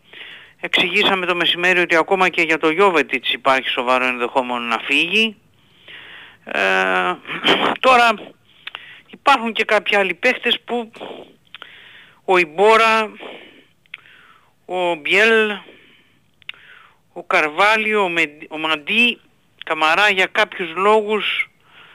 Εξηγήσαμε 0.59 1.25
το 1.25 1.35
μεσημέρι 1.35 1.79
ότι 1.79 1.95
ακόμα 1.95 2.29
και 2.29 2.41
για 2.41 2.57
το 2.57 2.69
Γιώβετιτς 2.69 3.33
υπάρχει 3.33 3.69
σοβαρό 3.69 4.05
ενδεχόμενο 4.05 4.59
να 4.59 4.79
φύγει. 4.83 5.35
Ε, 6.43 6.59
τώρα 7.87 8.13
υπάρχουν 9.25 9.53
και 9.53 9.63
κάποιοι 9.63 9.95
άλλοι 9.97 10.13
παίχτες 10.13 10.59
που 10.65 10.91
ο 12.25 12.37
Ιμπόρα, 12.37 13.11
ο 14.65 14.95
Μπιέλ, 14.95 15.51
ο 17.13 17.23
Καρβάλιο, 17.23 18.03
ο, 18.03 18.09
Μεν- 18.09 18.45
ο 18.49 18.57
Μαντί, 18.57 19.19
Καμαρά 19.65 20.09
για 20.09 20.25
κάποιους 20.25 20.69
λόγους 20.75 21.49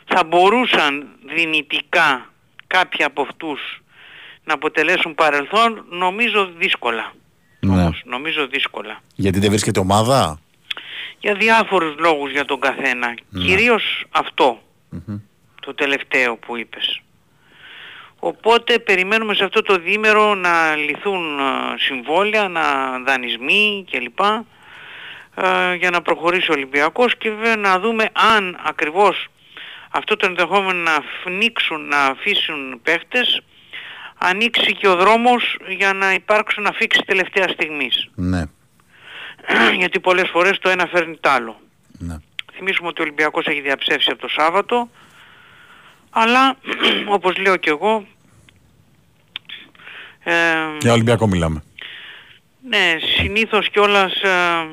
θα 0.07 0.25
μπορούσαν 0.25 1.09
δυνητικά 1.27 2.33
κάποιοι 2.67 3.05
από 3.05 3.23
αυτούς 3.23 3.61
να 4.45 4.55
αποτελέσουν 4.55 5.15
παρελθόν, 5.15 5.85
νομίζω 5.91 6.47
δύσκολα. 6.57 7.13
όμως. 7.63 8.03
Νομίζω 8.05 8.47
δύσκολα. 8.47 9.01
Γιατί 9.15 9.39
δεν 9.39 9.49
βρίσκεται 9.51 9.81
ομάδα; 9.81 10.41
Για 11.19 11.35
διάφορους 11.35 11.95
λόγους 11.99 12.31
για 12.31 12.45
τον 12.45 12.61
καθένα. 12.61 13.15
Κυρίως 13.33 14.05
αυτό. 14.11 14.63
Το 15.61 15.75
τελευταίο 15.75 16.37
που 16.37 16.57
είπες. 16.57 17.01
Οπότε 18.19 18.79
περιμένουμε 18.79 19.35
σε 19.35 19.45
αυτό 19.45 19.63
το 19.63 19.77
διήμερο 19.77 20.35
να 20.35 20.77
λυθούν 20.77 21.39
ε, 21.39 21.43
συμβόλαια, 21.79 22.49
να 22.49 22.63
δανεισμοί 23.07 23.85
κλπ. 23.91 24.21
ε, 25.35 25.75
για 25.75 25.91
να 25.91 26.03
προχωρήσει 26.03 26.51
ο 26.51 26.55
Ολυμπιακός 26.55 27.17
και 27.17 27.31
βέβαια 27.31 27.57
να 27.57 27.79
δούμε 27.79 28.09
αν 28.13 28.61
ακριβώς 28.65 29.27
αυτό 29.91 30.17
το 30.17 30.27
ενδεχόμενο 30.27 30.83
να 30.83 30.99
φνίξουν, 31.23 31.89
να 31.89 32.05
αφήσουν 32.05 32.81
παίχτες 32.83 33.43
ανοίξει 34.19 34.75
και 34.75 34.89
ο 34.89 34.97
δρόμος 34.97 35.59
για 35.69 35.93
να 35.93 36.13
υπάρξουν 36.13 36.67
αφήξεις 36.67 37.05
τελευταία 37.05 37.49
στιγμής. 37.49 38.09
Ναι. 38.15 38.43
Γιατί 39.81 40.01
πολλές 40.01 40.29
φορές 40.29 40.59
το 40.59 40.69
ένα 40.69 40.87
φέρνει 40.87 41.17
το 41.21 41.31
άλλο. 41.31 41.61
ναι. 41.99 42.17
Θυμίσουμε 42.55 42.89
ότι 42.89 43.01
ο 43.01 43.05
Ολυμπιακός 43.05 43.47
έχει 43.47 43.61
διαψεύσει 43.61 44.11
από 44.11 44.21
το 44.21 44.29
Σάββατο, 44.29 44.89
αλλά 46.11 46.57
όπως 47.17 47.37
λέω 47.37 47.57
και 47.57 47.71
εγώ, 47.71 48.07
ε, 50.25 50.33
Για 50.81 50.93
Ολυμπιακό 50.93 51.27
μιλάμε. 51.27 51.63
ναι, 52.69 52.97
συνήθως 53.17 53.71
κιόλας, 53.71 54.13
ε, 54.23 54.67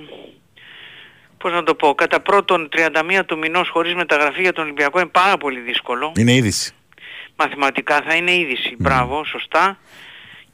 πώς 1.38 1.52
να 1.52 1.64
το 1.64 1.76
πω, 1.76 1.96
κατά 1.96 2.20
πρώτον 2.20 2.70
31 2.72 3.24
του 3.26 3.38
μηνός 3.38 3.70
χωρίς 3.70 3.94
μεταγραφή 3.96 4.42
για 4.42 4.54
τον 4.54 4.64
Ολυμπιακό 4.64 5.00
είναι 5.00 5.10
πάρα 5.10 5.38
πολύ 5.38 5.60
δύσκολο. 5.60 6.12
Είναι 6.16 6.34
είδηση. 6.34 6.74
Μαθηματικά 7.36 8.02
θα 8.08 8.16
είναι 8.16 8.36
είδηση. 8.36 8.76
Μπράβο, 8.80 9.24
σωστά. 9.26 9.78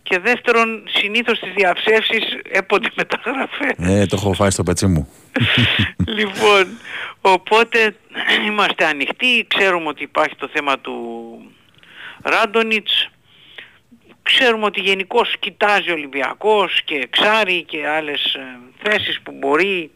Και 0.04 0.20
δεύτερον, 0.20 0.84
συνήθως 0.88 1.40
τις 1.40 1.54
διαψεύσεις 1.54 2.38
έπονται 2.52 2.90
μεταγραφές. 3.02 3.72
Ε, 3.78 4.06
το 4.06 4.16
έχω 4.20 4.34
φάει 4.34 4.50
στο 4.50 4.64
πετσί 4.64 4.88
μου. 4.88 5.10
λοιπόν, 6.18 6.68
οπότε 7.22 7.96
είμαστε 8.48 8.86
ανοιχτοί, 8.86 9.46
ξέρουμε 9.48 9.88
ότι 9.88 10.04
υπάρχει 10.04 10.36
το 10.36 10.50
θέμα 10.54 10.80
του 10.80 10.96
Ράντονιτς, 12.22 13.10
ξέρουμε 14.24 14.66
ότι 14.66 14.82
γενικώς 14.82 15.36
κοιτάζει 15.40 15.90
ο 15.90 15.94
Ολυμπιακός 15.94 16.82
και 16.84 16.96
εξάρει 16.96 17.64
και 17.64 17.88
άλλες 17.88 18.34
ε, 18.34 18.60
θέσεις 18.84 19.22
που 19.22 19.32
μπορεί, 19.32 19.92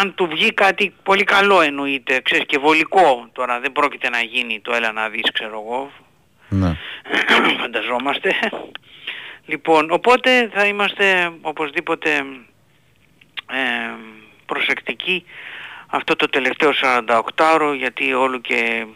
αν 0.00 0.14
του 0.14 0.26
βγει 0.26 0.52
κάτι 0.52 0.94
πολύ 1.02 1.24
καλό 1.24 1.60
εννοείται, 1.60 2.20
ξέρεις 2.20 2.46
και 2.46 2.58
βολικό 2.58 3.28
τώρα, 3.32 3.60
δεν 3.60 3.72
πρόκειται 3.72 4.08
να 4.08 4.20
γίνει 4.20 4.60
το 4.60 4.74
έλα 4.74 4.92
να 4.92 5.08
δεις 5.08 5.30
ξέρω 5.32 5.64
εγώ, 5.66 5.90
ναι. 6.48 6.76
φανταζόμαστε. 7.60 8.34
Λοιπόν, 9.46 9.90
οπότε 9.90 10.50
θα 10.54 10.66
είμαστε 10.66 11.30
οπωσδήποτε 11.40 12.10
ε, 13.50 13.94
προσεκτικοί 14.46 15.24
αυτό 15.86 16.16
το 16.16 16.28
τελευταίο 16.28 16.70
48ωρο 17.06 17.74
γιατί 17.78 18.12
όλο 18.12 18.38
και 18.40 18.86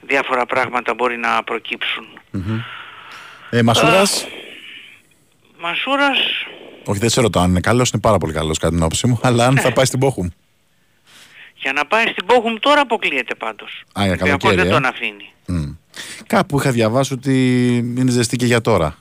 διάφορα 0.00 0.46
πράγματα 0.46 0.94
μπορεί 0.94 1.16
να 1.16 1.42
προκύψουν. 1.42 2.06
Ε, 3.50 3.62
Μασούρας; 3.62 4.26
Μασούρας, 5.60 6.18
Όχι, 6.84 6.98
δεν 6.98 7.08
σε 7.08 7.20
ρωτάω 7.20 7.42
αν 7.42 7.50
είναι 7.50 7.60
καλός, 7.60 7.90
είναι 7.90 8.00
πάρα 8.02 8.18
πολύ 8.18 8.32
καλός 8.32 8.58
κατά 8.58 8.72
την 8.72 8.82
άποψή 8.82 9.06
μου, 9.06 9.20
αλλά 9.22 9.46
αν 9.46 9.58
θα 9.58 9.72
πάει 9.72 9.84
στην 9.84 9.98
Πόχουμ. 9.98 10.28
για 11.54 11.72
να 11.72 11.84
πάει 11.86 12.06
στην 12.06 12.26
Πόχουμ 12.26 12.54
τώρα 12.60 12.80
αποκλείεται 12.80 13.34
πάντως. 13.34 13.82
Α, 13.98 14.02
για 14.04 14.10
Ο 14.10 14.10
Ολυμπιακός 14.10 14.42
καλοκαίρι, 14.42 14.56
δεν 14.56 14.66
ε. 14.66 14.70
τον 14.70 14.84
αφήνει. 14.84 15.32
Μμ. 15.46 15.70
Κάπου 16.26 16.58
είχα 16.58 16.70
διαβάσει 16.70 17.12
ότι 17.12 17.66
είναι 17.76 18.10
ζεστή 18.10 18.36
και 18.36 18.46
για 18.46 18.60
τώρα. 18.60 18.98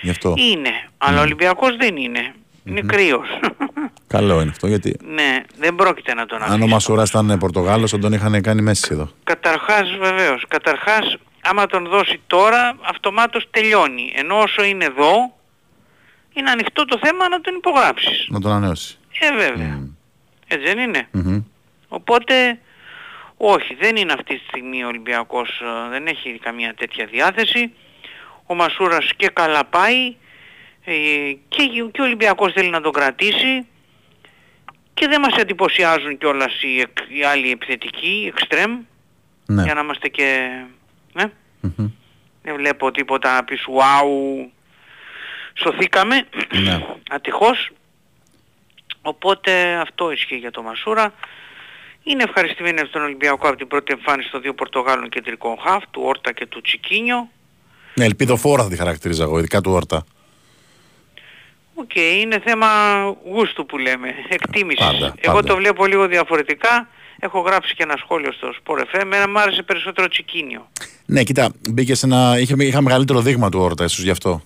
Γι' 0.00 0.10
αυτό. 0.10 0.34
Είναι, 0.36 0.70
αλλά 0.98 1.18
ο 1.18 1.22
Ολυμπιακός 1.22 1.76
δεν 1.76 1.96
είναι. 1.96 2.34
Είναι 2.64 2.80
κρύος. 2.80 3.28
Καλό 4.06 4.40
είναι 4.40 4.50
αυτό, 4.50 4.66
γιατί 4.66 4.96
ναι, 5.14 5.42
δεν 5.58 5.74
πρόκειται 5.74 6.14
να 6.14 6.26
τον 6.26 6.38
αφήσει. 6.38 6.54
αν 6.54 6.62
ο 6.62 6.66
Μασούρας 6.66 7.08
ήταν 7.08 7.38
Πορτογάλος 7.38 7.90
θα 7.90 7.98
τον 7.98 8.12
είχαν 8.12 8.42
κάνει 8.42 8.62
μέση 8.62 8.88
εδώ. 8.92 9.10
Καταρχάς 9.24 9.96
βεβαίως, 10.00 10.44
καταρχάς 10.48 11.16
άμα 11.42 11.66
τον 11.66 11.88
δώσει 11.88 12.20
τώρα 12.26 12.76
αυτομάτως 12.82 13.46
τελειώνει. 13.50 14.12
Ενώ 14.14 14.38
όσο 14.38 14.64
είναι 14.64 14.84
εδώ 14.84 15.34
είναι 16.34 16.50
ανοιχτό 16.50 16.84
το 16.84 16.98
θέμα 17.02 17.28
να 17.28 17.40
τον 17.40 17.54
υπογράψεις. 17.54 18.26
Να 18.28 18.40
τον 18.40 18.50
ανανεώσει. 18.50 18.98
Ε 19.20 19.36
βέβαια. 19.36 19.88
Έτσι 20.46 20.66
δεν 20.66 20.78
είναι. 20.78 21.08
Μμμ. 21.10 21.42
Οπότε 21.88 22.58
όχι, 23.36 23.74
δεν 23.74 23.96
είναι 23.96 24.12
αυτή 24.12 24.38
τη 24.38 24.44
στιγμή 24.46 24.84
ο 24.84 24.86
Ολυμπιακός, 24.86 25.60
ε, 25.60 25.88
δεν 25.88 26.06
έχει 26.06 26.38
καμία 26.42 26.74
τέτοια 26.74 27.06
διάθεση. 27.06 27.72
Ο 28.46 28.54
Μασούρας 28.54 29.10
και 29.16 29.28
καλά 29.28 29.64
πάει 29.64 30.16
ε, 30.84 30.94
και, 31.48 31.62
και 31.92 32.00
ο 32.00 32.04
Ολυμπιακός 32.04 32.52
θέλει 32.52 32.70
να 32.70 32.80
τον 32.80 32.92
κρατήσει 32.92 33.66
και 34.94 35.08
δεν 35.08 35.20
μας 35.20 35.36
εντυπωσιάζουν 35.36 36.18
κιόλας 36.18 36.62
οι, 36.62 36.80
εκ- 36.80 37.08
οι 37.18 37.24
άλλοι 37.24 37.50
επιθετικοί, 37.50 38.20
οι 38.22 38.26
εξτρέμ, 38.26 38.80
Ναι. 39.46 39.62
για 39.62 39.74
να 39.74 39.80
είμαστε 39.80 40.08
και... 40.08 40.48
Ναι. 41.12 41.24
Μμμ. 41.60 41.90
Δεν 42.42 42.54
βλέπω 42.56 42.90
τίποτα 42.90 43.34
να 43.34 43.44
πεις 43.44 43.64
«Wow, 43.68 44.46
σωθήκαμε». 45.54 46.26
Ναι. 46.62 46.86
Ατυχώς. 47.16 47.70
Οπότε 49.02 49.74
αυτό 49.74 50.10
ισχύει 50.10 50.36
για 50.36 50.50
το 50.50 50.62
Μασούρα. 50.62 51.12
Είναι 52.04 52.22
ευχαριστημένοι 52.22 52.78
στον 52.88 53.02
Ολυμπιακό 53.02 53.48
από 53.48 53.56
την 53.56 53.66
πρώτη 53.66 53.92
εμφάνιση 53.92 54.30
των 54.30 54.40
δύο 54.42 54.54
Πορτογάλων 54.54 55.08
κεντρικών 55.08 55.56
χαφ, 55.60 55.82
του 55.90 56.02
Όρτα 56.04 56.32
και 56.32 56.46
του 56.46 56.60
Τσικίνιο. 56.60 57.28
Ναι, 57.94 58.04
ελπιδοφόρα 58.04 58.62
θα 58.62 58.68
τη 58.68 58.76
χαρακτήριζα 58.76 59.22
εγώ, 59.22 59.38
ειδικά 59.38 59.60
του 59.60 59.72
Όρτα. 59.72 60.04
Οκ, 61.74 61.94
είναι 61.94 62.40
θέμα 62.44 62.68
γούστου 63.24 63.66
που 63.66 63.78
λέμε, 63.78 64.08
εκτίμησης. 64.28 64.86
Πάντα, 64.86 65.14
Εγώ 65.20 65.34
πάντα. 65.34 65.48
το 65.48 65.56
βλέπω 65.56 65.86
λίγο 65.86 66.06
διαφορετικά. 66.06 66.88
Έχω 67.18 67.40
γράψει 67.40 67.74
και 67.74 67.82
ένα 67.82 67.96
σχόλιο 67.96 68.32
στο 68.32 68.52
Sport 68.62 68.78
FM. 68.78 69.00
Εμένα 69.00 69.28
μου 69.28 69.38
άρεσε 69.38 69.62
περισσότερο 69.62 70.08
Τσικίνιο. 70.08 70.68
Ναι, 71.06 71.22
κοίτα, 71.22 71.52
μπήκε 71.70 71.94
σε 71.94 72.06
ένα. 72.06 72.38
Είχε, 72.38 72.54
είχα 72.58 72.80
μεγαλύτερο 72.82 73.20
δείγμα 73.20 73.48
του 73.48 73.60
Όρτα, 73.60 73.84
ίσως 73.84 74.04
γι' 74.04 74.10
αυτό. 74.10 74.42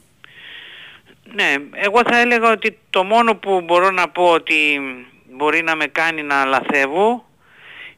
Ναι, 1.34 1.54
εγώ 1.72 2.00
θα 2.06 2.18
έλεγα 2.18 2.50
ότι 2.52 2.78
το 2.90 3.04
μόνο 3.04 3.34
που 3.34 3.60
μπορώ 3.64 3.90
να 3.90 4.08
πω 4.08 4.24
ότι 4.24 4.80
μπορεί 5.36 5.62
να 5.62 5.76
με 5.76 5.86
κάνει 5.86 6.22
να 6.22 6.44
λαθεύω 6.44 7.27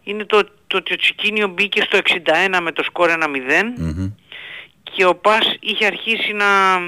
είναι 0.02 0.24
το, 0.24 0.44
το 0.66 0.76
ότι 0.76 0.92
ο 0.92 0.96
Τσικίνιο 0.96 1.48
μπήκε 1.48 1.82
στο 1.82 1.98
61 2.04 2.58
με 2.62 2.72
το 2.72 2.82
σκορ 2.82 3.10
1-0 3.10 3.24
Μμμ. 3.76 4.10
και 4.82 5.04
ο 5.04 5.14
Πας 5.14 5.56
είχε 5.60 5.86
αρχίσει 5.86 6.32
να, 6.32 6.78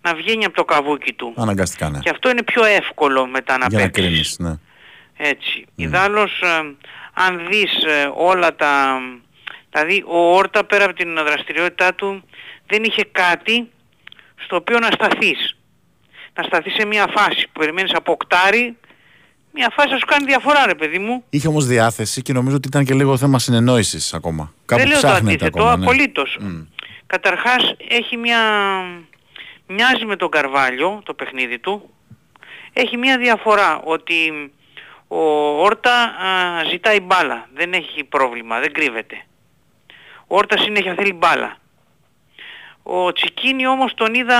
να 0.00 0.14
βγαίνει 0.14 0.44
από 0.44 0.54
το 0.56 0.64
καβούκι 0.64 1.12
του. 1.12 1.32
Αναγκαστικά, 1.36 1.90
ναι. 1.90 1.98
Και 1.98 2.10
αυτό 2.10 2.30
είναι 2.30 2.42
πιο 2.42 2.64
εύκολο 2.64 3.26
μετά 3.26 3.58
να 3.58 3.66
Για 3.66 3.78
να 3.78 3.84
παίξεις. 3.84 4.04
κρίνεις, 4.04 4.38
ναι. 4.38 4.54
Έτσι. 5.16 5.64
Ιδάλλως, 5.74 6.40
ε, 6.40 6.74
αν 7.12 7.46
δεις 7.50 7.84
ε, 7.84 8.10
όλα 8.14 8.54
τα... 8.56 9.00
Δηλαδή, 9.70 10.04
ο 10.06 10.34
Όρτα 10.36 10.64
πέρα 10.64 10.84
από 10.84 10.94
την 10.94 11.14
δραστηριότητά 11.14 11.94
του 11.94 12.22
δεν 12.66 12.84
είχε 12.84 13.04
κάτι 13.12 13.70
στο 14.44 14.56
οποίο 14.56 14.78
να 14.78 14.86
σταθείς. 14.90 15.56
Να 16.34 16.42
σταθείς 16.42 16.74
σε 16.74 16.86
μια 16.86 17.06
φάση 17.16 17.46
που 17.46 17.60
περιμένεις 17.60 17.92
από 17.94 18.12
οκτάρι, 18.12 18.76
μια 19.56 19.72
φάση 19.76 19.88
θα 19.88 19.98
σου 19.98 20.06
κάνει 20.06 20.24
διαφορά 20.24 20.66
ρε 20.66 20.74
παιδί 20.74 20.98
μου. 20.98 21.24
Είχε 21.30 21.48
όμως 21.48 21.66
διάθεση 21.66 22.22
και 22.22 22.32
νομίζω 22.32 22.56
ότι 22.56 22.68
ήταν 22.68 22.84
και 22.84 22.94
λίγο 22.94 23.16
θέμα 23.16 23.38
συνεννόησης 23.38 24.14
ακόμα. 24.14 24.52
Κάπου 24.64 24.80
δεν 24.80 24.90
λέω 24.90 25.00
το 25.00 25.06
ψάχνεται 25.06 25.34
αντίθετο, 25.34 25.58
ακόμα. 25.58 25.76
ναι. 25.76 25.84
απολύτως. 25.84 26.36
Μμ. 26.40 26.62
Καταρχάς 27.06 27.74
έχει 27.88 28.16
μια... 28.16 28.38
Μοιάζει 29.68 30.04
με 30.04 30.16
τον 30.16 30.30
Καρβάλιο 30.30 31.00
το 31.04 31.14
παιχνίδι 31.14 31.58
του. 31.58 31.90
Έχει 32.72 32.96
μια 32.96 33.18
διαφορά 33.18 33.80
ότι 33.84 34.50
ο 35.08 35.20
Όρτα 35.62 36.02
α, 36.02 36.64
ζητάει 36.70 37.00
μπάλα. 37.00 37.48
Δεν 37.54 37.72
έχει 37.72 38.04
πρόβλημα, 38.04 38.60
δεν 38.60 38.72
κρύβεται. 38.72 39.24
Ο 40.26 40.36
Όρτας 40.36 40.62
συνέχεια 40.62 40.94
θέλει 40.94 41.12
μπάλα. 41.12 41.56
Ο 42.82 43.12
Τσικίνη 43.12 43.66
όμως 43.66 43.94
τον 43.94 44.14
είδα 44.14 44.38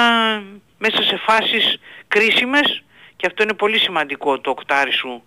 μέσα 0.78 1.02
σε 1.02 1.16
φάσεις 1.26 1.78
κρίσιμες 2.08 2.84
και 3.16 3.26
αυτό 3.26 3.42
είναι 3.42 3.54
πολύ 3.54 3.78
σημαντικό 3.78 4.40
το 4.40 4.50
οκτάρι 4.50 4.92
σου 4.92 5.22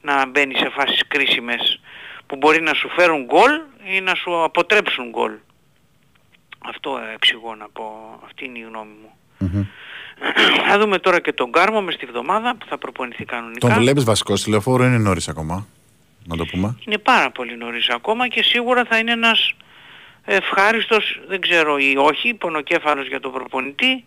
να 0.00 0.26
μπαίνει 0.26 0.54
σε 0.56 0.68
φάσεις 0.68 1.02
κρίσιμες 1.08 1.80
που 2.26 2.36
μπορεί 2.36 2.60
να 2.60 2.74
σου 2.74 2.88
φέρουν 2.88 3.24
γκολ 3.24 3.50
ή 3.84 4.00
να 4.00 4.14
σου 4.14 4.42
αποτρέψουν 4.42 5.08
γκολ. 5.08 5.32
Αυτό 6.58 7.00
εξηγώ 7.14 7.54
να 7.54 7.68
πω, 7.68 8.18
αυτή 8.24 8.44
είναι 8.44 8.58
η 8.58 8.62
γνώμη 8.62 8.92
μου. 9.02 9.12
Μμμ. 9.38 9.64
Θα 10.68 10.78
δούμε 10.78 10.98
τώρα 10.98 11.20
και 11.20 11.32
τον 11.32 11.52
Κάρμο 11.52 11.82
μες 11.82 11.96
τη 11.96 12.06
βδομάδα 12.06 12.56
που 12.56 12.66
θα 12.68 12.78
προπονηθεί 12.78 13.24
κανονικά. 13.24 13.68
Τον 13.68 13.78
βλέπεις 13.78 14.04
βασικός 14.04 14.40
στη 14.40 14.50
λεωφόρο, 14.50 14.84
είναι 14.84 14.98
νωρίς 14.98 15.28
ακόμα. 15.28 15.66
Να 16.24 16.36
το 16.36 16.44
πούμε; 16.44 16.76
Είναι 16.86 16.98
πάρα 16.98 17.30
πολύ 17.30 17.56
νωρίς 17.56 17.88
ακόμα 17.88 18.28
και 18.28 18.42
σίγουρα 18.42 18.84
θα 18.84 18.98
είναι 18.98 19.12
ένας 19.12 19.54
ευχάριστος, 20.24 21.20
δεν 21.28 21.40
ξέρω 21.40 21.78
ή 21.78 21.96
όχι, 21.96 22.34
πονοκέφαλος 22.34 23.08
για 23.08 23.20
τον 23.20 23.32
προπονητή, 23.32 24.04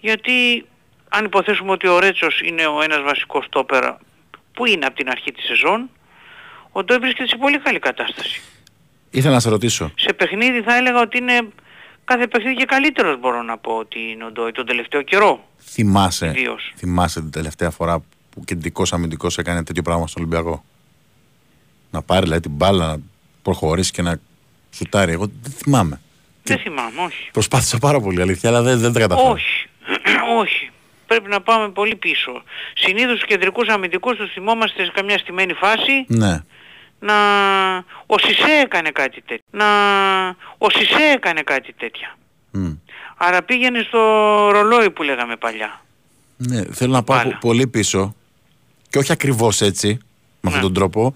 γιατί 0.00 0.66
αν 1.08 1.24
υποθέσουμε 1.24 1.70
ότι 1.70 1.88
ο 1.88 1.98
Ρέτσος 1.98 2.40
είναι 2.44 2.66
ο 2.66 2.82
ένας 2.82 3.02
βασικός 3.02 3.44
στόπερα 3.44 3.98
που 4.52 4.66
είναι 4.66 4.86
από 4.86 4.96
την 4.96 5.08
αρχή 5.08 5.32
της 5.32 5.44
σεζόν, 5.44 5.90
ο 6.72 6.84
Ντόι 6.84 6.98
βρίσκεται 6.98 7.28
σε 7.28 7.36
πολύ 7.36 7.58
καλή 7.58 7.78
κατάσταση. 7.78 8.40
Ήθελα 9.10 9.34
να 9.34 9.40
σε 9.40 9.48
ρωτήσω. 9.48 9.92
Σε 9.96 10.12
παιχνίδι 10.12 10.62
θα 10.62 10.76
έλεγα 10.76 11.00
ότι 11.00 11.18
είναι 11.18 11.48
κάθε 12.04 12.26
παιχνίδι 12.26 12.54
και 12.56 12.64
καλύτερος 12.64 13.18
μπορώ 13.20 13.42
να 13.42 13.58
πω 13.58 13.72
ότι 13.76 13.98
είναι 14.10 14.24
ο 14.24 14.30
Ντόι 14.30 14.52
τον 14.52 14.66
τελευταίο 14.66 15.02
καιρό. 15.02 15.48
Θυμάσαι, 15.58 16.26
Ιδίως. 16.26 16.72
θυμάσαι 16.76 17.20
την 17.20 17.30
τελευταία 17.30 17.70
φορά 17.70 17.98
που 18.30 18.44
κεντρικός 18.44 18.92
αμυντικός 18.92 19.38
έκανε 19.38 19.64
τέτοιο 19.64 19.82
πράγμα 19.82 20.06
στον 20.06 20.22
Ολυμπιακό; 20.22 20.64
Να 21.90 22.02
πάρει 22.02 22.22
δηλαδή 22.22 22.40
την 22.40 22.50
μπάλα, 22.50 22.86
να 22.86 22.98
προχωρήσει 23.42 23.90
και 23.92 24.02
να 24.02 24.20
σουτάρει. 24.70 25.12
Εγώ 25.12 25.30
δεν 25.42 25.52
θυμάμαι. 25.52 26.00
Δεν 26.42 26.58
θυμάμαι, 26.58 27.00
όχι. 27.00 27.30
Προσπάθησα 27.32 27.78
πάρα 27.78 28.00
πολύ 28.00 28.20
αλήθεια, 28.20 28.48
αλλά 28.50 28.62
δεν, 28.62 28.78
δεν 28.78 28.92
τα 28.92 29.00
καταφέρω. 29.00 29.30
Όχι. 29.30 29.68
όχι. 30.42 30.70
Πρέπει 31.06 31.28
να 31.28 31.40
πάμε 31.40 31.68
πολύ 31.68 31.96
πίσω. 31.96 32.42
Συνήθως 32.74 33.12
τους 33.18 33.24
κεντρικούς 33.26 33.68
αμυντικούς 33.68 34.16
τους 34.16 34.32
θυμόμαστε 34.32 34.84
σε 34.84 34.90
καμιά 34.94 35.18
στημένη 35.18 35.52
φάση 35.52 36.04
Ναι. 36.06 36.40
να... 36.98 37.14
Ο 38.06 38.18
Σισε 38.18 38.60
έκανε 38.64 38.90
κάτι 38.90 39.22
τέτοιο. 39.22 39.44
Να... 39.50 39.66
Ο 40.58 40.70
Σισε 40.70 41.02
έκανε 41.14 41.42
κάτι 41.42 41.72
τέτοια. 41.72 42.16
Μμ. 42.50 42.72
Άρα 43.16 43.42
πήγαινε 43.42 43.82
στο 43.88 43.98
ρολόι 44.50 44.90
που 44.90 45.02
λέγαμε 45.02 45.36
παλιά. 45.36 45.80
Ναι, 46.36 46.62
θέλω 46.64 46.92
να 46.92 47.02
πάω 47.02 47.16
Μπάλα. 47.18 47.30
πο- 47.30 47.38
πολύ 47.48 47.66
πίσω 47.66 48.14
και 48.90 48.98
όχι 48.98 49.12
ακριβώς 49.12 49.60
έτσι, 49.60 49.88
με 50.40 50.48
αυτόν 50.50 50.62
τον 50.62 50.74
τρόπο. 50.74 51.14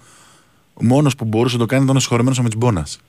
Ο 0.73 0.83
μόνος 0.83 1.15
που 1.15 1.25
μπορούσε 1.25 1.55
να 1.55 1.61
το 1.61 1.67
κάνει 1.67 1.83
ήταν 1.83 1.95
ο 1.95 1.99
συγχωρεμένος 1.99 2.39
ο 2.39 2.41
Μιτσμπόνας. 2.41 2.99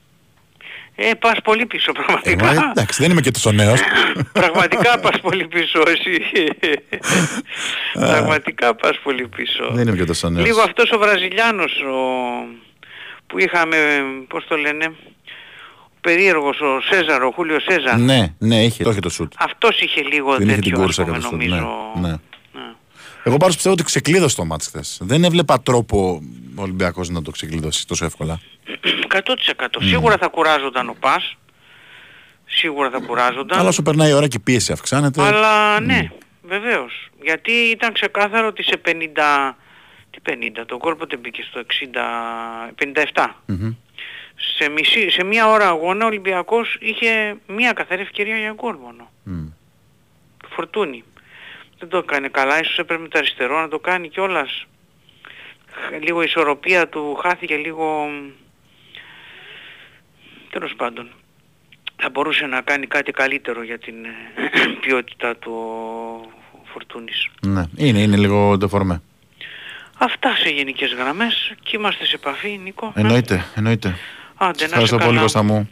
Ε, 0.95 1.13
πας 1.19 1.37
πολύ 1.43 1.65
πίσω 1.65 1.91
πραγματικά. 1.91 2.51
Εγώ, 2.51 2.61
εντάξει, 2.69 3.01
δεν 3.01 3.11
είμαι 3.11 3.21
και 3.21 3.31
τόσο 3.31 3.51
νέος. 3.51 3.79
Πραγματικά 4.39 4.99
πας 4.99 5.19
πολύ 5.21 5.47
πίσω 5.47 5.83
εσύ. 5.87 6.19
Πραγματικά 7.93 8.75
πας 8.75 8.99
πολύ 9.03 9.27
πίσω. 9.27 9.69
δεν 9.71 9.87
είμαι 9.87 9.97
και 9.97 10.05
τόσο 10.05 10.29
νέος. 10.29 10.45
Λίγο 10.47 10.61
αυτός 10.61 10.91
ο 10.91 10.97
Βραζιλιάνος 10.97 11.71
ο... 11.71 11.95
που 13.27 13.39
είχαμε, 13.39 13.77
πώς 14.27 14.45
το 14.47 14.55
λένε, 14.57 14.85
ο 14.85 15.97
περίεργος 16.01 16.59
ο 16.61 16.81
Σέζαρο, 16.81 17.27
ο 17.27 17.31
Χούλιο 17.31 17.59
Σέζαρ. 17.59 17.99
Ναι, 17.99 18.33
ναι, 18.37 18.63
είχε, 18.63 18.83
το 18.83 18.89
είχε 18.89 18.99
το 18.99 19.09
σουτ. 19.09 19.33
Αυτός 19.37 19.79
είχε 19.81 20.01
λίγο 20.01 20.35
Την 20.35 20.47
είχε 20.47 20.55
την 20.55 20.63
τέτοιο, 20.63 20.77
ας 20.79 20.85
κούρσα 20.85 21.03
πούμε, 21.03 21.15
κατά 21.15 21.29
το 21.29 21.35
σουτ. 21.35 21.49
νομίζω. 21.49 21.69
Ναι, 21.95 22.09
ναι. 22.09 22.15
Εγώ 23.23 23.37
πάντως 23.37 23.55
πιστεύω 23.55 23.73
ότι 23.73 23.83
ξεκλείδωσε 23.83 24.35
το 24.35 24.45
μάτς 24.45 24.67
χθες. 24.67 24.97
Δεν 25.01 25.23
έβλεπα 25.23 25.61
τρόπο 25.61 26.21
ο 26.55 26.61
Ολυμπιακός 26.61 27.09
να 27.09 27.21
το 27.21 27.31
ξεκλειδώσει 27.31 27.87
τόσο 27.87 28.05
εύκολα. 28.05 28.39
100%. 29.13 29.67
Σίγουρα 29.79 30.17
θα 30.17 30.27
κουράζονταν 30.27 30.89
ο 30.89 30.95
Πας. 30.99 31.35
Σίγουρα 32.45 32.89
θα 32.89 32.99
κουράζονταν. 32.99 33.59
Αλλά 33.59 33.67
όσο 33.67 33.81
περνάει 33.81 34.09
η 34.09 34.13
ώρα 34.13 34.27
και 34.27 34.37
η 34.37 34.43
πίεση 34.43 34.71
αυξάνεται. 34.71 35.21
Αλλά 35.21 35.79
ναι, 35.79 36.11
βεβαίως. 36.41 37.09
Γιατί 37.21 37.51
ήταν 37.51 37.93
ξεκάθαρο 37.93 38.47
ότι 38.47 38.63
σε 38.63 38.81
50... 38.85 38.91
Τι 40.11 40.19
50, 40.29 40.63
το 40.65 40.77
γκολ 40.77 40.95
πότε 40.95 41.17
μπήκε 41.17 41.41
στο 41.49 41.61
60... 43.13 43.13
57. 43.13 43.25
Μμμ. 43.45 43.75
Σε, 44.57 44.69
μισή, 44.69 45.09
σε 45.09 45.23
μία 45.23 45.47
ώρα 45.49 45.67
αγώνα 45.67 46.03
ο 46.03 46.07
Ολυμπιακός 46.07 46.77
είχε 46.79 47.35
μία 47.47 47.73
καθαρή 47.73 48.01
ευκαιρία 48.01 48.37
για 48.37 48.51
γκολ 48.53 48.75
μόνο. 48.75 49.11
Μμ. 49.23 49.45
Το 50.37 50.47
Φορτούνι. 50.51 51.03
Δεν 51.79 51.89
το 51.89 51.97
έκανε 51.97 52.27
καλά, 52.27 52.59
ίσως 52.59 52.77
έπρεπε 52.77 53.01
με 53.01 53.07
το 53.07 53.17
αριστερό 53.17 53.59
να 53.61 53.67
το 53.67 53.79
κάνει 53.79 54.09
κιόλας. 54.09 54.65
Χ- 55.71 56.03
Λίγο 56.03 56.21
η 56.21 56.25
ισορροπία 56.27 56.87
του 56.89 57.15
χάθηκε 57.21 57.55
λίγο... 57.55 58.07
Τέλος 60.53 60.73
πάντων. 60.77 61.09
Θα 61.95 62.09
μπορούσε 62.09 62.45
να 62.45 62.61
κάνει 62.61 62.87
κάτι 62.87 63.11
καλύτερο 63.11 63.63
για 63.63 63.79
την 63.79 63.93
ε, 64.05 64.09
ποιότητα 64.81 65.35
του 65.35 65.51
ο 66.51 66.59
Φορτούνης. 66.73 67.27
Ναι, 67.47 67.63
είναι, 67.75 68.01
είναι 68.01 68.17
λίγο 68.17 68.57
ντεφορμέ. 68.57 69.01
Αυτά 69.97 70.35
σε 70.35 70.49
γενικές 70.49 70.93
γραμμές 70.93 71.53
και 71.63 71.77
είμαστε 71.77 72.05
σε 72.05 72.15
επαφή, 72.15 72.59
Νίκο. 72.63 72.91
Εννοείται, 72.95 73.45
εννοείται. 73.55 73.97
Άντε, 74.35 74.59
να 74.59 74.65
Ευχαριστώ 74.65 74.95
είσαι 74.95 75.05
πολύ 75.05 75.07
καλά. 75.07 75.21
Κώστα 75.21 75.43
μου. 75.43 75.69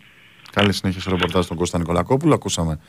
Καλή 0.52 0.74
συνέχεια 0.74 1.02
στο 1.02 1.10
ρεπορτάζ 1.10 1.46
του 1.46 1.56
Κώστα 1.56 1.78
Νικολακόπουλου. 1.78 2.34
Ακούσαμε 2.34 2.80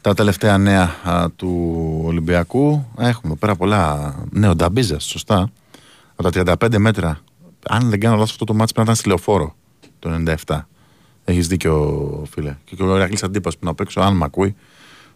τα 0.00 0.14
τελευταία 0.14 0.58
νέα 0.58 0.96
α, 1.04 1.30
του 1.36 1.74
Ολυμπιακού. 2.04 2.90
Α, 3.02 3.08
Έχουμε 3.08 3.26
εδώ 3.26 3.36
πέρα 3.36 3.56
πολλά. 3.56 4.14
Ναι, 4.30 4.48
ο 4.48 4.54
Νταμπίζα, 4.54 4.98
σωστά. 4.98 5.52
Από 6.16 6.30
τα 6.30 6.56
35 6.60 6.78
μέτρα. 6.78 7.20
Αν 7.68 7.90
δεν 7.90 8.00
κάνω 8.00 8.14
λάθος, 8.14 8.30
αυτό 8.30 8.44
το 8.44 8.54
μάτι 8.54 8.72
πρέπει 8.72 8.88
να 8.88 8.92
ήταν 8.92 8.94
στη 8.94 9.08
λεωφόρο 9.08 9.54
το 9.98 10.22
97. 10.46 10.60
Έχεις 11.24 11.46
δίκιο, 11.46 12.26
φίλε. 12.30 12.56
Και 12.64 12.82
ο 12.82 12.96
Ηρακλής 12.96 13.22
Αντίπα 13.22 13.50
που 13.50 13.58
είναι 13.60 13.70
απ' 13.70 13.80
έξω, 13.80 14.00
αν 14.00 14.16
με 14.16 14.24
ακούει, 14.24 14.56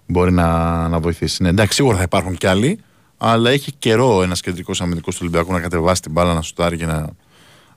μπορεί 0.06 0.32
να, 0.32 0.88
να 0.88 1.00
βοηθήσει. 1.00 1.42
Ναι, 1.42 1.48
εντάξει, 1.48 1.74
σίγουρα 1.74 1.96
θα 1.96 2.02
υπάρχουν 2.02 2.36
κι 2.36 2.46
άλλοι, 2.46 2.78
αλλά 3.18 3.50
έχει 3.50 3.72
καιρό 3.72 4.22
ένας 4.22 4.40
κεντρικός 4.40 4.80
αμυντικός 4.80 5.14
του 5.14 5.20
Ολυμπιακού 5.22 5.52
να 5.52 5.60
κατεβάσει 5.60 6.02
την 6.02 6.12
μπάλα, 6.12 6.34
να 6.34 6.42
σουτάρει 6.42 6.76
και 6.76 6.86
να 6.86 7.08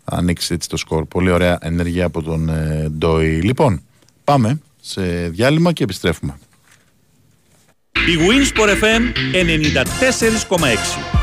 ανοίξει 0.04 0.54
έτσι 0.54 0.70
το 0.70 0.78
σκορ. 0.78 1.06
Πολύ 1.06 1.32
ωραία 1.32 1.58
ενέργεια 1.62 2.06
από 2.06 2.24
τον 2.24 2.49
ε, 2.49 2.90
Ντόι. 2.90 3.41
Λοιπόν, 3.41 3.82
πάμε 4.24 4.62
σε 4.82 5.30
διάλειμμα 5.30 5.72
και 5.72 5.84
επιστρέφουμε. 5.84 6.38
Η 8.06 8.18
Winsport 8.28 8.69
FM 8.69 9.02
94,6. 10.57 10.68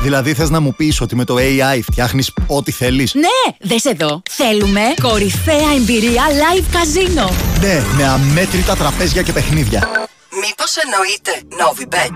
Δηλαδή 0.01 0.33
θες 0.33 0.49
να 0.49 0.59
μου 0.59 0.75
πεις 0.75 1.01
ότι 1.01 1.15
με 1.15 1.23
το 1.23 1.35
AI 1.37 1.79
φτιάχνεις 1.81 2.31
ό,τι 2.47 2.71
θέλεις; 2.71 3.13
Ναι, 3.13 3.55
δες 3.59 3.85
εδώ. 3.85 4.21
Θέλουμε 4.29 4.81
κορυφαία 5.01 5.73
εμπειρία 5.77 6.23
live 6.29 6.65
καζίνο. 6.71 7.31
Ναι, 7.59 7.81
με 7.97 8.03
αμέτρητα 8.03 8.75
τραπέζια 8.75 9.21
και 9.21 9.31
παιχνίδια. 9.31 10.07
Μήπως 10.43 10.75
εννοείται 10.75 11.31
Novibet. 11.61 12.13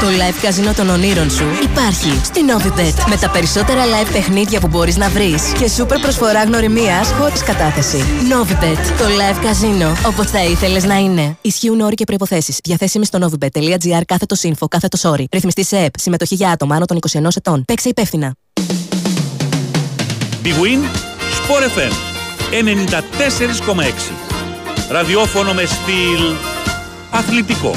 Το 0.00 0.06
live 0.06 0.38
καζίνο 0.42 0.72
των 0.72 0.88
ονείρων 0.88 1.30
σου 1.30 1.44
υπάρχει 1.62 2.20
στη 2.24 2.40
Novibet. 2.48 3.08
Με 3.08 3.16
τα 3.16 3.30
περισσότερα 3.30 3.84
live 3.84 4.08
παιχνίδια 4.12 4.60
που 4.60 4.66
μπορείς 4.66 4.96
να 4.96 5.08
βρεις 5.08 5.42
και 5.58 5.68
σούπερ 5.68 6.00
προσφορά 6.00 6.44
γνωριμίας 6.44 7.12
χωρίς 7.18 7.42
κατάθεση. 7.42 8.04
Novibet. 8.32 8.78
Το 8.98 9.04
live 9.04 9.44
καζίνο 9.44 9.96
όπως 10.06 10.30
θα 10.30 10.44
ήθελες 10.44 10.84
να 10.84 10.94
είναι. 10.94 11.36
Ισχύουν 11.40 11.80
όροι 11.80 11.94
και 11.94 12.04
προϋποθέσεις. 12.04 12.58
Διαθέσιμοι 12.64 13.04
στο 13.04 13.18
novibet.gr 13.22 14.02
κάθετος 14.06 14.40
info 14.44 14.66
κάθετος 14.68 15.04
όροι. 15.04 15.28
Ρυθμιστή 15.32 15.64
σε 15.64 15.76
ΕΠ. 15.76 15.98
Συμμετοχή 15.98 16.34
για 16.34 16.50
άτομα 16.50 16.74
άνω 16.76 16.84
των 16.84 16.98
21 17.12 17.36
ετών. 17.36 17.64
Παίξε 17.64 17.88
υπεύθυνα. 17.88 18.34
Big 20.44 20.56
Win 20.62 20.80
Sport 21.38 21.62
FM 21.76 21.92
94,6. 22.50 24.23
Ραδιόφωνο 24.88 25.52
με 25.52 25.64
στυλ 25.64 26.34
αθλητικό. 27.10 27.74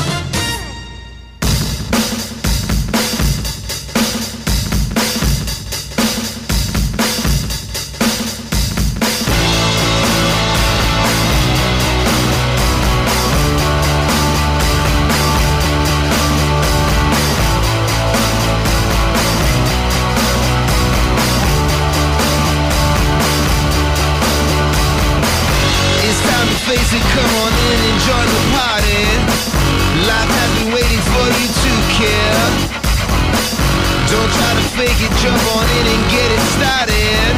It, 35.08 35.18
jump 35.22 35.42
on 35.56 35.66
in 35.80 35.86
and 35.88 36.04
get 36.12 36.32
it 36.32 36.44
started. 36.56 37.34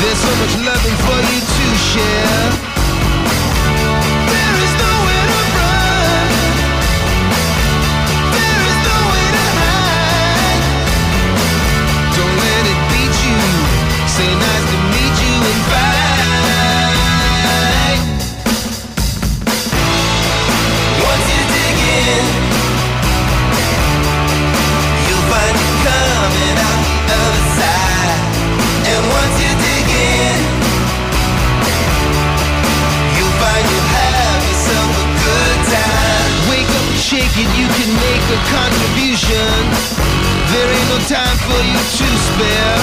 There's 0.00 0.18
so 0.18 0.32
much 0.40 0.54
loving 0.64 0.96
for 1.06 1.18
you 1.30 1.40
to 1.40 1.66
share. 1.76 2.39
Contribution. 38.48 39.52
There 40.52 40.68
ain't 40.68 40.88
no 40.88 40.98
time 41.04 41.36
for 41.46 41.60
you 41.60 41.76
to 41.76 42.06
spare. 42.28 42.78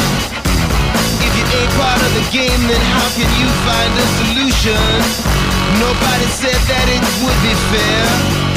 If 1.26 1.32
you 1.34 1.46
ain't 1.58 1.74
part 1.80 2.02
of 2.02 2.12
the 2.14 2.26
game, 2.32 2.62
then 2.68 2.82
how 2.94 3.08
can 3.18 3.30
you 3.42 3.50
find 3.66 3.92
a 3.98 4.08
solution? 4.22 4.86
Nobody 5.82 6.28
said 6.30 6.60
that 6.70 6.86
it 6.90 7.04
would 7.24 7.40
be 7.42 7.54
fair. 7.72 8.57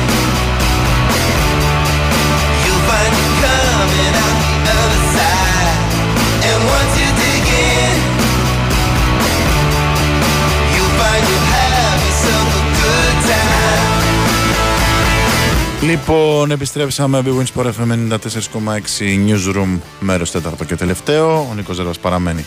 Λοιπόν, 15.81 16.51
επιστρέψαμε 16.51 17.21
Big 17.25 17.29
Wins 17.29 17.61
Sport 17.61 17.65
FM 17.65 17.91
94,6 17.91 18.19
Newsroom, 19.27 19.79
μέρος 19.99 20.31
τέταρτο 20.31 20.63
και 20.63 20.75
τελευταίο. 20.75 21.47
Ο 21.49 21.53
Νίκος 21.55 21.75
Ζέρβας 21.75 21.99
παραμένει 21.99 22.45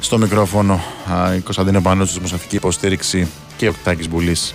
στο 0.00 0.18
μικρόφωνο. 0.18 0.80
Α, 1.12 1.34
Η 1.34 1.40
Κωνσταντίνα 1.40 1.80
Πανούτσου 1.80 2.12
στη 2.12 2.20
μουσική 2.20 2.56
υποστήριξη 2.56 3.28
και 3.56 3.68
ο 3.68 3.74
Τάκης 3.84 4.08
Μπουλής 4.08 4.54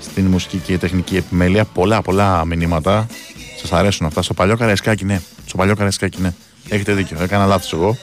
στην 0.00 0.26
μουσική 0.26 0.56
και 0.56 0.78
τεχνική 0.78 1.16
επιμέλεια. 1.16 1.64
Πολλά, 1.64 2.02
πολλά 2.02 2.44
μηνύματα. 2.44 3.06
Σας 3.60 3.72
αρέσουν 3.72 4.06
αυτά. 4.06 4.22
Στο 4.22 4.34
παλιό 4.34 4.56
Καραϊσκάκι, 4.56 5.04
ναι. 5.04 5.20
Στο 5.46 5.56
παλιό 5.56 5.74
Καραϊσκάκι, 5.74 6.20
ναι. 6.20 6.34
Έχετε 6.68 6.92
δίκιο. 6.92 7.16
Έκανα 7.22 7.46
λάθος 7.46 7.72
εγώ. 7.72 7.96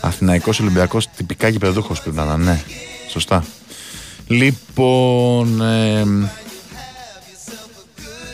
Αθηναϊκός 0.00 0.60
Ολυμπιακός, 0.60 1.08
τυπικά 1.16 1.48
γηπεδούχος 1.48 2.00
πρέπει 2.00 2.16
να 2.16 2.22
είναι, 2.22 2.36
ναι. 2.36 2.60
Σωστά. 3.10 3.44
Λοιπόν, 4.26 5.62
εμ, 5.62 6.26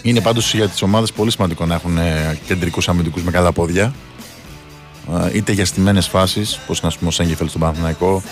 είναι 0.04 0.20
πάντως 0.20 0.54
για 0.54 0.68
τις 0.68 0.82
ομάδες 0.82 1.12
πολύ 1.12 1.30
σημαντικό 1.30 1.66
να 1.66 1.74
έχουν 1.74 1.98
ε, 1.98 2.38
κεντρικούς 2.46 2.88
αμυντικούς 2.88 3.22
με 3.22 3.30
καλά 3.30 3.52
πόδια. 3.52 3.94
Ε, 5.24 5.36
είτε 5.36 5.52
για 5.52 5.64
στιμένες 5.64 6.06
φάσεις, 6.06 6.60
όπως 6.62 6.82
να 6.82 6.88
πούμε 6.88 7.08
ο 7.08 7.10
Σέγγεφελ 7.10 7.48
στον 7.48 7.60
Παναθηναϊκό, 7.60 8.22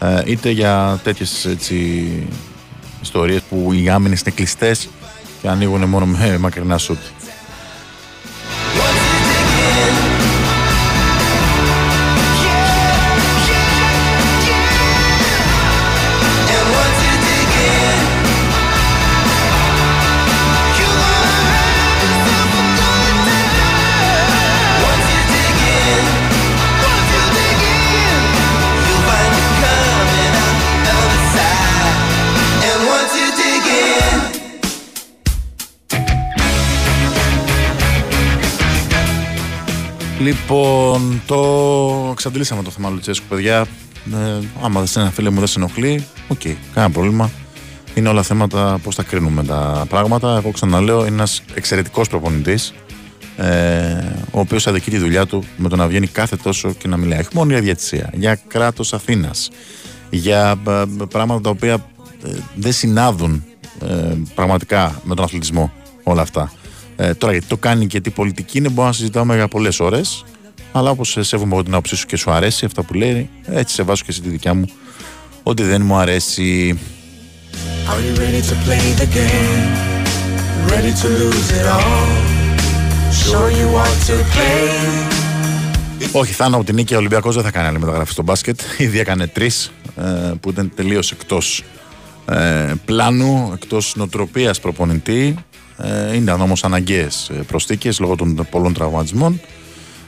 ε, 0.00 0.22
είτε 0.24 0.50
για 0.50 1.00
τέτοιες 1.04 1.44
έτσι, 1.44 2.08
ιστορίες 3.02 3.42
που 3.42 3.72
οι 3.72 3.88
άμυνες 3.88 4.20
είναι 4.20 4.30
κλειστές 4.30 4.88
και 5.42 5.48
ανοίγουν 5.48 5.84
μόνο 5.84 6.06
με 6.06 6.38
μακρινά 6.38 6.78
σουτ. 6.78 7.00
Λοιπόν, 40.54 41.22
το 41.26 42.08
εξαντλήσαμε 42.10 42.62
το 42.62 42.70
θέμα 42.70 42.90
Λουτσέσκου, 42.90 43.26
παιδιά. 43.28 43.66
Ε, 44.12 44.44
άμα 44.62 44.78
δεν 44.80 44.88
σε 44.88 45.00
ένα 45.00 45.10
φίλο 45.10 45.32
μου 45.32 45.38
δεν 45.38 45.46
σε 45.46 45.58
ενοχλεί, 45.58 46.04
οκ, 46.28 46.40
κανένα 46.74 46.92
πρόβλημα. 46.92 47.30
Είναι 47.94 48.08
όλα 48.08 48.22
θέματα 48.22 48.80
πώς 48.82 48.94
τα 48.94 49.02
κρίνουμε 49.02 49.44
τα 49.44 49.86
πράγματα. 49.88 50.36
Εγώ 50.36 50.50
ξαναλέω, 50.50 50.98
είναι 50.98 51.14
ένας 51.14 51.42
εξαιρετικός 51.54 52.08
προπονητής. 52.08 52.74
Ε, 53.36 53.46
ο 54.30 54.40
οποίος 54.40 54.66
αδικεί 54.66 54.90
τη 54.90 54.98
δουλειά 54.98 55.26
του 55.26 55.44
με 55.56 55.68
το 55.68 55.76
να 55.76 55.86
βγαίνει 55.86 56.06
κάθε 56.06 56.36
τόσο 56.36 56.72
και 56.72 56.88
να 56.88 56.96
μιλάει. 56.96 57.18
Όχι 57.18 57.28
μόνο 57.32 57.50
για 57.50 57.60
διατησία, 57.60 58.10
για 58.14 58.40
κράτος 58.48 58.92
Αθήνας, 58.92 59.50
για 60.10 60.54
ε, 60.68 60.82
πράγματα 61.08 61.40
τα 61.40 61.50
οποία 61.50 61.74
ε, 62.24 62.28
δεν 62.54 62.72
συνάδουν 62.72 63.44
ε, 63.80 64.14
πραγματικά 64.34 65.00
με 65.04 65.14
τον 65.14 65.24
αθλητισμό 65.24 65.72
όλα 66.02 66.22
αυτά. 66.22 66.52
Ε, 66.96 67.14
τώρα 67.14 67.32
γιατί 67.32 67.46
το 67.46 67.56
κάνει 67.56 67.86
και 67.86 68.00
τι 68.00 68.10
πολιτική 68.10 68.58
είναι, 68.58 68.68
μπορούμε 68.68 68.86
να 68.86 68.92
συζητάμε 68.92 69.34
για 69.34 69.48
πολλές 69.48 69.80
ώρες. 69.80 70.24
Αλλά 70.76 70.90
όπως 70.90 71.16
σέβομαι 71.20 71.54
εγώ 71.54 71.62
την 71.62 71.72
άποψή 71.72 71.96
σου 71.96 72.06
και 72.06 72.16
σου 72.16 72.30
αρέσει 72.30 72.64
αυτά 72.64 72.82
που 72.82 72.94
λέει, 72.94 73.28
έτσι 73.44 73.74
σε 73.74 73.82
βάζω 73.82 74.02
και 74.02 74.10
εσύ 74.10 74.20
τη 74.20 74.28
δικιά 74.28 74.54
μου. 74.54 74.64
Ότι 75.42 75.62
δεν 75.62 75.82
μου 75.82 75.96
αρέσει. 75.96 76.78
Are 77.88 78.00
you 78.06 78.18
ready 78.22 78.42
to 78.50 78.54
play 78.66 78.84
the 79.00 79.08
game? 79.18 79.64
Ready 80.72 80.92
to 81.02 81.08
lose 81.20 81.50
it 81.58 81.66
all? 81.76 82.08
Sure 83.22 83.50
you 83.58 83.66
want 83.76 83.98
to 84.08 84.16
play? 84.34 85.12
Όχι, 86.12 86.32
Θάνο, 86.32 86.56
από 86.56 86.64
την 86.64 86.74
νίκη 86.74 86.94
ο 86.94 86.98
Ολυμπιακός 86.98 87.34
δεν 87.34 87.44
θα 87.44 87.50
κάνει 87.50 87.66
άλλη 87.68 87.78
μεταγραφή 87.78 88.12
στο 88.12 88.22
μπάσκετ. 88.22 88.60
Ήδη 88.78 88.98
έκανε 88.98 89.26
τρεις 89.26 89.72
που 90.40 90.50
ήταν 90.50 90.72
τελείως 90.74 91.12
εκτός 91.12 91.64
ε, 92.28 92.72
πλάνου, 92.84 93.50
εκτός 93.54 93.92
νοοτροπίας 93.96 94.60
προπονητή. 94.60 95.34
Ε, 95.76 96.16
είναι 96.16 96.32
όμω 96.32 96.54
αναγκαίες 96.62 97.30
προσθήκες 97.46 97.98
λόγω 97.98 98.16
των 98.16 98.46
πολλών 98.50 98.72
τραυματισμών. 98.72 99.40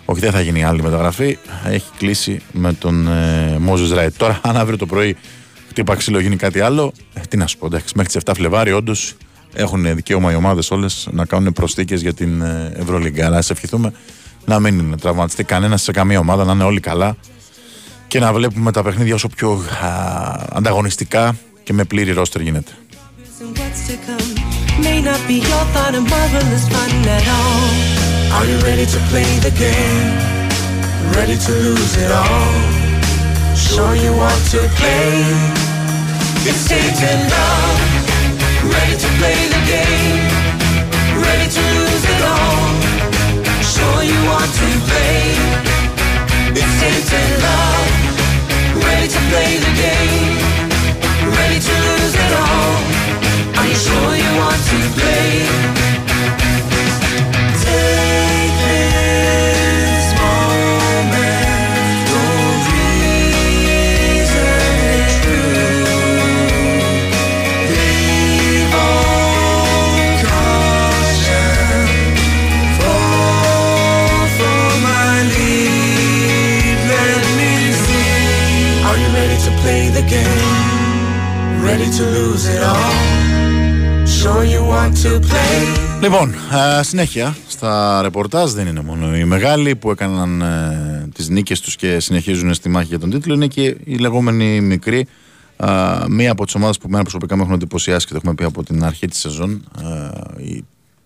Όχι, 0.08 0.20
δεν 0.20 0.30
θα 0.30 0.40
γίνει 0.40 0.64
άλλη 0.64 0.82
μεταγραφή. 0.82 1.38
Έχει 1.64 1.90
κλείσει 1.98 2.40
με 2.52 2.72
τον 2.72 3.08
ε, 3.08 3.56
Μόζε 3.58 3.94
Ράιτ. 3.94 4.16
Τώρα, 4.16 4.40
αν 4.48 4.56
αύριο 4.56 4.78
το 4.78 4.86
πρωί 4.86 5.16
χτύπα 5.68 5.94
ξύλο 5.94 6.20
γίνει 6.20 6.36
κάτι 6.36 6.60
άλλο, 6.60 6.92
ε, 7.14 7.20
τι 7.28 7.36
να 7.36 7.46
σου 7.46 7.58
πω, 7.58 7.66
εντάξει, 7.66 7.92
μέχρι 7.96 8.12
τις 8.12 8.22
7 8.24 8.32
Φλεβάρι, 8.34 8.72
όντως 8.72 9.14
έχουν 9.54 9.94
δικαίωμα 9.94 10.32
οι 10.32 10.34
ομάδες 10.34 10.70
όλες 10.70 11.08
να 11.10 11.24
κάνουν 11.24 11.52
προσθήκες 11.52 12.00
για 12.00 12.14
την 12.14 12.42
ε, 12.42 12.72
Ευρωλίγκα. 12.76 13.26
Αλλά 13.26 13.38
ας 13.38 13.50
ευχηθούμε 13.50 13.92
να 14.44 14.60
μην 14.60 14.98
τραυματιστεί 15.00 15.44
κανένας 15.44 15.82
σε 15.82 15.92
καμία 15.92 16.18
ομάδα, 16.18 16.44
να 16.44 16.52
είναι 16.52 16.64
όλοι 16.64 16.80
καλά 16.80 17.16
και 18.06 18.18
να 18.18 18.32
βλέπουμε 18.32 18.72
τα 18.72 18.82
παιχνίδια 18.82 19.14
όσο 19.14 19.28
πιο 19.28 19.52
α, 19.52 19.88
ανταγωνιστικά 20.52 21.36
και 21.62 21.72
με 21.72 21.84
πλήρη 21.84 22.12
ρόστερ 22.12 22.40
γίνεται. 22.40 22.72
And 23.40 23.58
what's 23.58 23.86
to 23.88 23.96
come 24.06 24.46
may 24.86 25.00
not 25.02 25.20
be 25.28 25.36
your 25.50 25.64
thought 25.72 25.94
of 25.94 26.04
marvelous 26.08 26.64
fun 26.72 27.08
at 27.16 27.26
all. 27.38 27.95
Are 28.36 28.44
you 28.44 28.58
ready 28.58 28.84
to 28.84 28.98
play 29.08 29.24
the 29.40 29.50
game? 29.50 30.12
Ready 31.16 31.38
to 31.40 31.52
lose 31.52 31.96
it 31.96 32.12
all? 32.12 32.52
Sure 33.56 33.96
you 33.96 34.12
want 34.12 34.42
to 34.52 34.60
play? 34.76 35.24
It's 36.44 36.68
taken 36.68 37.18
love. 37.32 37.80
Ready 38.60 38.96
to 39.04 39.08
play 39.16 39.40
the 39.48 39.62
game? 39.64 40.20
Ready 41.16 41.48
to 41.48 41.62
lose 41.80 42.04
it 42.04 42.22
all? 42.28 42.76
Sure 43.64 44.00
you 44.04 44.20
want 44.28 44.52
to 44.60 44.68
play? 44.84 45.32
It's 46.60 46.74
taken 46.84 47.28
love. 47.40 47.88
Ready 48.84 49.08
to 49.16 49.20
play 49.32 49.50
the 49.64 49.72
game? 49.80 50.36
Ready 51.40 51.58
to 51.68 51.74
lose 51.88 52.14
it 52.14 52.32
all? 52.44 52.76
Are 53.58 53.66
you 53.66 53.78
sure 53.86 54.12
you 54.12 54.30
want 54.36 54.60
to 54.70 54.78
play? 55.00 55.86
Λοιπόν, 86.02 86.34
ε, 86.78 86.82
συνέχεια 86.82 87.36
στα 87.48 88.02
ρεπορτάζ 88.02 88.52
δεν 88.52 88.66
είναι 88.66 88.80
μόνο 88.80 89.16
οι 89.16 89.24
μεγάλοι 89.24 89.76
που 89.76 89.90
έκαναν 89.90 90.40
ε, 90.40 91.08
τις 91.14 91.28
νίκες 91.28 91.60
τους 91.60 91.76
και 91.76 92.00
συνεχίζουν 92.00 92.54
στη 92.54 92.68
μάχη 92.68 92.86
για 92.86 92.98
τον 92.98 93.10
τίτλο, 93.10 93.34
είναι 93.34 93.46
και 93.46 93.76
οι 93.84 93.96
λεγόμενοι 93.96 94.60
μικροί. 94.60 95.06
Ε, 95.56 95.66
μία 96.08 96.30
από 96.30 96.44
τις 96.44 96.54
ομάδες 96.54 96.78
που 96.78 96.88
μένα 96.88 97.02
προσωπικά 97.02 97.36
με 97.36 97.42
έχουν 97.42 97.54
εντυπωσιάσει 97.54 98.06
και 98.06 98.12
το 98.12 98.18
έχουμε 98.18 98.34
πει 98.34 98.44
από 98.44 98.62
την 98.62 98.84
αρχή 98.84 99.06
της 99.06 99.18
σεζόν, 99.18 99.64
ε, 100.38 100.42
η 100.42 100.64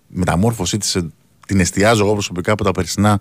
μεταμόρφωσή 0.09 0.79
της 0.79 0.95
ε, 0.95 1.11
την 1.47 1.61
εστιάζω 1.61 2.05
εγώ 2.05 2.13
προσωπικά 2.13 2.53
από 2.53 2.65
τα 2.65 2.71
περσινά 2.71 3.21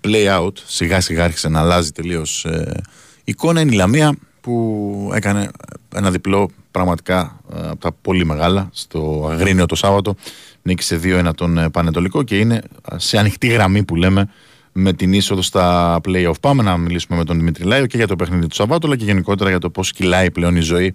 play 0.00 0.38
out. 0.38 0.52
Σιγά 0.66 1.00
σιγά 1.00 1.24
άρχισε 1.24 1.48
να 1.48 1.60
αλλάζει 1.60 1.90
τελείως 1.90 2.44
ε, 2.44 2.80
εικόνα. 3.24 3.60
Είναι 3.60 3.72
η 3.72 3.76
Λαμία 3.76 4.14
που 4.44 5.10
έκανε 5.14 5.50
ένα 5.94 6.10
διπλό 6.10 6.50
πραγματικά 6.70 7.40
ε, 7.54 7.68
από 7.68 7.80
τα 7.80 7.92
πολύ 8.02 8.24
μεγάλα 8.24 8.68
στο 8.72 9.28
Αγρίνιο 9.30 9.66
το 9.66 9.74
Σάββατο. 9.74 10.14
Νίκησε 10.62 11.00
2-1 11.02 11.30
τον 11.36 11.58
ε, 11.58 11.70
Πανετολικό 11.70 12.22
και 12.22 12.38
είναι 12.38 12.62
ε, 12.92 12.98
σε 12.98 13.18
ανοιχτή 13.18 13.46
γραμμή 13.46 13.82
που 13.82 13.96
λέμε 13.96 14.28
με 14.72 14.92
την 14.92 15.12
είσοδο 15.12 15.42
στα 15.42 16.00
play-off. 16.08 16.40
Πάμε 16.40 16.62
να 16.62 16.76
μιλήσουμε 16.76 17.18
με 17.18 17.24
τον 17.24 17.36
Δημήτρη 17.36 17.64
Λάιο 17.64 17.86
και 17.86 17.96
για 17.96 18.06
το 18.06 18.16
παιχνίδι 18.16 18.46
του 18.46 18.54
Σαββάτου 18.54 18.86
αλλά 18.86 18.96
και 18.96 19.04
γενικότερα 19.04 19.50
για 19.50 19.58
το 19.58 19.70
πώς 19.70 19.92
κυλάει 19.92 20.30
πλέον 20.30 20.56
η 20.56 20.60
ζωή 20.60 20.94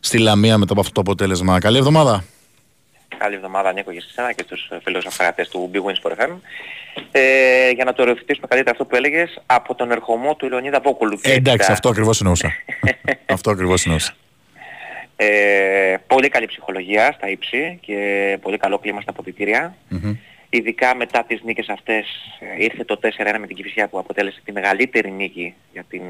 στη 0.00 0.18
Λαμία 0.18 0.58
μετά 0.58 0.72
από 0.72 0.80
αυτό 0.80 0.92
το 0.92 1.00
αποτέλεσμα. 1.00 1.58
Καλή 1.58 1.78
εβδομάδα. 1.78 2.24
Καλή 3.18 3.34
εβδομάδα 3.34 3.72
Νίκο 3.72 3.90
για 3.90 4.02
εσένα 4.08 4.32
και 4.32 4.44
τους 4.44 4.70
φίλους 4.82 5.06
αφράτες 5.06 5.48
του 5.48 5.70
Big 5.72 5.78
Wins 5.78 6.10
for 6.10 6.12
FM. 6.18 6.30
Ε, 7.12 7.70
για 7.70 7.84
να 7.84 7.92
το 7.92 8.02
ερωτήσουμε 8.02 8.46
καλύτερα 8.46 8.70
αυτό 8.70 8.84
που 8.84 8.96
έλεγες, 8.96 9.40
από 9.46 9.74
τον 9.74 9.90
ερχομό 9.90 10.34
του 10.34 10.48
Λεωνίδα 10.48 10.80
Βόκολου. 10.80 11.18
Ε, 11.22 11.32
εντάξει, 11.32 11.72
αυτό 11.72 11.88
ακριβώς 11.88 12.20
εννοούσα. 12.20 12.52
αυτό 13.26 13.50
ακριβώς 13.50 13.84
εννοούσα. 13.84 14.14
Ε, 15.16 15.96
πολύ 16.06 16.28
καλή 16.28 16.46
ψυχολογία 16.46 17.12
στα 17.12 17.28
ύψη 17.28 17.78
και 17.80 18.38
πολύ 18.42 18.56
καλό 18.56 18.78
κλίμα 18.78 19.00
στα 19.00 19.10
αποδητήρια. 19.10 19.76
Ειδικά 20.50 20.94
μετά 20.94 21.24
τις 21.24 21.42
νίκες 21.44 21.68
αυτές 21.68 22.06
ε, 22.58 22.64
ήρθε 22.64 22.84
το 22.84 22.98
4-1 23.02 23.08
με 23.40 23.46
την 23.46 23.56
Κηφισιά 23.56 23.88
που 23.88 23.98
αποτέλεσε 23.98 24.40
τη 24.44 24.52
μεγαλύτερη 24.52 25.10
νίκη 25.10 25.54
για 25.72 25.84
την 25.88 26.02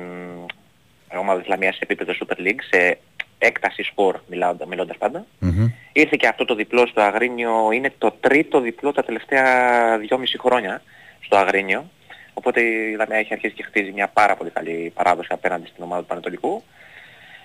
ομάδα 1.19 1.41
της 1.41 1.49
Λαμίας 1.49 1.75
σε 1.75 1.81
επίπεδο 1.83 2.13
Super 2.13 2.47
League 2.47 2.61
σε 2.71 2.99
έκταση 3.39 3.83
σπορ 3.83 4.21
μιλάοντα, 4.27 4.67
μιλώντας 4.67 4.97
πάντα. 4.97 5.27
Μμμ. 5.39 5.69
Ήρθε 5.93 6.17
και 6.19 6.27
αυτό 6.27 6.45
το 6.45 6.55
διπλό 6.55 6.87
στο 6.87 7.01
Αγρίνιο, 7.01 7.71
είναι 7.73 7.93
το 7.99 8.17
τρίτο 8.21 8.61
διπλό 8.61 8.93
τα 8.93 9.05
τελευταία 9.05 9.99
δυόμιση 9.99 10.39
χρόνια 10.39 10.83
στο 11.21 11.37
Αγρίνιο. 11.37 11.91
Οπότε 12.35 12.61
η 12.61 12.95
Λαμία 12.97 13.19
έχει 13.19 13.33
αρχίσει 13.33 13.55
και 13.55 13.63
χτίζει 13.63 13.93
μια 13.93 14.09
πάρα 14.09 14.37
πολύ 14.37 14.51
καλή 14.51 14.93
παράδοση 14.95 15.29
απέναντι 15.33 15.67
στην 15.67 15.85
ομάδα 15.85 16.01
του 16.01 16.07
Πανετολικού. 16.07 16.63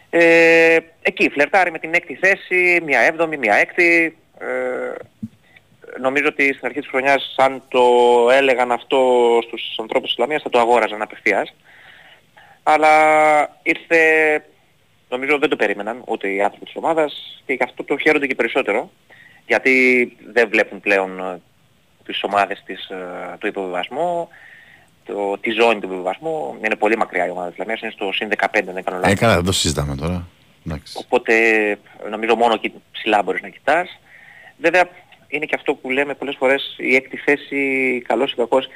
Ε, 0.09 0.77
εκεί 1.01 1.30
φλερτάρει 1.30 1.72
με 1.72 1.80
την 1.80 1.93
έκτη 1.93 2.15
θέση, 2.15 2.81
μια 2.85 2.99
έβδομη, 2.99 3.38
μια 3.38 3.55
έκτη. 3.55 4.18
Ε, 4.39 4.45
νομίζω 5.99 6.26
ότι 6.27 6.53
στην 6.53 6.65
αρχή 6.65 6.80
της 6.80 6.89
χρονιάς 6.89 7.35
αν 7.38 7.63
το 7.68 7.84
έλεγαν 8.31 8.72
αυτό 8.72 9.39
στους 9.47 9.80
ανθρώπους 9.80 10.09
της 10.09 10.18
Λαμίας 10.18 10.41
θα 10.41 10.49
το 10.49 10.59
αγόραζαν 10.59 11.01
απευθείας. 11.01 11.53
Αλλά 12.63 12.89
ήρθε, 13.63 13.97
νομίζω 15.12 15.38
δεν 15.38 15.50
το 15.50 15.56
περίμεναν 15.56 16.02
ούτε 16.06 16.28
οι 16.34 16.42
άνθρωποι 16.42 16.66
της 16.66 16.76
ομάδας 16.76 17.42
και 17.46 17.54
γι' 17.54 17.64
αυτό 17.64 17.84
το 17.84 17.98
χαίρονται 17.98 18.28
και 18.28 18.36
περισσότερο. 18.36 18.92
Γιατί 19.48 19.74
δεν 20.34 20.50
βλέπουν 20.50 20.80
πλέον 20.80 21.20
ε, 21.20 21.42
τις 22.06 22.24
ομάδες 22.24 22.64
της, 22.66 22.90
ε, 22.90 23.38
του 23.40 23.48
υποβιβασμού, 23.48 24.28
το, 25.06 25.38
τη 25.38 25.52
ζώνη 25.52 25.80
του 25.80 25.86
υποβιβασμού. 25.86 26.58
Είναι 26.66 26.76
πολύ 26.76 26.98
μακριά 26.98 27.28
η 27.28 27.30
ομάδα 27.30 27.50
της 27.50 27.58
Λαμίας, 27.58 27.82
είναι 27.82 27.92
στο 27.92 28.12
συν 28.12 28.30
15 28.38 28.46
δεν 28.52 28.84
κάνω 28.84 28.98
λάθος. 28.98 29.12
Ε, 29.12 29.16
καλά, 29.16 29.36
δεν 29.36 29.44
το 29.44 29.52
συζητάμε 29.52 29.96
τώρα. 29.96 30.28
Εντάξει. 30.66 30.98
Οπότε 30.98 31.34
νομίζω 32.10 32.36
μόνο 32.36 32.54
εκεί 32.54 32.74
ψηλά 32.92 33.24
μπορείς 33.24 33.42
να 33.42 33.50
κοιτάς. 33.50 34.00
Βέβαια 34.58 34.90
είναι 35.28 35.46
και 35.46 35.56
αυτό 35.56 35.74
που 35.74 35.90
λέμε 35.90 36.14
πολλές 36.14 36.36
φορές 36.38 36.76
η 36.78 36.96
έκτη 36.96 37.18
θέση 37.18 38.02
καλός 38.08 38.32
ή 38.32 38.36
κακός 38.36 38.68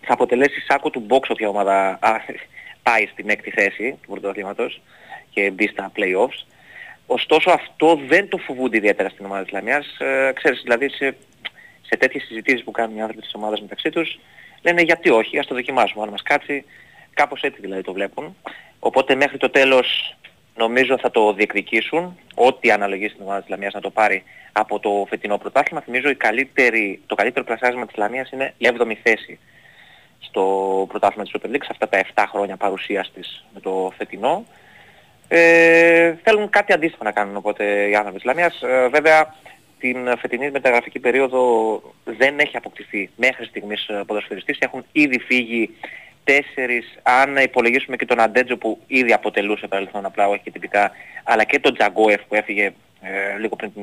θα 0.00 0.12
αποτελέσει 0.12 0.60
σάκο 0.60 0.90
του 0.90 1.06
box 1.08 1.20
όποια 1.28 1.48
ομάδα 1.48 1.98
α, 2.00 2.10
πάει 2.86 3.06
στην 3.06 3.28
έκτη 3.28 3.50
θέση 3.50 3.98
του 4.02 4.10
πρωτοαθλήματος 4.10 4.80
και 5.36 5.50
μπει 5.50 5.66
στα 5.66 5.92
play-offs. 5.96 6.46
Ωστόσο 7.06 7.50
αυτό 7.50 8.00
δεν 8.06 8.28
το 8.28 8.36
φοβούνται 8.36 8.76
ιδιαίτερα 8.76 9.08
στην 9.08 9.24
ομάδα 9.24 9.42
της 9.42 9.52
Λαμιάς. 9.52 9.86
Ε, 9.98 10.32
ξέρεις, 10.34 10.60
δηλαδή 10.62 10.88
σε, 10.88 11.16
σε 11.80 11.96
τέτοιες 11.96 12.24
συζητήσεις 12.24 12.64
που 12.64 12.70
κάνουν 12.70 12.96
οι 12.96 13.00
άνθρωποι 13.00 13.22
της 13.22 13.34
ομάδας 13.34 13.60
μεταξύ 13.60 13.90
τους 13.90 14.18
λένε 14.62 14.82
γιατί 14.82 15.10
όχι, 15.10 15.38
ας 15.38 15.46
το 15.46 15.54
δοκιμάσουμε, 15.54 16.02
αν 16.02 16.08
μας 16.08 16.22
κάτσει. 16.22 16.64
Κάπως 17.14 17.40
έτσι 17.42 17.60
δηλαδή 17.60 17.82
το 17.82 17.92
βλέπουν. 17.92 18.36
Οπότε 18.78 19.14
μέχρι 19.14 19.38
το 19.38 19.50
τέλος 19.50 20.16
νομίζω 20.56 20.98
θα 20.98 21.10
το 21.10 21.32
διεκδικήσουν. 21.32 22.18
Ό,τι 22.34 22.70
αναλογεί 22.70 23.08
στην 23.08 23.22
ομάδα 23.22 23.40
της 23.40 23.48
Λαμίας 23.48 23.72
να 23.74 23.80
το 23.80 23.90
πάρει 23.90 24.22
από 24.52 24.78
το 24.78 25.06
φετινό 25.08 25.38
πρωτάθλημα. 25.38 25.80
Θυμίζω 25.80 26.08
η 26.08 26.14
καλύτερη, 26.14 27.00
το 27.06 27.14
καλύτερο 27.14 27.44
πλασιάσμα 27.44 27.86
της 27.86 27.96
Λαμίας 27.96 28.30
είναι 28.30 28.54
η 28.58 28.68
7η 28.78 28.96
θέση 29.02 29.38
στο 30.18 30.84
πρωτάθλημα 30.88 31.24
της 31.24 31.32
Super 31.36 31.46
League, 31.46 31.64
σε 31.64 31.70
αυτά 31.70 31.88
τα 31.88 31.98
7 32.14 32.24
χρόνια 32.28 32.56
παρουσίας 32.56 33.12
της 33.14 33.44
με 33.54 33.60
το 33.60 33.92
φετινό. 33.96 34.44
Ε, 35.28 36.14
θέλουν 36.22 36.50
κάτι 36.50 36.72
αντίστοιχο 36.72 37.04
να 37.04 37.12
κάνουν 37.12 37.36
οπότε 37.36 37.88
οι 37.88 37.94
άνθρωποι 37.94 38.16
της 38.16 38.26
Λαμίας. 38.26 38.62
Ε, 38.62 38.88
βέβαια 38.88 39.34
την 39.78 40.18
φετινή 40.18 40.50
μεταγραφική 40.50 40.98
περίοδο 40.98 41.82
δεν 42.04 42.38
έχει 42.38 42.56
αποκτηθεί 42.56 43.10
μέχρι 43.16 43.44
στιγμής 43.44 43.88
ε, 43.88 44.02
ποδοσφαιριστής. 44.06 44.58
Έχουν 44.58 44.84
ήδη 44.92 45.18
φύγει 45.18 45.70
τέσσερις, 46.24 46.98
αν 47.02 47.36
υπολογίσουμε 47.36 47.96
και 47.96 48.04
τον 48.04 48.20
Αντέτζο 48.20 48.56
που 48.56 48.80
ήδη 48.86 49.12
αποτελούσε 49.12 49.66
παρελθόν 49.66 50.04
απλά 50.04 50.28
όχι 50.28 50.40
και 50.42 50.50
τυπικά, 50.50 50.90
αλλά 51.24 51.44
και 51.44 51.58
τον 51.58 51.74
Τζαγκόεφ 51.74 52.20
που 52.28 52.34
έφυγε 52.34 52.72
ε, 53.00 53.38
λίγο 53.38 53.56
πριν 53.56 53.72
την 53.72 53.82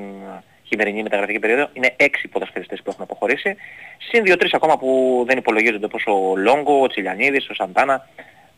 χειμερινή 0.64 1.04
μεταγραφική 1.04 1.40
περίοδο, 1.40 1.70
είναι 1.74 1.94
έξι 1.98 2.28
ποδοσφαιριστές 2.28 2.82
που 2.82 2.90
έχουν 2.90 3.04
αποχωρήσει. 3.04 3.56
Συν 3.98 4.24
δύο-τρεις 4.24 4.54
ακόμα 4.54 4.78
που 4.78 5.24
δεν 5.28 5.38
υπολογίζονται 5.38 5.86
όπως 5.86 6.04
ο 6.08 6.36
Λόγκο, 6.36 6.82
ο 6.82 6.88
Τσιλιανίδης, 6.88 7.50
ο 7.50 7.54
Σαντάνα, 7.54 8.08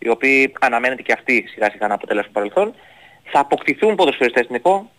οι 0.06 0.10
οποίοι 0.10 0.54
αναμένεται 0.60 1.02
και 1.02 1.14
αυτοί 1.14 1.46
σιγά 1.48 1.70
σιγά 1.72 1.88
να 1.88 1.94
αποτελέσουν 1.94 2.32
παρελθόν. 2.32 2.74
Θα 3.24 3.40
αποκτηθούν 3.40 3.96
ποδοσφαιριστές 3.96 4.48
Νικό. 4.50 4.92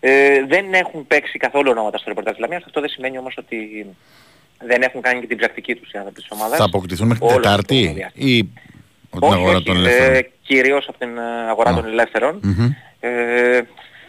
Ε, 0.00 0.44
δεν 0.46 0.74
έχουν 0.74 1.06
παίξει 1.06 1.38
καθόλου 1.38 1.70
ονόματα 1.70 1.98
στο 1.98 2.08
ρεπορτάζ 2.08 2.32
της 2.32 2.42
Λαμίας. 2.42 2.62
Αυτό 2.64 2.80
δεν 2.80 2.88
σημαίνει 2.88 3.18
όμως 3.18 3.36
ότι 3.38 3.86
δεν 4.58 4.82
έχουν 4.82 5.00
κάνει 5.00 5.20
και 5.20 5.26
την 5.26 5.36
πρακτική 5.36 5.74
τους 5.74 5.90
οι 5.92 5.96
άνθρωποι 5.96 6.20
της 6.20 6.30
ομάδας. 6.30 6.58
Θα 6.58 6.64
αποκτηθούν 6.64 7.06
μέχρι 7.06 7.26
την 7.26 7.36
Όλο 7.36 7.48
αυτό 7.48 7.60
το 7.60 7.74
Τετάρτη 7.74 7.92
διάστημα. 7.94 8.30
ή 8.30 8.48
από 9.10 9.20
την 9.20 9.28
Όχι, 9.28 9.38
αγορά 9.38 9.56
όχι, 9.56 9.64
των 9.64 9.76
ε, 9.76 9.78
ελεύθερων; 9.78 10.26
κυρίως 10.42 10.88
από 10.88 10.98
την 10.98 11.18
ε, 11.18 11.48
αγορά 11.48 11.74
των 11.74 11.84
ελεύθερων. 11.84 12.40
Μμμ. 12.42 12.70
Ε, 13.00 13.60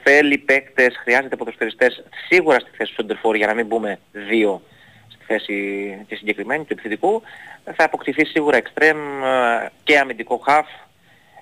θέλει 0.03 0.37
παίκτες, 0.37 0.95
χρειάζεται 1.03 1.35
ποδοσφαιριστές 1.35 2.03
σίγουρα 2.27 2.59
στη 2.59 2.69
θέση 2.77 2.89
του 2.89 2.95
Σοντερφόρ 2.95 3.35
για 3.35 3.47
να 3.47 3.53
μην 3.53 3.65
μπούμε 3.65 3.99
δύο 4.11 4.61
στη 4.61 4.80
θέση 5.31 5.57
τη 6.07 6.15
συγκεκριμένη 6.15 6.63
του 6.63 6.73
επιθετικού. 6.73 7.21
Θα 7.75 7.83
αποκτηθεί 7.83 8.25
σίγουρα 8.25 8.57
εξτρέμ 8.57 9.23
ε, 9.23 9.71
και 9.83 9.97
αμυντικό 9.97 10.37
χαφ. 10.37 10.67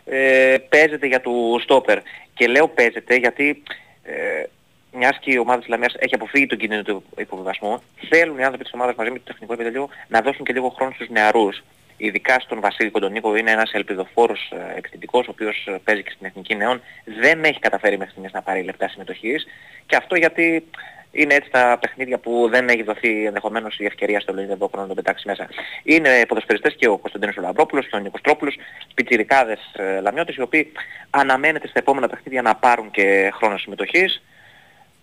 Ε, 0.05 0.57
παίζεται 0.69 1.07
για 1.07 1.21
του 1.21 1.59
στόπερ. 1.63 1.99
Και 2.33 2.47
λέω 2.47 2.67
παίζεται 2.67 3.15
γιατί 3.15 3.63
ε, 4.03 4.43
μιας 4.91 5.17
και 5.19 5.31
η 5.31 5.37
ομάδα 5.37 5.59
της 5.59 5.67
Λαμίας 5.67 5.93
έχει 5.99 6.15
αποφύγει 6.15 6.45
τον 6.45 6.57
κίνδυνο 6.57 6.81
του 6.83 7.03
υποβιβασμού, 7.17 7.81
θέλουν 8.09 8.37
οι 8.37 8.43
άνθρωποι 8.43 8.63
της 8.63 8.73
ομάδας 8.73 8.95
μαζί 8.95 9.11
με 9.11 9.17
το 9.17 9.23
τεχνικό 9.23 9.53
επιτελείο 9.53 9.89
να 10.07 10.21
δώσουν 10.21 10.45
και 10.45 10.53
λίγο 10.53 10.69
χρόνο 10.69 10.91
στους 10.95 11.09
νεαρούς. 11.09 11.63
Ειδικά 12.01 12.39
στον 12.39 12.59
Βασίλη 12.59 12.89
Κοντονίκο 12.89 13.35
είναι 13.35 13.51
ένας 13.51 13.71
ελπιδοφόρος 13.73 14.51
ε, 14.51 14.77
επιθετικός, 14.77 15.27
ο 15.27 15.31
οποίος 15.31 15.65
ε, 15.67 15.79
παίζει 15.83 16.03
και 16.03 16.11
στην 16.11 16.25
Εθνική 16.25 16.55
Νεών, 16.55 16.81
δεν 17.21 17.43
έχει 17.43 17.59
καταφέρει 17.59 17.97
μέχρι 17.97 18.11
στιγμής 18.11 18.33
να 18.33 18.41
πάρει 18.41 18.63
λεπτά 18.63 18.87
συμμετοχής 18.87 19.47
και 19.85 19.95
αυτό 19.95 20.15
γιατί 20.15 20.63
είναι 21.11 21.33
έτσι 21.33 21.49
τα 21.49 21.77
παιχνίδια 21.81 22.17
που 22.17 22.47
δεν 22.49 22.69
έχει 22.69 22.83
δοθεί 22.83 23.25
ενδεχομένως 23.25 23.79
η 23.79 23.85
ευκαιρία 23.85 24.19
στο 24.19 24.33
Λεωνίδα 24.33 24.55
Δόκρο 24.55 24.81
να 24.81 24.87
τον 24.87 24.95
πετάξει 24.95 25.27
μέσα. 25.27 25.47
Είναι 25.83 26.25
ποδοσφαιριστές 26.27 26.75
και 26.75 26.87
ο 26.87 26.97
Κωνσταντίνος 26.97 27.37
Ολαμπρόπουλος 27.37 27.87
και 27.87 27.95
ο 27.95 27.99
Νίκος 27.99 28.21
Τρόπουλος, 28.21 28.55
πιτσιρικάδες 28.93 29.59
ε, 29.73 29.99
λαμιώτες, 29.99 30.35
οι 30.35 30.41
οποίοι 30.41 30.71
αναμένεται 31.09 31.67
στα 31.67 31.79
επόμενα 31.79 32.07
παιχνίδια 32.07 32.41
να 32.41 32.55
πάρουν 32.55 32.91
και 32.91 33.31
χρόνο 33.33 33.57
συμμετοχής. 33.57 34.23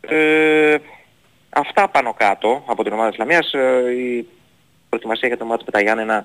Ε, 0.01 0.77
αυτά 1.49 1.89
πάνω 1.89 2.15
κάτω 2.15 2.65
από 2.67 2.83
την 2.83 2.93
ομάδα 2.93 3.09
της 3.09 3.19
Λαμίας. 3.19 3.53
Ε, 3.53 3.93
η 3.97 4.29
προετοιμασία 4.89 5.29
για 5.29 5.37
το 5.37 5.45
μάτι 5.45 5.63
με 5.67 5.71
τα 5.71 5.81
Γιάννενα 5.81 6.25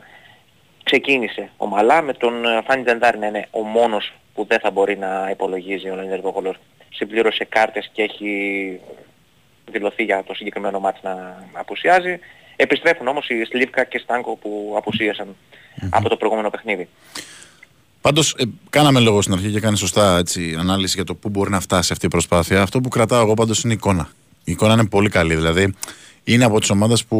ξεκίνησε 0.91 1.49
ομαλά 1.57 2.01
με 2.01 2.13
τον 2.13 2.45
ε, 2.45 2.61
Φάνη 2.65 2.83
Τζεντάρη 2.83 3.17
να 3.17 3.27
είναι 3.27 3.47
ο 3.51 3.61
μόνος 3.61 4.13
που 4.33 4.45
δεν 4.49 4.59
θα 4.59 4.71
μπορεί 4.71 4.97
να 4.97 5.29
υπολογίζει 5.31 5.89
ο 5.89 5.95
Λεωνίδας 5.95 6.21
Βόκολος. 6.21 6.55
Συμπλήρωσε 6.89 7.45
κάρτες 7.45 7.89
και 7.93 8.01
έχει 8.01 8.31
δηλωθεί 9.71 10.03
για 10.03 10.23
το 10.27 10.33
συγκεκριμένο 10.33 10.79
μάτι 10.79 10.99
να 11.03 11.43
απουσιάζει. 11.53 12.19
Επιστρέφουν 12.55 13.07
όμως 13.07 13.29
οι 13.29 13.45
Σλίβκα 13.45 13.83
και 13.83 13.97
Στάνκο 13.97 14.35
που 14.35 14.73
απουσίασαν 14.77 15.35
από 15.89 16.09
το 16.09 16.15
προηγούμενο 16.15 16.49
παιχνίδι. 16.49 16.89
Πάντως 18.01 18.35
ε, 18.37 18.43
κάναμε 18.69 18.99
λόγο 18.99 19.21
στην 19.21 19.33
αρχή 19.33 19.51
και 19.51 19.59
κάνει 19.59 19.77
σωστά 19.77 20.17
έτσι, 20.17 20.55
ανάλυση 20.59 20.95
για 20.95 21.05
το 21.05 21.15
πού 21.15 21.29
μπορεί 21.29 21.49
να 21.49 21.59
φτάσει 21.59 21.93
αυτή 21.93 22.05
η 22.05 22.09
προσπάθεια. 22.09 22.61
Αυτό 22.61 22.81
που 22.81 22.89
κρατάω 22.89 23.21
εγώ 23.21 23.33
πάντως 23.33 23.63
είναι 23.63 23.73
η 23.73 23.75
εικόνα. 23.75 24.09
Η 24.43 24.51
εικόνα 24.51 24.73
είναι 24.73 24.85
πολύ 24.85 25.09
καλή. 25.09 25.35
Δηλαδή 25.35 25.73
είναι 26.23 26.45
από 26.45 26.59
τις 26.59 26.69
ομάδες 26.69 27.05
που 27.05 27.17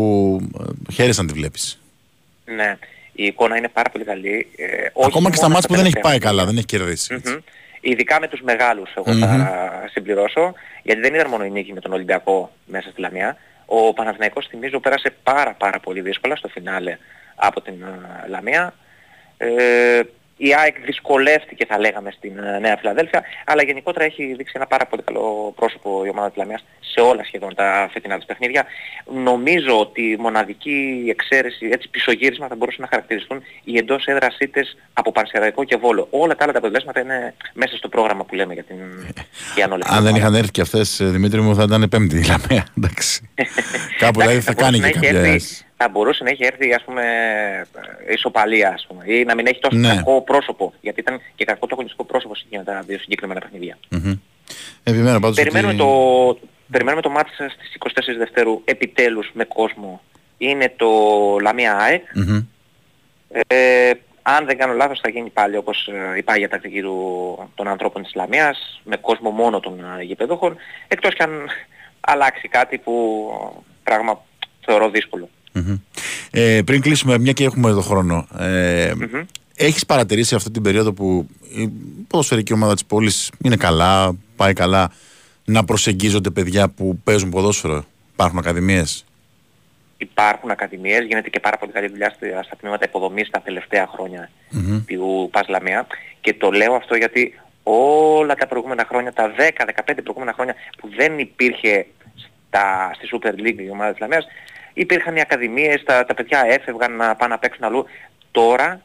ε, 0.60 0.92
χαίρεσαν 0.94 1.28
τη 1.28 1.34
βλέπεις. 1.34 1.82
Ναι, 2.46 2.78
η 3.12 3.26
εικόνα 3.26 3.58
είναι 3.58 3.68
πάρα 3.68 3.90
πολύ 3.90 4.04
καλή. 4.04 4.48
Ε, 4.58 4.66
όχι 4.94 5.08
Ακόμα 5.08 5.30
και 5.30 5.36
στα 5.36 5.44
μόνο 5.44 5.54
μάτς 5.56 5.68
που 5.68 5.76
δεν 5.76 5.86
έχει 5.86 5.94
τελευταία 5.94 6.12
πάει 6.12 6.20
καλά, 6.20 6.46
παιχνίδια. 6.46 6.46
δεν 6.46 6.58
έχει 6.58 6.66
κερδίσει. 6.66 7.14
Μμμ. 7.14 7.42
Ειδικά 7.82 8.20
με 8.20 8.28
τους 8.28 8.42
μεγάλους 8.42 8.94
εγώ 8.96 9.14
θα 9.14 9.88
συμπληρώσω, 9.92 10.54
γιατί 10.84 11.02
δεν 11.02 11.14
ήταν 11.14 11.30
μόνο 11.30 11.46
η 11.46 11.50
νίκη 11.50 11.74
με 11.74 11.80
τον 11.80 11.94
Ολυμπιακό 11.94 12.52
μέσα 12.66 12.90
στη 12.90 13.02
Λαμία. 13.02 13.38
Ο 13.66 13.94
Παναθηναϊκός 13.94 14.48
θυμίζω 14.48 14.80
πέρασε 14.80 15.14
πάρα 15.24 15.54
πάρα 15.54 15.80
πολύ 15.80 16.02
δύσκολα 16.02 16.36
στο 16.36 16.48
φινάλε 16.48 16.98
από 17.36 17.62
την 17.62 17.74
ε, 17.82 18.28
Λαμία. 18.30 18.74
Ε, 19.38 20.02
η 20.48 20.54
ΑΕΚ 20.62 20.76
δυσκολεύτηκε 20.86 21.66
θα 21.66 21.80
λέγαμε 21.80 22.12
στην 22.12 22.38
ε, 22.38 22.60
Νέα 22.60 22.78
Φιλαδέλφια, 22.78 23.24
αλλά 23.46 23.64
γενικότερα 23.64 24.06
έχει 24.06 24.34
δείξει 24.38 24.54
ένα 24.56 24.68
πάρα 24.68 24.86
πολύ 24.86 25.02
καλό 25.02 25.54
πρόσωπο 25.56 26.06
η 26.06 26.10
ομάδα 26.10 26.28
της 26.28 26.38
Λαμίας 26.38 26.64
σε 26.94 27.00
όλα 27.00 27.24
σχεδόν 27.24 27.56
τα 27.56 27.90
φετινά 27.94 28.16
της 28.16 28.26
παιχνίδια. 28.26 28.66
Νομίζω 29.24 29.80
ότι 29.80 30.02
η 30.02 30.18
μοναδική 30.20 31.06
εξαίρεση, 31.10 31.70
έτσι 31.72 31.90
πισωγύρισμα 31.90 32.48
θα 32.48 32.56
μπορούσαν 32.56 32.82
να 32.82 32.88
χαρακτηριστούν 32.88 33.42
οι 33.64 33.78
εντός 33.78 34.06
έδρας 34.06 34.38
ήττες 34.40 34.78
από 34.94 35.12
Πανσεραϊκό 35.12 35.64
και 35.64 35.78
Βόλο. 35.78 36.08
Όλα 36.10 36.36
τα 36.36 36.44
άλλα 36.44 36.52
τα 36.52 36.58
αποτελέσματα 36.58 37.00
είναι 37.00 37.34
μέσα 37.54 37.78
στο 37.78 37.88
πρόγραμμα 37.88 38.24
που 38.24 38.36
λέμε 38.36 38.54
για 38.54 38.64
την 38.64 38.78
Ιαννόλευκη. 39.58 39.96
Αν 39.96 40.04
δεν 40.04 40.16
είχαν 40.16 40.36
έρθει 40.36 40.52
και 40.52 40.62
αυτές, 40.62 41.00
ε, 41.00 41.06
Δημήτρη 41.06 41.42
μου, 41.42 41.56
θα 41.56 41.64
ήταν 41.64 41.90
πέμπτη 41.90 42.18
η 42.18 42.24
Λαμία. 42.24 42.66
Εντάξει. 42.78 43.30
Κάπου 44.04 44.20
δηλαδή 44.20 44.42
θα 44.42 44.54
κάνει 44.54 44.80
και 44.80 44.88
μπορούσε 44.88 45.12
να 45.12 45.28
έχει 45.28 45.30
κάποια... 45.30 45.71
έρθει- 45.82 45.86
θα 45.86 45.90
μπορούσε 45.90 46.24
να 46.24 46.30
έχει 46.30 46.46
έρθει 46.46 46.74
ας 46.74 46.84
πούμε 46.84 47.04
ε, 48.08 48.14
ισοπαλία 48.14 48.70
ας 48.74 48.86
πούμε 48.88 49.04
ή 49.08 49.24
να 49.24 49.36
μην 49.36 49.48
έχει 49.48 49.60
τόσο 49.60 49.78
Ναι. 49.78 49.96
κακό 49.96 50.22
πρόσωπο 50.22 50.74
γιατί 50.82 51.00
ήταν 51.00 51.20
και 51.36 51.46
κακό 51.46 51.60
το 51.66 51.70
αγωνιστικό 51.72 52.04
πρόσωπο 52.04 52.34
για 52.50 52.64
τα 52.64 52.82
δύο 52.88 52.98
συγκεκριμένα 52.98 53.40
παιχνίδια. 53.40 53.78
Μμμ. 53.90 54.14
Επιμένω 54.84 55.20
πάντως 55.20 55.36
Περιμένουμε, 55.36 55.74
ότι... 55.74 55.82
το, 55.82 56.48
περιμένουμε 56.72 57.02
το 57.02 57.10
μάτς 57.10 57.32
στις 57.34 57.76
24 58.14 58.18
Δευτέρου 58.18 58.62
επιτέλους 58.66 59.30
με 59.34 59.44
κόσμο. 59.44 60.02
Είναι 60.38 60.74
το 60.76 60.90
Λαμία 61.42 61.78
ΑΕΚ. 61.78 62.04
Μμμ. 62.16 62.46
Ε, 63.48 63.92
αν 64.22 64.46
δεν 64.46 64.58
κάνω 64.58 64.74
λάθος 64.74 65.00
θα 65.00 65.10
γίνει 65.10 65.30
πάλι 65.30 65.58
όπως 65.58 65.88
ε, 65.88 66.18
η 66.18 66.22
πάγια 66.24 66.50
τακτική 66.50 66.82
του, 66.82 67.50
των 67.56 67.68
ανθρώπων 67.68 68.04
της 68.04 68.16
Λαμίας 68.16 68.82
με 68.84 68.98
κόσμο 68.98 69.30
μόνο 69.30 69.60
των 69.60 69.80
ε, 70.00 70.04
γηπεδούχων 70.04 70.56
εκτός 70.88 71.14
κι 71.14 71.24
αν 71.24 71.50
αλλάξει 72.00 72.48
κάτι 72.48 72.78
που 72.78 72.94
πράγμα 73.84 74.22
θεωρώ 74.66 74.90
δύσκολο. 74.90 75.30
Μμμ. 75.52 75.76
Ε, 76.32 76.62
πριν 76.66 76.82
κλείσουμε, 76.82 77.18
μια 77.18 77.32
και 77.32 77.44
έχουμε 77.44 77.70
εδώ 77.70 77.82
χρόνο, 77.82 78.28
ε, 78.40 78.92
Έχεις 79.56 79.86
παρατηρήσει 79.86 80.36
αυτή 80.36 80.52
την 80.52 80.62
περίοδο 80.62 80.94
που 80.94 81.28
η 81.56 81.72
ποδοσφαιρική 82.08 82.54
ομάδα 82.54 82.74
της 82.74 82.86
πόλης 82.86 83.32
είναι 83.44 83.56
καλά, 83.56 84.16
πάει 84.36 84.54
καλά, 84.54 84.92
να 85.46 85.64
προσεγγίζονται 85.64 86.30
παιδιά 86.30 86.70
που 86.70 87.00
παίζουν 87.04 87.30
ποδόσφαιρο; 87.30 87.86
Υπάρχουν 88.14 88.40
ακαδημίες; 88.40 89.06
Υπάρχουν 89.98 90.52
ακαδημίες, 90.52 91.06
γίνεται 91.06 91.30
και 91.30 91.40
πάρα 91.40 91.58
πολύ 91.58 91.72
καλή 91.72 91.88
δουλειά 91.88 92.10
στα, 92.10 92.44
στα 92.44 92.56
τμήματα 92.56 92.86
υποδομής 92.86 93.30
τα 93.30 93.42
τελευταία 93.42 93.88
χρόνια 93.88 94.30
του 94.88 95.30
ΠΑΣ 95.32 95.48
Λαμία 95.48 95.88
και 96.22 96.34
το 96.34 96.52
λέω 96.52 96.74
αυτό 96.74 96.96
γιατί 96.96 97.40
όλα 97.64 98.36
τα 98.36 98.48
προηγούμενα 98.48 98.86
χρόνια, 98.90 99.14
τα 99.14 99.32
10-15 99.86 99.98
προηγούμενα 100.04 100.34
χρόνια 100.34 100.56
που 100.78 100.90
δεν 100.96 101.20
υπήρχε 101.20 101.86
στα, 102.48 102.92
στη 102.96 103.10
Super 103.12 103.32
League 103.32 103.62
η 103.66 103.70
ομάδα 103.70 103.92
της 103.92 104.00
Λαμίας, 104.00 104.26
υπήρχαν 104.74 105.16
οι 105.16 105.22
ακαδημίες, 105.22 105.84
τα, 105.84 106.06
τα 106.06 106.14
παιδιά 106.14 106.44
έφευγαν 106.48 106.96
να 106.96 107.16
πάνε 107.16 107.34
να 107.34 107.40
παίξουν 107.40 107.64
αλλού. 107.64 107.86
Τώρα, 108.32 108.82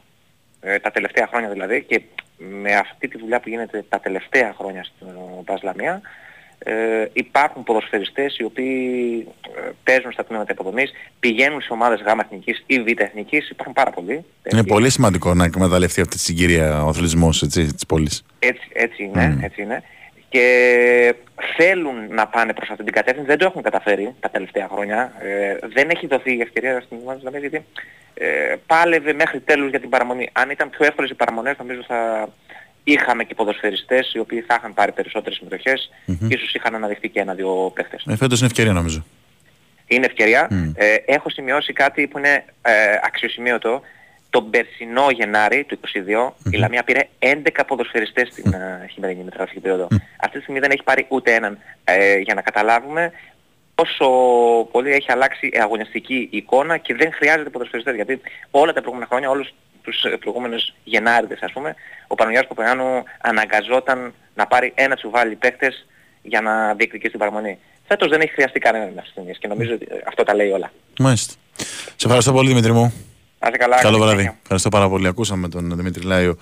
ε, 0.61 0.79
τα 0.79 0.91
τελευταία 0.91 1.27
χρόνια 1.27 1.49
δηλαδή, 1.49 1.83
και 1.83 2.01
με 2.37 2.75
αυτή 2.75 3.07
τη 3.07 3.17
δουλειά 3.17 3.39
που 3.39 3.49
γίνεται 3.49 3.85
τα 3.89 3.99
τελευταία 3.99 4.53
χρόνια 4.57 4.83
στην 4.83 5.07
ΠΑΣ 5.45 5.61
Λαμία, 5.63 6.01
ε, 6.59 7.05
υπάρχουν 7.13 7.63
ποδοσφαιριστές 7.63 8.37
οι 8.37 8.43
οποίοι 8.43 9.27
ε, 9.57 9.69
παίζουν 9.83 10.11
στα 10.11 10.25
τμήματα 10.25 10.51
υποδομής, 10.51 10.91
πηγαίνουν 11.19 11.61
σε 11.61 11.73
ομάδες 11.73 12.01
γάμα 12.01 12.21
εθνικής 12.25 12.63
ή 12.65 12.79
β' 12.79 13.01
εθνικής, 13.01 13.49
υπάρχουν 13.49 13.73
πάρα 13.73 13.91
πολλοί. 13.91 14.25
Είναι 14.51 14.63
πολύ 14.63 14.89
σημαντικό 14.89 15.33
να 15.33 15.43
εκμεταλλευτεί 15.43 16.01
αυτή 16.01 16.15
τη 16.15 16.21
συγκυρία 16.21 16.83
ο 16.83 16.87
αθλητισμός 16.87 17.41
έτσι, 17.41 17.73
της 17.73 17.85
πόλης. 17.85 18.23
Έτσι, 18.39 18.67
έτσι 18.73 19.03
είναι, 19.03 19.39
έτσι 19.41 19.61
είναι. 19.61 19.83
Και 20.29 21.15
θέλουν 21.57 22.07
να 22.09 22.27
πάνε 22.27 22.53
προς 22.53 22.69
αυτή 22.69 22.83
την 22.83 22.93
κατεύθυνση, 22.93 23.29
δεν 23.29 23.37
το 23.37 23.45
έχουν 23.45 23.61
καταφέρει 23.61 24.15
τα 24.19 24.29
τελευταία 24.29 24.67
χρόνια. 24.71 25.13
Ε, 25.19 25.55
δεν 25.73 25.89
έχει 25.89 26.07
δοθεί 26.07 26.35
η 26.35 26.41
ευκαιρία 26.41 26.81
στην 26.81 26.97
ομάδα 27.01 27.15
της 27.15 27.23
Λαμίας 27.23 27.41
γιατί 27.41 27.65
ε, 28.13 28.55
πάλευε 28.67 29.13
μέχρι 29.13 29.39
τέλους 29.39 29.69
για 29.69 29.79
την 29.79 29.89
παραμονή. 29.89 30.29
Αν 30.31 30.49
ήταν 30.49 30.69
πιο 30.69 30.85
εύκολες 30.85 31.09
οι 31.09 31.13
παραμονές 31.13 31.57
νομίζω 31.57 31.83
θα 31.87 32.29
είχαμε 32.83 33.23
και 33.23 33.35
ποδοσφαιριστές 33.35 34.13
οι 34.13 34.19
οποίοι 34.19 34.41
θα 34.41 34.55
είχαν 34.59 34.73
πάρει 34.73 34.91
περισσότερες 34.91 35.37
συμμετοχές 35.37 35.91
Μμμ. 36.05 36.27
και 36.27 36.35
ίσως 36.35 36.53
είχαν 36.53 36.75
αναδειχθεί 36.75 37.09
και 37.09 37.19
ένα-δύο 37.19 37.71
παίχτες. 37.75 38.05
Ε, 38.07 38.15
φέτος 38.15 38.39
είναι 38.39 38.47
ευκαιρία 38.47 38.73
νομίζω. 38.73 39.05
Είναι 39.87 40.05
ευκαιρία. 40.05 40.47
Μμ. 40.51 40.71
Ε, 40.75 40.95
έχω 41.05 41.29
σημειώσει 41.29 41.73
κάτι 41.73 42.07
που 42.07 42.17
είναι 42.17 42.45
ε, 42.61 42.71
αξιοσημείωτο. 43.03 43.81
Τον 44.29 44.49
περσινό 44.49 45.09
Γενάρη 45.09 45.63
του 45.63 45.79
2022 46.47 46.51
η 46.51 46.57
Λαμία 46.57 46.83
πήρε 46.83 47.07
11 47.19 47.33
ποδοσφαιριστές 47.67 48.27
στην 48.31 48.53
ε, 48.53 48.87
χειμερινή 48.91 49.23
μεταγραφική 49.23 49.59
περίοδο. 49.59 49.87
Αυτή 50.19 50.37
τη 50.37 50.41
στιγμή 50.41 50.59
δεν 50.59 50.71
έχει 50.71 50.83
πάρει 50.83 51.05
ούτε 51.09 51.33
έναν. 51.33 51.57
Ε, 51.83 52.17
για 52.17 52.33
να 52.33 52.41
καταλάβουμε 52.41 53.11
πόσο 53.75 54.07
πολύ 54.71 54.91
έχει 54.91 55.11
αλλάξει 55.11 55.47
η 55.47 55.59
αγωνιστική 55.59 56.27
εικόνα 56.31 56.77
και 56.77 56.93
δεν 56.95 57.13
χρειάζεται 57.13 57.49
ποδοσφαιριστές. 57.49 57.95
Γιατί 57.95 58.21
όλα 58.51 58.73
τα 58.73 58.79
προηγούμενα 58.81 59.07
χρόνια, 59.09 59.29
όλους 59.29 59.53
τους 59.81 60.03
ε, 60.03 60.09
προηγούμενους 60.09 60.73
Γενάριδες 60.83 61.41
ας 61.41 61.51
πούμε, 61.51 61.75
ο 62.07 62.15
Παναγιώτης 62.15 62.47
Παπαγιάννου 62.47 63.03
αναγκαζόταν 63.21 64.13
να 64.35 64.47
πάρει 64.47 64.71
ένα 64.75 64.95
τσουβάλι 64.95 65.35
παίχτες 65.35 65.85
για 66.21 66.41
να 66.41 66.73
διεκδικήσει 66.73 67.09
την 67.09 67.19
παραμονή. 67.19 67.57
Φέτος 67.87 68.09
δεν 68.09 68.21
έχει 68.21 68.31
χρειαστεί 68.31 68.59
κανέναν 68.59 68.87
αυτή 68.87 69.01
τη 69.03 69.09
στιγμή 69.09 69.33
και 69.33 69.47
νομίζω 69.47 69.73
ότι 69.73 69.87
ε, 69.89 69.95
αυτό 70.07 70.23
τα 70.23 70.33
λέει 70.35 70.49
όλα. 70.49 70.71
Μάλιστα. 70.99 71.33
Σε 71.95 72.05
ευχαριστώ 72.05 72.31
πολύ 72.33 72.47
Δημήτρη 72.47 72.71
μου. 72.71 72.93
Να 73.39 73.47
είστε 73.47 73.57
καλά. 73.57 73.75
Καλό 73.75 73.81
καλή 73.81 73.97
βράδυ. 73.97 74.09
συνέχεια. 74.09 74.37
Ευχαριστώ 74.41 74.69
πάρα 74.69 74.89
πολύ. 74.89 75.07
Ακούσαμε 75.07 75.49
τον 75.49 75.73
Δημήτρη 75.75 76.03
Λάιο 76.03 76.35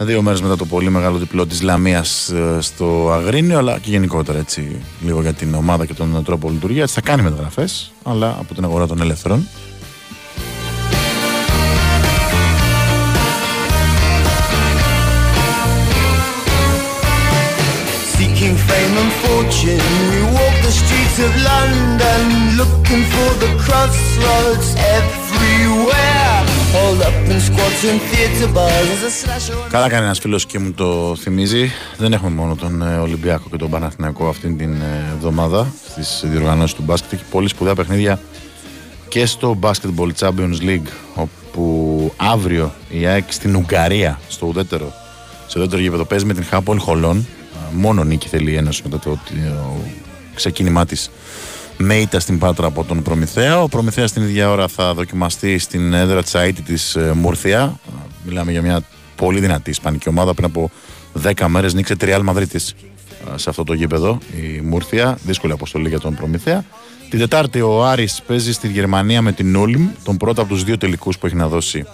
δύο 0.00 0.22
μέρες 0.22 0.40
μετά 0.40 0.56
το 0.56 0.64
πολύ 0.64 0.90
μεγάλο 0.90 1.18
διπλό 1.18 1.46
της 1.46 1.62
Λαμίας 1.62 2.28
ε, 2.28 2.60
στο 2.60 3.10
Αγρίνιο 3.12 3.58
αλλά 3.58 3.78
και 3.78 3.90
γενικότερα 3.90 4.38
έτσι 4.38 4.82
λίγο 5.00 5.20
για 5.20 5.32
την 5.32 5.54
ομάδα 5.54 5.86
και 5.86 5.94
τον 5.94 6.24
τρόπο 6.24 6.50
λειτουργίας. 6.50 6.92
Θα 6.92 7.00
κάνει 7.00 7.22
μεταγραφές 7.22 7.92
αλλά 8.04 8.36
από 8.40 8.54
την 8.54 8.64
αγορά 8.64 8.86
των 8.86 9.00
ελεύθερων. 9.00 9.48
Seeking 18.18 18.56
fame 18.68 18.94
and 19.02 19.12
fortune, 19.22 19.84
we 20.10 20.20
walk 20.36 20.56
the 20.66 20.72
streets 20.80 21.18
of 21.26 21.32
London, 21.50 22.22
looking 22.60 23.02
for 23.12 23.30
the 23.42 23.50
crossroads 23.64 24.68
everywhere. 25.38 26.40
Hold 26.76 27.00
up 27.08 27.16
in 27.32 27.38
squats 27.48 27.82
and 27.90 28.00
theatre 28.10 28.50
bars 28.56 28.88
as 28.96 29.02
a 29.08 29.12
slasher. 29.20 29.68
Καλά 29.70 29.88
κάνει 29.88 30.04
ένας 30.04 30.18
φίλος 30.18 30.46
και 30.46 30.58
μου 30.58 30.72
το 30.72 31.16
θυμίζει. 31.16 31.70
Δεν 31.96 32.12
έχουμε 32.12 32.30
μόνο 32.30 32.54
τον 32.54 32.82
ε, 32.82 32.96
Ολυμπιακό 32.96 33.48
και 33.50 33.56
τον 33.56 33.70
Παναθηναϊκό 33.70 34.28
αυτήν 34.28 34.58
την 34.58 34.72
ε, 34.72 35.12
εβδομάδα 35.14 35.72
στις 35.90 36.22
διοργανώσεις 36.24 36.74
του 36.76 36.82
μπάσκετ. 36.82 37.12
Έχει 37.12 37.24
πολύ 37.30 37.48
σπουδαία 37.48 37.74
παιχνίδια 37.74 38.20
και 39.08 39.26
στο 39.26 39.58
Basketball 39.62 40.10
Champions 40.18 40.60
League 40.60 40.88
όπου 41.14 42.12
αύριο 42.16 42.72
η 42.90 43.06
ΑΕΚ 43.06 43.32
στην 43.32 43.56
Ουγγαρία, 43.56 44.20
στο 44.28 44.46
ουδέτερο, 44.46 44.92
σε 45.46 45.58
ουδέτερο 45.58 45.82
γήπεδο 45.82 46.04
παίζει 46.04 46.24
με 46.24 46.34
την 46.34 46.44
Χάπολ 46.44 46.78
Χολών. 46.78 47.16
Α, 47.18 47.70
Μόνο 47.72 48.04
νίκη 48.04 48.28
θέλει 48.28 48.50
η 48.50 48.56
Ένωση 48.56 48.82
μετά 48.84 48.98
το, 48.98 49.10
το 49.10 49.76
ξεκίνημά 50.34 50.86
της 50.86 51.10
με 51.78 51.96
ήττα 51.96 52.20
στην 52.20 52.38
Πάτρα 52.38 52.66
από 52.66 52.84
τον 52.84 53.02
Προμηθέα. 53.02 53.62
Ο 53.62 53.68
Προμηθέας 53.68 54.12
την 54.12 54.22
ίδια 54.22 54.50
ώρα 54.50 54.68
θα 54.68 54.94
δοκιμαστεί 54.94 55.58
στην 55.58 55.92
έδρα 55.92 56.22
της 56.22 56.34
ΑΕΤ 56.34 56.58
της 56.60 56.94
ε, 56.96 57.12
Μουρθία. 57.14 57.62
Α, 57.62 57.78
Μιλάμε 58.24 58.50
για 58.50 58.62
μια 58.62 58.80
πολύ 59.16 59.40
δυνατή 59.40 59.70
ισπανική 59.70 60.08
ομάδα. 60.08 60.34
Πριν 60.34 60.46
από 60.46 60.70
10 61.22 61.46
μέρες 61.46 61.74
νίξε 61.74 61.96
τη 61.96 62.06
Real 62.08 62.24
Madrid 62.24 62.56
σε 63.34 63.50
αυτό 63.50 63.64
το 63.64 63.72
γήπεδο 63.72 64.18
η 64.36 64.60
Μουρθία. 64.60 65.18
Δύσκολη 65.24 65.52
αποστολή 65.52 65.88
για 65.88 66.00
τον 66.00 66.14
Προμηθέα. 66.14 66.64
Την 67.10 67.18
Τετάρτη 67.18 67.60
ο 67.60 67.84
Άρης 67.84 68.22
παίζει 68.26 68.52
στη 68.52 68.68
Γερμανία 68.68 69.22
με 69.22 69.32
την 69.32 69.56
Ούλμ, 69.56 69.88
τον 70.04 70.16
πρώτο 70.16 70.40
από 70.40 70.50
τους 70.50 70.64
δύο 70.64 70.78
τελικούς 70.78 71.18
που 71.18 71.26
έχει 71.26 71.36
να 71.36 71.48
δώσει 71.48 71.84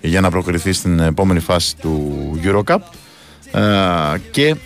για 0.00 0.20
να 0.20 0.30
προκριθεί 0.30 0.72
στην 0.72 0.98
επόμενη 0.98 1.40
φάση 1.40 1.76
του 1.76 2.40
Eurocup. 2.44 2.78
Ε, 3.52 4.18
και 4.30 4.56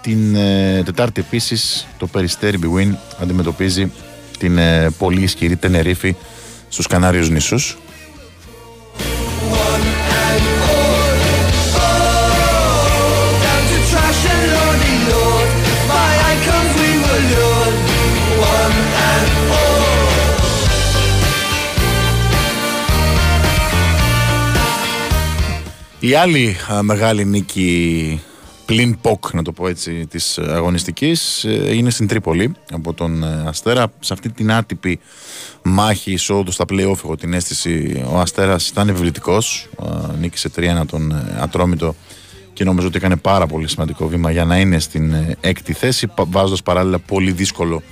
την 0.00 0.34
ε, 0.34 0.82
Τετάρτη 0.84 1.20
επίσης 1.20 1.86
το 1.98 2.06
Περιστέρι 2.06 2.58
Bwin 2.62 2.94
αντιμετωπίζει 3.20 3.92
την 4.38 4.58
ε, 4.58 4.90
πολύ 4.98 5.22
ισχυρή 5.22 5.56
Τενερίφη 5.56 6.14
στους 6.68 6.86
Κανάριους 6.86 7.30
νήσους. 7.30 7.76
Down 13.44 13.62
to 13.70 13.78
trash 13.90 14.22
and 14.32 14.44
lonely 14.54 14.96
lord, 15.10 15.50
by 15.90 16.10
icons 16.34 16.72
we 16.80 16.90
were 17.04 17.22
lured, 17.32 17.76
one 18.56 18.76
and 19.12 19.28
all. 19.60 19.82
Η 26.00 26.14
άλλη 26.14 26.56
α, 26.72 26.82
μεγάλη 26.82 27.24
νίκη 27.24 28.20
πλην 28.66 29.00
ποκ, 29.00 29.32
να 29.32 29.42
το 29.42 29.52
πω 29.52 29.68
έτσι, 29.68 30.06
της 30.06 30.38
ε, 30.38 30.42
αγωνιστικής 30.52 31.44
ε, 31.44 31.74
είναι 31.74 31.90
στην 31.90 32.06
Τρίπολη 32.06 32.54
από 32.72 32.92
τον 32.92 33.22
ε, 33.24 33.44
Αστέρα. 33.46 33.92
Σε 34.00 34.12
αυτή 34.12 34.30
την 34.32 34.52
άτυπη 34.52 35.00
μάχη 35.62 36.12
εισόδου 36.12 36.50
στα 36.50 36.64
play-off 36.68 36.96
έχω 37.04 37.16
την 37.16 37.32
αίσθηση 37.32 38.04
ο 38.12 38.18
Αστέρας 38.18 38.68
ήταν 38.68 38.88
επιβλητικός. 38.88 39.68
Α, 39.86 40.12
Νίκησε 40.18 40.50
3-1 40.56 40.60
τον 40.86 41.10
ε, 41.12 41.36
Ατρόμητο 41.40 41.94
και 42.52 42.64
νομίζω 42.64 42.86
ότι 42.86 42.96
έκανε 42.96 43.16
πάρα 43.16 43.46
πολύ 43.46 43.68
σημαντικό 43.68 44.08
βήμα 44.08 44.30
για 44.30 44.44
να 44.44 44.58
είναι 44.58 44.78
στην 44.78 45.12
ε, 45.12 45.36
έκτη 45.40 45.72
θέση 45.72 46.06
πα- 46.06 46.24
βάζοντας 46.28 46.62
παράλληλα 46.62 46.98
πολύ 46.98 47.32
δύσκολο 47.32 47.82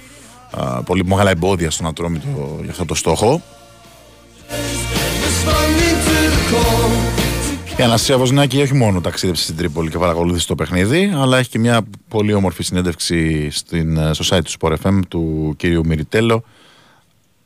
α, 0.50 0.82
πολύ 0.82 1.04
μεγάλα 1.04 1.30
εμπόδια 1.30 1.70
στον 1.70 1.86
Ατρόμητο 1.86 2.58
για 2.62 2.70
αυτό 2.70 2.84
το 2.84 2.94
στόχο. 2.94 3.42
Η 7.78 7.82
Αναστασία 7.82 8.18
Βοσνάκη 8.18 8.60
όχι 8.60 8.74
μόνο 8.74 9.00
ταξίδεψε 9.00 9.42
στην 9.42 9.56
Τρίπολη 9.56 9.90
και 9.90 9.98
παρακολούθησε 9.98 10.46
το 10.46 10.54
παιχνίδι, 10.54 11.12
αλλά 11.14 11.38
έχει 11.38 11.48
και 11.48 11.58
μια 11.58 11.82
πολύ 12.08 12.32
όμορφη 12.32 12.62
συνέντευξη 12.62 13.50
στην, 13.50 13.96
ε, 13.96 14.12
στο 14.12 14.36
site 14.36 14.42
του 14.44 14.50
Sport 14.60 14.74
FM 14.84 15.00
του 15.08 15.54
κύριου 15.56 15.86
Μυριτέλο. 15.86 16.44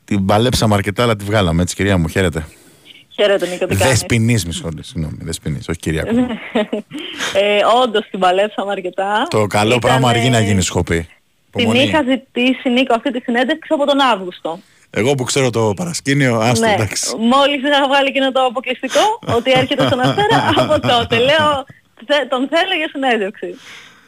Την 0.05 0.25
παλέψαμε 0.25 0.73
αρκετά, 0.73 1.03
αλλά 1.03 1.15
τη 1.15 1.23
βγάλαμε 1.23 1.61
έτσι, 1.61 1.75
κυρία 1.75 1.97
μου. 1.97 2.07
Χαίρετε. 2.07 2.45
Χαίρετε 3.09 3.47
Νίκο, 3.47 3.65
τι 3.65 3.75
κάνεις; 3.75 3.99
Δεσποινής, 3.99 4.45
με 4.45 4.51
συγχωρείτε. 4.51 4.83
Συγγνώμη, 4.83 5.17
Δεσποινής, 5.21 5.67
όχι 5.67 5.79
Κυριακό. 5.79 6.09
ε, 7.33 7.59
όντως 7.83 8.07
την 8.09 8.19
παλέψαμε 8.19 8.71
αρκετά. 8.71 9.27
το 9.29 9.47
καλό 9.47 9.67
Ήταν, 9.75 9.79
πράγμα 9.79 10.09
αργεί 10.09 10.29
να 10.29 10.37
ε, 10.37 10.43
γίνει, 10.43 10.61
σου 10.61 10.71
έχω 10.73 10.83
πει. 10.83 11.07
Την 11.51 11.59
Υπομονή. 11.61 11.83
είχα 11.83 12.03
ζητήσει 12.03 12.69
Νίκο 12.69 12.93
αυτή 12.93 13.11
τη 13.11 13.19
συνέντευξη 13.19 13.73
από 13.73 13.85
τον 13.85 13.99
Αύγουστο. 13.99 14.59
Εγώ 14.89 15.15
που 15.15 15.23
ξέρω 15.23 15.49
το 15.49 15.73
παρασκήνιο, 15.75 16.39
άστο 16.39 16.65
ναι, 16.65 16.73
εντάξει. 16.73 17.15
μόλις 17.15 17.61
είχα 17.63 17.87
βγάλει 17.87 18.07
εκείνο 18.07 18.31
το 18.31 18.45
αποκλειστικό 18.45 19.19
ότι 19.35 19.51
έρχεται 19.51 19.85
στον 19.85 19.99
Αστέρα 19.99 20.49
από 20.61 20.79
τότε. 20.87 21.17
Λέω, 21.17 21.65
«Θε- 22.05 22.27
τον 22.29 22.47
θέλω 22.51 22.73
για 22.77 22.87
συνέντευξη. 22.91 23.55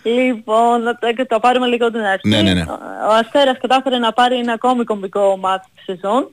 Λοιπόν, 0.04 0.82
να 0.84 0.98
το, 0.98 1.08
το 1.28 1.40
πάρουμε 1.40 1.68
λίγο 1.68 1.92
την 1.92 2.00
αρχή. 2.00 2.28
Ναι, 2.28 2.42
ναι, 2.42 2.54
ναι. 2.54 2.62
Ο, 2.62 2.74
ο 3.10 3.14
Αστέρας 3.14 3.58
κατάφερε 3.62 3.98
να 3.98 4.14
πάρει 4.14 4.36
ένα 4.38 4.54
ακόμη 4.54 4.84
κομβικό 4.84 5.38
μάτι 5.38 5.68
της 5.76 5.84
σεζόν. 5.84 6.30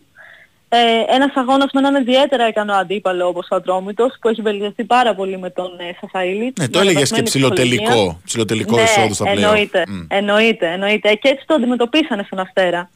Ε, 0.68 1.14
ένας 1.14 1.31
αγώνας 1.35 1.70
με 1.73 1.81
έναν 1.81 1.94
ιδιαίτερα 2.02 2.48
ικανό 2.48 2.73
αντίπαλο 2.74 3.27
όπως 3.27 3.47
ο 3.51 3.55
Ατρόμητος 3.56 4.16
που 4.20 4.28
έχει 4.28 4.43
βελτιωθεί 4.43 4.85
πάρα 4.85 5.14
πολύ 5.14 5.39
με 5.39 5.51
τον 5.51 5.66
ε, 5.78 5.97
Σαφαήλη. 6.01 6.52
Ναι, 6.59 6.68
το 6.68 6.78
Με 6.78 6.85
έλεγες 6.85 7.10
και 7.10 7.14
ανεβασμένη 7.14 7.23
ψυχολογία. 7.24 7.55
ψηλοτελικό, 7.64 8.20
ψηλοτελικό 8.24 8.77
Ναι, 8.77 8.82
εισόδου 8.82 9.14
στα 9.14 9.24
πλέον. 9.24 9.39
εννοείται, 9.44 9.82
εννοείται, 10.09 10.66
εννοείται. 10.73 11.14
Και 11.14 11.28
έτσι 11.28 11.44
το 11.47 11.55
αντιμετωπίσανε 11.55 12.23
στον 12.27 12.39
Αστέρα. 12.39 12.90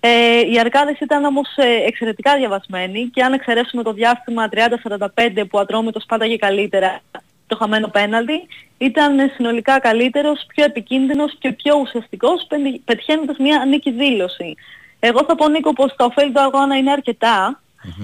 Ε, 0.00 0.40
οι 0.52 0.58
Αρκάδες 0.58 0.98
ήταν 1.00 1.24
όμως 1.24 1.48
ε, 1.56 1.86
εξαιρετικά 1.86 2.36
διαβασμένοι 2.36 3.10
και 3.14 3.22
αν 3.22 3.32
εξαιρέσουμε 3.32 3.82
το 3.82 3.92
διάστημα 3.92 4.48
30-45 4.52 5.06
που 5.34 5.48
ο 5.50 5.58
Ατρόμητος 5.58 6.04
πάταγε 6.08 6.36
καλύτερα 6.36 7.00
το 7.46 7.56
χαμένο 7.56 7.88
πέναλτι, 7.88 8.46
ήταν 8.78 9.18
ε, 9.18 9.32
συνολικά 9.34 9.80
καλύτερος, 9.80 10.44
πιο 10.54 10.64
επικίνδυνος 10.64 11.36
και 11.38 11.52
πιο 11.52 11.78
ουσιαστικός 11.80 12.46
πεν- 12.48 12.80
πετυχαίνοντας 12.84 13.36
μια 13.38 13.64
νίκη 13.64 13.90
δήλωση. 13.90 14.54
Εγώ 15.00 15.24
θα 15.24 15.34
πω 15.34 15.48
Νίκο 15.48 15.72
πως 15.72 15.94
το 15.96 16.04
ωφέλη 16.04 16.32
του 16.32 16.40
αγώνα 16.40 16.76
είναι 16.76 16.90
αρκετά. 16.90 17.60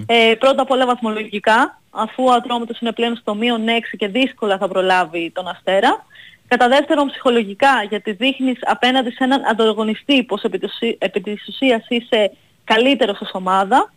Ε, 0.06 0.34
πρώτα 0.38 0.62
απ' 0.62 0.70
όλα 0.70 0.86
βαθμολογικά, 0.86 1.80
αφού 1.90 2.24
ο 2.24 2.32
Ατρόμητος 2.32 2.80
είναι 2.80 2.92
πλέον 2.92 3.16
στο 3.16 3.34
μείον 3.34 3.68
6 3.68 3.96
και 3.96 4.08
δύσκολα 4.08 4.58
θα 4.58 4.68
προλάβει 4.68 5.30
τον 5.34 5.48
Αστέρα. 5.48 6.04
Κατά 6.48 6.68
δεύτερον 6.68 7.06
ψυχολογικά, 7.08 7.82
γιατί 7.88 8.12
δείχνεις 8.12 8.58
απέναντι 8.60 9.10
σε 9.10 9.24
έναν 9.24 9.42
ανταγωνιστή 9.46 10.22
πως 10.24 10.42
επί, 10.42 10.58
της 10.58 10.72
ουσί- 10.72 10.96
επί 11.04 11.20
της 11.20 11.48
ουσίας 11.48 11.84
είσαι 11.88 12.32
καλύτερος 12.64 13.20
ως 13.20 13.30
ομάδα. 13.32 13.92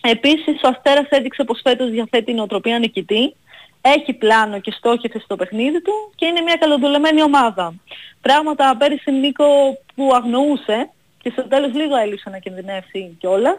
Επίσης 0.00 0.62
ο 0.62 0.68
Αστέρας 0.68 1.06
έδειξε 1.08 1.44
πως 1.44 1.60
φέτος 1.62 1.90
διαθέτει 1.90 2.32
νοοτροπία 2.32 2.78
νικητή, 2.78 3.34
έχει 3.80 4.12
πλάνο 4.12 4.60
και 4.60 4.70
στόχευση 4.70 5.18
στο 5.18 5.36
παιχνίδι 5.36 5.82
του 5.82 5.92
και 6.14 6.26
είναι 6.26 6.40
μια 6.40 6.56
καλοδουλεμένη 6.56 7.22
ομάδα. 7.22 7.74
Πράγματα 8.20 8.76
πέρυσι 8.78 9.10
Νίκο 9.10 9.44
που 9.94 10.10
αγνοούσε 10.14 10.90
και 11.22 11.30
στο 11.30 11.48
τέλος 11.48 11.74
λίγο 11.74 11.96
έλειψε 11.96 12.30
να 12.30 12.38
κινδυνεύσει 12.38 13.16
κιόλας. 13.20 13.56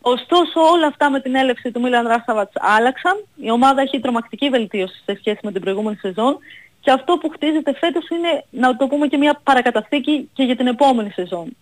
Ωστόσο 0.00 0.60
όλα 0.72 0.86
αυτά 0.86 1.10
με 1.10 1.20
την 1.20 1.34
έλευση 1.34 1.70
του 1.70 1.80
Μίλαν 1.80 2.06
Ράσαβατς 2.06 2.52
άλλαξαν. 2.54 3.24
Η 3.36 3.50
ομάδα 3.50 3.80
έχει 3.80 4.00
τρομακτική 4.00 4.48
βελτίωση 4.48 5.02
σε 5.04 5.16
σχέση 5.18 5.38
με 5.42 5.52
την 5.52 5.60
προηγούμενη 5.60 5.96
σεζόν 5.96 6.38
και 6.82 6.90
αυτό 6.90 7.18
που 7.18 7.28
χτίζεται 7.28 7.74
φέτος 7.74 8.08
είναι 8.08 8.44
να 8.50 8.76
το 8.76 8.86
πούμε 8.86 9.06
και 9.06 9.16
μια 9.16 9.40
παρακαταθήκη 9.42 10.28
και 10.32 10.42
για 10.42 10.56
την 10.56 10.66
επόμενη 10.66 11.10
σεζόν. 11.10 11.56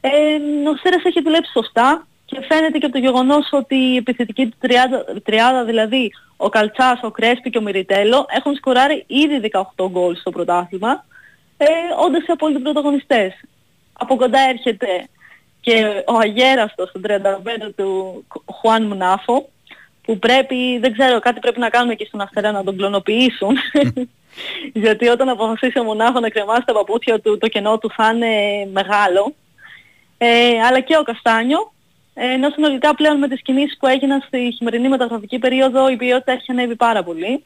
Ε, 0.00 0.10
ο 0.68 0.76
Σέρας 0.76 1.04
έχει 1.04 1.22
δουλέψει 1.22 1.50
σωστά 1.52 2.06
και 2.24 2.40
φαίνεται 2.48 2.78
και 2.78 2.86
από 2.86 2.94
το 2.94 3.00
γεγονός 3.00 3.48
ότι 3.52 3.74
η 3.74 3.96
επιθετική 3.96 4.46
του 4.46 4.56
τριάδα, 4.60 5.04
τριάδα, 5.24 5.64
δηλαδή 5.64 6.12
ο 6.36 6.48
Καλτσάς, 6.48 7.00
ο 7.02 7.10
Κρέσπι 7.10 7.50
και 7.50 7.58
ο 7.58 7.62
Μιριτέλο 7.62 8.26
έχουν 8.28 8.54
σκοράρει 8.54 9.04
ήδη 9.06 9.50
18 9.76 9.88
γκολ 9.90 10.16
στο 10.16 10.30
πρωτάθλημα, 10.30 11.04
ε, 11.56 11.66
όντας 12.06 12.22
οι 12.22 12.32
απόλυτοι 12.32 12.62
πρωταγωνιστές. 12.62 13.32
Από 13.92 14.16
κοντά 14.16 14.40
έρχεται 14.40 15.08
και 15.60 16.02
ο 16.06 16.18
αγέραστος 16.18 16.88
στον 16.88 17.02
35 17.02 17.72
του 17.76 18.24
Χουάν 18.60 18.82
Μουνάφο, 18.82 19.48
που 20.04 20.18
πρέπει, 20.18 20.78
δεν 20.78 20.92
ξέρω, 20.92 21.18
κάτι 21.18 21.40
πρέπει 21.40 21.60
να 21.60 21.68
κάνουμε 21.68 21.92
εκεί 21.92 22.04
στον 22.04 22.20
Αστέρα 22.20 22.52
να 22.52 22.64
τον 22.64 22.76
κλωνοποιήσουν. 22.76 23.56
Γιατί 24.84 25.08
όταν 25.08 25.28
αποφασίσει 25.28 25.78
ο 25.78 25.84
Μονάχος 25.84 26.20
να 26.20 26.28
κρεμάσει 26.28 26.64
τα 26.64 26.72
παπούτσια 26.72 27.20
του, 27.20 27.38
το 27.38 27.48
κενό 27.48 27.78
του 27.78 27.90
θα 27.96 28.12
είναι 28.14 28.28
μεγάλο. 28.72 29.34
Ε, 30.18 30.60
αλλά 30.66 30.80
και 30.80 30.96
ο 30.96 31.02
Καστάνιο. 31.02 31.72
Ε, 32.14 32.32
ενώ 32.32 32.50
συνολικά 32.50 32.94
πλέον 32.94 33.18
με 33.18 33.28
τις 33.28 33.42
κινήσεις 33.42 33.76
που 33.78 33.86
έγιναν 33.86 34.22
στη 34.26 34.54
χειμερινή 34.56 34.88
μεταγραφική 34.88 35.38
περίοδο 35.38 35.88
η 35.88 35.96
ποιότητα 35.96 36.32
έχει 36.32 36.50
ανέβει 36.50 36.76
πάρα 36.76 37.02
πολύ. 37.02 37.44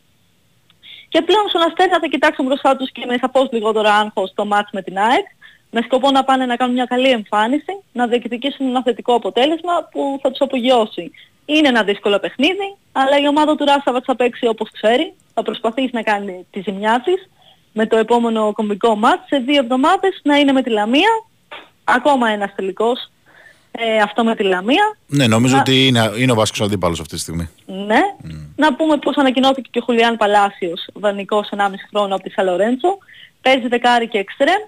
Και 1.09 1.22
πλέον 1.22 1.48
στον 1.48 1.62
Αστέρα 1.62 1.98
θα 2.01 2.06
κοιτάξουν 2.06 2.44
μπροστά 2.44 2.76
τους 2.76 2.90
και 2.93 3.06
με 3.06 3.16
σαφώς 3.20 3.48
λιγότερο 3.52 3.89
άγχος 3.89 4.32
το 4.35 4.44
μάτς 4.44 4.70
με 4.72 4.82
την 4.82 4.98
ΑΕΚ 4.98 5.26
με 5.70 5.80
σκοπό 5.82 6.10
να 6.10 6.24
πάνε 6.24 6.47
να 6.47 6.56
κάνουν 6.56 6.74
μια 6.74 6.85
καλή 6.85 7.09
εμφάνιση, 7.09 7.82
να 7.93 8.06
διεκδικήσουν 8.06 8.66
ένα 8.66 8.82
θετικό 8.82 9.14
αποτέλεσμα 9.14 9.89
που 9.90 10.18
θα 10.22 10.30
τους 10.30 10.40
απογειώσει. 10.40 11.10
Είναι 11.55 11.69
ένα 11.69 11.83
δύσκολο 11.83 12.19
παιχνίδι, 12.19 12.77
αλλά 12.93 13.19
η 13.19 13.29
ομάδα 13.29 13.55
του 13.57 13.65
Ράσαβατς 13.65 14.05
θα 14.05 14.16
παίξει 14.16 14.47
όπως 14.47 14.70
ξέρει, 14.73 15.15
θα 15.35 15.43
προσπαθήσει 15.43 15.91
να 15.93 16.03
κάνει 16.03 16.47
τη 16.51 16.61
ζημιά 16.61 17.03
της 17.05 17.29
με 17.73 17.87
το 17.87 17.97
επόμενο 17.97 18.53
κομβικό 18.53 18.97
μάτς 18.97 19.27
σε 19.27 19.37
δύο 19.37 19.59
εβδομάδες 19.62 20.20
να 20.23 20.37
είναι 20.37 20.53
με 20.53 20.62
τη 20.62 20.70
Λαμία, 20.70 21.09
ακόμα 21.85 22.29
ένας 22.31 22.55
τελικός, 22.55 23.11
ε, 23.70 23.97
αυτό 23.97 24.25
με 24.25 24.35
τη 24.37 24.43
Λαμία. 24.43 24.97
Ναι, 25.07 25.27
νομίζω 25.27 25.55
Να- 25.55 25.61
ότι 25.61 25.87
είναι, 25.87 26.11
είναι 26.19 26.33
ο 26.33 26.35
βασικός 26.35 26.66
αντίπαλος 26.66 27.01
αυτή 27.01 27.15
τη 27.15 27.20
στιγμή. 27.20 27.49
Ναι. 27.66 28.01
Να 28.57 28.75
πούμε 28.75 28.97
πως 28.99 29.16
ανακοινώθηκε 29.16 29.69
και 29.73 29.79
ο 29.79 29.83
Χουλιάν 29.83 30.16
Παλάσιος, 30.16 30.87
δανεικός 30.95 31.49
1,5 31.51 31.87
χρόνο 31.91 32.15
από 32.15 32.23
τη 32.25 32.31
Σαλορέντσο. 32.31 32.99
Παίζει 33.43 33.69
δεκάρι 33.69 34.09
και 34.09 34.19
εξτρέμ. 34.19 34.62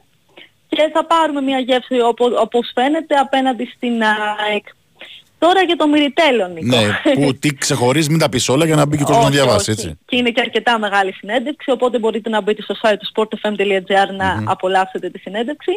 Και 0.68 0.90
θα 0.92 1.04
πάρουμε 1.04 1.40
μια 1.40 1.58
γεύση 1.58 2.00
οπο- 2.00 2.40
όπως 2.40 2.70
φαίνεται 2.74 3.14
απέναντι 3.14 3.72
στην 3.76 4.02
ΑΕΚ. 4.48 4.66
Τώρα 5.40 5.62
για 5.62 5.76
το 5.76 5.88
Μυριτέλο, 5.88 6.48
Νίκο. 6.48 6.76
ναι, 6.76 7.12
που 7.14 7.34
τι 7.40 7.54
ξεχωρίζεις, 7.54 8.08
μην 8.08 8.18
τα 8.18 8.28
πεις 8.28 8.48
όλα 8.48 8.64
για 8.64 8.76
να 8.76 8.86
μπει 8.86 8.96
και 8.96 9.02
ο 9.02 9.06
κόσμος 9.06 9.24
να 9.24 9.30
Όχι, 9.30 9.38
διαβάσεις, 9.38 9.68
όχι. 9.68 9.80
έτσι. 9.80 9.98
Και 10.06 10.16
είναι 10.16 10.30
και 10.30 10.40
αρκετά 10.40 10.78
μεγάλη 10.78 11.12
συνέντευξη, 11.12 11.70
οπότε 11.70 11.98
μπορείτε 11.98 12.28
να 12.28 12.40
μπείτε 12.40 12.62
στο 12.62 12.74
site 12.82 12.96
του 12.98 13.08
sportfm.gr 13.14 14.14
να 14.16 14.42
απολαύσετε 14.46 15.10
τη 15.10 15.18
συνέντευξη. 15.18 15.72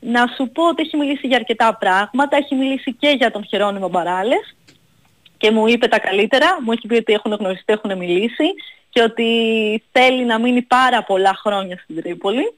Να 0.00 0.26
σου 0.36 0.50
πω 0.52 0.68
ότι 0.68 0.82
έχει 0.82 0.96
μιλήσει 0.96 1.26
για 1.26 1.36
αρκετά 1.36 1.76
πράγματα, 1.76 2.36
έχει 2.36 2.54
μιλήσει 2.54 2.92
και 2.98 3.14
για 3.18 3.30
τον 3.30 3.44
Χερόνιμο 3.44 3.88
Μπαράλες 3.88 4.54
και 5.36 5.50
μου 5.50 5.66
είπε 5.66 5.86
τα 5.88 5.98
καλύτερα, 5.98 6.58
μου 6.64 6.72
έχει 6.72 6.86
πει 6.86 6.94
ότι 6.94 7.12
έχουν 7.12 7.32
γνωριστεί, 7.32 7.72
έχουν 7.72 7.96
μιλήσει 7.98 8.44
και 8.90 9.02
ότι 9.02 9.26
θέλει 9.92 10.24
να 10.24 10.38
μείνει 10.38 10.62
πάρα 10.62 11.02
πολλά 11.04 11.38
χρόνια 11.44 11.80
στην 11.82 12.02
Τρίπολη. 12.02 12.52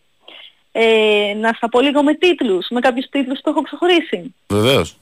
Ε, 0.72 1.34
να 1.40 1.52
στα 1.52 1.68
πω 1.68 1.80
λίγο 1.80 2.02
με 2.02 2.14
τίτλους, 2.14 2.66
με 2.70 2.80
κάποιους 2.80 3.06
τίτλους 3.10 3.40
που 3.42 3.50
έχω 3.50 3.62
ξεχωρίσει. 3.62 4.34
Βεβαίως. 4.48 4.96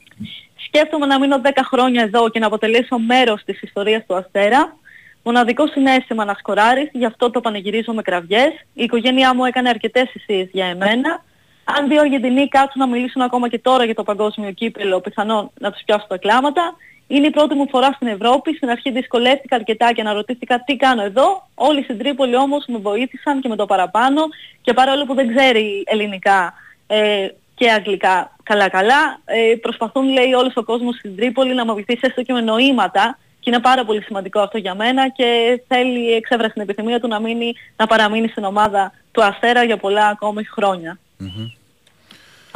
Σκέφτομαι 0.75 1.07
να 1.07 1.19
μείνω 1.19 1.41
10 1.43 1.51
χρόνια 1.65 2.03
εδώ 2.03 2.29
και 2.29 2.39
να 2.39 2.47
αποτελέσω 2.47 2.99
μέρος 2.99 3.43
της 3.45 3.63
ιστορίας 3.63 4.03
του 4.07 4.15
Αστέρα. 4.15 4.77
Μοναδικό 5.23 5.67
συνέστημα 5.67 6.25
να 6.25 6.35
σκοράρεις, 6.35 6.89
γι' 6.93 7.05
αυτό 7.05 7.31
το 7.31 7.41
πανηγυρίζω 7.41 7.93
με 7.93 8.03
κραυγές. 8.03 8.53
Η 8.73 8.83
οικογένειά 8.83 9.35
μου 9.35 9.45
έκανε 9.45 9.69
αρκετές 9.69 10.11
θυσίες 10.11 10.49
για 10.53 10.67
εμένα. 10.67 11.25
Αν 11.65 11.89
δύο 11.89 12.01
Αργεντινοί 12.01 12.49
κάτσουν 12.49 12.81
να 12.81 12.87
μιλήσουν 12.87 13.23
ακόμα 13.23 13.49
και 13.49 13.59
τώρα 13.59 13.85
για 13.85 13.95
το 13.95 14.03
παγκόσμιο 14.03 14.51
κύπελο, 14.51 15.01
πιθανόν 15.01 15.51
να 15.59 15.71
τους 15.71 15.83
πιάσω 15.85 16.07
τα 16.09 16.17
κλάματα. 16.17 16.77
Είναι 17.07 17.27
η 17.27 17.31
πρώτη 17.31 17.55
μου 17.55 17.69
φορά 17.69 17.93
στην 17.93 18.09
Ευρώπη. 18.09 18.55
Στην 18.55 18.71
αρχή 18.71 18.91
δυσκολεύτηκα 18.91 19.57
αρκετά 19.57 19.93
και 19.93 20.01
αναρωτήθηκα 20.01 20.63
τι 20.65 20.77
κάνω 20.77 21.03
εδώ. 21.03 21.49
Όλοι 21.55 21.83
στην 21.83 21.99
Τρίπολη 21.99 22.37
όμως 22.37 22.65
με 22.67 22.79
βοήθησαν 22.79 23.41
και 23.41 23.49
με 23.49 23.57
το 23.57 23.67
παραπάνω. 23.67 24.23
Και 24.61 24.73
παρόλο 24.73 25.05
που 25.05 25.15
δεν 25.15 25.37
ξέρει 25.37 25.83
ελληνικά 25.87 26.55
ε, 26.87 27.29
και 27.55 27.71
αγγλικά 27.71 28.32
καλά-καλά, 28.43 29.21
ε, 29.25 29.57
προσπαθούν 29.57 30.09
λέει 30.09 30.33
όλος 30.33 30.57
ο 30.57 30.63
κόσμος 30.65 30.97
στην 30.97 31.17
Τρίπολη 31.17 31.55
να 31.55 31.65
με 31.65 31.73
βοηθήσει 31.73 32.01
έστω 32.03 32.23
και 32.23 32.33
με 32.33 32.41
νοήματα. 32.41 33.19
Και 33.41 33.51
είναι 33.51 33.61
πάρα 33.61 33.85
πολύ 33.85 34.03
σημαντικό 34.03 34.41
αυτό 34.41 34.59
για 34.59 34.75
μένα 34.75 35.09
και 35.09 35.61
θέλει 35.69 36.13
εξέφραση 36.13 36.53
την 36.53 36.63
επιθυμία 36.63 37.01
του 37.01 37.09
να, 37.09 37.21
μείνει, 37.21 37.53
να 37.77 37.87
παραμείνει 37.87 38.29
στην 38.29 38.45
ομάδα 38.45 38.93
του 39.13 39.25
Αστέρα 39.25 39.63
για 39.63 39.77
πολλά 39.77 40.07
ακόμη 40.07 40.45
χρόνια. 40.45 40.99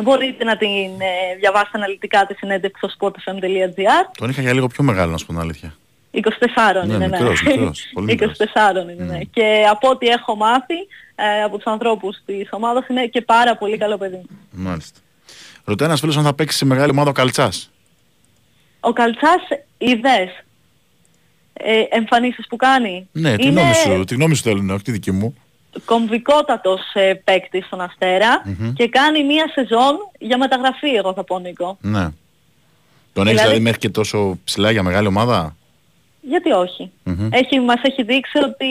Μπορείτε 0.03 0.45
να 0.45 0.57
την 0.57 0.69
ε, 0.69 1.37
διαβάσετε 1.39 1.79
αναλυτικά 1.79 2.27
τη 2.27 2.35
συνέντευξη 2.35 2.89
στο 2.89 3.09
sportfm.gr. 3.09 4.11
Τον 4.19 4.31
είχα 4.31 4.41
για 4.41 4.53
λίγο 4.53 4.67
πιο 4.67 4.85
μεγάλο, 4.85 5.11
να 5.11 5.17
σου 5.17 5.27
πω 5.27 5.33
την 5.33 5.41
αλήθεια. 5.41 5.75
24 6.13 6.21
Ναι, 6.87 6.95
είναι, 6.95 7.09
μικρός, 7.09 7.43
ναι. 7.43 7.51
μικρός, 7.51 7.89
πολύ 7.95 8.07
μικρός. 8.07 8.37
24 8.39 8.83
είναι, 8.83 9.05
ναι. 9.05 9.19
Και 9.19 9.65
από 9.71 9.89
ό,τι 9.89 10.07
έχω 10.07 10.37
μάθει 10.37 10.75
ε, 11.15 11.43
από 11.43 11.57
τους 11.57 11.67
ανθρώπους 11.67 12.17
της 12.27 12.49
ομάδας 12.51 12.89
είναι 12.89 13.07
και 13.07 13.21
πάρα 13.21 13.57
πολύ 13.57 13.79
καλό 13.79 13.99
παιδί. 13.99 14.23
Μάλιστα. 14.51 15.01
Ρωτάει 15.67 15.89
ένας 15.89 16.01
φίλος 16.01 16.17
αν 16.17 16.25
θα 16.25 16.35
παίξει 16.35 16.57
σε 16.57 16.65
μεγάλη 16.65 16.91
ομάδα 16.91 17.11
ο 17.11 17.13
Καλτσάς. 17.13 17.71
Ο 18.81 18.93
Καλτσάς 18.93 19.43
είδες 19.79 20.45
ε, 21.53 21.81
εμφανίσεις 21.91 22.47
που 22.49 22.57
κάνει. 22.57 23.09
Ναι, 23.13 23.37
τη 23.37 23.47
είναι 23.47 23.61
γνώμη 23.61 23.75
σου, 23.75 24.05
τη 24.05 24.15
γνώμη 24.15 24.35
σου 24.35 24.43
θέλουν, 24.43 24.71
όχι 24.71 24.83
τη 24.83 24.93
δική 24.93 25.13
μου. 25.13 25.35
κομβικότατος 25.85 26.81
ε, 26.95 27.15
παίκτης 27.25 27.67
στον 27.67 27.81
αστερα 27.81 28.43
Μμμ. 28.45 28.73
και 28.73 28.89
κάνει 28.89 29.25
μία 29.25 29.49
σεζόν 29.55 29.97
για 30.19 30.39
μεταγραφή 30.39 30.89
εγώ 30.89 31.13
θα 31.13 31.25
πω 31.25 31.39
Νίκο. 31.39 31.79
Ναι. 31.81 32.09
Τον 33.13 33.27
έχεις 33.27 33.39
Δηλαδή- 33.39 33.41
δηλαδή 33.43 33.61
μέχρι 33.61 33.79
και 33.79 33.89
τόσο 33.89 34.39
ψηλά 34.45 34.71
για 34.71 34.83
μεγάλη 34.83 35.07
ομάδα; 35.07 35.57
Γιατί 36.29 36.51
όχι; 36.51 36.91
Μμμ. 37.03 37.29
Έχει, 37.33 37.61
μας 37.61 37.81
έχει 37.83 38.03
δείξει 38.03 38.39
ότι 38.39 38.67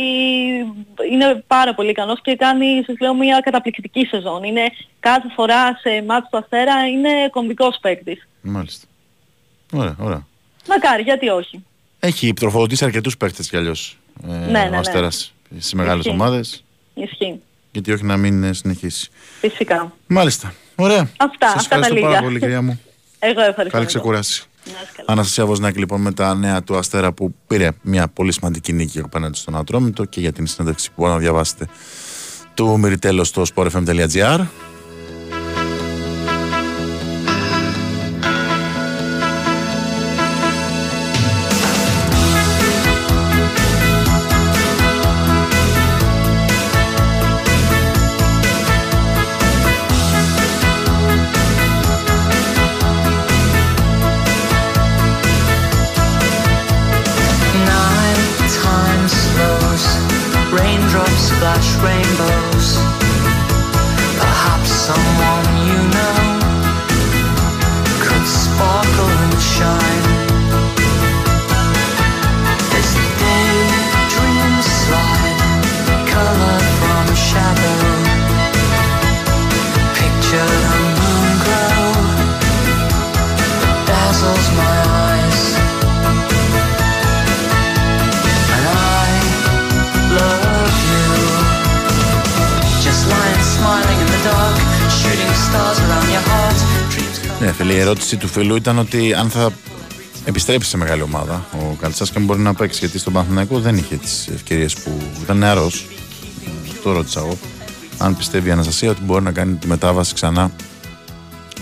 είναι 1.12 1.44
πάρα 1.48 1.74
πολύ 1.76 1.90
ικανός 1.90 2.22
και 2.22 2.36
κάνει, 2.36 2.84
σας 2.86 2.96
λέω, 3.00 3.14
μια 3.16 3.40
καταπληκτική 3.44 4.06
σεζόν. 4.06 4.44
Είναι 4.44 4.62
κάθε 5.00 5.28
φορά 5.36 5.78
σε 5.82 6.04
μάτς 6.08 6.30
του 6.30 6.38
Αστέρα 6.38 6.88
είναι 6.88 7.10
κομβικός 7.32 7.78
παίκτης. 7.82 8.28
Μάλιστα. 8.42 8.86
Ωραία, 9.72 9.96
ωραία. 10.00 10.26
Μακάρι, 10.68 11.02
γιατί 11.02 11.30
όχι; 11.30 11.64
Έχει 12.00 12.34
τροφοδοτήσει 12.34 12.86
αρκετούς 12.86 13.18
παίκτες 13.18 13.50
κι 13.50 13.58
αλλιώς. 13.58 13.98
Ε, 14.28 14.32
Ναι, 14.32 14.46
ναι, 14.48 14.60
ο 14.66 14.70
ναι. 14.70 14.78
Αστέρας 14.78 15.34
στις 15.50 15.74
μεγάλες 15.74 16.00
Ισχύει. 16.06 16.10
ομάδες. 16.20 16.64
Ισχύει. 16.94 17.42
Γιατί 17.72 17.92
όχι 17.92 18.04
να 18.04 18.18
μην 18.18 18.44
ε, 18.44 18.54
συνεχίσει. 18.54 19.10
Φυσικά. 19.40 19.94
Μάλιστα. 20.08 20.54
Ωραία. 20.76 21.10
Αυτά, 21.18 21.48
Σας 21.48 21.56
αυτά 21.56 21.70
τα 21.70 21.76
ευχαριστώ 21.76 21.94
λίγα. 21.96 22.08
πάρα 22.08 22.22
πολύ 22.22 22.40
κυρία 22.40 22.62
μου. 22.62 22.82
Εγώ 23.20 23.42
ευχαριστώ. 23.42 23.78
Καλή 23.78 23.86
Νίκο. 23.96 24.10
Ξεκούραση. 24.74 25.04
Αναστασία 25.06 25.46
Βοσνάκη 25.46 25.80
λοιπόν 25.80 26.02
με 26.02 26.12
τα 26.12 26.36
νέα 26.36 26.64
του 26.64 26.78
Αστέρα 26.78 27.12
που 27.12 27.36
πήρε 27.48 27.70
μια 27.82 28.08
πολύ 28.08 28.32
σημαντική 28.32 28.74
νίκη 28.74 29.00
απέναντι 29.00 29.38
στον 29.38 29.56
Ατρόμητο 29.56 30.06
και 30.06 30.20
για 30.20 30.32
την 30.32 30.48
συνέντευξη 30.48 30.88
που 30.88 30.94
μπορείτε 30.98 31.16
να 31.16 31.22
διαβάσετε 31.22 31.68
του 32.54 32.80
Μυριτέλος 32.80 33.28
στο 33.28 33.44
sportfm.gr. 33.56 34.46
ερώτηση 97.96 98.18
του 98.18 98.28
φίλου 98.28 98.56
ήταν 98.56 98.78
ότι 98.80 99.14
αν 99.14 99.30
θα 99.30 99.52
επιστρέψει 100.26 100.70
σε 100.70 100.78
μεγάλη 100.78 101.02
ομάδα 101.02 101.46
ο 101.54 101.76
Καλτσάς 101.82 102.12
και 102.12 102.18
αν 102.18 102.26
μπορεί 102.26 102.40
να 102.40 102.54
παίξει. 102.54 102.80
Γιατί 102.80 103.00
στον 103.00 103.14
Παναθηναϊκό 103.14 103.60
δεν 103.60 103.78
είχε 103.78 103.96
τις 103.96 104.28
ευκαιρίες 104.28 104.74
που 104.74 105.02
ήταν 105.22 105.38
νεαρός. 105.38 105.86
Το 106.84 106.92
ρώτησα 106.92 107.20
εγώ. 107.20 107.38
Αν 107.98 108.18
πιστεύει 108.18 108.50
η 108.50 108.52
Αναστασία 108.52 108.90
ότι 108.90 109.02
μπορεί 109.04 109.24
να 109.24 109.32
κάνει 109.32 109.54
τη 109.54 109.68
μετάβαση 109.68 110.14
ξανά 110.14 110.52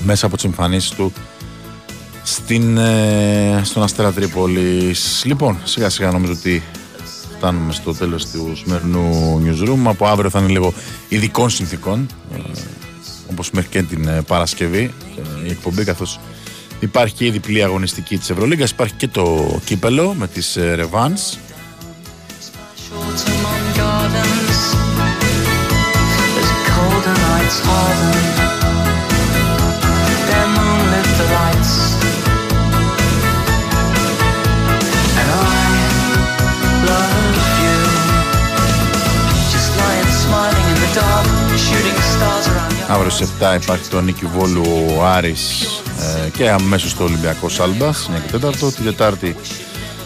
μέσα 0.04 0.26
από 0.26 0.36
τις 0.36 0.46
εμφανίσεις 0.46 0.90
του 0.90 1.14
στην, 2.24 2.78
ε, 2.78 3.62
στον 3.64 3.84
Αστέρα 3.84 4.12
Τρίπολης. 4.12 5.24
Λοιπόν, 5.26 5.58
σιγά 5.64 5.90
σιγά 5.90 6.12
νομίζω 6.12 6.32
ότι 6.32 6.64
φτάνουμε 7.38 7.74
στο 7.74 7.94
τέλος 7.94 8.26
του 8.26 8.54
σημερινού 8.56 9.42
newsroom. 9.46 9.80
Από 9.84 10.08
αύριο 10.08 10.30
θα 10.30 10.40
είναι 10.40 10.50
λίγο 10.50 10.74
ειδικών 11.10 11.50
συνθήκων, 11.50 12.08
ε, 12.34 12.38
όπως 13.30 13.52
μέχρι 13.52 13.70
και 13.70 13.82
την 13.82 14.08
ε, 14.08 14.22
Παρασκευή 14.22 14.94
ε, 15.44 15.48
η 15.48 15.50
εκπομπή, 15.50 15.84
καθώς 15.84 16.20
υπάρχει 16.80 17.14
και 17.14 17.26
η 17.26 17.30
διπλή 17.30 17.64
αγωνιστική 17.64 18.18
της 18.18 18.30
Ευρωλίγκας, 18.30 18.70
υπάρχει 18.70 18.94
και 18.94 19.08
το 19.08 19.60
κύπελο 19.66 20.14
με 20.14 20.28
τις 20.28 20.56
ε, 20.56 20.76
Revans. 20.80 21.38
Among 23.26 23.68
gardens, 23.78 24.34
Αύριο 42.94 43.10
στις 43.10 43.30
7 43.40 43.62
υπάρχει 43.62 43.90
το 43.90 44.02
Νίκη 44.02 44.26
Βόλου 44.26 44.64
ο 44.98 45.06
Άρης 45.06 45.62
ε, 46.26 46.30
και 46.30 46.50
αμέσως 46.50 46.96
το 46.96 47.04
Ολυμπιακός 47.04 47.54
Σάλμπα 47.54 47.94
στις 47.94 48.10
9 48.16 48.32
και 48.32 48.48
4. 48.68 48.74
Την 48.74 48.84
Τετάρτη 48.84 49.36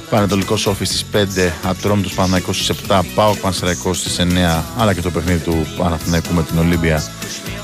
Πανετολικό 0.09 0.57
Σόφι 0.57 0.85
στις 0.85 1.05
5, 1.13 1.17
Ατρόμητος 1.63 2.13
Παναθηναϊκός 2.13 2.63
στις 2.63 2.77
7, 2.87 3.01
Πάο 3.15 3.33
Πανσεραϊκός 3.35 3.97
στις 3.97 4.19
9, 4.19 4.63
αλλά 4.77 4.93
και 4.93 5.01
το 5.01 5.11
παιχνίδι 5.11 5.39
του 5.39 5.67
Παναθηναϊκού 5.77 6.33
με 6.33 6.43
την 6.43 6.59
Ολύμπια 6.59 7.03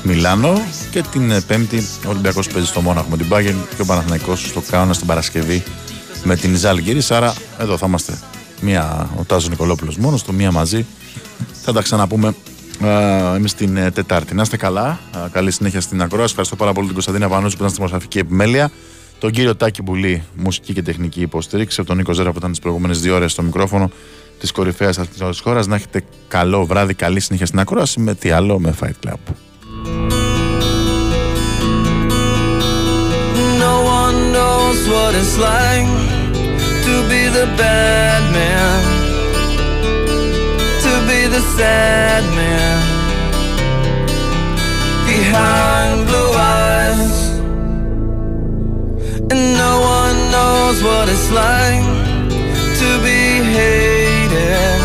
Μιλάνο. 0.02 0.62
Και 0.90 1.02
την 1.02 1.30
ε, 1.30 1.40
Πέμπτη 1.40 1.86
ο 2.06 2.08
Ολυμπιακός 2.08 2.48
παίζει 2.48 2.68
στο 2.68 2.80
Μόναχο 2.80 3.06
με 3.10 3.16
την 3.16 3.26
Μπάγκεν 3.26 3.56
και 3.76 3.82
ο 3.82 3.84
Παναθηναϊκός 3.84 4.46
στο 4.48 4.62
Κάουνα 4.70 4.92
στην 4.92 5.06
Παρασκευή 5.06 5.62
με 6.24 6.36
την 6.36 6.56
Ζάλγκυρης. 6.56 7.10
Άρα 7.10 7.34
εδώ 7.58 7.76
θα 7.76 7.86
είμαστε 7.86 8.18
μία, 8.60 9.10
ο 9.18 9.24
Τάζος 9.24 9.48
Νικολόπουλος 9.48 9.96
μόνος 9.96 10.22
του, 10.22 10.34
μία 10.34 10.52
μαζί. 10.52 10.86
Θα 11.62 11.72
τα 11.72 11.82
ξαναπούμε 11.82 12.34
Εμεί 13.34 13.50
την 13.50 13.76
ε, 13.76 13.90
Τετάρτη. 13.90 14.34
Να 14.34 14.42
είστε 14.42 14.56
καλά. 14.56 14.98
Ε, 15.14 15.18
καλή 15.32 15.50
συνέχεια 15.50 15.80
στην 15.80 16.02
ακρόαση. 16.02 16.28
Ευχαριστώ 16.28 16.56
πάρα 16.56 16.72
πολύ 16.72 16.84
την 16.84 16.94
Κωνσταντίνα 16.94 17.28
Πανούση 17.28 17.50
που 17.50 17.56
ήταν 17.56 17.68
στη 17.68 17.76
δημοσιογραφική 17.76 18.18
επιμέλεια. 18.18 18.70
Τον 19.18 19.30
κύριο 19.30 19.56
Τάκη 19.56 19.82
Μπουλή, 19.82 20.22
μουσική 20.34 20.72
και 20.72 20.82
τεχνική 20.82 21.20
υποστήριξη. 21.20 21.80
Από 21.80 21.88
τον 21.88 21.96
Νίκο 21.96 22.12
Ζέρα 22.12 22.30
που 22.32 22.38
ήταν 22.38 22.50
τις 22.50 22.60
προηγούμενες 22.60 23.00
δύο 23.00 23.14
ώρες 23.14 23.32
στο 23.32 23.42
μικρόφωνο 23.42 23.90
της 24.40 24.52
κορυφαίας 24.52 24.98
αθλητική 24.98 25.24
της 25.30 25.40
χώρας. 25.40 25.66
Να 25.66 25.74
έχετε 25.74 26.04
καλό 26.28 26.66
βράδυ, 26.66 26.94
καλή 26.94 27.20
συνέχεια 27.20 27.46
στην 27.46 27.58
ακρόαση. 27.58 28.00
Με 28.00 28.14
τι 28.14 28.30
άλλο, 28.30 28.58
με 28.58 28.74
Fight 28.80 29.08
Club. 29.08 29.18
No 33.66 33.74
one 34.00 34.18
knows 34.34 34.78
what 34.92 35.12
it's 35.20 35.36
like 35.50 35.90
to 36.86 36.94
be 37.10 37.22
the 37.38 37.46
bad 37.62 38.22
man, 38.36 38.78
to 38.88 38.93
be 41.06 41.26
the 41.26 41.40
sad 41.56 42.22
man 42.38 42.80
behind 45.06 46.06
blue 46.08 46.32
eyes. 46.56 47.16
And 49.30 49.42
no 49.64 49.74
one 49.98 50.16
knows 50.34 50.82
what 50.82 51.08
it's 51.08 51.30
like 51.30 51.84
to 52.80 52.90
be 53.08 53.22
hated, 53.56 54.80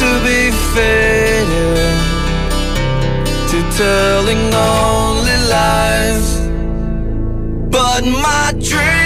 to 0.00 0.08
be 0.26 0.40
faded, 0.74 1.96
to 3.50 3.58
telling 3.82 4.44
only 4.54 5.38
lies. 5.54 6.28
But 7.70 8.02
my 8.04 8.52
dreams, 8.70 9.05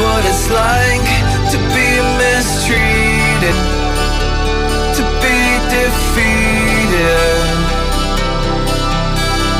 what 0.00 0.24
it's 0.26 0.50
like 0.50 1.08
to 1.52 1.58
be 1.74 1.88
mistreated, 2.20 3.56
to 4.96 5.02
be 5.22 5.38
defeated 5.72 7.46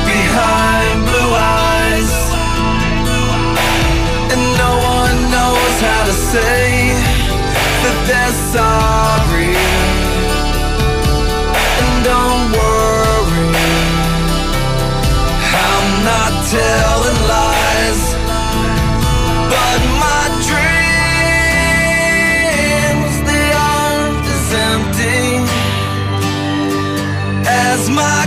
behind 0.05 0.76
say 6.31 6.91
that 7.83 7.97
they're 8.07 8.37
sorry. 8.55 9.55
And 11.81 11.95
don't 12.09 12.45
worry, 12.59 13.51
I'm 15.71 15.89
not 16.11 16.31
telling 16.57 17.21
lies, 17.33 18.01
but 19.53 19.79
my 20.03 20.23
dreams 20.49 20.75
they 23.29 23.47
aren't 23.71 24.25
as 24.37 24.47
empty 24.71 25.23
as 27.47 27.79
my 28.01 28.19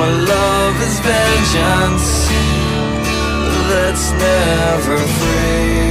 My 0.00 0.08
love 0.08 0.80
is 0.80 0.98
vengeance 1.00 2.28
that's 3.68 4.06
never 4.12 4.96
free. 4.96 5.90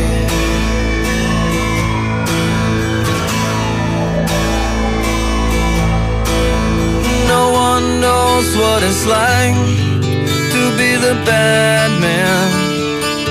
No 7.27 7.51
one 7.51 8.01
knows 8.01 8.47
what 8.57 8.81
it's 8.81 9.05
like 9.05 9.53
to 10.53 10.61
be 10.79 10.95
the 10.95 11.13
bad 11.23 12.01
man 12.01 12.68